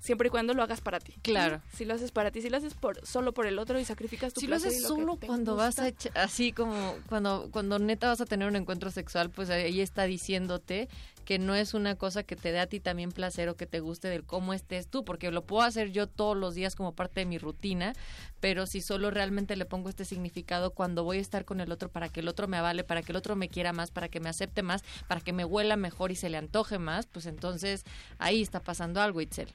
siempre 0.00 0.26
y 0.28 0.30
cuando 0.30 0.52
lo 0.54 0.62
hagas 0.62 0.80
para 0.80 0.98
ti. 1.00 1.14
Claro. 1.22 1.62
Si 1.72 1.84
lo 1.84 1.94
haces 1.94 2.10
para 2.10 2.30
ti, 2.30 2.42
si 2.42 2.50
lo 2.50 2.56
haces 2.58 2.74
por, 2.74 3.06
solo 3.06 3.32
por 3.32 3.46
el 3.46 3.58
otro 3.58 3.78
y 3.80 3.84
sacrificas 3.84 4.34
tu 4.34 4.40
Si 4.40 4.46
lo 4.48 4.56
haces 4.56 4.72
y 4.74 4.76
que 4.76 4.82
solo 4.82 5.16
te 5.16 5.26
cuando 5.26 5.56
vas 5.56 5.78
a 5.78 5.88
gusta. 5.88 6.08
echa- 6.10 6.20
así 6.22 6.52
como 6.52 6.96
cuando 7.08 7.48
cuando 7.50 7.78
neta 7.78 8.08
vas 8.08 8.20
a 8.20 8.26
tener 8.26 8.46
un 8.48 8.56
encuentro 8.56 8.90
sexual, 8.90 9.30
pues 9.30 9.48
ahí 9.50 9.80
está 9.80 10.02
diciéndote 10.04 10.88
que 11.24 11.38
no 11.38 11.54
es 11.54 11.74
una 11.74 11.96
cosa 11.96 12.22
que 12.22 12.36
te 12.36 12.52
dé 12.52 12.60
a 12.60 12.66
ti 12.66 12.80
también 12.80 13.10
placer 13.10 13.48
o 13.48 13.56
que 13.56 13.66
te 13.66 13.80
guste 13.80 14.08
del 14.08 14.24
cómo 14.24 14.52
estés 14.52 14.88
tú, 14.88 15.04
porque 15.04 15.30
lo 15.30 15.42
puedo 15.42 15.62
hacer 15.62 15.90
yo 15.90 16.06
todos 16.06 16.36
los 16.36 16.54
días 16.54 16.76
como 16.76 16.94
parte 16.94 17.20
de 17.20 17.26
mi 17.26 17.38
rutina, 17.38 17.94
pero 18.40 18.66
si 18.66 18.80
solo 18.80 19.10
realmente 19.10 19.56
le 19.56 19.64
pongo 19.64 19.88
este 19.88 20.04
significado 20.04 20.70
cuando 20.70 21.04
voy 21.04 21.18
a 21.18 21.20
estar 21.20 21.44
con 21.44 21.60
el 21.60 21.72
otro 21.72 21.88
para 21.88 22.08
que 22.08 22.20
el 22.20 22.28
otro 22.28 22.46
me 22.46 22.56
avale, 22.56 22.84
para 22.84 23.02
que 23.02 23.12
el 23.12 23.16
otro 23.16 23.36
me 23.36 23.48
quiera 23.48 23.72
más, 23.72 23.90
para 23.90 24.08
que 24.08 24.20
me 24.20 24.28
acepte 24.28 24.62
más, 24.62 24.82
para 25.08 25.20
que 25.20 25.32
me 25.32 25.44
huela 25.44 25.76
mejor 25.76 26.12
y 26.12 26.16
se 26.16 26.28
le 26.28 26.36
antoje 26.36 26.78
más, 26.78 27.06
pues 27.06 27.26
entonces 27.26 27.84
ahí 28.18 28.42
está 28.42 28.60
pasando 28.60 29.00
algo, 29.00 29.20
Itzel. 29.20 29.48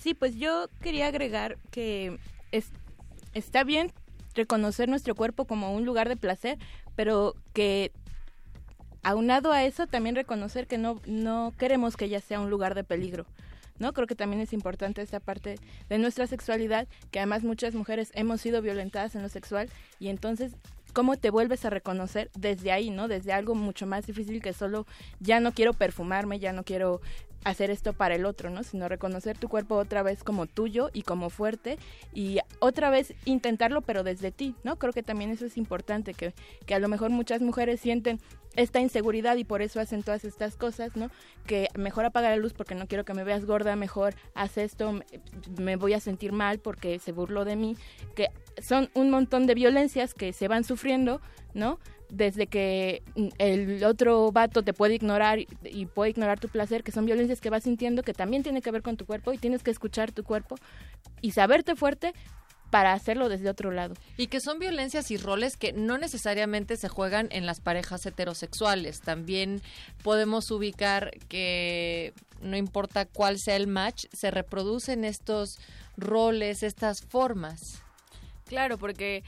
Sí, 0.00 0.14
pues 0.14 0.36
yo 0.36 0.68
quería 0.80 1.08
agregar 1.08 1.58
que 1.70 2.18
es, 2.52 2.70
está 3.34 3.64
bien 3.64 3.92
reconocer 4.34 4.88
nuestro 4.88 5.14
cuerpo 5.14 5.44
como 5.44 5.74
un 5.74 5.84
lugar 5.84 6.08
de 6.08 6.16
placer, 6.16 6.58
pero 6.96 7.34
que 7.52 7.92
aunado 9.02 9.52
a 9.52 9.64
eso 9.64 9.86
también 9.86 10.16
reconocer 10.16 10.66
que 10.66 10.78
no, 10.78 11.00
no 11.06 11.52
queremos 11.58 11.96
que 11.96 12.06
ella 12.06 12.20
sea 12.20 12.40
un 12.40 12.50
lugar 12.50 12.74
de 12.74 12.84
peligro. 12.84 13.26
¿no? 13.78 13.92
Creo 13.94 14.06
que 14.06 14.14
también 14.14 14.40
es 14.42 14.52
importante 14.52 15.02
esta 15.02 15.20
parte 15.20 15.58
de 15.88 15.98
nuestra 15.98 16.26
sexualidad, 16.26 16.86
que 17.10 17.18
además 17.18 17.42
muchas 17.42 17.74
mujeres 17.74 18.12
hemos 18.14 18.40
sido 18.40 18.62
violentadas 18.62 19.14
en 19.14 19.22
lo 19.22 19.28
sexual 19.28 19.70
y 19.98 20.08
entonces 20.08 20.52
cómo 20.92 21.16
te 21.16 21.30
vuelves 21.30 21.64
a 21.64 21.70
reconocer 21.70 22.30
desde 22.36 22.72
ahí, 22.72 22.90
¿no? 22.90 23.08
Desde 23.08 23.32
algo 23.32 23.54
mucho 23.54 23.86
más 23.86 24.06
difícil 24.06 24.42
que 24.42 24.52
solo 24.52 24.86
ya 25.18 25.40
no 25.40 25.52
quiero 25.52 25.72
perfumarme, 25.72 26.38
ya 26.38 26.52
no 26.52 26.64
quiero 26.64 27.00
hacer 27.44 27.70
esto 27.70 27.92
para 27.92 28.14
el 28.14 28.26
otro, 28.26 28.50
¿no? 28.50 28.62
Sino 28.62 28.88
reconocer 28.88 29.38
tu 29.38 29.48
cuerpo 29.48 29.76
otra 29.76 30.02
vez 30.02 30.22
como 30.24 30.46
tuyo 30.46 30.90
y 30.92 31.02
como 31.02 31.30
fuerte 31.30 31.78
y 32.12 32.38
otra 32.58 32.90
vez 32.90 33.14
intentarlo 33.24 33.80
pero 33.80 34.02
desde 34.02 34.30
ti, 34.30 34.54
¿no? 34.62 34.76
Creo 34.78 34.92
que 34.92 35.02
también 35.02 35.30
eso 35.30 35.46
es 35.46 35.56
importante, 35.56 36.14
que, 36.14 36.34
que 36.66 36.74
a 36.74 36.78
lo 36.78 36.88
mejor 36.88 37.10
muchas 37.10 37.40
mujeres 37.40 37.80
sienten 37.80 38.20
esta 38.56 38.80
inseguridad 38.80 39.36
y 39.36 39.44
por 39.44 39.62
eso 39.62 39.78
hacen 39.80 40.02
todas 40.02 40.24
estas 40.24 40.56
cosas, 40.56 40.96
¿no? 40.96 41.08
Que 41.46 41.68
mejor 41.76 42.04
apagar 42.04 42.32
la 42.32 42.36
luz 42.36 42.52
porque 42.52 42.74
no 42.74 42.88
quiero 42.88 43.04
que 43.04 43.14
me 43.14 43.24
veas 43.24 43.44
gorda, 43.46 43.76
mejor 43.76 44.14
haz 44.34 44.58
esto, 44.58 45.00
me- 45.56 45.76
voy 45.76 45.94
a 45.94 46.00
sentir 46.00 46.32
mal 46.32 46.58
porque 46.58 46.98
se 46.98 47.12
burló 47.12 47.44
de 47.44 47.56
mí, 47.56 47.76
que 48.16 48.28
son 48.60 48.90
un 48.94 49.08
montón 49.10 49.46
de 49.46 49.54
violencias 49.54 50.14
que 50.14 50.32
se 50.32 50.48
van 50.48 50.64
sufriendo, 50.64 51.20
¿no? 51.54 51.78
Desde 52.10 52.46
que 52.46 53.02
mm, 53.16 53.28
el 53.38 53.84
otro 53.84 54.32
vato 54.32 54.62
te 54.62 54.72
puede 54.72 54.94
ignorar 54.94 55.38
y, 55.38 55.48
y 55.64 55.86
puede 55.86 56.10
ignorar 56.10 56.40
tu 56.40 56.48
placer, 56.48 56.82
que 56.82 56.92
son 56.92 57.06
violencias 57.06 57.40
que 57.40 57.50
vas 57.50 57.64
sintiendo 57.64 58.02
que 58.02 58.14
también 58.14 58.42
tiene 58.42 58.62
que 58.62 58.70
ver 58.70 58.82
con 58.82 58.96
tu 58.96 59.06
cuerpo 59.06 59.32
y 59.32 59.38
tienes 59.38 59.62
que 59.62 59.70
escuchar 59.70 60.12
tu 60.12 60.24
cuerpo 60.24 60.56
y 61.20 61.32
saberte 61.32 61.76
fuerte 61.76 62.12
para 62.70 62.92
hacerlo 62.92 63.28
desde 63.28 63.50
otro 63.50 63.70
lado. 63.72 63.94
Y 64.16 64.28
que 64.28 64.40
son 64.40 64.58
violencias 64.58 65.10
y 65.10 65.16
roles 65.16 65.56
que 65.56 65.72
no 65.72 65.98
necesariamente 65.98 66.76
se 66.76 66.88
juegan 66.88 67.28
en 67.32 67.44
las 67.44 67.60
parejas 67.60 68.06
heterosexuales. 68.06 69.00
También 69.00 69.60
podemos 70.02 70.50
ubicar 70.50 71.10
que 71.28 72.14
no 72.40 72.56
importa 72.56 73.06
cuál 73.06 73.38
sea 73.38 73.56
el 73.56 73.66
match, 73.66 74.06
se 74.12 74.30
reproducen 74.30 75.04
estos 75.04 75.58
roles, 75.96 76.62
estas 76.62 77.02
formas. 77.02 77.82
Claro, 78.46 78.78
porque 78.78 79.22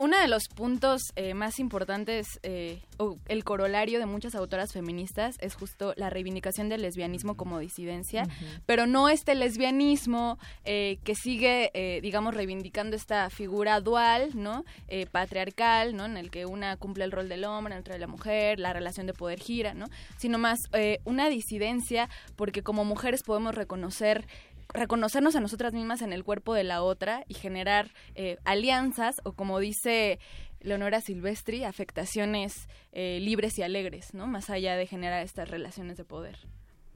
uno 0.00 0.18
de 0.18 0.28
los 0.28 0.48
puntos 0.48 1.02
eh, 1.14 1.34
más 1.34 1.58
importantes, 1.58 2.26
eh, 2.42 2.80
o 2.96 3.18
el 3.28 3.44
corolario 3.44 3.98
de 3.98 4.06
muchas 4.06 4.34
autoras 4.34 4.72
feministas, 4.72 5.36
es 5.40 5.54
justo 5.54 5.92
la 5.94 6.08
reivindicación 6.08 6.70
del 6.70 6.80
lesbianismo 6.80 7.36
como 7.36 7.58
disidencia, 7.58 8.26
pero 8.64 8.86
no 8.86 9.10
este 9.10 9.34
lesbianismo 9.34 10.38
eh, 10.64 10.98
que 11.04 11.14
sigue, 11.14 12.00
digamos, 12.02 12.34
reivindicando 12.34 12.96
esta 12.96 13.28
figura 13.28 13.78
dual, 13.82 14.30
¿no? 14.32 14.64
Eh, 14.88 15.04
patriarcal, 15.04 15.94
¿no? 15.94 16.06
En 16.06 16.16
el 16.16 16.30
que 16.30 16.46
una 16.46 16.78
cumple 16.78 17.04
el 17.04 17.12
rol 17.12 17.28
del 17.28 17.44
hombre, 17.44 17.74
el 17.74 17.80
otro 17.80 17.92
de 17.92 18.00
la 18.00 18.06
mujer, 18.06 18.58
la 18.58 18.72
relación 18.72 19.06
de 19.06 19.12
poder 19.12 19.38
gira, 19.38 19.74
¿no? 19.74 19.84
Sino 20.16 20.38
más 20.38 20.60
una 21.04 21.28
disidencia 21.28 22.08
porque 22.36 22.62
como 22.62 22.84
mujeres 22.86 23.22
podemos 23.22 23.54
reconocer 23.54 24.26
reconocernos 24.72 25.36
a 25.36 25.40
nosotras 25.40 25.72
mismas 25.72 26.02
en 26.02 26.12
el 26.12 26.24
cuerpo 26.24 26.54
de 26.54 26.64
la 26.64 26.82
otra 26.82 27.24
y 27.28 27.34
generar 27.34 27.92
eh, 28.14 28.38
alianzas 28.44 29.20
o 29.24 29.32
como 29.32 29.58
dice 29.58 30.18
Leonora 30.60 31.00
Silvestri, 31.00 31.64
afectaciones 31.64 32.68
eh, 32.92 33.18
libres 33.20 33.58
y 33.58 33.62
alegres, 33.62 34.12
¿no? 34.14 34.26
Más 34.26 34.50
allá 34.50 34.76
de 34.76 34.86
generar 34.86 35.22
estas 35.22 35.48
relaciones 35.48 35.96
de 35.96 36.04
poder. 36.04 36.36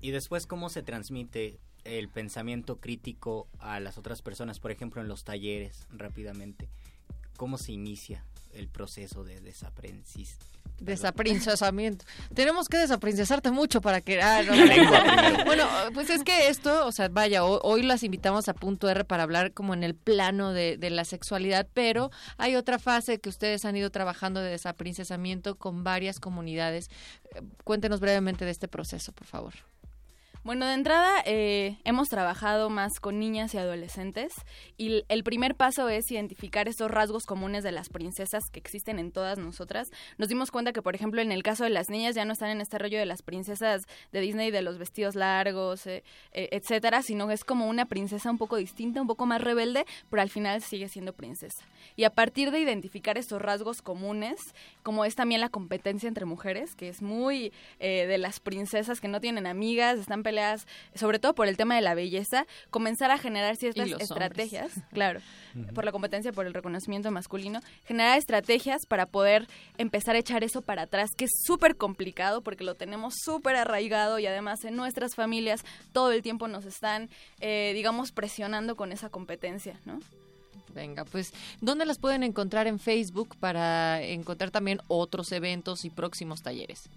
Y 0.01 0.11
después, 0.11 0.47
¿cómo 0.47 0.69
se 0.69 0.83
transmite 0.83 1.59
el 1.85 2.09
pensamiento 2.09 2.77
crítico 2.77 3.49
a 3.59 3.81
las 3.81 3.97
otras 3.97 4.21
personas? 4.21 4.61
Por 4.61 4.71
ejemplo, 4.71 5.01
en 5.01 5.09
los 5.09 5.25
talleres, 5.25 5.87
rápidamente. 5.91 6.69
¿Cómo 7.37 7.59
se 7.59 7.73
inicia 7.73 8.25
el 8.53 8.69
proceso 8.69 9.25
de 9.25 9.41
desaprendiz? 9.41 10.39
Desaprincesamiento. 10.81 12.05
Tenemos 12.35 12.69
que 12.69 12.77
desaprincesarte 12.79 13.51
mucho 13.53 13.81
para 13.81 14.01
que... 14.01 14.21
ah, 14.21 14.43
no, 14.43 15.45
bueno, 15.45 15.65
pues 15.95 16.11
es 16.11 16.25
que 16.25 16.49
esto, 16.49 16.87
o 16.87 16.93
sea, 16.93 17.09
vaya, 17.09 17.45
ho- 17.45 17.61
hoy 17.63 17.83
las 17.83 18.03
invitamos 18.03 18.49
a 18.49 18.55
punto 18.55 18.89
R 18.89 19.05
para 19.05 19.23
hablar 19.23 19.53
como 19.53 19.73
en 19.75 19.85
el 19.85 19.95
plano 19.95 20.53
de, 20.53 20.77
de 20.77 20.91
la 20.91 21.05
sexualidad, 21.05 21.69
pero 21.75 22.11
hay 22.39 22.57
otra 22.57 22.79
fase 22.81 23.19
que 23.21 23.29
ustedes 23.29 23.65
han 23.65 23.77
ido 23.77 23.91
trabajando 23.91 24.41
de 24.41 24.51
desaprincesamiento 24.51 25.57
con 25.57 25.85
varias 25.85 26.19
comunidades. 26.19 26.91
Cuéntenos 27.63 28.01
brevemente 28.01 28.45
de 28.45 28.51
este 28.51 28.67
proceso, 28.69 29.13
por 29.13 29.27
favor. 29.27 29.55
Bueno, 30.45 30.67
de 30.67 30.75
entrada 30.75 31.23
eh, 31.25 31.79
hemos 31.85 32.11
trabajado 32.11 32.69
más 32.69 33.01
con 33.01 33.19
niñas 33.19 33.55
y 33.55 33.57
adolescentes 33.57 34.35
y 34.77 35.03
el 35.09 35.25
primer 35.25 35.55
paso 35.55 35.89
es 35.89 36.11
identificar 36.11 36.69
estos 36.69 36.91
rasgos 36.91 37.25
comunes 37.25 37.65
de 37.65 37.73
las 37.73 37.89
princesas 37.89 38.43
que 38.53 38.61
existen 38.61 38.99
en 38.99 39.11
todas 39.11 39.39
nosotras. 39.39 39.89
Nos 40.19 40.29
dimos 40.29 40.51
cuenta 40.51 40.75
que, 40.75 40.83
por 40.83 40.95
ejemplo, 40.95 41.23
en 41.23 41.33
el 41.33 41.43
caso 41.43 41.65
de 41.65 41.71
las 41.71 41.89
niñas 41.89 42.15
ya 42.15 42.27
no 42.27 42.35
están 42.35 42.51
en 42.51 42.61
este 42.61 42.79
rollo 42.79 42.99
de 42.99 43.07
las 43.07 43.23
princesas 43.23 43.85
de 44.13 44.21
Disney, 44.21 44.51
de 44.51 44.61
los 44.61 44.77
vestidos 44.77 45.15
largos, 45.15 45.87
eh, 45.87 46.05
eh, 46.33 46.51
etcétera, 46.53 47.01
sino 47.01 47.27
que 47.27 47.33
es 47.33 47.43
como 47.43 47.67
una 47.67 47.87
princesa 47.87 48.31
un 48.31 48.37
poco 48.37 48.57
distinta, 48.57 49.01
un 49.01 49.07
poco 49.07 49.25
más 49.25 49.41
rebelde, 49.41 49.87
pero 50.11 50.21
al 50.21 50.29
final 50.29 50.61
sigue 50.61 50.91
siendo 50.91 51.15
princesa. 51.15 51.65
Y 51.97 52.05
a 52.05 52.11
partir 52.11 52.51
de 52.51 52.61
identificar 52.61 53.17
estos 53.17 53.41
rasgos 53.41 53.81
comunes, 53.81 54.55
como 54.83 55.07
es 55.07 55.15
también 55.15 55.41
la 55.41 55.49
competencia 55.49 56.07
entre 56.07 56.27
mujeres, 56.27 56.75
que 56.75 56.91
es 56.91 57.01
muy 57.01 57.51
eh, 57.79 58.07
de 58.07 58.19
las 58.19 58.41
princesas 58.41 59.01
que 59.01 59.09
no 59.09 59.23
tienen 59.23 59.47
amigas, 59.47 59.99
están 59.99 60.23
sobre 60.95 61.19
todo 61.19 61.35
por 61.35 61.49
el 61.49 61.57
tema 61.57 61.77
de 61.77 61.83
la 61.83 61.95
belleza, 61.95 62.47
comenzar 62.71 63.11
a 63.11 63.19
generar 63.19 63.57
ciertas 63.57 63.89
estrategias, 63.89 64.73
hombres. 64.73 64.89
claro, 64.93 65.21
por 65.75 65.85
la 65.85 65.93
competencia, 65.93 66.33
por 66.33 66.47
el 66.47 66.55
reconocimiento 66.55 67.11
masculino, 67.11 67.61
generar 67.87 68.19
estrategias 68.19 68.87
para 68.87 69.07
poder 69.07 69.47
empezar 69.79 70.17
a 70.17 70.19
echar 70.19 70.45
eso 70.45 70.63
para 70.63 70.83
atrás, 70.83 71.11
que 71.17 71.25
es 71.27 71.33
súper 71.45 71.77
complicado 71.77 72.43
porque 72.43 72.65
lo 72.65 72.75
tenemos 72.75 73.15
súper 73.25 73.57
arraigado 73.57 74.19
y 74.19 74.27
además 74.27 74.65
en 74.65 74.77
nuestras 74.77 75.15
familias 75.15 75.65
todo 75.93 76.13
el 76.13 76.23
tiempo 76.23 76.49
nos 76.49 76.65
están, 76.65 77.09
eh, 77.41 77.73
digamos, 77.75 78.13
presionando 78.13 78.77
con 78.77 78.93
esa 78.93 79.09
competencia, 79.09 79.79
¿no? 79.85 80.01
Venga, 80.75 81.05
pues, 81.05 81.33
¿dónde 81.61 81.87
las 81.87 81.99
pueden 81.99 82.25
encontrar 82.25 82.67
en 82.67 82.81
Facebook 82.81 83.37
para 83.39 84.03
encontrar 84.03 84.51
también 84.51 84.81
otros 84.89 85.31
eventos 85.31 85.85
y 85.85 85.91
próximos 85.91 86.43
talleres? 86.43 86.89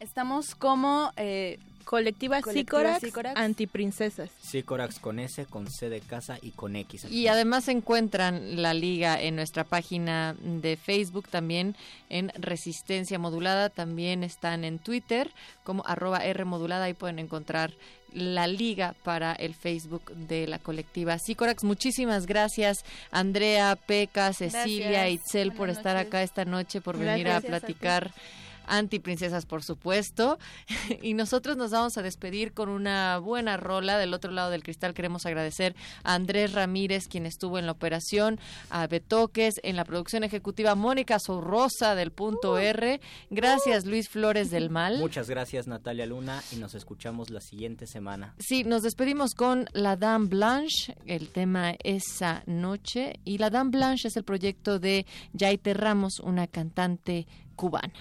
Estamos 0.00 0.54
como... 0.54 1.12
eh, 1.16 1.58
Colectiva, 1.86 2.42
Colectiva 2.42 2.82
Sícorax, 2.82 3.00
Sícorax. 3.00 3.38
antiprincesas. 3.38 4.30
Sícorax 4.42 4.98
con 4.98 5.20
S, 5.20 5.46
con 5.46 5.70
C 5.70 5.88
de 5.88 6.00
casa 6.00 6.36
y 6.42 6.50
con 6.50 6.74
X. 6.74 7.04
Y 7.08 7.28
además 7.28 7.68
encuentran 7.68 8.60
la 8.60 8.74
liga 8.74 9.22
en 9.22 9.36
nuestra 9.36 9.62
página 9.62 10.34
de 10.40 10.76
Facebook, 10.76 11.28
también 11.28 11.76
en 12.08 12.32
Resistencia 12.34 13.20
Modulada, 13.20 13.70
también 13.70 14.24
están 14.24 14.64
en 14.64 14.80
Twitter 14.80 15.30
como 15.62 15.86
arroba 15.86 16.24
R 16.24 16.44
Modulada, 16.44 16.86
ahí 16.86 16.94
pueden 16.94 17.20
encontrar 17.20 17.72
la 18.12 18.48
liga 18.48 18.96
para 19.04 19.32
el 19.34 19.54
Facebook 19.54 20.12
de 20.12 20.48
la 20.48 20.58
colectiva 20.58 21.20
Sícorax. 21.20 21.62
Muchísimas 21.62 22.26
gracias 22.26 22.84
Andrea, 23.12 23.76
Peca, 23.76 24.32
Cecilia, 24.32 24.90
Gracias. 24.90 25.26
Itzel 25.26 25.52
por 25.52 25.70
estar 25.70 25.96
acá 25.96 26.22
esta 26.24 26.44
noche, 26.44 26.80
por 26.80 26.98
venir 26.98 27.28
a 27.28 27.40
platicar. 27.40 28.12
Antiprincesas, 28.66 29.46
por 29.46 29.62
supuesto. 29.62 30.38
y 31.02 31.14
nosotros 31.14 31.56
nos 31.56 31.70
vamos 31.70 31.96
a 31.98 32.02
despedir 32.02 32.52
con 32.52 32.68
una 32.68 33.18
buena 33.18 33.56
rola. 33.56 33.98
Del 33.98 34.14
otro 34.14 34.30
lado 34.32 34.50
del 34.50 34.62
cristal 34.62 34.94
queremos 34.94 35.26
agradecer 35.26 35.74
a 36.04 36.14
Andrés 36.14 36.52
Ramírez, 36.52 37.08
quien 37.08 37.26
estuvo 37.26 37.58
en 37.58 37.66
la 37.66 37.72
operación, 37.72 38.38
a 38.70 38.86
Betoques, 38.86 39.60
en 39.62 39.76
la 39.76 39.84
producción 39.84 40.24
ejecutiva 40.24 40.74
Mónica 40.74 41.18
Sorrosa 41.18 41.94
del 41.94 42.12
Punto 42.12 42.58
R. 42.58 43.00
Gracias, 43.30 43.84
Luis 43.86 44.08
Flores 44.08 44.50
del 44.50 44.70
Mal. 44.70 44.98
Muchas 45.00 45.28
gracias, 45.28 45.66
Natalia 45.66 46.06
Luna, 46.06 46.42
y 46.52 46.56
nos 46.56 46.74
escuchamos 46.74 47.30
la 47.30 47.40
siguiente 47.40 47.86
semana. 47.86 48.34
Sí, 48.38 48.64
nos 48.64 48.82
despedimos 48.82 49.34
con 49.34 49.68
La 49.72 49.96
Dame 49.96 50.26
Blanche, 50.26 50.96
el 51.06 51.28
tema 51.28 51.74
Esa 51.82 52.42
Noche. 52.46 53.20
Y 53.24 53.38
La 53.38 53.50
Dame 53.50 53.70
Blanche 53.70 54.08
es 54.08 54.16
el 54.16 54.24
proyecto 54.24 54.78
de 54.78 55.06
Yaite 55.32 55.74
Ramos, 55.74 56.20
una 56.20 56.46
cantante 56.46 57.26
cubana. 57.54 57.92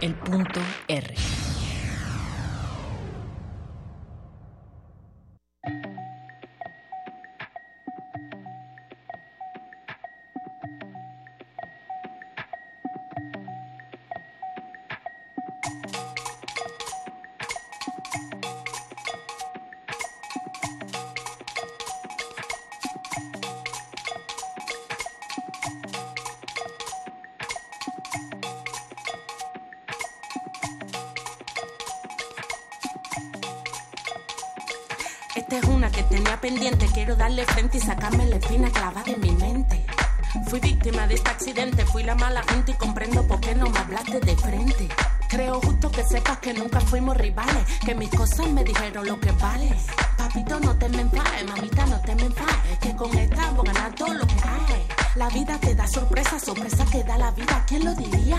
El 0.00 0.14
punto 0.14 0.60
R. 0.88 1.14
darle 37.32 37.46
frente 37.46 37.78
y 37.78 37.80
sacarme 37.80 38.26
la 38.26 38.36
espina 38.36 38.70
clavada 38.70 39.04
en 39.06 39.20
mi 39.20 39.30
mente. 39.30 39.86
Fui 40.48 40.60
víctima 40.60 41.06
de 41.06 41.14
este 41.14 41.30
accidente, 41.30 41.86
fui 41.86 42.02
la 42.02 42.14
mala 42.14 42.42
gente 42.42 42.72
y 42.72 42.74
comprendo 42.74 43.26
por 43.26 43.40
qué 43.40 43.54
no 43.54 43.70
me 43.70 43.78
hablaste 43.78 44.20
de 44.20 44.36
frente. 44.36 44.88
Creo 45.30 45.58
justo 45.62 45.90
que 45.90 46.04
sepas 46.04 46.38
que 46.40 46.52
nunca 46.52 46.78
fuimos 46.80 47.16
rivales, 47.16 47.64
que 47.86 47.94
mis 47.94 48.10
cosas 48.10 48.48
me 48.48 48.62
dijeron 48.62 49.06
lo 49.06 49.18
que 49.18 49.32
vale. 49.32 49.74
Papito, 50.18 50.60
no 50.60 50.76
te 50.76 50.90
me 50.90 51.00
enfades, 51.00 51.46
mamita, 51.48 51.86
no 51.86 52.00
te 52.00 52.14
me 52.16 52.24
enfades, 52.24 52.78
que 52.82 52.94
con 52.96 53.16
esta 53.16 53.50
voy 53.52 53.66
a 53.66 53.72
ganar 53.72 53.94
todo 53.94 54.12
lo 54.12 54.26
que 54.26 54.34
hay. 54.34 54.86
La 55.14 55.28
vida 55.30 55.58
te 55.58 55.74
da 55.74 55.86
sorpresa, 55.86 56.38
sorpresa 56.38 56.84
que 56.92 57.02
da 57.02 57.16
la 57.16 57.30
vida. 57.30 57.64
¿Quién 57.66 57.86
lo 57.86 57.94
diría? 57.94 58.38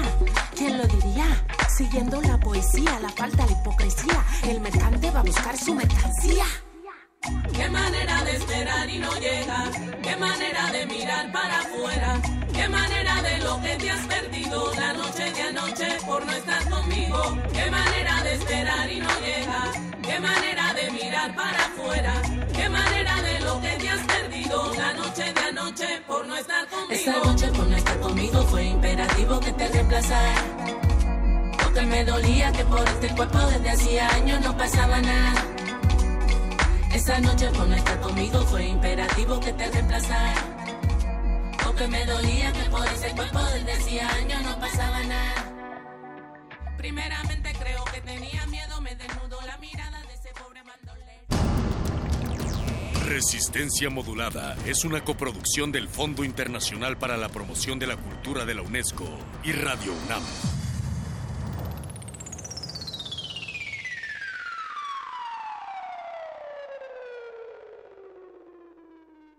¿Quién 0.55 0.77
lo 0.77 0.85
diría? 0.85 1.43
Siguiendo 1.67 2.22
la 2.22 2.39
poesía, 2.39 2.99
la 2.99 3.09
falta 3.09 3.47
de 3.47 3.53
hipocresía, 3.53 4.23
el 4.43 4.61
mercante 4.61 5.09
va 5.09 5.22
a 5.22 5.23
buscar 5.23 5.57
su 5.57 5.73
mercancía. 5.73 6.45
Te 15.34 15.53
noche 15.53 15.98
por 16.06 16.26
no 16.26 16.32
estar 16.32 16.70
conmigo. 16.70 17.38
Lo 23.40 23.62
la 25.36 25.52
noche 25.52 26.02
por 26.08 26.28
no 26.28 26.36
estar 26.36 26.68
conmigo. 26.68 26.94
Esa 26.94 27.12
noche 27.24 27.48
por 27.50 27.68
no 27.68 27.76
estar 27.76 28.00
conmigo 28.00 28.42
fue 28.44 28.64
imperativo 28.66 29.40
que 29.40 29.52
te 29.52 29.68
reemplazara. 29.68 30.36
Porque 31.64 31.82
me 31.84 32.06
dolía 32.06 32.52
que 32.52 32.64
por 32.66 32.88
este 32.88 33.10
cuerpo 33.16 33.40
desde 33.40 33.70
hacía 33.70 34.10
años 34.10 34.42
no 34.42 34.58
pasaba 34.58 35.02
nada. 35.02 35.45
Esa 36.94 37.20
noche 37.20 37.50
por 37.50 37.68
no 37.68 37.76
estar 37.76 38.00
conmigo 38.00 38.42
fue 38.45 38.66
imperativo 38.66 39.40
que 39.40 39.53
te 39.53 39.70
reemplazara. 39.70 40.52
Porque 41.74 41.88
me 41.88 42.06
dolía 42.06 42.53
que 42.53 42.69
por 42.69 42.85
ese 42.85 43.10
cuerpo 43.16 43.40
desde 43.45 43.74
hacía 43.74 44.08
años 44.08 44.43
no 44.43 44.60
pasaba 44.60 45.02
nada. 45.06 46.14
Primeramente 46.77 47.52
creo 47.60 47.84
que 47.85 48.00
tenía 48.02 48.45
miedo, 48.45 48.80
me 48.80 48.93
desnudó 48.95 49.42
la 49.42 49.58
mirada 49.58 50.00
de 50.03 50.14
ese 50.14 50.30
pobre 50.40 50.61
bandolero. 50.61 51.24
Resistencia 53.08 53.90
Modulada 53.90 54.56
es 54.68 54.85
una 54.85 55.03
coproducción 55.03 55.72
del 55.72 55.88
Fondo 55.88 56.24
Internacional 56.24 57.00
para 57.00 57.18
la 57.18 57.30
Promoción 57.30 57.80
de 57.80 57.88
la 57.88 57.98
Cultura 57.98 58.45
de 58.45 58.53
la 58.53 58.61
UNESCO 58.61 59.08
y 59.43 59.53
Radio 59.53 59.93
UNAM. 60.06 60.62